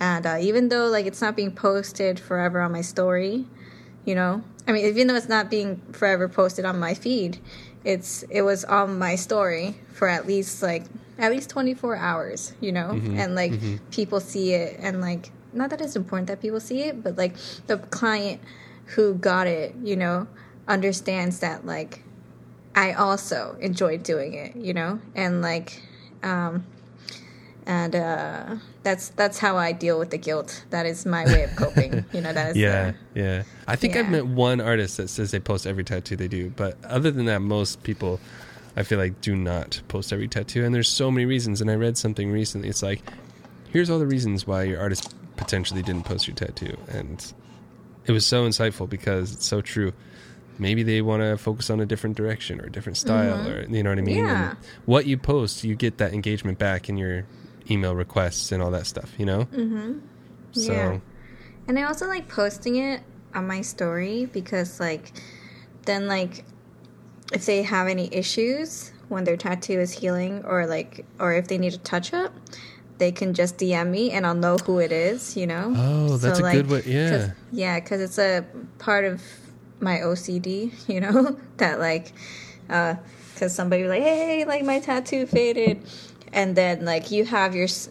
And 0.00 0.26
uh, 0.26 0.38
even 0.40 0.68
though 0.68 0.88
like 0.88 1.06
it's 1.06 1.20
not 1.20 1.36
being 1.36 1.52
posted 1.52 2.20
forever 2.20 2.60
on 2.60 2.72
my 2.72 2.82
story, 2.82 3.46
you 4.04 4.14
know, 4.14 4.42
I 4.66 4.72
mean, 4.72 4.86
even 4.86 5.06
though 5.06 5.14
it's 5.14 5.28
not 5.28 5.50
being 5.50 5.80
forever 5.92 6.28
posted 6.28 6.64
on 6.64 6.78
my 6.78 6.94
feed, 6.94 7.38
it's 7.84 8.22
it 8.24 8.42
was 8.42 8.64
on 8.64 8.98
my 8.98 9.16
story 9.16 9.76
for 9.92 10.08
at 10.08 10.26
least 10.26 10.62
like 10.62 10.84
at 11.18 11.32
least 11.32 11.50
24 11.50 11.96
hours, 11.96 12.52
you 12.60 12.70
know, 12.70 12.90
mm-hmm. 12.92 13.18
and 13.18 13.34
like 13.34 13.52
mm-hmm. 13.52 13.76
people 13.90 14.20
see 14.20 14.52
it 14.52 14.76
and 14.78 15.00
like 15.00 15.30
not 15.58 15.70
that 15.70 15.80
it's 15.80 15.96
important 15.96 16.28
that 16.28 16.40
people 16.40 16.60
see 16.60 16.82
it, 16.82 17.02
but 17.02 17.16
like 17.16 17.36
the 17.66 17.78
client 17.78 18.40
who 18.94 19.14
got 19.14 19.46
it, 19.46 19.74
you 19.82 19.96
know, 19.96 20.26
understands 20.66 21.40
that 21.40 21.66
like 21.66 22.02
I 22.74 22.92
also 22.92 23.56
enjoy 23.60 23.98
doing 23.98 24.34
it, 24.34 24.56
you 24.56 24.72
know, 24.72 25.00
and 25.14 25.42
like, 25.42 25.82
um, 26.22 26.64
and 27.66 27.94
uh, 27.94 28.56
that's 28.82 29.10
that's 29.10 29.38
how 29.38 29.56
I 29.58 29.72
deal 29.72 29.98
with 29.98 30.10
the 30.10 30.16
guilt. 30.18 30.64
That 30.70 30.86
is 30.86 31.04
my 31.04 31.24
way 31.26 31.42
of 31.44 31.54
coping. 31.56 32.04
you 32.12 32.20
know, 32.22 32.32
that 32.32 32.50
is 32.50 32.56
Yeah, 32.56 32.92
the- 33.14 33.20
yeah. 33.20 33.42
I 33.66 33.76
think 33.76 33.96
I've 33.96 34.08
met 34.08 34.26
one 34.26 34.60
artist 34.60 34.96
that 34.96 35.08
says 35.08 35.30
they 35.32 35.40
post 35.40 35.66
every 35.66 35.84
tattoo 35.84 36.16
they 36.16 36.28
do, 36.28 36.50
but 36.56 36.76
other 36.84 37.10
than 37.10 37.26
that, 37.26 37.40
most 37.42 37.82
people 37.82 38.20
I 38.76 38.84
feel 38.84 38.98
like 38.98 39.20
do 39.20 39.34
not 39.36 39.82
post 39.88 40.12
every 40.12 40.28
tattoo. 40.28 40.64
And 40.64 40.74
there's 40.74 40.88
so 40.88 41.10
many 41.10 41.26
reasons. 41.26 41.60
And 41.60 41.70
I 41.70 41.74
read 41.74 41.98
something 41.98 42.30
recently. 42.30 42.68
It's 42.68 42.82
like, 42.82 43.02
here's 43.72 43.90
all 43.90 43.98
the 43.98 44.06
reasons 44.06 44.46
why 44.46 44.62
your 44.62 44.80
artist 44.80 45.14
potentially 45.38 45.82
didn't 45.82 46.04
post 46.04 46.26
your 46.26 46.34
tattoo, 46.34 46.76
and 46.88 47.32
it 48.04 48.12
was 48.12 48.26
so 48.26 48.46
insightful 48.46 48.88
because 48.88 49.32
it's 49.32 49.46
so 49.46 49.60
true. 49.60 49.92
Maybe 50.58 50.82
they 50.82 51.00
want 51.02 51.22
to 51.22 51.38
focus 51.38 51.70
on 51.70 51.80
a 51.80 51.86
different 51.86 52.16
direction 52.16 52.60
or 52.60 52.64
a 52.64 52.70
different 52.70 52.96
style, 52.96 53.48
or 53.48 53.64
you 53.68 53.82
know 53.82 53.90
what 53.90 53.98
I 53.98 54.02
mean. 54.02 54.24
Yeah. 54.24 54.50
And 54.50 54.58
what 54.84 55.06
you 55.06 55.16
post, 55.16 55.64
you 55.64 55.74
get 55.76 55.98
that 55.98 56.12
engagement 56.12 56.58
back 56.58 56.88
in 56.88 56.98
your 56.98 57.24
email 57.70 57.94
requests 57.94 58.50
and 58.52 58.62
all 58.62 58.70
that 58.72 58.86
stuff. 58.86 59.12
You 59.18 59.26
know. 59.26 59.44
Mm-hmm. 59.44 59.98
So 60.52 60.72
Yeah. 60.72 60.98
And 61.68 61.78
I 61.78 61.82
also 61.82 62.06
like 62.06 62.28
posting 62.28 62.76
it 62.76 63.02
on 63.34 63.46
my 63.46 63.60
story 63.60 64.24
because 64.24 64.80
like 64.80 65.12
then 65.84 66.08
like 66.08 66.44
if 67.32 67.44
they 67.44 67.62
have 67.62 67.88
any 67.88 68.12
issues 68.12 68.92
when 69.08 69.24
their 69.24 69.36
tattoo 69.36 69.78
is 69.78 69.92
healing 69.92 70.44
or 70.44 70.66
like 70.66 71.04
or 71.18 71.34
if 71.34 71.48
they 71.48 71.58
need 71.58 71.74
a 71.74 71.78
touch 71.78 72.12
up, 72.12 72.32
they 72.98 73.12
can 73.12 73.32
just 73.34 73.56
DM 73.58 73.88
me 73.90 74.10
and 74.10 74.26
I'll 74.26 74.34
know 74.34 74.56
who 74.58 74.78
it 74.78 74.92
is, 74.92 75.36
you 75.36 75.46
know. 75.46 75.72
Oh, 75.76 76.16
that's 76.16 76.38
a 76.40 76.42
good 76.42 76.68
way- 76.70 76.82
yeah. 76.86 77.10
'cause- 77.10 77.30
yeah, 77.52 77.80
cuz 77.80 78.00
it's 78.00 78.18
a 78.18 78.44
part 78.78 79.04
of 79.04 79.22
my 79.80 79.98
OCD, 80.00 80.72
you 80.88 81.00
know, 81.00 81.36
that 81.58 81.78
like 81.78 82.12
uh 82.68 82.94
cuz 83.38 83.54
somebody 83.54 83.82
was 83.82 83.90
like, 83.90 84.02
"Hey, 84.02 84.44
like 84.44 84.64
my 84.64 84.80
tattoo 84.80 85.26
faded." 85.26 85.78
And 86.30 86.54
then 86.54 86.84
like 86.84 87.10
you 87.10 87.24
have 87.24 87.54
your 87.54 87.64
s- 87.64 87.88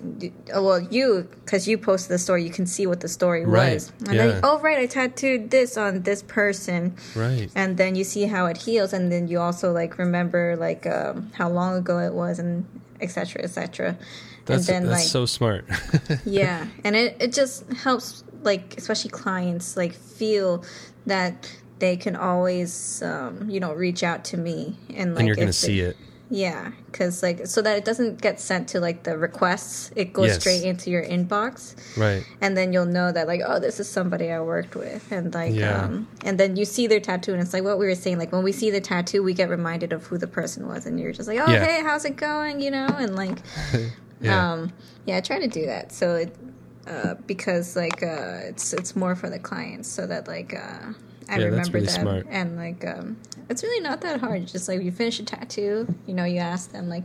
well 0.54 0.80
you 0.80 1.28
cuz 1.48 1.68
you 1.68 1.76
posted 1.78 2.12
the 2.12 2.20
story, 2.20 2.44
you 2.44 2.52
can 2.52 2.68
see 2.68 2.86
what 2.86 3.00
the 3.00 3.08
story 3.08 3.44
Right, 3.46 3.74
was. 3.74 3.92
And 4.06 4.14
yeah. 4.14 4.28
then 4.28 4.40
oh 4.44 4.60
right, 4.60 4.78
I 4.78 4.86
tattooed 4.86 5.50
this 5.50 5.76
on 5.76 6.04
this 6.04 6.22
person 6.22 6.94
right. 7.16 7.50
and 7.56 7.78
then 7.78 7.96
you 7.96 8.04
see 8.04 8.26
how 8.28 8.46
it 8.46 8.58
heals 8.58 8.94
and 8.94 9.12
then 9.12 9.28
you 9.28 9.40
also 9.40 9.72
like 9.72 9.98
remember 9.98 10.56
like 10.56 10.86
um, 10.86 11.32
how 11.40 11.50
long 11.50 11.76
ago 11.78 11.98
it 11.98 12.14
was 12.14 12.38
and 12.38 12.66
etc 13.02 13.42
etc 13.44 13.98
That's 14.48 14.68
and 14.70 14.86
then 14.86 14.92
that's 14.92 15.04
like 15.04 15.12
so 15.12 15.26
smart. 15.26 15.66
yeah 16.26 16.66
and 16.84 16.96
it, 16.96 17.18
it 17.20 17.34
just 17.34 17.72
helps 17.74 18.24
like 18.44 18.76
especially 18.78 19.12
clients 19.12 19.78
like 19.78 19.94
feel 19.94 20.64
that 21.06 21.50
they 21.80 21.96
can 21.98 22.16
always 22.16 23.02
um, 23.04 23.50
you 23.50 23.60
know 23.60 23.74
reach 23.74 24.02
out 24.04 24.26
to 24.26 24.38
me 24.38 24.76
and 24.96 25.14
like 25.14 25.20
and 25.20 25.28
you're 25.28 25.36
gonna 25.36 25.48
they- 25.48 25.52
see 25.52 25.80
it. 25.82 25.96
yeah 26.30 26.72
because 26.92 27.22
like 27.24 27.46
so 27.48 27.62
that 27.62 27.78
it 27.78 27.86
doesn't 27.86 28.20
get 28.22 28.40
sent 28.40 28.68
to 28.70 28.80
like 28.82 29.04
the 29.04 29.18
requests 29.18 29.92
it 29.96 30.12
goes 30.12 30.28
Yes. 30.28 30.40
straight 30.42 30.64
into 30.64 30.90
your 30.90 31.04
inbox 31.06 31.76
Right. 31.98 32.24
and 32.42 32.58
then 32.58 32.74
you'll 32.74 32.86
know 33.00 33.12
that 33.12 33.28
like 33.28 33.42
oh 33.46 33.60
this 33.60 33.80
is 33.80 33.88
somebody 33.90 34.32
i 34.32 34.40
worked 34.42 34.76
with 34.76 35.10
and 35.12 35.34
like 35.34 35.54
Yeah. 35.54 35.84
um 35.84 36.08
and 36.26 36.38
then 36.40 36.56
you 36.58 36.66
see 36.66 36.86
their 36.88 37.00
tattoo 37.00 37.32
and 37.34 37.42
it's 37.42 37.54
like 37.54 37.64
what 37.64 37.80
we 37.80 37.86
were 37.86 37.96
saying 37.96 38.18
like 38.20 38.32
when 38.34 38.44
we 38.44 38.52
see 38.52 38.70
the 38.72 38.82
tattoo 38.82 39.24
we 39.24 39.34
get 39.34 39.48
reminded 39.50 39.94
of 39.94 40.06
who 40.08 40.18
the 40.18 40.28
person 40.28 40.68
was 40.68 40.86
and 40.86 41.00
you're 41.00 41.14
just 41.14 41.28
like 41.30 41.40
oh 41.40 41.50
Yeah. 41.52 41.64
hey 41.64 41.82
how's 41.84 42.04
it 42.06 42.16
going 42.18 42.60
you 42.60 42.72
know 42.72 42.88
and 42.88 43.16
like 43.16 43.38
Yeah. 44.22 44.54
um 44.54 44.74
yeah 45.06 45.18
i 45.18 45.22
try 45.22 45.40
to 45.40 45.48
do 45.48 45.66
that 45.68 45.92
so 45.92 46.16
it 46.16 46.36
uh 46.88 47.14
because 47.28 47.76
like 47.76 48.02
uh 48.02 48.40
it's 48.50 48.74
it's 48.74 48.96
more 48.96 49.16
for 49.16 49.30
the 49.30 49.40
clients 49.40 49.88
so 49.90 50.08
that 50.08 50.28
like 50.28 50.54
uh 50.56 50.94
I 51.30 51.40
Yeah, 51.40 51.46
remember 51.48 51.74
really 51.80 51.88
them, 51.88 52.02
smart. 52.04 52.26
and 52.30 52.56
like 52.56 52.88
um, 52.88 53.18
it's 53.50 53.62
really 53.62 53.82
not 53.84 54.00
that 54.00 54.22
hard. 54.22 54.44
It's 54.44 54.52
just 54.54 54.70
like 54.70 54.82
you 54.82 54.92
finish 54.94 55.20
a 55.20 55.24
tattoo, 55.26 55.86
you 56.06 56.14
know, 56.14 56.24
you 56.24 56.38
ask 56.40 56.72
them 56.72 56.88
like, 56.88 57.04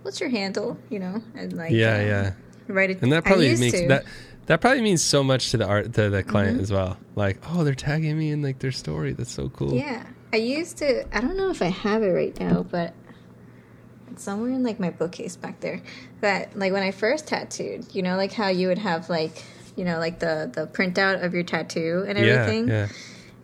"What's 0.00 0.20
your 0.20 0.30
handle?" 0.30 0.78
You 0.88 1.00
know, 1.00 1.22
and 1.34 1.52
like 1.52 1.72
yeah, 1.72 1.98
um, 1.98 2.06
yeah. 2.06 2.32
write 2.68 2.88
it. 2.92 3.02
And 3.02 3.12
that 3.12 3.24
probably 3.24 3.50
makes 3.56 3.72
to. 3.72 3.78
Mm-hmm. 3.80 3.88
that 3.88 4.04
that 4.46 4.62
probably 4.62 4.80
means 4.80 5.02
so 5.02 5.22
much 5.22 5.50
to 5.50 5.58
the 5.58 5.66
art 5.66 5.92
to 5.92 6.08
the 6.08 6.22
client 6.22 6.62
as 6.62 6.72
well. 6.72 6.96
Like, 7.14 7.40
oh, 7.50 7.62
they're 7.62 7.74
tagging 7.74 8.16
me 8.16 8.30
in 8.30 8.40
like 8.40 8.58
their 8.60 8.72
story. 8.72 9.12
That's 9.12 9.30
so 9.30 9.50
cool. 9.50 9.74
Yeah, 9.74 10.06
I 10.32 10.36
used 10.36 10.78
to. 10.78 11.04
I 11.14 11.20
don't 11.20 11.36
know 11.36 11.50
if 11.50 11.60
I 11.60 11.66
have 11.66 12.02
it 12.02 12.08
right 12.12 12.40
now, 12.40 12.62
but 12.62 12.94
somewhere 14.16 14.50
in 14.50 14.62
like 14.62 14.78
my 14.80 14.90
bookcase 14.90 15.36
back 15.36 15.60
there. 15.60 15.82
That 16.20 16.58
like 16.58 16.72
when 16.72 16.82
I 16.82 16.90
first 16.90 17.26
tattooed, 17.28 17.94
you 17.94 18.02
know, 18.02 18.16
like 18.16 18.32
how 18.32 18.48
you 18.48 18.68
would 18.68 18.78
have 18.78 19.08
like 19.10 19.44
you 19.76 19.84
know 19.84 19.98
like 19.98 20.18
the 20.18 20.50
the 20.52 20.66
printout 20.66 21.24
of 21.24 21.34
your 21.34 21.42
tattoo 21.44 22.04
and 22.08 22.18
everything, 22.18 22.68
yeah. 22.68 22.88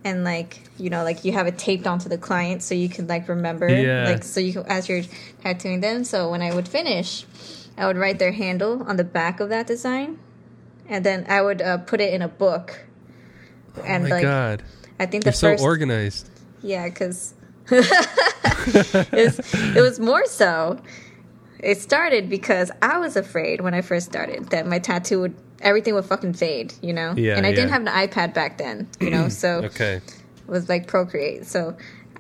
and 0.05 0.25
like 0.25 0.61
you 0.79 0.91
know 0.91 1.05
like 1.05 1.25
you 1.25 1.33
have 1.33 1.47
it 1.47 1.59
taped 1.59 1.87
onto 1.87 2.09
the 2.09 2.19
client 2.19 2.62
so 2.62 2.75
you 2.75 2.89
can 2.89 3.07
like 3.07 3.29
remember, 3.29 3.69
Yeah. 3.69 4.05
like 4.05 4.25
so 4.25 4.41
you 4.41 4.53
can 4.55 4.67
as 4.67 4.89
you're 4.89 5.03
tattooing 5.43 5.81
them. 5.81 6.05
So 6.05 6.31
when 6.31 6.43
I 6.43 6.55
would 6.55 6.67
finish, 6.69 7.25
I 7.79 7.87
would 7.87 7.97
write 7.97 8.19
their 8.19 8.33
handle 8.33 8.83
on 8.83 8.97
the 8.97 9.05
back 9.05 9.41
of 9.41 9.49
that 9.51 9.67
design. 9.67 10.19
and 10.89 11.05
then 11.05 11.25
I 11.29 11.41
would 11.41 11.62
uh, 11.62 11.79
put 11.79 12.01
it 12.01 12.12
in 12.12 12.21
a 12.23 12.29
book. 12.29 12.85
And 13.85 14.05
oh 14.05 14.09
my 14.09 14.15
like, 14.17 14.23
god, 14.23 14.62
I 15.01 15.07
think 15.07 15.25
the 15.25 15.31
you're 15.31 15.57
so 15.57 15.65
organized. 15.65 16.29
yeah, 16.62 16.89
because 16.89 17.35
it, 17.71 19.12
was, 19.12 19.55
it 19.55 19.81
was 19.81 19.99
more 20.01 20.27
so. 20.27 20.81
It 21.61 21.81
started 21.81 22.29
because 22.29 22.71
I 22.83 22.99
was 22.99 23.17
afraid 23.17 23.62
when 23.62 23.73
I 23.73 23.81
first 23.81 24.07
started 24.07 24.51
that 24.51 24.67
my 24.67 24.79
tattoo 24.79 25.21
would 25.21 25.35
everything 25.61 25.95
would 25.95 26.05
fucking 26.05 26.35
fade, 26.35 26.75
you 26.83 26.93
know. 26.93 27.15
Yeah, 27.17 27.37
and 27.37 27.47
I 27.47 27.53
didn't 27.53 27.71
have 27.71 27.83
an 27.83 27.89
iPad 27.89 28.35
back 28.35 28.59
then, 28.59 28.89
you 29.01 29.11
know, 29.11 29.29
so 29.31 29.62
Okay. 29.65 29.97
It 29.97 30.51
was 30.51 30.69
like 30.69 30.87
Procreate. 30.87 31.47
So 31.47 31.75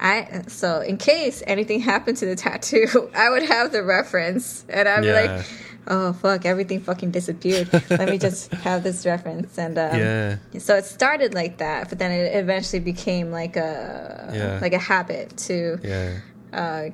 I 0.04 0.42
so 0.48 0.80
in 0.80 0.98
case 0.98 1.42
anything 1.46 1.80
happened 1.80 2.18
to 2.18 2.26
the 2.26 2.36
tattoo, 2.36 3.10
I 3.16 3.30
would 3.30 3.42
have 3.42 3.72
the 3.72 3.82
reference, 3.82 4.64
and 4.68 4.86
I'd 4.88 5.00
be 5.00 5.06
Yeah. 5.08 5.36
like, 5.36 5.46
"Oh 5.88 6.12
fuck, 6.12 6.44
everything 6.44 6.80
fucking 6.80 7.10
disappeared. 7.10 7.68
Let 7.88 8.08
me 8.10 8.18
just 8.18 8.52
have 8.68 8.82
this 8.82 9.06
reference." 9.06 9.56
And 9.58 9.78
um, 9.78 9.98
Yeah. 9.98 10.36
so 10.58 10.76
it 10.76 10.84
started 10.84 11.32
like 11.34 11.56
that, 11.58 11.88
but 11.88 11.98
then 11.98 12.12
it 12.12 12.36
eventually 12.36 12.80
became 12.80 13.30
like 13.30 13.56
a 13.56 14.30
Yeah. 14.34 14.58
like 14.60 14.74
a 14.74 14.78
habit 14.92 15.36
to 15.48 15.78
Yeah. 15.82 16.10
uh, 16.52 16.90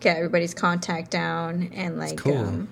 get 0.00 0.16
everybody's 0.18 0.54
contact 0.54 1.10
down 1.10 1.70
and 1.74 1.98
like 1.98 2.18
cool. 2.18 2.36
um, 2.38 2.68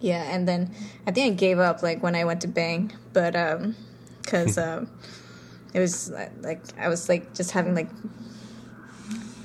yeah 0.00 0.22
and 0.34 0.46
then 0.48 0.70
i 1.06 1.10
think 1.10 1.32
i 1.32 1.36
gave 1.36 1.58
up 1.58 1.82
like 1.82 2.02
when 2.02 2.14
i 2.16 2.24
went 2.24 2.40
to 2.40 2.48
bang 2.48 2.90
but 3.12 3.34
um 3.36 3.74
because 4.22 4.56
um 4.58 4.88
it 5.74 5.78
was 5.80 6.10
uh, 6.10 6.28
like 6.42 6.60
i 6.78 6.88
was 6.88 7.08
like 7.08 7.34
just 7.34 7.50
having 7.52 7.74
like 7.74 7.88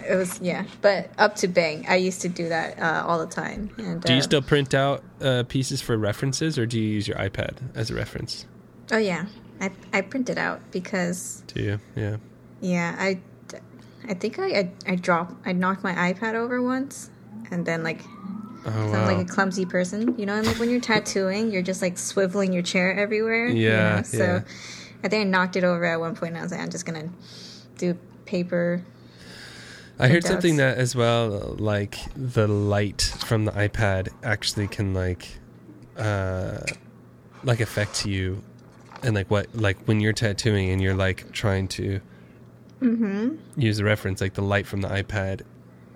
it 0.10 0.16
was 0.16 0.39
yeah 0.41 0.64
but 0.82 1.10
up 1.18 1.36
to 1.36 1.47
bang 1.47 1.86
i 1.88 1.95
used 1.95 2.22
to 2.22 2.30
do 2.30 2.49
that 2.49 2.80
uh, 2.80 3.03
all 3.08 3.20
the 3.20 3.32
time 3.34 3.70
and 3.78 4.01
Do 4.01 4.14
you 4.14 4.20
uh, 4.20 4.24
still 4.24 4.41
print 4.41 4.74
out 4.74 5.03
uh, 5.22 5.43
pieces 5.47 5.82
for 5.82 5.97
references, 5.97 6.58
or 6.60 6.66
do 6.66 6.80
you 6.80 6.88
use 6.88 7.08
your 7.08 7.18
iPad 7.18 7.58
as 7.76 7.89
a 7.91 7.95
reference? 7.95 8.45
oh 8.91 8.97
yeah 8.97 9.26
i 9.62 9.72
i 9.93 10.01
print 10.01 10.30
it 10.30 10.38
out 10.38 10.60
because 10.72 11.43
Do 11.47 11.62
you? 11.64 11.80
Yeah. 11.95 12.18
yeah 12.62 12.95
i 12.99 13.20
i 14.08 14.14
think 14.14 14.38
i 14.39 14.47
i, 14.60 14.72
I 14.88 14.95
dropped 14.95 15.34
i 15.47 15.51
knocked 15.53 15.84
my 15.84 15.93
ipad 16.14 16.36
over 16.36 16.62
once 16.62 17.10
and 17.51 17.66
then 17.66 17.84
like 17.84 18.01
Oh 18.68 18.72
wow. 18.91 18.93
I'm 19.03 19.06
like 19.06 19.24
a 19.24 19.32
clumsy 19.32 19.64
person, 19.64 20.18
you 20.18 20.26
know. 20.26 20.34
And 20.34 20.47
like 20.47 20.58
when 20.58 20.72
you're 20.72 20.82
tattooing, 20.82 21.51
you're 21.51 21.62
just 21.62 21.84
like 21.84 21.97
swiveling 21.97 22.51
your 22.51 22.64
chair 22.64 22.91
everywhere. 22.97 23.45
you 23.47 23.68
Yeah, 23.70 23.97
know? 23.97 24.01
So 24.01 24.18
yeah. 24.18 24.41
I 25.03 25.08
think 25.08 25.22
I 25.22 25.24
knocked 25.30 25.56
it 25.56 25.64
over 25.64 25.86
at 25.86 25.99
one 25.99 26.16
point. 26.16 26.30
And 26.32 26.39
I 26.39 26.41
was 26.41 26.51
like, 26.51 26.62
I'm 26.62 26.72
just 26.72 26.84
gonna 26.84 27.10
do 27.78 27.93
paper. 28.26 28.82
I 29.98 30.08
heard 30.10 30.24
something 30.26 30.58
that 30.58 30.78
as 30.78 30.96
well, 30.96 31.56
like 31.58 31.98
the 32.16 32.48
light 32.48 33.02
from 33.26 33.46
the 33.46 33.52
iPad 33.54 34.10
actually 34.24 34.68
can 34.68 34.93
like, 34.93 35.28
uh, 35.98 36.60
like 37.43 37.60
affect 37.62 38.06
you, 38.06 38.41
and 39.04 39.16
like 39.16 39.32
what, 39.32 39.48
like 39.56 39.78
when 39.86 40.00
you're 40.02 40.14
tattooing 40.14 40.70
and 40.72 40.82
you're 40.82 40.96
like 40.96 41.32
trying 41.32 41.68
to 41.70 42.02
Mm-hmm. 42.82 43.36
use 43.60 43.78
the 43.78 43.86
reference, 43.86 44.20
like 44.20 44.34
the 44.34 44.41
light 44.41 44.68
from 44.68 44.82
the 44.82 44.89
iPad. 44.89 45.41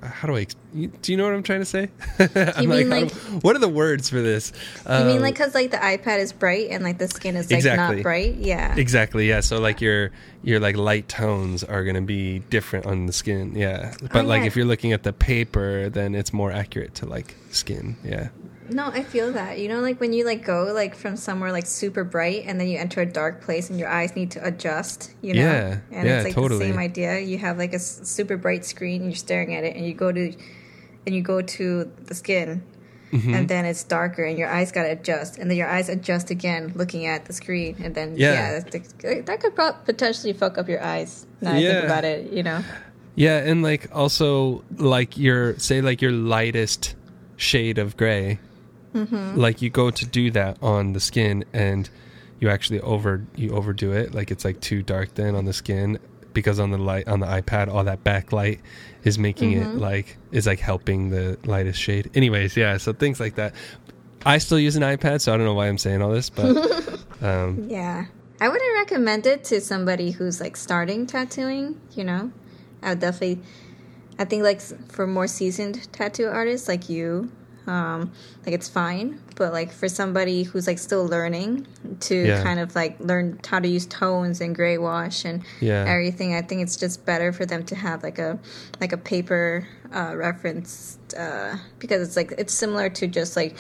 How 0.02 0.28
do 0.28 0.36
I? 0.36 0.46
Do 0.74 1.12
you 1.12 1.18
know 1.18 1.26
what 1.26 1.34
I'm 1.34 1.44
trying 1.44 1.60
to 1.62 1.66
say? 1.66 1.90
I'm 2.56 2.70
mean, 2.70 2.90
how 2.90 3.00
like- 3.02 3.12
what 3.44 3.56
are 3.56 3.60
the 3.60 3.68
words 3.70 4.10
for 4.10 4.22
this? 4.22 4.54
You 4.88 4.92
mean 5.06 5.18
Um, 5.18 5.22
like 5.22 5.34
because 5.36 5.54
like 5.56 5.72
the 5.72 5.78
iPad 5.78 6.20
is 6.20 6.32
bright 6.32 6.68
and 6.70 6.84
like 6.84 6.98
the 6.98 7.08
skin 7.08 7.36
is 7.36 7.50
like 7.50 7.58
Exactly. 7.58 7.98
not 7.98 8.04
bright? 8.04 8.36
Yeah. 8.36 8.76
Exactly. 8.76 9.28
Yeah. 9.28 9.42
So 9.42 9.60
like 9.60 9.82
your 9.82 10.12
your 10.44 10.60
like 10.60 10.78
light 10.78 11.08
tones 11.10 11.64
are 11.64 11.84
gonna 11.84 12.02
be 12.02 12.40
different 12.50 12.86
on 12.86 13.08
the 13.08 13.14
skin. 13.14 13.56
Yeah. 13.56 13.94
But 14.14 14.26
like 14.26 14.40
Oh, 14.40 14.44
yeah. 14.44 14.48
if 14.48 14.56
you're 14.56 14.66
looking 14.66 14.94
at 14.94 15.04
the 15.04 15.12
paper, 15.14 15.90
then 15.90 16.16
it's 16.16 16.32
more 16.34 16.52
accurate 16.52 16.96
to 16.96 17.06
like 17.06 17.36
skin. 17.52 17.98
Yeah. 18.04 18.30
No, 18.72 18.86
I 18.86 19.02
feel 19.02 19.32
that. 19.34 19.58
You 19.58 19.68
know, 19.68 19.80
like 19.80 20.00
when 20.00 20.14
you 20.14 20.24
like 20.26 20.46
go 20.46 20.66
like 20.72 20.94
from 20.94 21.18
somewhere 21.18 21.52
like 21.52 21.66
super 21.66 22.04
bright 22.04 22.44
and 22.46 22.60
then 22.62 22.68
you 22.68 22.78
enter 22.78 23.02
a 23.02 23.06
dark 23.08 23.42
place 23.42 23.72
and 23.72 23.80
your 23.80 23.90
eyes 23.90 24.16
need 24.16 24.30
to 24.32 24.46
adjust, 24.46 25.12
you 25.24 25.34
know? 25.34 25.42
Yeah, 25.42 25.80
And 25.92 26.08
yeah, 26.08 26.18
it's 26.18 26.26
like 26.26 26.36
totally. 26.36 26.60
the 26.68 26.72
same 26.74 26.78
idea. 26.78 27.18
You 27.20 27.40
have 27.40 27.58
like 27.58 27.72
a 27.72 27.78
s- 27.82 28.02
super 28.04 28.38
bright 28.38 28.64
screen 28.66 29.02
and 29.02 29.10
you're 29.10 29.16
staring 29.18 29.56
at 29.56 29.64
it 29.64 29.76
and 29.76 29.88
you 29.90 29.96
go 29.96 30.12
to 30.12 30.34
and 31.06 31.16
you 31.16 31.22
go 31.22 31.42
to 31.42 31.92
the 32.06 32.16
skin 32.16 32.62
Mm-hmm. 33.12 33.34
and 33.34 33.50
then 33.50 33.66
it's 33.66 33.84
darker 33.84 34.24
and 34.24 34.38
your 34.38 34.48
eyes 34.50 34.72
got 34.72 34.84
to 34.84 34.92
adjust 34.92 35.40
and 35.40 35.50
then 35.50 35.58
your 35.58 35.68
eyes 35.68 35.90
adjust 35.90 36.30
again 36.30 36.74
looking 36.76 37.08
at 37.08 37.26
the 37.26 37.34
screen 37.34 37.76
and 37.84 37.96
then 37.96 38.14
Yeah. 38.16 38.62
yeah, 38.62 39.22
that 39.26 39.40
could 39.42 39.56
potentially 39.86 40.32
fuck 40.34 40.60
up 40.60 40.70
your 40.70 40.84
eyes. 40.84 41.26
Now 41.42 41.54
I 41.54 41.58
Yeah. 41.58 41.72
think 41.74 41.86
about 41.86 42.06
it, 42.06 42.32
you 42.32 42.44
know. 42.44 42.64
Yeah, 43.16 43.38
and 43.40 43.64
like 43.64 43.90
also 43.96 44.64
like 44.78 45.18
your 45.18 45.58
say 45.58 45.82
like 45.82 46.04
your 46.04 46.12
lightest 46.12 46.94
shade 47.36 47.80
of 47.80 47.98
gray, 47.98 48.38
Mm-hmm. 48.94 49.40
like 49.40 49.64
you 49.64 49.72
go 49.72 49.90
to 49.90 50.06
do 50.06 50.30
that 50.32 50.58
on 50.62 50.94
the 50.94 51.00
skin 51.00 51.46
and 51.52 51.90
you 52.40 52.48
actually 52.50 52.80
over 52.82 53.26
you 53.36 53.50
overdo 53.54 53.92
it. 53.92 54.14
Like 54.14 54.30
it's 54.30 54.46
like 54.46 54.62
too 54.62 54.84
dark 54.84 55.16
then 55.16 55.34
on 55.34 55.46
the 55.46 55.54
skin 55.54 55.98
because 56.34 56.60
on 56.60 56.70
the 56.70 56.78
light 56.78 57.08
on 57.08 57.22
the 57.22 57.26
iPad 57.28 57.70
all 57.74 57.84
that 57.86 58.04
backlight 58.04 58.60
is 59.04 59.18
making 59.18 59.54
Mm-hmm. 59.54 59.78
it 59.78 59.80
like 59.80 60.18
is 60.32 60.46
like 60.48 60.60
helping 60.60 61.10
the 61.10 61.38
lightest 61.46 61.80
shade. 61.80 62.10
Anyways, 62.16 62.56
yeah, 62.58 62.78
so 62.78 62.94
things 62.94 63.20
like 63.20 63.36
that. 63.36 63.54
I 64.26 64.38
still 64.38 64.60
use 64.60 64.76
an 64.76 64.84
iPad, 64.84 65.22
so 65.22 65.34
I 65.34 65.38
don't 65.38 65.46
know 65.46 65.54
why 65.54 65.68
I'm 65.68 65.78
saying 65.78 66.02
all 66.02 66.12
this, 66.12 66.30
but 66.30 67.00
um, 67.22 67.68
Yeah. 67.70 68.06
I 68.42 68.48
wouldn't 68.48 68.74
recommend 68.76 69.26
it 69.26 69.44
to 69.46 69.60
somebody 69.62 70.12
who's 70.12 70.40
like 70.40 70.56
starting 70.58 71.06
tattooing, 71.06 71.80
you 71.94 72.04
know? 72.06 72.32
I 72.82 72.90
would 72.90 73.00
definitely 73.00 73.42
I 74.18 74.26
think 74.26 74.44
like 74.44 74.60
for 74.92 75.08
more 75.08 75.28
seasoned 75.28 75.92
tattoo 75.94 76.28
artists 76.28 76.68
like 76.68 76.90
you, 76.90 77.32
um 77.70 78.12
like 78.46 78.54
it's 78.58 78.68
fine, 78.68 79.08
but 79.36 79.54
like 79.54 79.72
for 79.72 79.88
somebody 79.88 80.44
who's 80.44 80.66
like 80.68 80.80
still 80.80 81.06
learning 81.06 81.68
to 82.08 82.16
Yeah. 82.30 82.44
kind 82.44 82.60
of 82.60 82.74
like 82.76 83.00
learn 83.00 83.40
how 83.50 83.60
to 83.60 83.68
use 83.68 83.86
tones 83.86 84.42
and 84.42 84.56
gray 84.56 84.78
wash 84.78 85.26
and 85.26 85.44
Yeah. 85.62 85.86
everything, 85.88 86.34
I 86.36 86.42
think 86.42 86.62
it's 86.66 86.78
just 86.86 87.06
better 87.06 87.32
for 87.38 87.46
them 87.46 87.64
to 87.72 87.76
have 87.76 88.02
like 88.04 88.20
a 88.20 88.40
like 88.82 88.92
a 88.94 88.98
paper 88.98 89.68
uh 89.94 90.14
reference 90.16 90.98
uh 91.18 91.58
because 91.82 92.00
it's 92.06 92.16
like 92.16 92.34
it's 92.42 92.54
similar 92.54 92.90
to 93.00 93.08
just 93.08 93.36
like 93.36 93.56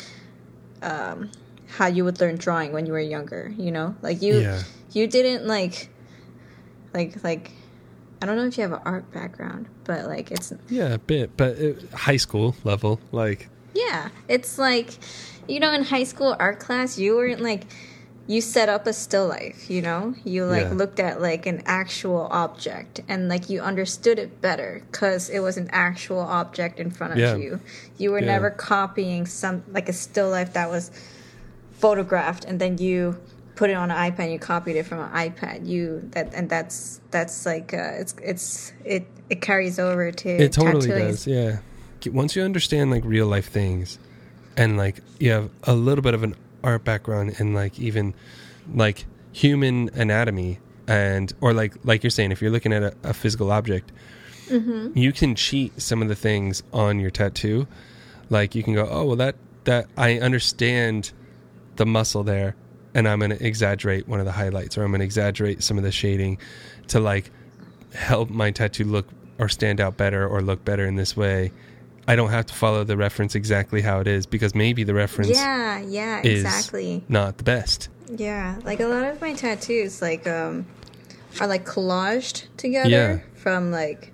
um, 0.81 1.29
how 1.77 1.87
you 1.87 2.03
would 2.05 2.19
learn 2.21 2.35
drawing 2.37 2.71
when 2.73 2.85
you 2.87 2.93
were 2.93 2.99
younger. 3.17 3.53
You 3.57 3.71
know, 3.71 3.95
like 4.01 4.21
you 4.21 4.41
Yeah. 4.41 4.63
you 4.91 5.07
didn't 5.07 5.45
like 5.47 5.89
like 6.93 7.23
like 7.23 7.51
I 8.21 8.25
don't 8.25 8.35
know 8.35 8.45
if 8.47 8.57
you 8.57 8.63
have 8.63 8.73
an 8.73 8.81
art 8.85 9.11
background, 9.11 9.67
but 9.85 10.05
like 10.07 10.31
it's 10.31 10.51
yeah, 10.69 10.93
a 10.93 10.97
bit, 10.99 11.37
but 11.37 11.51
uh, 11.61 11.73
high 11.95 12.17
school 12.17 12.55
level, 12.63 12.99
like 13.11 13.49
yeah, 13.73 14.09
it's 14.27 14.57
like 14.57 14.91
you 15.47 15.59
know 15.59 15.71
in 15.73 15.83
high 15.83 16.03
school 16.03 16.35
art 16.39 16.59
class 16.59 16.97
you 16.97 17.15
weren't 17.15 17.41
like 17.41 17.63
you 18.27 18.41
set 18.41 18.69
up 18.69 18.85
a 18.85 18.93
still 18.93 19.27
life, 19.27 19.71
you 19.71 19.81
know? 19.81 20.13
You 20.23 20.45
like 20.45 20.67
Yeah. 20.67 20.73
looked 20.73 20.99
at 20.99 21.19
like 21.19 21.47
an 21.47 21.63
actual 21.65 22.27
object 22.29 23.01
and 23.09 23.27
like 23.27 23.49
you 23.49 23.59
understood 23.59 24.19
it 24.19 24.39
better 24.39 24.83
cuz 24.91 25.29
it 25.31 25.39
was 25.39 25.57
an 25.57 25.67
actual 25.71 26.19
object 26.19 26.79
in 26.79 26.91
front 26.91 27.13
of 27.13 27.17
Yeah. 27.19 27.35
you. 27.37 27.59
You 27.97 28.11
were 28.11 28.19
Yeah. 28.19 28.27
never 28.27 28.51
copying 28.51 29.25
some 29.25 29.63
like 29.71 29.89
a 29.89 29.93
still 29.93 30.29
life 30.29 30.53
that 30.53 30.69
was 30.69 30.91
photographed 31.71 32.45
and 32.45 32.59
then 32.59 32.77
you 32.77 33.17
put 33.55 33.69
it 33.69 33.73
on 33.73 33.89
an 33.91 33.97
iPad 34.11 34.31
you 34.31 34.39
copied 34.39 34.75
it 34.75 34.85
from 34.85 34.99
an 34.99 35.09
iPad. 35.11 35.67
You 35.67 36.07
that 36.11 36.31
and 36.35 36.49
that's 36.49 37.01
that's 37.11 37.45
like 37.47 37.73
uh, 37.73 37.93
it's 37.99 38.13
it's 38.21 38.73
it 38.85 39.07
it 39.29 39.41
carries 39.41 39.79
over 39.79 40.11
to 40.11 40.29
It 40.29 40.51
totally 40.53 40.87
tattooing. 40.89 41.07
does, 41.07 41.25
yeah. 41.27 41.57
Once 42.07 42.35
you 42.35 42.43
understand 42.43 42.91
like 42.91 43.03
real 43.05 43.27
life 43.27 43.49
things, 43.49 43.99
and 44.57 44.77
like 44.77 45.01
you 45.19 45.31
have 45.31 45.49
a 45.63 45.73
little 45.73 46.01
bit 46.01 46.13
of 46.13 46.23
an 46.23 46.35
art 46.63 46.83
background 46.83 47.35
and 47.39 47.53
like 47.53 47.79
even 47.79 48.13
like 48.73 49.05
human 49.31 49.89
anatomy, 49.93 50.59
and 50.87 51.31
or 51.41 51.53
like 51.53 51.73
like 51.83 52.03
you're 52.03 52.09
saying, 52.11 52.31
if 52.31 52.41
you're 52.41 52.51
looking 52.51 52.73
at 52.73 52.83
a, 52.83 52.93
a 53.03 53.13
physical 53.13 53.51
object, 53.51 53.91
Mm-hmm. 54.49 54.97
you 54.97 55.13
can 55.13 55.35
cheat 55.35 55.79
some 55.79 56.01
of 56.01 56.07
the 56.07 56.15
things 56.15 56.63
on 56.73 56.99
your 56.99 57.11
tattoo. 57.11 57.67
Like 58.31 58.55
you 58.55 58.63
can 58.63 58.73
go, 58.73 58.87
oh 58.89 59.05
well, 59.05 59.15
that 59.17 59.35
that 59.65 59.85
I 59.95 60.17
understand 60.19 61.11
the 61.75 61.85
muscle 61.85 62.23
there, 62.23 62.55
and 62.95 63.07
I'm 63.07 63.19
going 63.19 63.29
to 63.29 63.45
exaggerate 63.45 64.07
one 64.07 64.19
of 64.19 64.25
the 64.25 64.31
highlights, 64.31 64.75
or 64.75 64.83
I'm 64.83 64.89
going 64.89 65.01
to 65.01 65.05
exaggerate 65.05 65.61
some 65.61 65.77
of 65.77 65.83
the 65.83 65.91
shading 65.91 66.39
to 66.87 66.99
like 66.99 67.29
help 67.93 68.31
my 68.31 68.49
tattoo 68.49 68.85
look 68.85 69.07
or 69.37 69.49
stand 69.49 69.79
out 69.79 69.97
better 69.97 70.27
or 70.27 70.41
look 70.41 70.65
better 70.65 70.85
in 70.85 70.95
this 70.95 71.15
way. 71.15 71.51
I 72.09 72.15
don't 72.15 72.31
have 72.31 72.47
to 72.47 72.55
follow 72.55 72.83
the 72.83 72.97
reference 72.97 73.35
exactly 73.35 73.81
how 73.81 73.99
it 73.99 74.07
is 74.07 74.25
because 74.25 74.55
maybe 74.55 74.83
the 74.83 74.95
reference 74.95 75.29
Yeah, 75.29 75.79
yeah, 75.79 76.21
is 76.23 76.43
exactly. 76.43 77.03
not 77.07 77.37
the 77.37 77.43
best. 77.43 77.89
Yeah, 78.09 78.57
like 78.63 78.79
a 78.79 78.87
lot 78.87 79.03
of 79.05 79.21
my 79.21 79.33
tattoos, 79.33 80.01
like 80.01 80.25
um, 80.27 80.65
are 81.39 81.45
like 81.45 81.67
collaged 81.67 82.47
together 82.57 82.89
Yeah. 82.89 83.19
from 83.35 83.69
like 83.71 84.11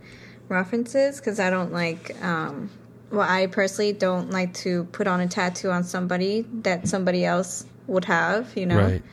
references 0.50 1.20
because 1.20 1.40
I 1.40 1.50
don't 1.50 1.72
like 1.72 2.22
um, 2.22 2.70
well, 3.12 3.22
I 3.30 3.48
personally 3.48 3.94
don't 3.94 4.30
like 4.30 4.54
to 4.56 4.84
put 4.92 5.08
on 5.08 5.22
a 5.22 5.28
tattoo 5.28 5.72
on 5.72 5.86
somebody 5.86 6.46
that 6.64 6.90
somebody 6.90 7.24
else 7.24 7.66
would 7.88 8.04
have, 8.06 8.58
you 8.58 8.66
know. 8.66 8.78
Right. 8.78 9.04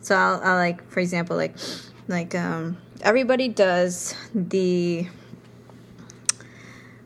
So 0.00 0.14
I'll, 0.16 0.40
I'll 0.42 0.56
like, 0.56 0.88
for 0.88 1.00
example, 1.00 1.36
like, 1.36 1.56
like 2.08 2.34
um, 2.34 2.78
everybody 3.02 3.48
does 3.48 4.14
the 4.34 5.06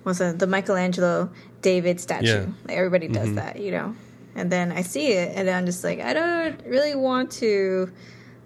what's 0.04 0.20
that? 0.20 0.38
The 0.38 0.46
Michelangelo 0.46 1.30
David 1.62 1.98
statue. 2.00 2.26
Yeah. 2.26 2.46
Like 2.68 2.76
everybody 2.76 3.08
does 3.08 3.28
Mhm. 3.30 3.34
that, 3.36 3.58
you 3.60 3.72
know. 3.72 3.94
and 4.36 4.50
then 4.50 4.72
I 4.72 4.82
see 4.82 5.12
it, 5.12 5.32
and 5.36 5.48
I'm 5.48 5.64
just 5.64 5.84
like, 5.84 6.00
I 6.00 6.12
don't 6.12 6.60
really 6.66 6.94
want 6.96 7.30
to 7.42 7.90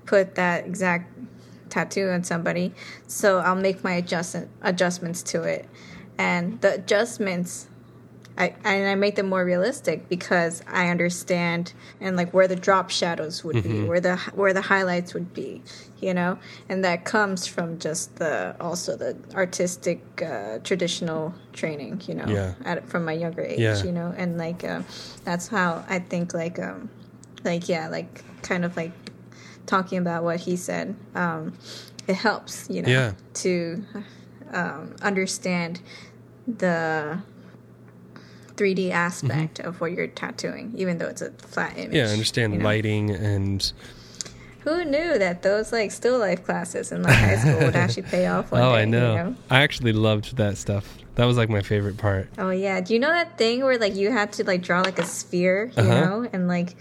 put 0.04 0.34
that 0.34 0.66
exact 0.66 1.10
tattoo 1.70 2.10
on 2.10 2.24
somebody, 2.24 2.74
so 3.06 3.38
I'll 3.38 3.54
make 3.54 3.82
my 3.82 3.92
adjustment 3.94 4.48
adjustments 4.62 5.22
to 5.32 5.44
it, 5.44 5.66
and 6.18 6.60
the 6.60 6.74
adjustments 6.74 7.68
I, 8.38 8.54
and 8.64 8.88
I 8.88 8.94
make 8.94 9.16
them 9.16 9.28
more 9.28 9.44
realistic 9.44 10.08
because 10.08 10.62
I 10.68 10.88
understand 10.90 11.72
and 12.00 12.16
like 12.16 12.32
where 12.32 12.46
the 12.46 12.54
drop 12.56 12.88
shadows 12.88 13.42
would 13.42 13.64
be, 13.64 13.82
where 13.82 14.00
the 14.00 14.16
where 14.34 14.54
the 14.54 14.60
highlights 14.62 15.12
would 15.12 15.34
be, 15.34 15.62
you 16.00 16.14
know, 16.14 16.38
and 16.68 16.84
that 16.84 17.04
comes 17.04 17.48
from 17.48 17.80
just 17.80 18.16
the 18.16 18.54
also 18.60 18.96
the 18.96 19.16
artistic 19.34 20.00
uh, 20.22 20.58
traditional 20.60 21.34
training, 21.52 22.00
you 22.06 22.14
know, 22.14 22.28
Yeah. 22.28 22.54
at, 22.64 22.88
from 22.88 23.04
my 23.04 23.12
younger 23.12 23.42
age, 23.42 23.58
Yeah. 23.58 23.82
you 23.82 23.90
know, 23.92 24.14
and 24.16 24.38
like 24.38 24.62
uh, 24.62 24.82
that's 25.24 25.48
how 25.48 25.84
I 25.88 25.98
think 25.98 26.32
like 26.32 26.60
um 26.60 26.90
like 27.44 27.68
yeah 27.68 27.88
like 27.88 28.24
kind 28.42 28.64
of 28.64 28.76
like 28.76 28.92
talking 29.66 29.98
about 29.98 30.24
what 30.24 30.40
he 30.40 30.56
said 30.56 30.96
um 31.14 31.52
it 32.06 32.14
helps 32.16 32.70
you 32.70 32.82
know 32.82 32.88
Yeah. 32.88 33.12
to 33.34 33.84
um, 34.52 34.96
understand 35.02 35.80
the 36.46 37.18
3D 38.58 38.90
aspect 38.90 39.60
of 39.60 39.80
what 39.80 39.92
you're 39.92 40.08
tattooing, 40.08 40.72
even 40.76 40.98
though 40.98 41.06
it's 41.06 41.22
a 41.22 41.30
flat 41.30 41.78
image. 41.78 41.94
Yeah, 41.96 42.08
I 42.08 42.12
understand 42.12 42.58
know? 42.58 42.64
lighting 42.64 43.10
and 43.10 43.72
Who 44.60 44.84
knew 44.84 45.18
that 45.18 45.42
those 45.42 45.72
like 45.72 45.90
still 45.92 46.18
life 46.18 46.44
classes 46.44 46.90
in 46.92 47.02
like 47.02 47.14
high 47.14 47.36
school 47.36 47.58
would 47.60 47.76
actually 47.76 48.02
pay 48.02 48.26
off 48.26 48.50
one 48.52 48.60
oh, 48.60 48.72
day? 48.72 48.82
I 48.82 48.84
know. 48.84 49.10
You 49.12 49.18
know? 49.22 49.36
I 49.48 49.62
actually 49.62 49.92
loved 49.92 50.36
that 50.36 50.58
stuff. 50.58 50.98
That 51.14 51.24
was 51.24 51.36
like 51.36 51.48
my 51.48 51.62
favorite 51.62 51.96
part. 51.96 52.28
Oh 52.38 52.50
yeah. 52.50 52.80
Do 52.80 52.92
you 52.94 53.00
know 53.00 53.08
that 53.08 53.38
thing 53.38 53.62
where 53.64 53.78
like 53.78 53.94
you 53.94 54.10
had 54.12 54.32
to 54.34 54.44
like 54.44 54.62
draw 54.62 54.80
like 54.82 54.98
a 54.98 55.04
sphere, 55.06 55.70
you 55.76 55.82
Uh-huh. 55.82 56.00
know, 56.00 56.28
and 56.32 56.48
like 56.48 56.74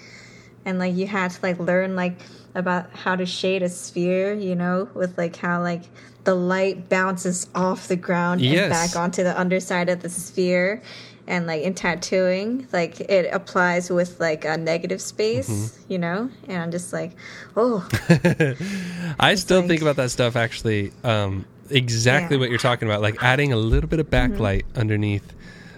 and 0.65 0.79
like 0.79 0.95
you 0.95 1.07
had 1.07 1.31
to 1.31 1.39
like 1.41 1.59
learn 1.59 1.95
like 1.95 2.17
about 2.55 2.89
how 2.91 3.15
to 3.15 3.25
shade 3.25 3.61
a 3.63 3.69
sphere, 3.69 4.33
you 4.33 4.55
know, 4.55 4.89
with 4.93 5.17
like 5.17 5.35
how 5.37 5.61
like 5.61 5.83
the 6.23 6.35
light 6.35 6.89
bounces 6.89 7.47
off 7.55 7.87
the 7.87 7.95
ground 7.95 8.41
Yes. 8.41 8.63
and 8.63 8.71
back 8.71 8.95
onto 9.01 9.23
the 9.23 9.39
underside 9.39 9.89
of 9.89 10.01
the 10.01 10.09
sphere. 10.09 10.81
And 11.27 11.45
like 11.45 11.61
in 11.63 11.73
tattooing, 11.73 12.67
like 12.71 13.01
it 13.01 13.29
applies 13.33 13.89
with 13.89 14.19
like 14.19 14.45
a 14.45 14.55
negative 14.57 15.01
space, 15.01 15.49
Mm-hmm. 15.49 15.91
you 15.91 15.97
know? 15.99 16.29
And 16.47 16.61
I'm 16.61 16.71
just 16.71 16.93
like, 16.93 17.11
oh, 17.57 17.85
I 19.19 19.35
still 19.35 19.59
like- 19.59 19.67
think 19.69 19.81
about 19.81 19.97
that 19.97 20.11
stuff 20.11 20.35
actually. 20.35 20.91
Um, 21.03 21.45
exactly 21.69 22.37
Yeah. 22.37 22.41
what 22.41 22.49
you're 22.49 22.59
talking 22.59 22.87
about, 22.87 23.01
like 23.01 23.21
adding 23.21 23.51
a 23.53 23.57
little 23.57 23.89
bit 23.89 23.99
of 23.99 24.09
backlight 24.09 24.63
underneath. 24.75 25.33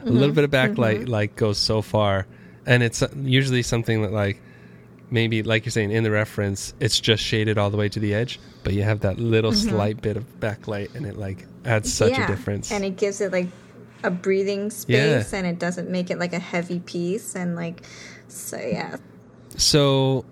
A 0.06 0.10
little 0.10 0.34
bit 0.34 0.44
of 0.46 0.52
backlight 0.52 1.10
like 1.10 1.36
goes 1.36 1.58
so 1.58 1.82
far, 1.82 2.26
and 2.66 2.82
it's 2.84 3.02
uh, 3.04 3.10
usually 3.22 3.62
something 3.62 4.02
that 4.04 4.14
like 4.14 4.40
maybe 5.12 5.44
like 5.44 5.66
you're 5.66 5.72
saying 5.72 5.92
in 5.92 6.04
the 6.04 6.12
reference, 6.12 6.74
it's 6.80 7.00
just 7.02 7.22
shaded 7.22 7.58
all 7.58 7.70
the 7.70 7.76
way 7.76 7.90
to 7.90 8.00
the 8.00 8.14
edge, 8.14 8.40
but 8.64 8.74
you 8.74 8.82
have 8.84 9.02
that 9.02 9.20
little 9.20 9.52
slight 9.52 10.02
bit 10.02 10.16
of 10.16 10.24
backlight, 10.40 10.96
and 10.96 11.06
it 11.06 11.18
like 11.18 11.46
adds 11.66 11.94
such 11.94 12.18
a 12.18 12.26
difference. 12.28 12.72
And 12.72 12.86
it 12.86 12.96
gives 12.96 13.20
it 13.20 13.34
like 13.34 13.48
a 14.04 14.10
breathing 14.12 14.64
Yeah. 14.88 15.22
space 15.22 15.34
and 15.34 15.46
it 15.48 15.60
doesn't 15.60 15.90
make 15.90 16.10
it 16.10 16.20
like 16.20 16.34
a 16.34 16.40
heavy 16.40 16.80
piece 16.80 17.36
and 17.36 17.56
like 17.56 17.84
so 18.28 18.58
yeah. 18.58 18.98
So 19.58 20.26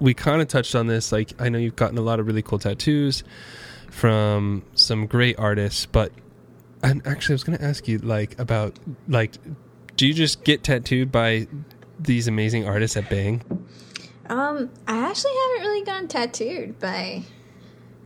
we 0.00 0.12
kind 0.14 0.42
of 0.42 0.48
touched 0.48 0.74
on 0.74 0.86
this. 0.88 1.12
Like, 1.12 1.32
I 1.40 1.48
know 1.48 1.58
you've 1.58 1.76
gotten 1.76 1.96
a 1.96 2.02
lot 2.02 2.20
of 2.20 2.26
really 2.26 2.42
cool 2.42 2.58
tattoos 2.58 3.22
from 3.90 4.64
some 4.74 5.06
great 5.06 5.38
artists, 5.38 5.86
but 5.86 6.12
and 6.82 7.06
actually, 7.06 7.32
I 7.32 7.36
was 7.36 7.44
going 7.44 7.58
to 7.58 7.64
ask 7.64 7.88
you 7.88 7.98
like 7.98 8.38
about 8.38 8.78
like, 9.08 9.32
do 9.96 10.06
you 10.06 10.12
just 10.12 10.44
get 10.44 10.62
tattooed 10.64 11.10
by 11.12 11.46
these 11.98 12.26
amazing 12.28 12.66
artists 12.68 12.96
at 12.96 13.08
Bang? 13.08 13.42
Um 14.28 14.70
I 14.88 14.96
actually 15.08 15.32
haven't 15.32 15.68
really 15.70 15.84
gotten 15.84 16.08
tattooed 16.08 16.78
by 16.80 17.22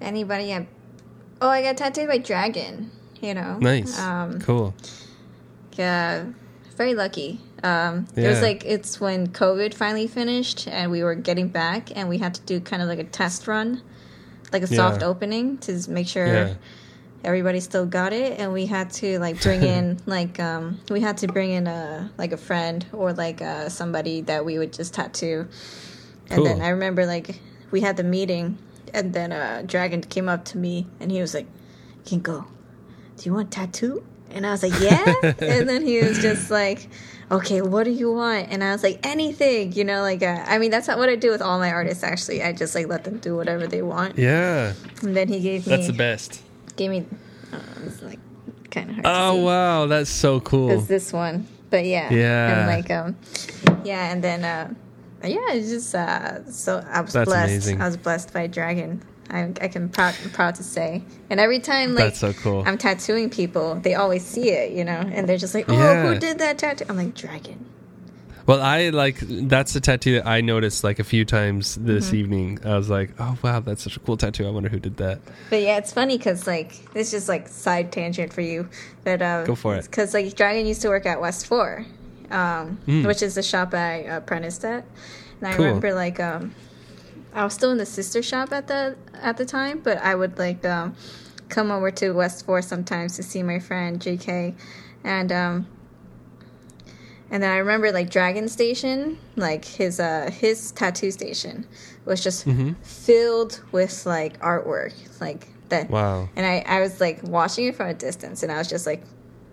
anybody 0.01 0.53
at 0.53 0.66
Oh, 1.40 1.49
I 1.49 1.62
got 1.62 1.77
tattooed 1.77 2.09
by 2.09 2.19
Dragon, 2.19 2.90
you 3.20 3.32
know. 3.35 3.59
Nice, 3.61 3.99
Um 3.99 4.40
cool. 4.40 4.74
Yeah, 5.79 6.27
very 6.77 6.95
lucky. 6.95 7.41
Um 7.63 8.07
it 8.17 8.29
was 8.29 8.43
like 8.43 8.65
it's 8.65 9.01
when 9.01 9.29
COVID 9.29 9.75
finally 9.75 10.07
finished 10.07 10.69
and 10.69 10.91
we 10.91 11.03
were 11.03 11.15
getting 11.15 11.49
back 11.49 11.97
and 11.97 12.09
we 12.09 12.19
had 12.19 12.35
to 12.35 12.41
do 12.43 12.61
kind 12.61 12.83
of 12.83 12.89
like 12.89 12.99
a 12.99 13.05
test 13.05 13.47
run. 13.49 13.83
Like 14.53 14.63
a 14.63 14.67
soft 14.67 15.03
Yeah. 15.03 15.09
opening 15.09 15.59
to 15.59 15.91
make 15.91 16.09
sure 16.09 16.27
Yeah, 16.27 16.55
everybody 17.25 17.61
still 17.61 17.85
got 17.87 18.13
it 18.13 18.39
and 18.39 18.53
we 18.53 18.65
had 18.67 18.91
to 19.01 19.19
like 19.19 19.41
bring 19.43 19.63
in 19.63 19.99
like 20.07 20.39
um 20.41 20.79
we 20.91 21.01
had 21.01 21.19
to 21.19 21.27
bring 21.27 21.51
in 21.51 21.67
a 21.67 22.11
like 22.17 22.33
a 22.33 22.37
friend 22.37 22.87
or 22.93 23.13
like 23.13 23.43
uh 23.43 23.69
somebody 23.69 24.23
that 24.23 24.45
we 24.45 24.59
would 24.59 24.73
just 24.73 24.95
tattoo 24.95 25.47
and 26.31 26.47
then 26.47 26.63
i 26.63 26.69
remember 26.69 27.05
like 27.07 27.41
we 27.73 27.81
had 27.81 27.97
the 27.97 28.05
meeting 28.05 28.57
and 28.95 29.13
then 29.13 29.33
uh 29.33 29.63
dragon 29.67 30.01
came 30.01 30.29
up 30.29 30.45
to 30.45 30.57
me 30.57 30.87
and 31.01 31.11
he 31.11 31.21
was 31.21 31.35
like 31.35 31.47
Ghinko 32.05 32.47
do 33.17 33.23
you 33.27 33.35
want 33.35 33.49
a 33.49 33.51
tattoo 33.51 34.05
and 34.33 34.47
i 34.47 34.51
was 34.51 34.63
like 34.63 34.79
yeah 34.81 35.05
and 35.23 35.69
then 35.69 35.83
he 35.85 36.01
was 36.03 36.19
just 36.19 36.51
like 36.51 36.89
okay 37.31 37.61
what 37.61 37.85
do 37.85 37.91
you 37.91 38.13
want 38.13 38.49
and 38.51 38.63
i 38.65 38.73
was 38.73 38.83
like 38.83 38.99
anything 39.07 39.73
you 39.73 39.85
know 39.85 40.01
like 40.03 40.23
uh, 40.23 40.43
i 40.47 40.59
mean 40.59 40.71
that's 40.71 40.89
not 40.89 40.99
what 40.99 41.09
i 41.09 41.17
do 41.17 41.31
with 41.31 41.43
all 41.43 41.59
my 41.59 41.71
artists 41.71 42.03
actually 42.03 42.43
i 42.43 42.53
just 42.53 42.75
like 42.75 42.87
let 42.89 43.05
them 43.05 43.19
do 43.19 43.37
whatever 43.37 43.67
they 43.67 43.83
want 43.83 44.17
yeah, 44.19 44.73
and 45.03 45.15
then 45.17 45.29
he 45.29 45.41
gave 45.41 45.67
me 45.67 45.71
that's 45.77 45.87
the 45.87 45.93
best. 45.93 46.43
gave 46.77 46.91
me 46.91 47.05
uh, 47.53 47.59
it's 47.87 48.03
like 48.03 48.19
kind 48.71 48.91
of 48.91 48.97
hard 48.97 49.07
Oh 49.07 49.35
wow, 49.45 49.87
that's 49.87 50.11
so 50.11 50.41
cool. 50.41 50.71
It's 50.73 50.87
this 50.87 51.13
one, 51.13 51.47
but 51.71 51.87
yeah, 51.87 52.13
Yeah. 52.13 52.59
and 52.59 52.67
like 52.67 52.91
um, 52.91 53.17
yeah, 53.85 54.13
and 54.13 54.23
then 54.23 54.45
uh, 54.45 54.75
yeah, 55.25 55.53
it's 55.55 55.71
just 55.71 55.95
uh, 55.95 56.45
so 56.51 56.85
I 56.91 57.01
was 57.01 57.15
That's 57.15 57.25
blessed. 57.27 57.51
amazing. 57.51 57.81
I 57.81 57.87
was 57.87 57.97
blessed 57.97 58.35
by 58.35 58.47
Dragon. 58.47 59.03
I 59.31 59.53
I 59.61 59.69
can 59.69 59.89
proud 59.89 60.15
proud 60.33 60.55
to 60.57 60.63
say, 60.63 61.03
and 61.31 61.39
every 61.41 61.59
time 61.61 61.95
like 61.95 62.05
That's 62.05 62.21
so 62.21 62.33
cool. 62.33 62.63
I'm 62.67 62.79
tattooing 62.79 63.31
people, 63.31 63.75
they 63.77 63.95
always 63.95 64.25
see 64.25 64.51
it, 64.51 64.73
you 64.73 64.85
know, 64.85 65.01
and 65.13 65.29
they're 65.29 65.37
just 65.39 65.55
like, 65.55 65.67
oh, 65.69 65.73
Yeah. 65.75 66.03
who 66.15 66.19
did 66.19 66.39
that 66.39 66.59
tattoo? 66.59 66.85
I'm 66.89 66.97
like 66.97 67.15
Dragon. 67.15 67.65
Well, 68.47 68.63
I 68.63 68.89
like 68.89 69.19
that's 69.21 69.77
a 69.77 69.81
tattoo 69.83 70.15
that 70.15 70.27
I 70.27 70.41
noticed 70.41 70.83
like 70.83 70.99
a 70.99 71.05
few 71.05 71.27
times 71.27 71.75
this 71.75 72.07
Mm-hmm. 72.07 72.17
evening. 72.17 72.59
I 72.65 72.79
was 72.79 72.89
like, 72.89 73.11
oh 73.19 73.37
wow, 73.43 73.61
that's 73.61 73.83
such 73.83 73.99
a 73.99 74.01
cool 74.01 74.17
tattoo. 74.17 74.47
I 74.47 74.51
wonder 74.51 74.71
who 74.71 74.79
did 74.81 74.97
that. 74.97 75.21
But 75.51 75.61
yeah, 75.61 75.77
it's 75.77 75.93
funny 75.93 76.17
because 76.17 76.47
like 76.47 76.73
it's 76.95 77.11
just 77.11 77.29
like 77.29 77.49
side 77.49 77.93
tangent 77.93 78.33
for 78.33 78.41
you, 78.41 78.67
but 79.05 79.21
uh, 79.21 79.45
Go 79.45 79.55
for 79.55 79.75
it. 79.77 79.85
Because 79.85 80.15
like 80.15 80.35
Dragon 80.35 80.65
used 80.65 80.81
to 80.81 80.89
work 80.89 81.05
at 81.05 81.21
West 81.21 81.47
Four, 81.47 81.85
um, 82.31 82.79
Mm. 82.87 83.07
which 83.07 83.23
is 83.23 83.35
the 83.35 83.43
shop 83.43 83.75
I 83.75 83.97
apprenticed 84.09 84.65
at, 84.65 84.87
and 85.41 85.49
I 85.49 85.55
Cool. 85.55 85.67
remember 85.67 85.93
like 85.93 86.19
um, 86.19 86.55
I 87.39 87.44
was 87.44 87.55
still 87.55 87.70
in 87.70 87.78
the 87.78 87.86
sister 87.86 88.20
shop 88.20 88.52
at 88.52 88.66
the 88.66 88.97
at 89.15 89.36
the 89.36 89.44
time, 89.44 89.78
but 89.78 89.98
I 89.98 90.15
would 90.16 90.39
like 90.39 90.65
um, 90.65 90.97
come 91.48 91.70
over 91.70 91.90
to 91.93 92.10
West 92.10 92.44
Four 92.44 92.62
sometimes 92.62 93.15
to 93.16 93.23
see 93.23 93.44
my 93.44 93.60
friend 93.60 94.01
J.K. 94.02 94.56
and 95.05 95.31
um, 95.31 95.66
and 97.31 97.40
then 97.43 97.51
I 97.52 97.59
remember 97.59 97.93
like 97.93 98.10
Dragon 98.10 98.48
Station, 98.48 99.19
like 99.36 99.65
his 99.65 100.01
uh 100.01 100.31
his 100.32 100.73
tattoo 100.73 101.12
station 101.12 101.65
was 102.05 102.23
just 102.24 102.44
Mm-hmm. 102.44 102.73
filled 102.82 103.62
with 103.70 104.05
like 104.05 104.40
artwork, 104.40 104.94
like 105.20 105.47
that. 105.69 105.89
Wow. 105.90 106.28
And 106.35 106.44
I 106.44 106.65
I 106.66 106.81
was 106.81 107.01
like 107.01 107.23
watching 107.23 107.66
it 107.66 107.77
from 107.77 107.86
a 107.86 107.94
distance, 107.94 108.43
and 108.43 108.51
I 108.51 108.59
was 108.59 108.69
just 108.69 108.85
like, 108.85 109.02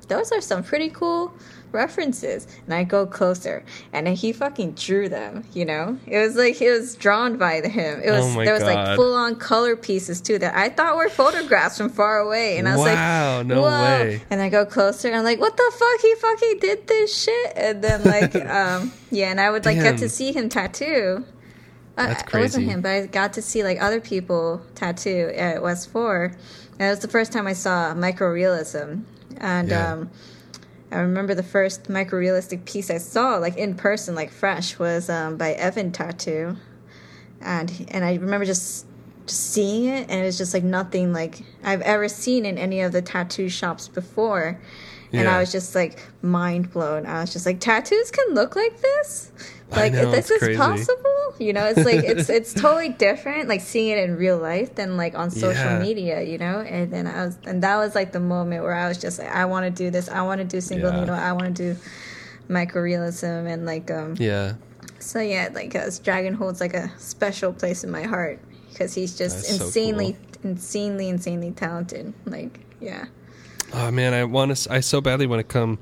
those 0.07 0.31
are 0.31 0.41
some 0.41 0.63
pretty 0.63 0.89
cool 0.89 1.31
references. 1.75 2.47
And 2.65 2.73
I 2.73 2.83
go 2.83 3.05
closer, 3.05 3.63
and 3.93 4.07
then 4.07 4.15
he 4.15 4.31
fucking 4.33 4.71
drew 4.71 5.07
them. 5.07 5.43
You 5.53 5.65
know, 5.65 5.99
it 6.07 6.17
was 6.17 6.35
like 6.35 6.59
it 6.59 6.71
was 6.71 6.95
drawn 6.95 7.37
by 7.37 7.61
him. 7.61 8.01
It 8.03 8.09
was 8.09 8.25
Oh 8.35 8.43
there 8.43 8.53
was 8.53 8.63
God. 8.63 8.73
like 8.87 8.95
full 8.95 9.13
on 9.13 9.35
color 9.35 9.75
pieces 9.75 10.21
too 10.21 10.39
that 10.39 10.55
I 10.55 10.69
thought 10.69 10.95
were 10.95 11.09
photographs 11.09 11.77
from 11.77 11.89
far 11.89 12.17
away, 12.19 12.57
and 12.57 12.67
I 12.67 12.75
was 12.75 12.85
Wow, 12.87 13.37
like, 13.37 13.45
no 13.47 13.61
Whoa. 13.61 13.81
way. 13.83 14.21
And 14.31 14.41
I 14.41 14.49
go 14.49 14.65
closer, 14.65 15.07
and 15.09 15.17
I'm 15.17 15.23
like, 15.23 15.39
what 15.39 15.55
the 15.55 15.71
fuck? 15.77 16.01
He 16.01 16.15
fucking 16.15 16.59
did 16.61 16.87
this 16.87 17.23
shit. 17.23 17.53
And 17.55 17.83
then 17.83 18.03
like, 18.03 18.35
um, 18.47 18.91
yeah, 19.11 19.29
and 19.29 19.39
I 19.39 19.51
would 19.51 19.65
like 19.65 19.75
Damn. 19.77 19.83
get 19.93 19.97
to 19.99 20.09
see 20.09 20.31
him 20.31 20.49
tattoo. 20.49 21.25
Uh, 21.97 22.07
That's 22.07 22.23
It 22.33 22.37
wasn't 22.39 22.65
him, 22.65 22.81
but 22.81 22.89
I 22.91 23.05
got 23.05 23.33
to 23.33 23.41
see 23.41 23.63
like 23.63 23.81
other 23.81 24.01
people 24.01 24.61
tattoo 24.75 25.31
at 25.35 25.61
West 25.61 25.91
Four. 25.91 26.33
And 26.77 26.87
it 26.87 26.89
was 26.89 26.99
the 26.99 27.07
first 27.07 27.31
time 27.31 27.47
I 27.47 27.53
saw 27.53 27.93
microrealism, 27.93 29.03
and 29.37 29.69
Yeah. 29.69 29.93
um, 29.93 30.09
I 30.91 30.99
remember 30.99 31.33
the 31.33 31.43
first 31.43 31.85
microrealistic 31.85 32.65
piece 32.65 32.89
I 32.89 32.99
saw, 32.99 33.37
like 33.37 33.57
in 33.57 33.75
person, 33.75 34.15
like 34.15 34.31
fresh, 34.31 34.77
was 34.77 35.09
um, 35.09 35.37
by 35.37 35.53
Evan 35.53 35.91
Tattoo, 35.91 36.57
and 37.41 37.87
and 37.89 38.05
I 38.05 38.15
remember 38.15 38.45
just 38.45 38.85
just 39.25 39.53
seeing 39.53 39.85
it, 39.85 40.09
and 40.09 40.21
it 40.21 40.25
was 40.25 40.37
just 40.37 40.53
like 40.53 40.63
nothing 40.63 41.13
like 41.13 41.41
I've 41.63 41.81
ever 41.81 42.07
seen 42.07 42.45
in 42.45 42.57
any 42.57 42.81
of 42.81 42.91
the 42.91 43.01
tattoo 43.01 43.49
shops 43.49 43.87
before. 43.87 44.59
And 45.15 45.23
Yeah. 45.25 45.35
I 45.35 45.39
was 45.39 45.51
just 45.51 45.75
like 45.75 45.99
mind 46.21 46.71
blown. 46.71 47.05
I 47.05 47.21
was 47.21 47.31
just 47.33 47.45
like, 47.45 47.59
tattoos 47.59 48.11
can 48.11 48.33
look 48.33 48.55
like 48.55 48.79
this, 48.81 49.31
like 49.71 49.93
know, 49.93 50.11
this 50.11 50.29
is 50.29 50.39
crazy. 50.39 50.57
possible. 50.57 51.35
You 51.39 51.53
know, 51.53 51.65
it's 51.65 51.83
like 51.85 52.03
it's 52.03 52.29
it's 52.29 52.53
totally 52.53 52.89
different, 52.89 53.47
like 53.49 53.61
seeing 53.61 53.89
it 53.97 53.99
in 54.03 54.15
real 54.15 54.37
life 54.37 54.75
than 54.75 54.97
like 54.97 55.15
on 55.15 55.31
social 55.31 55.71
Yeah. 55.71 55.79
media. 55.79 56.21
You 56.21 56.37
know, 56.37 56.59
and 56.61 56.91
then 56.91 57.07
I 57.07 57.25
was, 57.25 57.37
and 57.45 57.61
that 57.63 57.77
was 57.77 57.95
like 57.95 58.11
the 58.11 58.19
moment 58.19 58.63
where 58.63 58.73
I 58.73 58.87
was 58.87 58.97
just 58.97 59.19
like, 59.19 59.29
I 59.29 59.45
want 59.45 59.65
to 59.65 59.71
do 59.83 59.89
this. 59.91 60.07
I 60.09 60.21
want 60.21 60.39
to 60.41 60.45
do 60.45 60.61
single 60.61 60.91
Yeah. 60.91 60.99
needle. 60.99 61.15
I 61.15 61.31
want 61.33 61.55
to 61.57 61.73
do 61.73 61.79
microrealism 62.49 63.47
and 63.51 63.65
like 63.65 63.91
um 63.91 64.15
Yeah. 64.17 64.53
So 64.99 65.19
yeah, 65.19 65.49
like 65.53 65.75
uh, 65.75 65.89
Dragon 66.03 66.33
holds 66.33 66.59
like 66.61 66.73
a 66.73 66.91
special 66.97 67.53
place 67.53 67.83
in 67.83 67.91
my 67.91 68.03
heart 68.03 68.39
because 68.69 68.93
he's 68.93 69.17
just 69.17 69.35
That's 69.47 69.57
so 69.57 69.65
insanely, 69.65 70.17
insanely, 70.43 71.09
insanely 71.09 71.51
talented. 71.51 72.13
Like 72.25 72.59
yeah, 72.79 73.05
Oh 73.77 73.91
man, 73.91 74.13
I 74.13 74.23
want 74.23 74.55
to. 74.55 74.71
I 74.71 74.79
so 74.79 75.01
badly 75.01 75.27
want 75.27 75.41
to 75.41 75.43
come, 75.43 75.79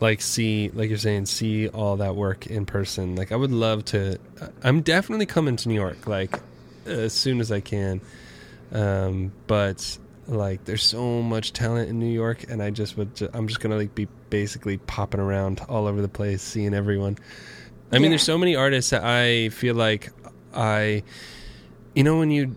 like 0.00 0.20
see, 0.22 0.70
like 0.72 0.88
you're 0.88 0.98
saying, 0.98 1.26
see 1.26 1.66
all 1.68 1.96
that 1.96 2.14
work 2.14 2.46
in 2.46 2.66
person. 2.66 3.16
Like 3.16 3.32
I 3.32 3.36
would 3.36 3.50
love 3.50 3.84
to. 3.86 4.18
I'm 4.62 4.80
definitely 4.82 5.26
coming 5.26 5.56
to 5.56 5.68
New 5.68 5.74
York, 5.74 6.06
like 6.06 6.38
as 6.86 7.12
soon 7.12 7.40
as 7.40 7.50
I 7.50 7.60
can. 7.60 8.00
Um, 8.70 9.32
but 9.48 9.98
like, 10.28 10.64
there's 10.66 10.84
so 10.84 11.20
much 11.20 11.52
talent 11.52 11.90
in 11.90 11.98
New 11.98 12.12
York, 12.12 12.44
and 12.48 12.62
I 12.62 12.70
just 12.70 12.96
would. 12.96 13.16
Ju- 13.16 13.28
I'm 13.34 13.48
just 13.48 13.58
gonna 13.60 13.76
like 13.76 13.94
be 13.94 14.06
basically 14.30 14.78
popping 14.78 15.20
around 15.20 15.60
all 15.68 15.86
over 15.88 16.00
the 16.00 16.08
place, 16.08 16.42
seeing 16.42 16.74
everyone. 16.74 17.18
I 17.90 17.96
mean, 17.96 18.04
Yeah. 18.04 18.08
there's 18.10 18.22
so 18.22 18.38
many 18.38 18.54
artists 18.54 18.92
that 18.92 19.02
I 19.04 19.48
feel 19.48 19.74
like 19.74 20.10
I, 20.54 21.02
you 21.94 22.04
know, 22.04 22.18
when 22.18 22.30
you 22.30 22.56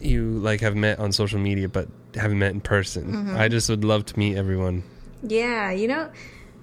you 0.00 0.30
like 0.40 0.60
have 0.60 0.74
met 0.74 0.98
on 0.98 1.12
social 1.12 1.38
media 1.38 1.68
but 1.68 1.86
haven't 2.14 2.38
met 2.38 2.52
in 2.52 2.60
person. 2.60 3.12
Mm-hmm. 3.12 3.36
I 3.36 3.48
just 3.48 3.68
would 3.68 3.84
love 3.84 4.06
to 4.06 4.18
meet 4.18 4.36
everyone. 4.36 4.82
yeah. 5.22 5.70
You 5.70 5.88
know, 5.88 6.10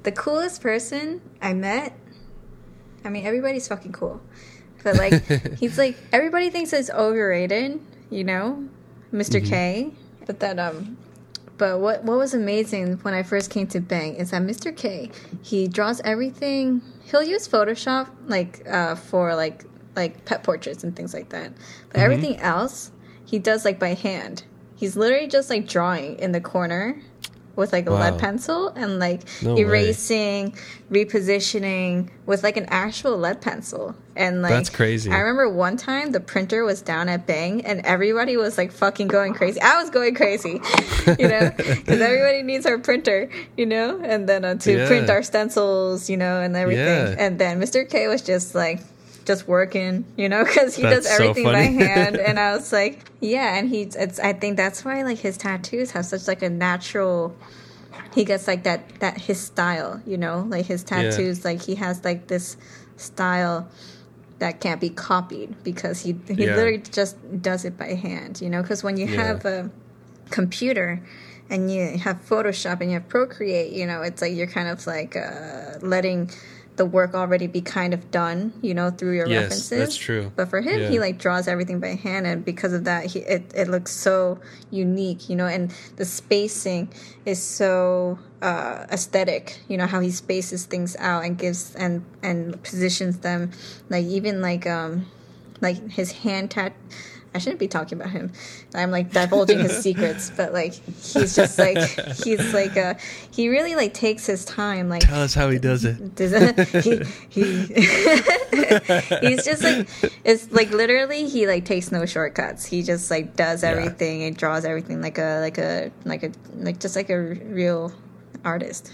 the 0.04 0.12
coolest 0.12 0.62
person 0.62 1.22
I 1.42 1.54
met. 1.54 1.94
I 3.06 3.10
mean, 3.10 3.26
everybody's 3.26 3.68
fucking 3.68 3.94
cool, 3.94 4.22
but 4.84 4.96
like 4.98 5.26
he's 5.60 5.78
like 5.78 5.98
everybody 6.12 6.50
thinks 6.50 6.74
it's 6.74 6.90
overrated. 6.90 7.80
You 8.10 8.24
know, 8.24 8.68
mister 9.12 9.40
K. 9.40 9.92
But 10.26 10.40
that 10.42 10.60
um. 10.60 10.98
But 11.58 11.80
what 11.80 12.04
what 12.04 12.18
was 12.20 12.36
amazing 12.36 12.98
when 12.98 13.16
I 13.16 13.24
first 13.24 13.50
came 13.50 13.66
to 13.68 13.80
Bang 13.80 14.16
is 14.16 14.30
that 14.30 14.44
Mr. 14.44 14.76
K, 14.76 15.10
he 15.42 15.68
draws 15.68 16.00
everything. 16.02 16.84
He'll 17.10 17.24
use 17.24 17.48
Photoshop 17.48 18.10
like 18.28 18.62
uh, 18.70 18.94
for 18.94 19.34
like 19.36 19.64
like 19.96 20.24
pet 20.26 20.44
portraits 20.44 20.84
and 20.84 20.96
things 20.96 21.14
like 21.16 21.30
that. 21.30 21.52
But 21.90 22.02
everything 22.02 22.38
else, 22.38 22.92
he 23.26 23.40
does 23.40 23.66
like 23.66 23.80
by 23.80 23.96
hand. 23.96 24.44
He's 24.78 24.96
literally 24.96 25.28
just 25.28 25.50
like 25.50 25.68
drawing 25.68 26.18
in 26.20 26.32
the 26.32 26.40
corner 26.42 27.02
with 27.58 27.74
like 27.74 27.88
a 27.88 27.92
Wow. 27.92 28.00
lead 28.12 28.20
pencil 28.20 28.70
and 28.76 29.00
like 29.00 29.22
No 29.42 29.56
way. 29.56 29.62
erasing, 29.62 30.56
repositioning 30.92 32.10
with 32.26 32.44
like 32.44 32.56
an 32.58 32.66
actual 32.70 33.18
lead 33.18 33.42
pencil. 33.42 33.96
And 34.16 34.42
like 34.42 34.52
That's 34.52 34.70
crazy. 34.70 35.12
I 35.12 35.18
remember 35.20 35.50
one 35.50 35.78
time 35.78 36.12
the 36.12 36.20
printer 36.20 36.64
was 36.64 36.82
down 36.82 37.10
at 37.10 37.26
Bang 37.26 37.66
and 37.66 37.84
everybody 37.86 38.38
was 38.38 38.58
like 38.58 38.72
fucking 38.72 39.08
going 39.08 39.34
crazy. 39.34 39.60
I 39.62 39.82
was 39.82 39.90
going 39.90 40.16
crazy, 40.16 40.62
you 41.20 41.28
know, 41.28 41.52
because 41.58 42.02
everybody 42.02 42.44
needs 42.44 42.66
our 42.66 42.78
printer, 42.78 43.30
you 43.58 43.66
know, 43.66 44.00
and 44.04 44.30
then 44.30 44.46
uh, 44.46 44.56
to 44.56 44.72
Yeah. 44.78 44.88
print 44.88 45.10
our 45.10 45.24
stencils, 45.24 46.10
you 46.10 46.18
know, 46.18 46.42
and 46.42 46.56
everything. 46.56 46.86
Yeah. 46.86 47.16
And 47.18 47.40
then 47.40 47.60
Mr. 47.60 47.88
K 47.90 48.08
was 48.08 48.22
just 48.22 48.54
like, 48.56 48.80
just 49.28 49.48
working, 49.48 50.06
you 50.16 50.28
know, 50.30 50.44
because 50.46 50.76
he 50.76 50.82
does 50.82 51.04
That's 51.04 51.18
so 51.18 51.24
everything 51.24 51.44
by 51.44 51.64
hand. 51.64 52.16
And 52.18 52.40
I 52.48 52.56
was 52.56 52.72
like, 52.74 53.12
yeah, 53.20 53.56
and 53.58 53.70
he, 53.70 53.82
it's, 53.84 54.20
I 54.20 54.34
think 54.34 54.58
that's 54.58 54.84
why 54.84 55.04
like 55.04 55.20
his 55.20 55.38
tattoos 55.38 55.92
have 55.92 56.06
such 56.06 56.28
like 56.28 56.42
a 56.42 56.50
natural. 56.50 57.36
He 58.16 58.24
gets 58.26 58.48
like 58.48 58.64
that 58.64 59.00
that 59.00 59.18
his 59.20 59.40
style, 59.40 60.02
you 60.08 60.18
know, 60.18 60.46
like 60.50 60.66
his 60.66 60.84
tattoos, 60.84 61.46
like 61.46 61.62
he 61.62 61.76
has 61.76 62.04
like 62.04 62.28
this 62.28 62.58
style 62.96 63.70
that 64.40 64.60
can't 64.60 64.80
be 64.82 64.90
copied 64.90 65.64
because 65.64 66.02
he 66.02 66.14
he 66.28 66.46
Yeah. 66.46 66.56
literally 66.56 66.78
just 66.80 67.16
does 67.42 67.66
it 67.66 67.78
by 67.78 67.94
hand, 67.94 68.42
you 68.42 68.50
know. 68.50 68.62
Because 68.62 68.84
when 68.84 68.98
you 68.98 69.08
Yeah. 69.08 69.16
have 69.24 69.46
a 69.46 69.70
computer 70.30 71.02
and 71.50 71.72
you 71.72 71.98
have 72.00 72.18
Photoshop 72.28 72.82
and 72.82 72.90
you 72.92 72.96
have 73.00 73.08
Procreate, 73.10 73.72
you 73.72 73.86
know, 73.86 74.02
it's 74.02 74.22
like 74.22 74.34
you're 74.34 74.48
kind 74.48 74.68
of 74.68 74.86
like 74.88 75.16
uh, 75.16 75.78
letting 75.82 76.30
the 76.78 76.86
work 76.86 77.14
already 77.14 77.48
be 77.48 77.60
kind 77.62 77.94
of 77.94 78.10
done, 78.12 78.54
you 78.62 78.74
know, 78.74 78.90
through 78.92 79.16
your 79.16 79.28
Yes, 79.28 79.44
references. 79.44 79.80
that's 79.80 79.96
true. 79.98 80.32
But 80.36 80.50
for 80.50 80.62
him, 80.62 80.80
Yeah. 80.82 80.90
he 80.90 81.00
like 81.00 81.18
draws 81.18 81.48
everything 81.48 81.80
by 81.80 81.96
hand, 81.96 82.26
and 82.26 82.46
because 82.46 82.72
of 82.74 82.86
that, 82.86 83.06
he 83.08 83.20
it, 83.20 83.52
it 83.56 83.68
looks 83.68 83.92
so 83.92 84.40
unique, 84.72 85.30
you 85.30 85.36
know, 85.36 85.48
and 85.48 85.74
the 85.98 86.06
spacing 86.06 86.90
is 87.26 87.42
so 87.42 88.20
uh, 88.42 88.86
aesthetic. 88.92 89.60
You 89.68 89.78
know 89.78 89.88
how 89.88 90.00
he 90.00 90.12
spaces 90.12 90.66
things 90.66 90.96
out 90.98 91.26
and 91.26 91.38
gives 91.38 91.76
and 91.76 92.06
and 92.24 92.62
positions 92.64 93.20
them, 93.20 93.52
like 93.90 94.06
even 94.06 94.42
like 94.42 94.66
um 94.68 95.08
like 95.62 95.90
his 95.92 96.12
hand 96.24 96.52
tat. 96.52 96.74
I 97.38 97.40
shouldn't 97.40 97.60
be 97.60 97.68
talking 97.68 98.00
about 98.02 98.12
him. 98.12 98.32
I'm 98.74 98.90
like 98.90 99.12
divulging 99.14 99.60
his 99.60 99.78
secrets, 99.84 100.32
but 100.36 100.54
like 100.54 100.74
he's 100.74 101.36
just 101.36 101.60
like 101.60 101.78
he's 102.24 102.52
like 102.54 102.76
uh 102.76 102.96
he 103.30 103.48
really 103.50 103.76
like 103.76 103.94
takes 103.94 104.26
his 104.26 104.44
time 104.44 104.90
like 104.90 105.02
Tell 105.04 105.22
us 105.22 105.36
how 105.36 105.50
he 105.52 105.60
does 105.60 105.86
it. 105.86 106.16
does 106.16 106.34
it, 106.34 106.68
he, 106.84 107.04
he 107.30 107.44
he's 109.28 109.46
just 109.46 109.64
like 109.64 109.88
it's 110.24 110.52
like 110.52 110.72
literally 110.72 111.28
he 111.28 111.46
like 111.46 111.64
takes 111.66 111.92
no 111.92 112.06
shortcuts. 112.08 112.66
He 112.66 112.82
just 112.82 113.12
like 113.12 113.36
does 113.36 113.62
Yeah. 113.62 113.70
everything 113.70 114.24
and 114.24 114.36
draws 114.36 114.66
everything 114.66 115.00
like 115.02 115.18
a 115.20 115.40
like 115.42 115.60
a 115.60 115.92
like 116.06 116.24
a 116.24 116.32
like 116.58 116.80
just 116.80 116.96
like 116.96 117.10
a 117.12 117.20
real 117.20 117.94
artist. 118.44 118.92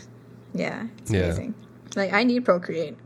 Yeah, 0.54 0.88
it's 1.00 1.12
Yeah. 1.12 1.22
amazing. 1.22 1.56
Like 1.96 2.12
I 2.12 2.24
need 2.24 2.44
Procreate. 2.46 2.98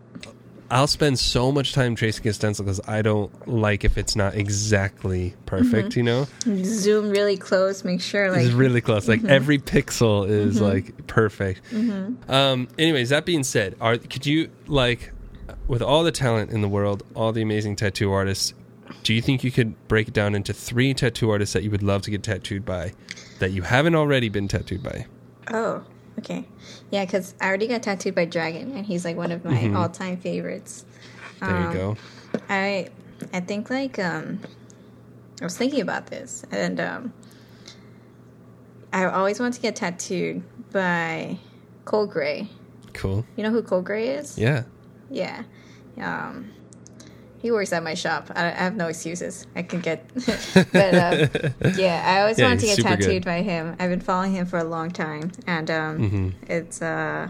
I'll 0.69 0.88
spend 0.88 1.18
so 1.18 1.52
much 1.52 1.73
time 1.73 1.95
tracing 1.95 2.27
a 2.27 2.34
stencil 2.34 2.65
because 2.65 2.81
I 2.88 3.02
don't 3.02 3.48
like 3.48 3.85
if 3.85 3.98
it's 3.98 4.15
not 4.15 4.35
exactly 4.35 5.34
perfect. 5.45 5.89
Mm-hmm. 5.89 5.99
You 5.99 6.03
know, 6.03 6.27
Zoom 6.64 7.10
really 7.10 7.38
close. 7.38 7.84
Make 7.84 8.02
sure 8.02 8.31
like 8.31 8.41
it's 8.45 8.53
really 8.53 8.81
close. 8.81 9.07
Like 9.07 9.19
Mm-hmm. 9.22 9.30
every 9.30 9.60
pixel 9.60 10.27
is 10.27 10.60
like 10.61 11.07
perfect. 11.07 11.61
Um. 12.30 12.68
Anyways, 12.77 13.10
that 13.10 13.26
being 13.26 13.44
said, 13.44 13.76
are 13.80 13.98
could 13.98 14.26
you 14.26 14.49
like 14.68 15.11
with 15.68 15.81
all 15.81 16.03
the 16.03 16.11
talent 16.11 16.52
in 16.52 16.61
the 16.61 16.69
world, 16.69 17.03
all 17.15 17.31
the 17.31 17.41
amazing 17.41 17.76
tattoo 17.76 18.11
artists? 18.11 18.53
Do 19.03 19.14
you 19.14 19.22
think 19.22 19.44
you 19.44 19.52
could 19.52 19.88
break 19.88 20.10
it 20.10 20.14
down 20.14 20.35
into 20.35 20.53
three 20.53 20.94
tattoo 20.94 21.30
artists 21.30 21.53
that 21.53 21.64
you 21.64 21.72
would 21.72 21.84
love 21.84 22.02
to 22.03 22.11
get 22.11 22.23
tattooed 22.23 22.65
by, 22.65 22.94
that 23.39 23.52
you 23.52 23.61
haven't 23.61 23.95
already 23.95 24.27
been 24.30 24.48
tattooed 24.48 24.84
by? 24.84 25.06
Oh, 25.52 25.84
okay. 26.19 26.45
Yeah, 26.91 27.06
because 27.06 27.35
I 27.41 27.48
already 27.48 27.68
got 27.68 27.84
tattooed 27.84 28.15
by 28.15 28.26
Dragon, 28.26 28.72
and 28.76 28.85
he's 28.85 29.06
like 29.06 29.18
one 29.18 29.31
of 29.31 29.44
my 29.45 29.72
all-time 29.76 30.18
favorites. 30.18 30.85
There 31.39 31.49
you 31.49 31.68
Um, 31.68 31.73
go. 31.73 31.98
I 32.49 32.89
I 33.34 33.39
think 33.39 33.69
like 33.69 33.98
um 33.99 34.39
I 35.41 35.44
was 35.45 35.57
thinking 35.57 35.81
about 35.81 36.07
this 36.07 36.44
and 36.52 36.80
um 36.80 37.14
I 38.91 39.06
always 39.06 39.39
wanted 39.39 39.53
to 39.56 39.61
get 39.61 39.76
tattooed 39.76 40.44
by 40.72 41.38
Cole 41.85 42.07
Gray. 42.07 42.49
Cool. 42.94 43.26
You 43.35 43.44
know 43.44 43.52
who 43.52 43.61
Cole 43.61 43.81
Gray 43.81 44.10
is? 44.10 44.38
Yeah. 44.38 44.64
Yeah. 45.10 45.44
Um 46.02 46.52
he 47.40 47.52
works 47.52 47.72
at 47.74 47.84
my 47.84 47.94
shop. 47.94 48.32
I, 48.36 48.46
I 48.48 48.50
have 48.52 48.76
no 48.76 48.88
excuses. 48.88 49.46
I 49.56 49.64
can 49.64 49.80
get, 49.82 50.06
but 50.74 50.96
um, 50.96 51.74
yeah, 51.76 52.04
I 52.06 52.22
always 52.22 52.40
Yeah, 52.40 52.46
wanted 52.48 52.60
to 52.62 52.66
get 52.68 52.80
tattooed 52.82 53.24
good. 53.24 53.26
by 53.26 53.42
him. 53.42 53.76
I've 53.80 53.90
been 53.90 54.00
following 54.02 54.34
him 54.34 54.46
for 54.46 54.58
a 54.60 54.64
long 54.64 54.92
time, 54.92 55.32
and 55.46 55.70
um, 55.70 55.98
Mm-hmm. 56.00 56.30
it's 56.52 56.82
uh, 56.82 57.30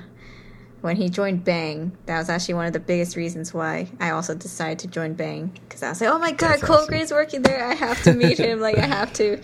when 0.82 0.96
he 0.96 1.10
joined 1.10 1.44
Bang. 1.44 1.92
That 2.06 2.18
was 2.20 2.30
actually 2.30 2.54
one 2.56 2.68
of 2.68 2.74
the 2.74 2.80
biggest 2.80 3.16
reasons 3.16 3.54
why 3.54 3.90
I 4.00 4.12
also 4.12 4.34
decided 4.36 4.80
to 4.80 4.88
join 4.88 5.14
Bang 5.14 5.52
because 5.68 5.84
I 5.84 5.90
was 5.90 6.00
like, 6.02 6.10
oh 6.10 6.20
my 6.20 6.32
god, 6.32 6.52
That's 6.52 6.64
Cole 6.64 6.76
awesome. 6.78 6.88
Gray's 6.90 7.12
working 7.12 7.42
there. 7.42 7.64
I 7.66 7.74
have 7.74 8.02
to 8.04 8.14
meet 8.14 8.38
him. 8.38 8.60
like 8.62 8.78
I 8.78 8.86
have 8.98 9.12
to, 9.14 9.42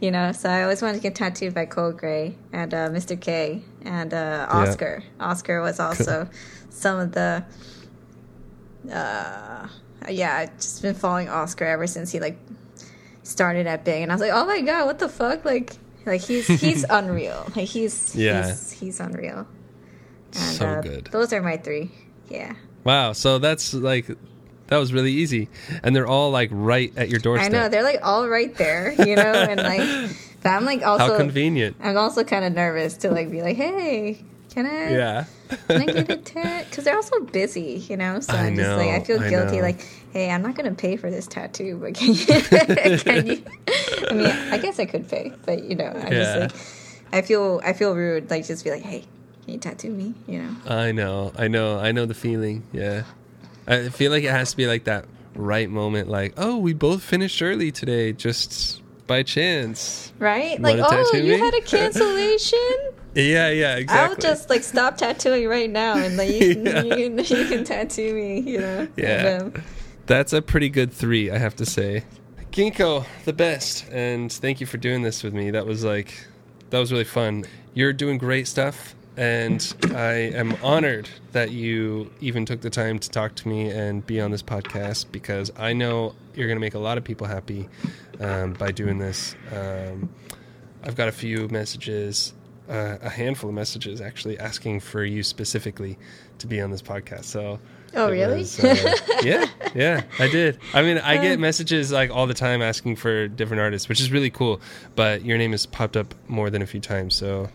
you 0.00 0.10
know. 0.10 0.32
So 0.32 0.48
I 0.48 0.62
always 0.62 0.80
wanted 0.80 0.94
to 0.96 1.02
get 1.02 1.14
tattooed 1.14 1.52
by 1.54 1.66
Cole 1.66 1.92
Gray 1.92 2.36
and 2.52 2.72
uh, 2.72 2.88
Mr. 2.88 3.20
K 3.20 3.62
and 3.84 4.14
uh, 4.14 4.46
Oscar. 4.48 5.02
Oscar 5.20 5.60
was 5.60 5.78
also 5.80 6.28
some 6.70 6.98
of 7.00 7.12
the 7.12 7.44
uh 8.92 9.66
yeah 10.10 10.36
i've 10.36 10.56
just 10.56 10.82
been 10.82 10.94
following 10.94 11.28
oscar 11.28 11.64
ever 11.64 11.86
since 11.86 12.10
he 12.12 12.20
like 12.20 12.38
started 13.22 13.66
at 13.66 13.84
big 13.84 14.02
and 14.02 14.10
i 14.12 14.14
was 14.14 14.20
like 14.20 14.32
oh 14.32 14.44
my 14.46 14.60
god 14.60 14.86
what 14.86 14.98
the 14.98 15.08
fuck 15.08 15.44
like 15.44 15.72
like 16.04 16.20
he's 16.20 16.46
he's 16.46 16.84
unreal 16.90 17.44
like 17.56 17.66
he's 17.68 18.14
Yeah. 18.14 18.46
he's, 18.46 18.70
he's 18.72 19.00
unreal 19.00 19.46
and 20.32 20.56
So 20.56 20.66
uh, 20.66 20.80
good. 20.82 21.08
those 21.12 21.32
are 21.32 21.42
my 21.42 21.56
three 21.56 21.90
yeah 22.28 22.54
Wow. 22.84 23.14
So 23.14 23.38
that's 23.38 23.74
like 23.74 24.06
that 24.68 24.78
was 24.78 24.92
really 24.92 25.10
easy, 25.12 25.48
and 25.82 25.94
they're 25.94 26.06
all 26.06 26.30
like 26.30 26.50
right 26.52 26.92
at 26.96 27.08
your 27.08 27.18
doorstep. 27.18 27.50
i 27.52 27.52
know 27.52 27.68
they're 27.68 27.82
like 27.82 27.98
all 28.02 28.28
right 28.28 28.54
there 28.56 28.92
you 28.92 29.16
know 29.16 29.22
and 29.32 29.60
like 29.60 30.10
but 30.42 30.50
i'm 30.50 30.64
like 30.64 30.84
also 30.86 31.08
How 31.12 31.16
convenient. 31.16 31.76
i'm 31.80 31.96
also 31.96 32.22
kind 32.22 32.44
of 32.44 32.52
nervous 32.52 32.96
to 32.98 33.10
like 33.10 33.28
be 33.30 33.42
like 33.42 33.56
hey 33.56 34.24
can 34.56 34.64
i 34.66 34.90
Yeah. 34.90 35.24
can 35.68 35.82
I 35.82 35.86
get 35.86 36.10
a 36.10 36.16
tat? 36.16 36.66
Because 36.70 36.84
they're 36.84 36.96
also 36.96 37.20
busy, 37.20 37.84
you 37.90 37.96
know. 37.98 38.20
So 38.20 38.32
I 38.32 38.46
I'm 38.46 38.56
just 38.56 38.70
like, 38.74 38.88
I 38.88 39.00
feel 39.00 39.18
guilty. 39.18 39.60
Like, 39.60 39.86
hey, 40.14 40.30
I'm 40.30 40.40
not 40.40 40.54
gonna 40.54 40.72
pay 40.74 40.96
for 40.96 41.10
this 41.10 41.26
tattoo, 41.26 41.76
but 41.76 41.92
can 41.94 42.14
you? 42.14 42.24
can 43.04 43.26
you? 43.26 43.42
I 44.10 44.14
mean, 44.14 44.26
I 44.50 44.56
guess 44.56 44.78
I 44.78 44.86
could 44.86 45.08
pay, 45.10 45.30
but 45.44 45.62
you 45.62 45.74
know, 45.74 45.92
I 45.94 46.08
Yeah. 46.10 46.10
just 46.10 46.36
like, 46.40 46.52
I 47.12 47.20
feel, 47.22 47.60
I 47.64 47.74
feel 47.74 47.94
rude. 47.94 48.30
Like, 48.30 48.46
just 48.46 48.64
be 48.64 48.70
like, 48.70 48.82
hey, 48.82 49.04
can 49.44 49.52
you 49.52 49.58
tattoo 49.60 49.90
me? 49.90 50.14
You 50.26 50.42
know. 50.42 50.56
I 50.66 50.90
know. 50.92 51.32
I 51.36 51.48
know. 51.48 51.78
I 51.78 51.92
know 51.92 52.06
the 52.06 52.14
feeling. 52.14 52.62
Yeah. 52.72 53.02
I 53.66 53.90
feel 53.90 54.10
like 54.10 54.24
it 54.24 54.30
has 54.30 54.52
to 54.52 54.56
be 54.56 54.66
like 54.66 54.84
that 54.84 55.04
right 55.34 55.68
moment. 55.68 56.08
Like, 56.08 56.32
oh, 56.38 56.56
we 56.56 56.72
both 56.72 57.02
finished 57.02 57.42
early 57.42 57.70
today. 57.72 58.14
Just 58.14 58.80
by 59.06 59.22
chance. 59.22 60.12
Right? 60.18 60.58
Like, 60.60 60.80
oh, 60.82 61.10
you 61.14 61.22
me? 61.34 61.38
had 61.38 61.52
a 61.54 61.60
cancellation? 61.60 62.58
Yeah, 63.16 63.48
yeah, 63.50 63.76
exactly. 63.76 64.14
I'll 64.14 64.20
just 64.34 64.50
like 64.50 64.62
stop 64.62 64.96
tattooing 64.98 65.48
right 65.48 65.70
now, 65.70 65.96
and 65.96 66.16
like 66.16 66.30
you, 66.30 66.54
can, 66.54 66.66
Yeah. 66.66 66.82
you, 66.82 67.10
can, 67.10 67.18
you 67.18 67.46
can 67.46 67.64
tattoo 67.64 68.14
me. 68.14 68.40
You 68.40 68.60
know. 68.60 68.88
Yeah. 68.96 69.50
That's 70.06 70.32
a 70.32 70.42
pretty 70.42 70.68
good 70.68 70.92
three, 70.92 71.30
I 71.30 71.38
have 71.38 71.56
to 71.56 71.66
say. 71.66 72.04
Ghinko, 72.52 73.04
the 73.24 73.32
best, 73.32 73.86
and 73.90 74.30
thank 74.32 74.60
you 74.60 74.66
for 74.66 74.76
doing 74.78 75.02
this 75.02 75.22
with 75.22 75.34
me. 75.34 75.50
That 75.50 75.66
was 75.66 75.82
like, 75.84 76.26
that 76.70 76.78
was 76.78 76.92
really 76.92 77.04
fun. 77.04 77.44
You're 77.74 77.92
doing 77.92 78.16
great 78.18 78.46
stuff, 78.46 78.94
and 79.16 79.74
I 79.94 80.12
am 80.12 80.56
honored 80.62 81.08
that 81.32 81.50
you 81.50 82.10
even 82.20 82.46
took 82.46 82.60
the 82.60 82.70
time 82.70 82.98
to 82.98 83.10
talk 83.10 83.34
to 83.36 83.48
me 83.48 83.70
and 83.70 84.06
be 84.06 84.20
on 84.20 84.30
this 84.30 84.42
podcast 84.42 85.06
because 85.10 85.50
I 85.58 85.72
know 85.72 86.14
you're 86.34 86.46
going 86.46 86.56
to 86.56 86.60
make 86.60 86.74
a 86.74 86.78
lot 86.78 86.98
of 86.98 87.04
people 87.04 87.26
happy 87.26 87.68
um, 88.20 88.52
by 88.52 88.70
doing 88.72 88.98
this. 88.98 89.34
Um, 89.52 90.08
I've 90.84 90.96
got 90.96 91.08
a 91.08 91.12
few 91.12 91.48
messages, 91.48 92.32
uh, 92.68 92.98
a 93.02 93.10
handful 93.10 93.50
of 93.50 93.54
messages 93.54 94.00
actually, 94.00 94.38
asking 94.38 94.80
for 94.80 95.04
you 95.04 95.22
specifically 95.22 95.98
to 96.38 96.46
be 96.46 96.60
on 96.60 96.70
this 96.70 96.82
podcast. 96.82 97.24
So. 97.24 97.58
Oh, 97.94 98.10
really? 98.10 98.40
was, 98.40 98.62
uh, 98.62 98.94
yeah, 99.22 99.46
yeah, 99.74 100.02
I 100.18 100.28
did. 100.28 100.58
I 100.74 100.82
mean, 100.82 100.98
I 100.98 101.16
get 101.16 101.38
messages 101.38 101.92
like 101.92 102.10
all 102.10 102.26
the 102.26 102.34
time 102.34 102.60
asking 102.60 102.96
for 102.96 103.26
different 103.26 103.62
artists, 103.62 103.88
which 103.88 104.00
is 104.00 104.12
really 104.12 104.28
cool. 104.28 104.60
But 104.96 105.24
your 105.24 105.38
name 105.38 105.52
has 105.52 105.64
popped 105.64 105.96
up 105.96 106.14
more 106.28 106.50
than 106.50 106.60
a 106.60 106.66
few 106.66 106.80
times, 106.80 107.14
so 107.14 107.48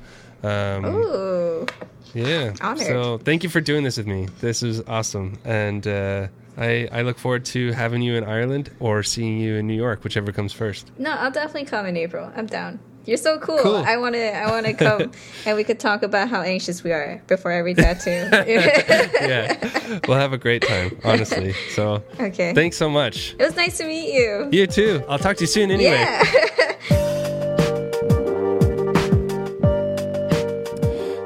um, 0.44 0.86
Ooh. 0.86 1.68
yeah. 2.14 2.54
Honored. 2.62 2.88
So 2.88 3.18
thank 3.20 3.44
you 3.44 3.50
for 3.50 3.62
doing 3.62 3.84
this 3.84 3.98
with 3.98 4.08
me. 4.08 4.30
This 4.40 4.64
is 4.64 4.82
awesome, 4.88 5.38
and 5.46 5.86
uh, 5.86 6.28
I 6.58 6.88
I 6.92 7.02
look 7.04 7.20
forward 7.20 7.46
to 7.46 7.72
having 7.74 8.02
you 8.02 8.16
in 8.16 8.24
Ireland 8.24 8.72
or 8.80 9.04
seeing 9.04 9.38
you 9.38 9.56
in 9.56 9.68
New 9.68 9.76
York, 9.76 10.04
whichever 10.04 10.32
comes 10.32 10.54
first. 10.54 10.92
No, 10.98 11.12
I'll 11.12 11.32
definitely 11.32 11.66
come 11.66 11.86
in 11.86 11.98
April. 11.98 12.32
I'm 12.36 12.48
down. 12.48 12.80
You're 13.06 13.18
so 13.18 13.40
cool. 13.40 13.58
Cool. 13.60 13.76
I 13.76 13.98
want 13.98 14.16
to. 14.16 14.36
I 14.36 14.50
want 14.50 14.66
to 14.66 14.74
come, 14.86 15.12
and 15.46 15.58
we 15.58 15.64
could 15.64 15.80
talk 15.80 16.04
about 16.04 16.30
how 16.30 16.42
anxious 16.42 16.84
we 16.84 16.92
are 16.92 17.22
before 17.28 17.52
every 17.52 17.74
tattoo. 17.74 18.10
yeah, 18.32 20.00
we'll 20.08 20.18
have 20.18 20.34
a 20.34 20.38
great 20.38 20.62
time, 20.62 20.98
honestly. 21.04 21.54
So 21.72 22.04
okay. 22.20 22.54
thanks 22.54 22.78
so 22.78 22.90
much. 22.90 23.36
it 23.40 23.44
was 23.44 23.56
nice 23.56 23.78
to 23.80 23.86
meet 23.86 24.14
you. 24.14 24.50
You 24.52 24.68
too. 24.68 25.04
I'll 25.08 25.20
talk 25.20 25.38
to 25.38 25.44
you 25.44 25.48
soon. 25.48 25.72
Anyway. 25.72 25.92
Yeah. 25.92 26.24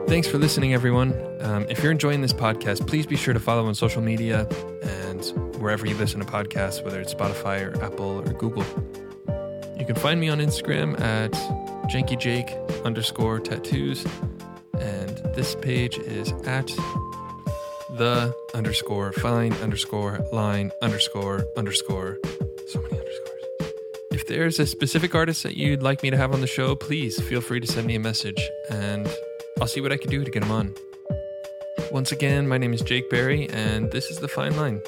Thanks 0.07 0.30
for 0.30 0.38
listening, 0.38 0.73
everyone. 0.73 1.14
Um, 1.41 1.65
if 1.68 1.84
you're 1.84 1.91
enjoying 1.91 2.22
this 2.22 2.31
podcast, 2.31 2.88
please 2.88 3.06
be 3.06 3.18
sure 3.18 3.34
to 3.34 3.39
follow 3.39 3.65
on 3.65 3.76
social 3.76 4.02
media 4.02 4.47
and 4.81 5.26
wherever 5.60 5.85
you 5.85 5.95
listen 5.95 6.22
to 6.22 6.26
podcasts, 6.26 6.81
whether 6.85 7.02
it's 7.02 7.14
Spotify 7.14 7.65
or 7.65 7.84
Apple 7.84 8.22
or 8.22 8.34
Google. 8.34 8.64
You 9.77 9.85
can 9.85 9.95
find 9.95 10.19
me 10.19 10.30
on 10.30 10.39
Instagram 10.39 10.99
at 10.99 11.31
jankyjake 11.89 12.84
underscore 12.85 13.39
tattoos, 13.39 14.06
and 14.80 15.10
this 15.35 15.56
page 15.56 15.97
is 15.97 16.31
at 16.45 16.68
the 17.97 18.35
underscore 18.53 19.11
fine 19.14 19.53
underscore 19.53 20.26
line 20.31 20.72
underscore 20.81 21.45
underscore. 21.57 22.18
So 22.68 22.81
many 22.81 22.97
underscores. 22.99 23.41
If 24.11 24.27
there's 24.27 24.60
a 24.60 24.65
specific 24.65 25.14
artist 25.14 25.43
that 25.43 25.56
you'd 25.57 25.84
like 25.84 26.03
me 26.03 26.10
to 26.10 26.18
have 26.18 26.34
on 26.34 26.41
the 26.41 26.47
show, 26.47 26.76
please 26.76 27.22
feel 27.22 27.41
free 27.41 27.60
to 27.60 27.68
send 27.68 27.85
me 27.85 27.95
a 27.95 27.99
message 27.99 28.41
and 28.69 29.07
I'll 29.61 29.68
see 29.68 29.81
what 29.81 29.91
I 29.91 29.97
can 29.97 30.10
do 30.10 30.23
to 30.23 30.31
get 30.31 30.43
him 30.43 30.52
on. 30.52 30.73
Once 31.91 32.11
again, 32.11 32.47
my 32.47 32.57
name 32.57 32.73
is 32.73 32.81
Jake 32.81 33.10
Barry, 33.10 33.47
and 33.49 33.91
this 33.91 34.10
is 34.10 34.18
The 34.18 34.27
Fine 34.27 34.57
Line. 34.57 34.81